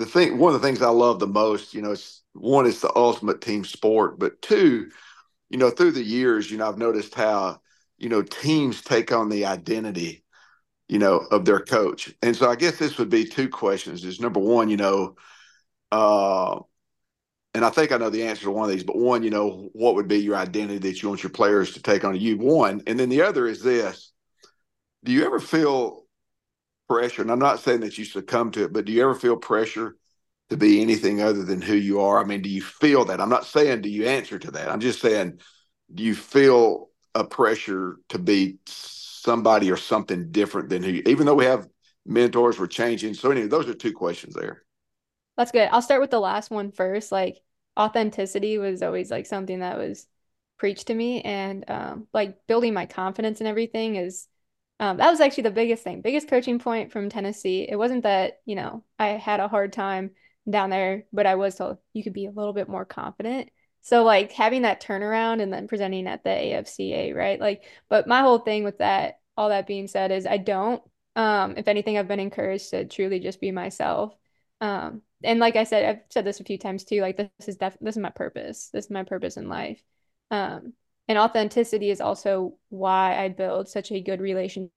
the 0.00 0.06
thing, 0.06 0.38
one 0.38 0.54
of 0.54 0.60
the 0.60 0.66
things 0.66 0.80
I 0.80 0.88
love 0.88 1.18
the 1.18 1.26
most, 1.26 1.74
you 1.74 1.82
know, 1.82 1.92
it's 1.92 2.22
one, 2.32 2.66
it's 2.66 2.80
the 2.80 2.90
ultimate 2.96 3.42
team 3.42 3.64
sport, 3.64 4.18
but 4.18 4.40
two, 4.40 4.90
you 5.50 5.58
know, 5.58 5.68
through 5.68 5.92
the 5.92 6.02
years, 6.02 6.50
you 6.50 6.56
know, 6.56 6.68
I've 6.68 6.78
noticed 6.78 7.14
how 7.14 7.60
you 7.98 8.08
know 8.08 8.22
teams 8.22 8.80
take 8.80 9.12
on 9.12 9.28
the 9.28 9.44
identity, 9.44 10.24
you 10.88 10.98
know, 10.98 11.18
of 11.30 11.44
their 11.44 11.60
coach, 11.60 12.14
and 12.22 12.34
so 12.34 12.50
I 12.50 12.56
guess 12.56 12.78
this 12.78 12.96
would 12.96 13.10
be 13.10 13.26
two 13.26 13.50
questions. 13.50 14.04
Is 14.04 14.20
number 14.20 14.40
one, 14.40 14.70
you 14.70 14.78
know, 14.78 15.16
uh, 15.92 16.60
and 17.52 17.62
I 17.62 17.68
think 17.68 17.92
I 17.92 17.98
know 17.98 18.08
the 18.08 18.22
answer 18.22 18.44
to 18.44 18.52
one 18.52 18.64
of 18.64 18.70
these, 18.70 18.84
but 18.84 18.96
one, 18.96 19.22
you 19.22 19.30
know, 19.30 19.68
what 19.74 19.96
would 19.96 20.08
be 20.08 20.18
your 20.18 20.36
identity 20.36 20.78
that 20.78 21.02
you 21.02 21.10
want 21.10 21.22
your 21.22 21.30
players 21.30 21.74
to 21.74 21.82
take 21.82 22.04
on 22.04 22.16
you? 22.16 22.38
One, 22.38 22.82
and 22.86 22.98
then 22.98 23.10
the 23.10 23.20
other 23.20 23.46
is 23.46 23.62
this: 23.62 24.12
Do 25.04 25.12
you 25.12 25.26
ever 25.26 25.40
feel 25.40 25.99
pressure? 26.90 27.22
And 27.22 27.30
I'm 27.30 27.38
not 27.38 27.60
saying 27.60 27.80
that 27.80 27.96
you 27.98 28.04
succumb 28.04 28.50
to 28.50 28.64
it, 28.64 28.72
but 28.72 28.84
do 28.84 28.90
you 28.90 29.00
ever 29.02 29.14
feel 29.14 29.36
pressure 29.36 29.96
to 30.48 30.56
be 30.56 30.82
anything 30.82 31.22
other 31.22 31.44
than 31.44 31.62
who 31.62 31.74
you 31.74 32.00
are? 32.00 32.20
I 32.20 32.24
mean, 32.24 32.42
do 32.42 32.48
you 32.48 32.60
feel 32.60 33.04
that? 33.04 33.20
I'm 33.20 33.28
not 33.28 33.46
saying 33.46 33.82
do 33.82 33.88
you 33.88 34.06
answer 34.06 34.40
to 34.40 34.50
that. 34.50 34.68
I'm 34.68 34.80
just 34.80 35.00
saying, 35.00 35.38
do 35.94 36.02
you 36.02 36.16
feel 36.16 36.88
a 37.14 37.22
pressure 37.22 37.98
to 38.08 38.18
be 38.18 38.58
somebody 38.66 39.70
or 39.70 39.76
something 39.76 40.32
different 40.32 40.68
than 40.68 40.82
who? 40.82 40.90
You, 40.90 41.02
even 41.06 41.26
though 41.26 41.36
we 41.36 41.44
have 41.44 41.68
mentors, 42.04 42.58
we're 42.58 42.66
changing. 42.66 43.14
So 43.14 43.30
anyway, 43.30 43.46
those 43.46 43.68
are 43.68 43.74
two 43.74 43.92
questions 43.92 44.34
there. 44.34 44.64
That's 45.36 45.52
good. 45.52 45.68
I'll 45.70 45.82
start 45.82 46.00
with 46.00 46.10
the 46.10 46.18
last 46.18 46.50
one 46.50 46.72
first. 46.72 47.12
Like 47.12 47.40
authenticity 47.78 48.58
was 48.58 48.82
always 48.82 49.12
like 49.12 49.26
something 49.26 49.60
that 49.60 49.78
was 49.78 50.08
preached 50.58 50.88
to 50.88 50.94
me 50.94 51.22
and 51.22 51.64
um, 51.70 52.08
like 52.12 52.48
building 52.48 52.74
my 52.74 52.86
confidence 52.86 53.40
and 53.40 53.46
everything 53.46 53.94
is 53.94 54.26
um, 54.80 54.96
that 54.96 55.10
was 55.10 55.20
actually 55.20 55.44
the 55.44 55.50
biggest 55.52 55.84
thing 55.84 56.00
biggest 56.00 56.28
coaching 56.28 56.58
point 56.58 56.92
from 56.92 57.08
tennessee 57.08 57.66
it 57.68 57.76
wasn't 57.76 58.02
that 58.02 58.40
you 58.46 58.56
know 58.56 58.82
i 58.98 59.08
had 59.08 59.40
a 59.40 59.48
hard 59.48 59.72
time 59.72 60.10
down 60.48 60.70
there 60.70 61.04
but 61.12 61.26
i 61.26 61.36
was 61.36 61.54
told 61.54 61.78
you 61.92 62.02
could 62.02 62.12
be 62.12 62.26
a 62.26 62.30
little 62.32 62.52
bit 62.52 62.68
more 62.68 62.84
confident 62.84 63.50
so 63.82 64.02
like 64.04 64.32
having 64.32 64.62
that 64.62 64.82
turnaround 64.82 65.40
and 65.40 65.52
then 65.52 65.68
presenting 65.68 66.06
at 66.08 66.24
the 66.24 66.30
afca 66.30 67.14
right 67.14 67.40
like 67.40 67.64
but 67.88 68.08
my 68.08 68.20
whole 68.20 68.38
thing 68.38 68.64
with 68.64 68.78
that 68.78 69.20
all 69.36 69.50
that 69.50 69.66
being 69.66 69.86
said 69.86 70.10
is 70.10 70.26
i 70.26 70.36
don't 70.38 70.82
um 71.16 71.54
if 71.56 71.68
anything 71.68 71.96
i've 71.98 72.08
been 72.08 72.20
encouraged 72.20 72.70
to 72.70 72.84
truly 72.86 73.20
just 73.20 73.40
be 73.40 73.52
myself 73.52 74.14
um 74.60 75.02
and 75.22 75.38
like 75.38 75.56
I 75.56 75.64
said, 75.64 75.84
I've 75.84 76.02
said 76.10 76.24
this 76.24 76.40
a 76.40 76.44
few 76.44 76.58
times 76.58 76.84
too. 76.84 77.00
Like 77.02 77.16
this 77.16 77.48
is 77.48 77.56
def- 77.56 77.78
this 77.80 77.96
is 77.96 78.02
my 78.02 78.10
purpose. 78.10 78.70
This 78.72 78.86
is 78.86 78.90
my 78.90 79.04
purpose 79.04 79.36
in 79.36 79.48
life. 79.48 79.82
Um, 80.30 80.72
and 81.10 81.18
authenticity 81.18 81.90
is 81.90 82.00
also 82.00 82.54
why 82.68 83.18
I 83.18 83.30
build 83.30 83.68
such 83.68 83.90
a 83.90 84.00
good 84.00 84.20
relationship 84.20 84.70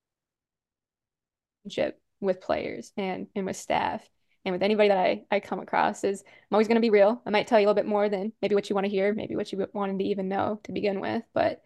with 2.19 2.41
players 2.41 2.91
and 2.97 3.27
and 3.35 3.45
with 3.45 3.55
staff 3.55 4.01
and 4.43 4.51
with 4.51 4.63
anybody 4.63 4.89
that 4.89 4.97
I 4.97 5.25
I 5.29 5.39
come 5.41 5.59
across. 5.59 6.03
Is 6.03 6.23
I'm 6.25 6.55
always 6.55 6.67
going 6.67 6.77
to 6.77 6.81
be 6.81 6.89
real. 6.89 7.21
I 7.23 7.29
might 7.29 7.45
tell 7.45 7.59
you 7.59 7.67
a 7.67 7.69
little 7.69 7.83
bit 7.83 7.85
more 7.85 8.09
than 8.09 8.33
maybe 8.41 8.55
what 8.55 8.67
you 8.67 8.73
want 8.73 8.85
to 8.85 8.91
hear, 8.91 9.13
maybe 9.13 9.35
what 9.35 9.51
you 9.51 9.67
wanted 9.73 9.99
to 9.99 10.05
even 10.05 10.27
know 10.27 10.59
to 10.63 10.71
begin 10.71 10.99
with, 10.99 11.21
but 11.35 11.61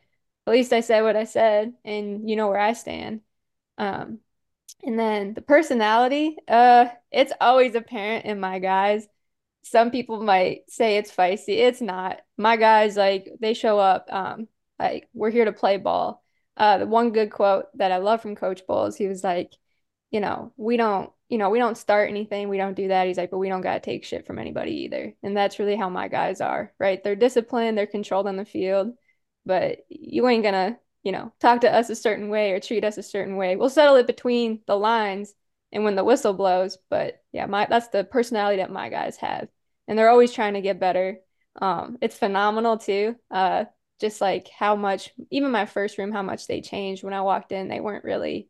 at 0.46 0.52
least 0.52 0.74
I 0.74 0.82
said 0.82 1.02
what 1.04 1.16
I 1.16 1.24
said, 1.24 1.74
and 1.86 2.30
you 2.30 2.36
know 2.36 2.50
where 2.50 2.60
I 2.60 2.74
stand. 2.74 3.22
Um, 3.78 4.20
and 4.84 5.00
then 5.00 5.34
the 5.34 5.42
personality, 5.42 6.36
uh, 6.50 6.88
it's 7.10 7.32
always 7.40 7.74
apparent 7.74 8.26
in 8.26 8.42
my 8.42 8.60
guys. 8.60 9.08
Some 9.64 9.92
people 9.92 10.22
might 10.22 10.70
say 10.70 10.98
it's 10.98 11.12
feisty. 11.16 11.58
It's 11.58 11.82
not. 11.82 12.20
My 12.38 12.58
guys, 12.58 12.98
like, 12.98 13.30
they 13.40 13.54
show 13.54 13.80
up, 13.80 14.08
um, 14.12 14.48
like, 14.80 15.10
we're 15.14 15.30
here 15.32 15.46
to 15.46 15.52
play 15.52 15.78
ball. 15.78 16.24
Uh, 16.56 16.80
the 16.80 16.88
one 16.88 17.12
good 17.12 17.32
quote 17.32 17.66
that 17.78 17.92
I 17.92 17.98
love 17.98 18.22
from 18.22 18.36
Coach 18.36 18.66
Bowles, 18.68 18.96
he 18.96 19.08
was 19.08 19.24
like, 19.24 19.54
you 20.12 20.20
know, 20.20 20.54
we 20.58 20.78
don't, 20.78 21.12
you 21.30 21.38
know, 21.38 21.50
we 21.50 21.60
don't 21.60 21.78
start 21.78 22.10
anything. 22.10 22.50
We 22.50 22.58
don't 22.58 22.76
do 22.76 22.88
that. 22.88 23.08
He's 23.08 23.18
like, 23.18 23.32
but 23.32 23.38
we 23.38 23.50
don't 23.50 23.62
got 23.62 23.74
to 23.76 23.80
take 23.80 24.06
shit 24.06 24.26
from 24.26 24.40
anybody 24.40 24.84
either. 24.86 25.14
And 25.22 25.36
that's 25.36 25.60
really 25.60 25.76
how 25.76 25.90
my 25.90 26.08
guys 26.08 26.42
are, 26.42 26.74
right? 26.80 27.04
They're 27.04 27.16
disciplined, 27.16 27.78
they're 27.78 27.86
controlled 27.86 28.28
on 28.28 28.38
the 28.38 28.46
field, 28.46 28.94
but 29.46 29.80
you 29.90 30.28
ain't 30.28 30.44
gonna 30.44 30.80
you 31.08 31.14
know, 31.14 31.32
talk 31.40 31.62
to 31.62 31.74
us 31.74 31.90
a 31.90 31.96
certain 31.96 32.28
way 32.28 32.52
or 32.52 32.60
treat 32.60 32.84
us 32.84 32.98
a 32.98 33.02
certain 33.02 33.38
way. 33.38 33.56
We'll 33.56 33.70
settle 33.70 33.96
it 33.96 34.08
between 34.08 34.60
the 34.68 34.76
lines 34.76 35.34
and 35.72 35.86
when 35.86 35.96
the 35.96 36.04
whistle 36.04 36.34
blows. 36.34 36.78
But 36.90 37.24
yeah, 37.32 37.46
my 37.46 37.66
that's 37.66 37.88
the 37.88 38.04
personality 38.04 38.58
that 38.58 38.74
my 38.74 38.90
guys 38.90 39.16
have. 39.16 39.48
And 39.88 39.98
they're 39.98 40.10
always 40.10 40.34
trying 40.34 40.56
to 40.56 40.62
get 40.62 40.82
better. 40.82 41.20
Um, 41.62 41.98
it's 42.02 42.18
phenomenal 42.18 42.78
too. 42.78 43.16
Uh, 43.32 43.66
just 44.00 44.22
like 44.22 44.50
how 44.50 44.76
much 44.76 45.12
even 45.32 45.52
my 45.52 45.66
first 45.66 45.98
room, 45.98 46.12
how 46.12 46.22
much 46.24 46.48
they 46.48 46.62
changed 46.62 47.04
when 47.04 47.14
I 47.14 47.22
walked 47.22 47.52
in. 47.52 47.68
They 47.68 47.80
weren't 47.80 48.04
really 48.04 48.50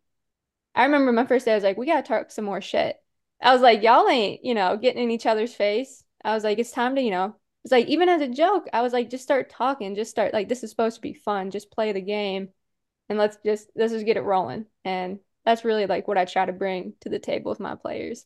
I 0.77 0.85
remember 0.85 1.11
my 1.11 1.25
first 1.25 1.45
day, 1.45 1.53
I 1.53 1.55
was 1.55 1.63
like, 1.63 1.77
we 1.77 1.87
gotta 1.87 2.03
talk 2.03 2.29
some 2.31 2.45
more 2.45 2.61
shit. 2.61 2.97
I 3.41 3.51
was 3.53 3.61
like, 3.63 3.81
y'all 3.81 4.07
ain't, 4.09 4.45
you 4.45 4.53
know, 4.53 4.77
getting 4.77 5.03
in 5.03 5.11
each 5.11 5.25
other's 5.25 5.53
face. 5.53 6.03
I 6.23 6.35
was 6.35 6.43
like, 6.43 6.59
it's 6.59 6.71
time 6.71 6.95
to, 6.95 7.01
you 7.01 7.09
know, 7.11 7.35
it's 7.63 7.71
like 7.71 7.87
even 7.87 8.09
as 8.09 8.21
a 8.21 8.27
joke, 8.27 8.67
I 8.73 8.81
was 8.81 8.93
like, 8.93 9.09
just 9.09 9.23
start 9.23 9.49
talking, 9.49 9.95
just 9.95 10.11
start 10.11 10.33
like 10.33 10.47
this 10.49 10.63
is 10.63 10.69
supposed 10.69 10.95
to 10.97 11.01
be 11.01 11.13
fun, 11.13 11.49
just 11.51 11.71
play 11.71 11.93
the 11.93 12.01
game, 12.01 12.49
and 13.09 13.17
let's 13.17 13.37
just 13.43 13.69
let's 13.75 13.91
just 13.91 14.05
get 14.05 14.17
it 14.17 14.21
rolling. 14.21 14.65
And 14.85 15.19
that's 15.45 15.65
really 15.65 15.87
like 15.87 16.07
what 16.07 16.17
I 16.17 16.25
try 16.25 16.45
to 16.45 16.53
bring 16.53 16.93
to 17.01 17.09
the 17.09 17.19
table 17.19 17.49
with 17.49 17.59
my 17.59 17.75
players, 17.75 18.25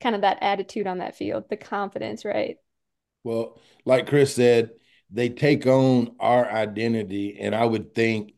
kind 0.00 0.14
of 0.16 0.22
that 0.22 0.38
attitude 0.42 0.86
on 0.88 0.98
that 0.98 1.16
field, 1.16 1.44
the 1.48 1.56
confidence, 1.56 2.24
right? 2.24 2.56
Well, 3.24 3.58
like 3.84 4.08
Chris 4.08 4.34
said, 4.34 4.70
they 5.10 5.28
take 5.28 5.66
on 5.66 6.16
our 6.18 6.50
identity, 6.50 7.38
and 7.38 7.54
I 7.54 7.64
would 7.64 7.94
think 7.94 8.34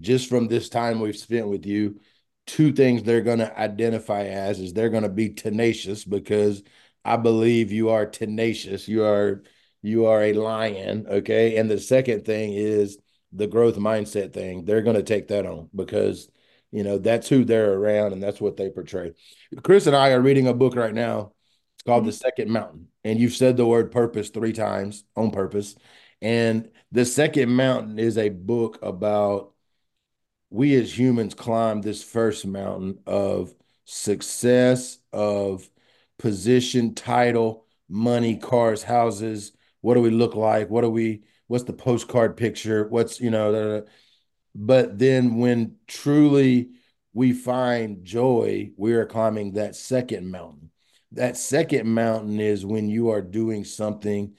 just 0.00 0.28
from 0.28 0.48
this 0.48 0.68
time 0.68 1.00
we've 1.00 1.16
spent 1.16 1.48
with 1.48 1.66
you, 1.66 2.00
two 2.46 2.72
things 2.72 3.02
they're 3.02 3.20
going 3.20 3.38
to 3.38 3.58
identify 3.58 4.24
as 4.24 4.58
is 4.58 4.72
they're 4.72 4.88
going 4.88 5.02
to 5.02 5.08
be 5.08 5.30
tenacious 5.30 6.04
because 6.04 6.62
I 7.04 7.16
believe 7.16 7.72
you 7.72 7.90
are 7.90 8.06
tenacious. 8.06 8.88
You 8.88 9.04
are 9.04 9.42
you 9.82 10.06
are 10.06 10.22
a 10.22 10.32
lion, 10.32 11.06
okay? 11.08 11.56
And 11.56 11.70
the 11.70 11.78
second 11.78 12.24
thing 12.24 12.52
is 12.52 12.98
the 13.32 13.46
growth 13.46 13.76
mindset 13.76 14.32
thing. 14.32 14.64
They're 14.64 14.82
going 14.82 14.96
to 14.96 15.02
take 15.02 15.28
that 15.28 15.46
on 15.46 15.68
because 15.74 16.28
you 16.70 16.82
know 16.84 16.98
that's 16.98 17.28
who 17.28 17.44
they're 17.44 17.72
around 17.74 18.12
and 18.12 18.22
that's 18.22 18.40
what 18.40 18.56
they 18.56 18.70
portray. 18.70 19.14
Chris 19.62 19.86
and 19.86 19.96
I 19.96 20.10
are 20.10 20.20
reading 20.20 20.48
a 20.48 20.54
book 20.54 20.74
right 20.74 20.94
now. 20.94 21.32
It's 21.76 21.82
called 21.84 22.02
mm-hmm. 22.02 22.08
The 22.08 22.16
Second 22.16 22.50
Mountain, 22.50 22.88
and 23.04 23.18
you've 23.18 23.36
said 23.36 23.56
the 23.56 23.66
word 23.66 23.92
purpose 23.92 24.30
three 24.30 24.52
times 24.52 25.04
on 25.16 25.30
purpose. 25.30 25.76
And 26.20 26.70
The 26.92 27.04
Second 27.04 27.50
Mountain 27.50 27.98
is 27.98 28.18
a 28.18 28.28
book 28.28 28.78
about 28.82 29.52
we 30.50 30.74
as 30.76 30.98
humans 30.98 31.34
climb 31.34 31.82
this 31.82 32.02
first 32.02 32.46
mountain 32.46 32.98
of 33.06 33.54
success, 33.84 34.98
of 35.12 35.68
position, 36.18 36.94
title, 36.94 37.66
money, 37.88 38.36
cars, 38.36 38.82
houses. 38.82 39.52
What 39.80 39.94
do 39.94 40.00
we 40.00 40.10
look 40.10 40.34
like? 40.34 40.70
What 40.70 40.82
do 40.82 40.90
we, 40.90 41.22
what's 41.46 41.64
the 41.64 41.72
postcard 41.72 42.36
picture? 42.36 42.88
What's, 42.88 43.20
you 43.20 43.30
know, 43.30 43.84
but 44.54 44.98
then 44.98 45.36
when 45.36 45.76
truly 45.86 46.70
we 47.12 47.32
find 47.32 48.04
joy, 48.04 48.72
we 48.76 48.94
are 48.94 49.06
climbing 49.06 49.52
that 49.52 49.76
second 49.76 50.30
mountain. 50.30 50.70
That 51.12 51.36
second 51.36 51.86
mountain 51.88 52.40
is 52.40 52.66
when 52.66 52.88
you 52.88 53.10
are 53.10 53.22
doing 53.22 53.64
something 53.64 54.34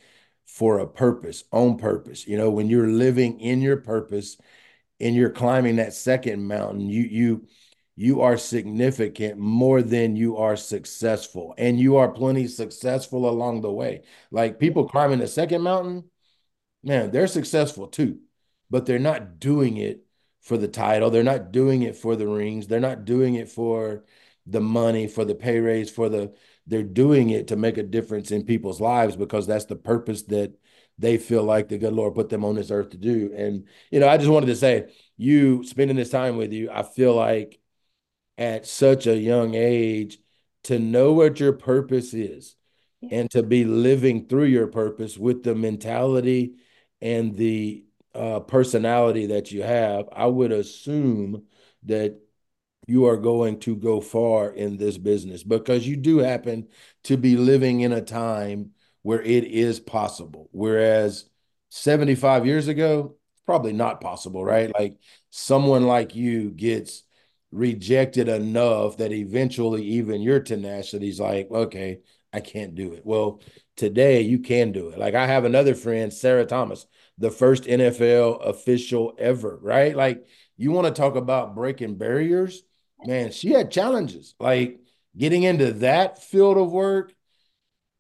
for 0.49 0.79
a 0.79 0.87
purpose, 0.87 1.43
on 1.51 1.77
purpose. 1.77 2.27
You 2.27 2.37
know, 2.37 2.49
when 2.49 2.69
you're 2.69 2.87
living 2.87 3.39
in 3.39 3.61
your 3.61 3.77
purpose 3.77 4.37
and 4.99 5.15
you're 5.15 5.29
climbing 5.29 5.77
that 5.77 5.93
second 5.93 6.45
mountain, 6.47 6.89
you 6.89 7.03
you 7.03 7.47
you 7.95 8.21
are 8.21 8.37
significant 8.37 9.37
more 9.37 9.81
than 9.81 10.15
you 10.15 10.37
are 10.37 10.55
successful, 10.55 11.53
and 11.57 11.79
you 11.79 11.97
are 11.97 12.11
plenty 12.11 12.47
successful 12.47 13.29
along 13.29 13.61
the 13.61 13.71
way. 13.71 14.03
Like 14.31 14.59
people 14.59 14.89
climbing 14.89 15.19
the 15.19 15.27
second 15.27 15.61
mountain, 15.61 16.05
man, 16.83 17.11
they're 17.11 17.27
successful 17.27 17.87
too, 17.87 18.19
but 18.69 18.85
they're 18.85 18.99
not 18.99 19.39
doing 19.39 19.77
it 19.77 20.05
for 20.41 20.57
the 20.57 20.67
title. 20.67 21.09
They're 21.09 21.23
not 21.23 21.51
doing 21.51 21.83
it 21.83 21.95
for 21.95 22.15
the 22.15 22.27
rings. 22.27 22.67
They're 22.67 22.79
not 22.79 23.05
doing 23.05 23.35
it 23.35 23.49
for 23.49 24.03
the 24.47 24.61
money, 24.61 25.07
for 25.07 25.25
the 25.25 25.35
pay 25.35 25.59
raise, 25.59 25.89
for 25.91 26.09
the 26.09 26.33
they're 26.69 26.83
doing 26.83 27.31
it 27.31 27.47
to 27.47 27.55
make 27.55 27.77
a 27.77 27.83
difference 27.83 28.31
in 28.31 28.45
people's 28.45 28.79
lives 28.79 29.15
because 29.15 29.47
that's 29.47 29.65
the 29.65 29.75
purpose 29.75 30.23
that 30.23 30.53
they 30.99 31.17
feel 31.17 31.43
like 31.43 31.67
the 31.67 31.77
good 31.77 31.93
Lord 31.93 32.13
put 32.13 32.29
them 32.29 32.45
on 32.45 32.55
this 32.55 32.71
earth 32.71 32.91
to 32.91 32.97
do. 32.97 33.31
And, 33.35 33.67
you 33.89 33.99
know, 33.99 34.07
I 34.07 34.17
just 34.17 34.29
wanted 34.29 34.47
to 34.47 34.55
say, 34.55 34.93
you 35.17 35.63
spending 35.63 35.97
this 35.97 36.11
time 36.11 36.37
with 36.37 36.53
you, 36.53 36.69
I 36.71 36.83
feel 36.83 37.15
like 37.15 37.59
at 38.37 38.67
such 38.67 39.07
a 39.07 39.17
young 39.17 39.55
age 39.55 40.19
to 40.65 40.77
know 40.77 41.13
what 41.13 41.39
your 41.39 41.53
purpose 41.53 42.13
is 42.13 42.55
and 43.09 43.31
to 43.31 43.41
be 43.41 43.65
living 43.65 44.27
through 44.27 44.45
your 44.45 44.67
purpose 44.67 45.17
with 45.17 45.43
the 45.43 45.55
mentality 45.55 46.53
and 47.01 47.35
the 47.35 47.85
uh, 48.13 48.41
personality 48.41 49.27
that 49.27 49.51
you 49.51 49.63
have, 49.63 50.09
I 50.11 50.25
would 50.25 50.51
assume 50.51 51.43
that 51.83 52.19
you 52.89 53.05
are 53.05 53.17
going 53.17 53.59
to 53.61 53.75
go 53.75 54.01
far 54.01 54.49
in 54.51 54.77
this 54.77 54.97
business 54.97 55.43
because 55.43 55.87
you 55.87 55.95
do 55.95 56.19
happen 56.19 56.67
to 57.03 57.17
be 57.17 57.37
living 57.37 57.81
in 57.81 57.93
a 57.93 58.01
time 58.01 58.71
where 59.01 59.21
it 59.21 59.45
is 59.45 59.79
possible. 59.79 60.49
Whereas 60.51 61.29
75 61.69 62.45
years 62.45 62.67
ago, 62.67 63.15
probably 63.45 63.73
not 63.73 64.01
possible, 64.01 64.43
right? 64.43 64.71
Like 64.77 64.97
someone 65.29 65.87
like 65.87 66.15
you 66.15 66.51
gets 66.51 67.03
rejected 67.51 68.27
enough 68.27 68.97
that 68.97 69.11
eventually 69.11 69.83
even 69.83 70.21
your 70.21 70.39
tenacity 70.39 71.09
is 71.09 71.19
like, 71.19 71.49
okay, 71.49 71.99
I 72.31 72.41
can't 72.41 72.75
do 72.75 72.93
it. 72.93 73.01
Well, 73.05 73.41
today 73.75 74.21
you 74.21 74.39
can 74.39 74.71
do 74.71 74.89
it. 74.89 74.99
Like 74.99 75.15
I 75.15 75.25
have 75.25 75.45
another 75.45 75.73
friend, 75.73 76.13
Sarah 76.13 76.45
Thomas, 76.45 76.85
the 77.17 77.31
first 77.31 77.63
NFL 77.63 78.41
official 78.41 79.15
ever, 79.17 79.57
right? 79.61 79.95
Like 79.95 80.27
you 80.57 80.71
want 80.71 80.87
to 80.87 81.01
talk 81.01 81.15
about 81.15 81.55
breaking 81.55 81.95
barriers, 81.95 82.63
man, 83.05 83.31
she 83.31 83.51
had 83.51 83.71
challenges. 83.71 84.35
Like 84.39 84.79
getting 85.17 85.43
into 85.43 85.73
that 85.73 86.23
field 86.23 86.57
of 86.57 86.71
work 86.71 87.13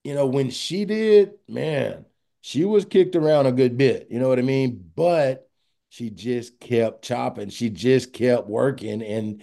you 0.03 0.13
know, 0.15 0.25
when 0.27 0.49
she 0.49 0.85
did, 0.85 1.33
man, 1.47 2.05
she 2.41 2.65
was 2.65 2.85
kicked 2.85 3.15
around 3.15 3.45
a 3.45 3.51
good 3.51 3.77
bit. 3.77 4.07
You 4.09 4.19
know 4.19 4.29
what 4.29 4.39
I 4.39 4.43
mean? 4.43 4.91
But 4.95 5.49
she 5.89 6.09
just 6.09 6.59
kept 6.59 7.03
chopping. 7.03 7.49
She 7.49 7.69
just 7.69 8.13
kept 8.13 8.47
working 8.47 9.01
and 9.01 9.41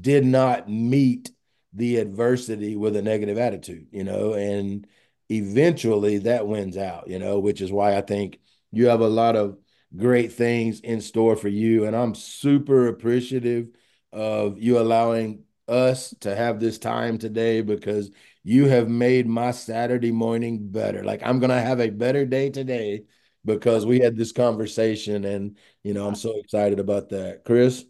did 0.00 0.24
not 0.24 0.68
meet 0.68 1.30
the 1.74 1.96
adversity 1.98 2.76
with 2.76 2.96
a 2.96 3.02
negative 3.02 3.36
attitude, 3.38 3.88
you 3.92 4.04
know, 4.04 4.32
and 4.32 4.86
eventually 5.28 6.18
that 6.18 6.46
wins 6.46 6.76
out, 6.76 7.08
you 7.08 7.18
know, 7.18 7.38
which 7.38 7.60
is 7.60 7.70
why 7.70 7.96
I 7.96 8.00
think 8.00 8.40
you 8.72 8.88
have 8.88 9.00
a 9.00 9.08
lot 9.08 9.36
of 9.36 9.58
great 9.94 10.32
things 10.32 10.80
in 10.80 11.00
store 11.00 11.36
for 11.36 11.48
you. 11.48 11.84
And 11.84 11.94
I'm 11.94 12.14
super 12.14 12.88
appreciative 12.88 13.68
of 14.12 14.58
you 14.58 14.78
allowing 14.78 15.44
us 15.68 16.14
to 16.20 16.34
have 16.34 16.60
this 16.60 16.78
time 16.78 17.18
today 17.18 17.60
because 17.60 18.10
you 18.42 18.66
have 18.66 18.88
made 18.88 19.26
my 19.26 19.50
Saturday 19.50 20.10
morning 20.12 20.70
better. 20.70 21.04
Like 21.04 21.22
I'm 21.24 21.38
going 21.38 21.50
to 21.50 21.60
have 21.60 21.80
a 21.80 21.90
better 21.90 22.24
day 22.24 22.50
today 22.50 23.04
because 23.44 23.84
we 23.84 24.00
had 24.00 24.16
this 24.16 24.32
conversation 24.32 25.24
and 25.24 25.58
you 25.82 25.94
know, 25.94 26.06
I'm 26.06 26.14
so 26.14 26.38
excited 26.38 26.80
about 26.80 27.10
that. 27.10 27.44
Chris? 27.44 27.84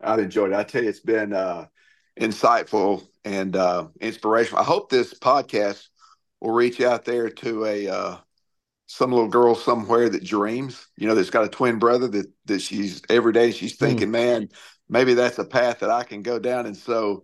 I've 0.00 0.18
enjoyed 0.18 0.52
it. 0.52 0.56
I 0.56 0.64
tell 0.64 0.82
you, 0.82 0.88
it's 0.88 1.00
been 1.00 1.32
uh, 1.32 1.66
insightful 2.18 3.06
and 3.24 3.54
uh, 3.54 3.88
inspirational. 4.00 4.62
I 4.62 4.64
hope 4.64 4.90
this 4.90 5.14
podcast 5.14 5.88
will 6.40 6.52
reach 6.52 6.80
out 6.80 7.04
there 7.04 7.28
to 7.28 7.66
a 7.66 7.88
uh, 7.88 8.16
some 8.92 9.12
little 9.12 9.28
girl 9.28 9.54
somewhere 9.54 10.08
that 10.08 10.24
dreams. 10.24 10.88
You 10.96 11.06
know, 11.06 11.14
that's 11.14 11.30
got 11.30 11.44
a 11.44 11.48
twin 11.48 11.78
brother 11.78 12.08
that 12.08 12.26
that 12.46 12.60
she's 12.60 13.00
every 13.08 13.32
day 13.32 13.52
she's 13.52 13.78
hmm. 13.78 13.84
thinking, 13.84 14.08
mm. 14.08 14.12
man, 14.12 14.48
maybe 14.88 15.14
that's 15.14 15.38
a 15.38 15.44
path 15.44 15.78
that 15.78 15.90
I 15.90 16.02
can 16.02 16.22
go 16.22 16.40
down. 16.40 16.66
And 16.66 16.76
so, 16.76 17.22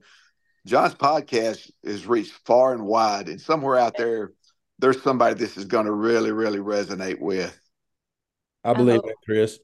John's 0.65 0.95
podcast 0.95 1.69
has 1.85 2.07
reached 2.07 2.35
far 2.45 2.73
and 2.73 2.87
wide, 2.87 3.29
and 3.29 3.41
somewhere 3.41 3.77
out 3.77 3.97
there, 3.97 4.33
there's 4.79 5.03
somebody 5.03 5.35
this 5.35 5.57
is 5.57 5.65
going 5.65 5.87
to 5.87 5.93
really, 5.93 6.31
really 6.31 6.61
resonate 6.61 7.21
with. 7.21 7.59
I 8.63 8.73
believe 8.73 9.03
that, 9.03 9.17
Chris, 9.25 9.59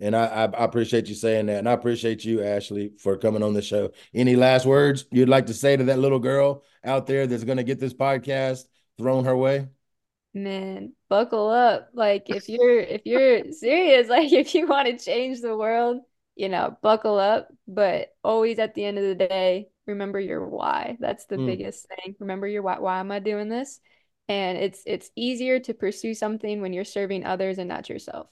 and 0.00 0.14
I, 0.14 0.26
I 0.26 0.64
appreciate 0.64 1.08
you 1.08 1.14
saying 1.14 1.46
that, 1.46 1.58
and 1.58 1.68
I 1.68 1.72
appreciate 1.72 2.26
you, 2.26 2.42
Ashley, 2.42 2.92
for 2.98 3.16
coming 3.16 3.42
on 3.42 3.54
the 3.54 3.62
show. 3.62 3.90
Any 4.14 4.36
last 4.36 4.66
words 4.66 5.06
you'd 5.10 5.30
like 5.30 5.46
to 5.46 5.54
say 5.54 5.76
to 5.76 5.84
that 5.84 5.98
little 5.98 6.18
girl 6.18 6.62
out 6.84 7.06
there 7.06 7.26
that's 7.26 7.44
going 7.44 7.58
to 7.58 7.64
get 7.64 7.80
this 7.80 7.94
podcast 7.94 8.64
thrown 8.98 9.24
her 9.24 9.36
way? 9.36 9.68
Man, 10.38 10.92
buckle 11.08 11.48
up! 11.48 11.90
Like 11.94 12.30
if 12.30 12.48
you're 12.48 12.80
if 12.80 13.02
you're 13.04 13.52
serious, 13.52 14.08
like 14.10 14.32
if 14.32 14.54
you 14.54 14.66
want 14.66 14.88
to 14.88 15.04
change 15.04 15.40
the 15.40 15.56
world, 15.56 16.02
you 16.36 16.48
know, 16.48 16.76
buckle 16.82 17.18
up. 17.18 17.48
But 17.66 18.08
always 18.22 18.58
at 18.58 18.74
the 18.74 18.84
end 18.84 18.98
of 18.98 19.04
the 19.04 19.14
day, 19.14 19.68
remember 19.86 20.20
your 20.20 20.46
why. 20.46 20.96
That's 21.00 21.26
the 21.26 21.36
mm. 21.36 21.46
biggest 21.46 21.86
thing. 21.88 22.14
Remember 22.20 22.46
your 22.46 22.62
why. 22.62 22.78
Why 22.78 23.00
am 23.00 23.10
I 23.10 23.18
doing 23.18 23.48
this? 23.48 23.80
And 24.28 24.58
it's 24.58 24.82
it's 24.86 25.10
easier 25.16 25.58
to 25.60 25.74
pursue 25.74 26.14
something 26.14 26.60
when 26.60 26.72
you're 26.72 26.84
serving 26.84 27.24
others 27.24 27.58
and 27.58 27.68
not 27.68 27.88
yourself. 27.88 28.28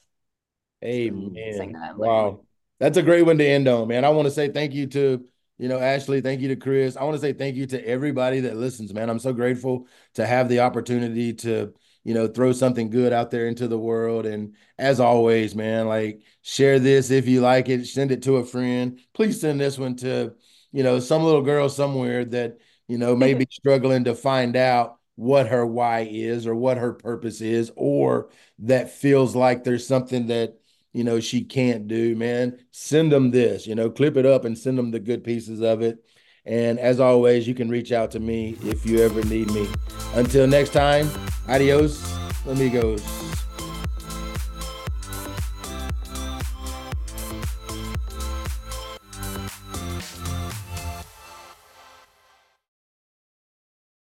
Amen. 0.84 1.72
That 1.72 1.96
wow. 1.96 2.40
That's 2.78 2.98
a 2.98 3.02
great 3.02 3.22
one 3.22 3.38
to 3.38 3.46
end 3.46 3.66
on, 3.68 3.88
man. 3.88 4.04
I 4.04 4.10
want 4.10 4.26
to 4.26 4.30
say 4.30 4.48
thank 4.50 4.74
you 4.74 4.86
to, 4.88 5.24
you 5.56 5.68
know, 5.68 5.78
Ashley. 5.78 6.20
Thank 6.20 6.42
you 6.42 6.48
to 6.48 6.56
Chris. 6.56 6.96
I 6.96 7.04
want 7.04 7.14
to 7.14 7.20
say 7.20 7.32
thank 7.32 7.56
you 7.56 7.66
to 7.68 7.82
everybody 7.86 8.40
that 8.40 8.56
listens, 8.56 8.92
man. 8.92 9.08
I'm 9.08 9.18
so 9.18 9.32
grateful 9.32 9.86
to 10.14 10.26
have 10.26 10.50
the 10.50 10.60
opportunity 10.60 11.32
to, 11.32 11.72
you 12.06 12.14
know, 12.14 12.28
throw 12.28 12.52
something 12.52 12.88
good 12.88 13.12
out 13.12 13.32
there 13.32 13.48
into 13.48 13.66
the 13.66 13.76
world. 13.76 14.26
And 14.26 14.54
as 14.78 15.00
always, 15.00 15.56
man, 15.56 15.88
like 15.88 16.22
share 16.40 16.78
this 16.78 17.10
if 17.10 17.26
you 17.26 17.40
like 17.40 17.68
it, 17.68 17.84
send 17.84 18.12
it 18.12 18.22
to 18.22 18.36
a 18.36 18.44
friend. 18.44 19.00
Please 19.12 19.40
send 19.40 19.58
this 19.58 19.76
one 19.76 19.96
to, 19.96 20.32
you 20.70 20.84
know, 20.84 21.00
some 21.00 21.24
little 21.24 21.42
girl 21.42 21.68
somewhere 21.68 22.24
that, 22.26 22.58
you 22.86 22.96
know, 22.96 23.16
may 23.16 23.34
be 23.34 23.48
struggling 23.50 24.04
to 24.04 24.14
find 24.14 24.54
out 24.54 25.00
what 25.16 25.48
her 25.48 25.66
why 25.66 26.02
is 26.08 26.46
or 26.46 26.54
what 26.54 26.78
her 26.78 26.92
purpose 26.92 27.40
is, 27.40 27.72
or 27.74 28.30
that 28.60 28.92
feels 28.92 29.34
like 29.34 29.64
there's 29.64 29.84
something 29.84 30.28
that, 30.28 30.60
you 30.92 31.02
know, 31.02 31.18
she 31.18 31.42
can't 31.42 31.88
do, 31.88 32.14
man. 32.14 32.56
Send 32.70 33.10
them 33.10 33.32
this, 33.32 33.66
you 33.66 33.74
know, 33.74 33.90
clip 33.90 34.16
it 34.16 34.26
up 34.26 34.44
and 34.44 34.56
send 34.56 34.78
them 34.78 34.92
the 34.92 35.00
good 35.00 35.24
pieces 35.24 35.60
of 35.60 35.82
it. 35.82 36.04
And 36.46 36.78
as 36.78 37.00
always, 37.00 37.48
you 37.48 37.54
can 37.54 37.68
reach 37.68 37.90
out 37.90 38.12
to 38.12 38.20
me 38.20 38.56
if 38.64 38.86
you 38.86 39.00
ever 39.00 39.22
need 39.24 39.50
me. 39.50 39.68
Until 40.14 40.46
next 40.46 40.72
time, 40.72 41.10
adios, 41.48 42.00
amigos. 42.46 43.02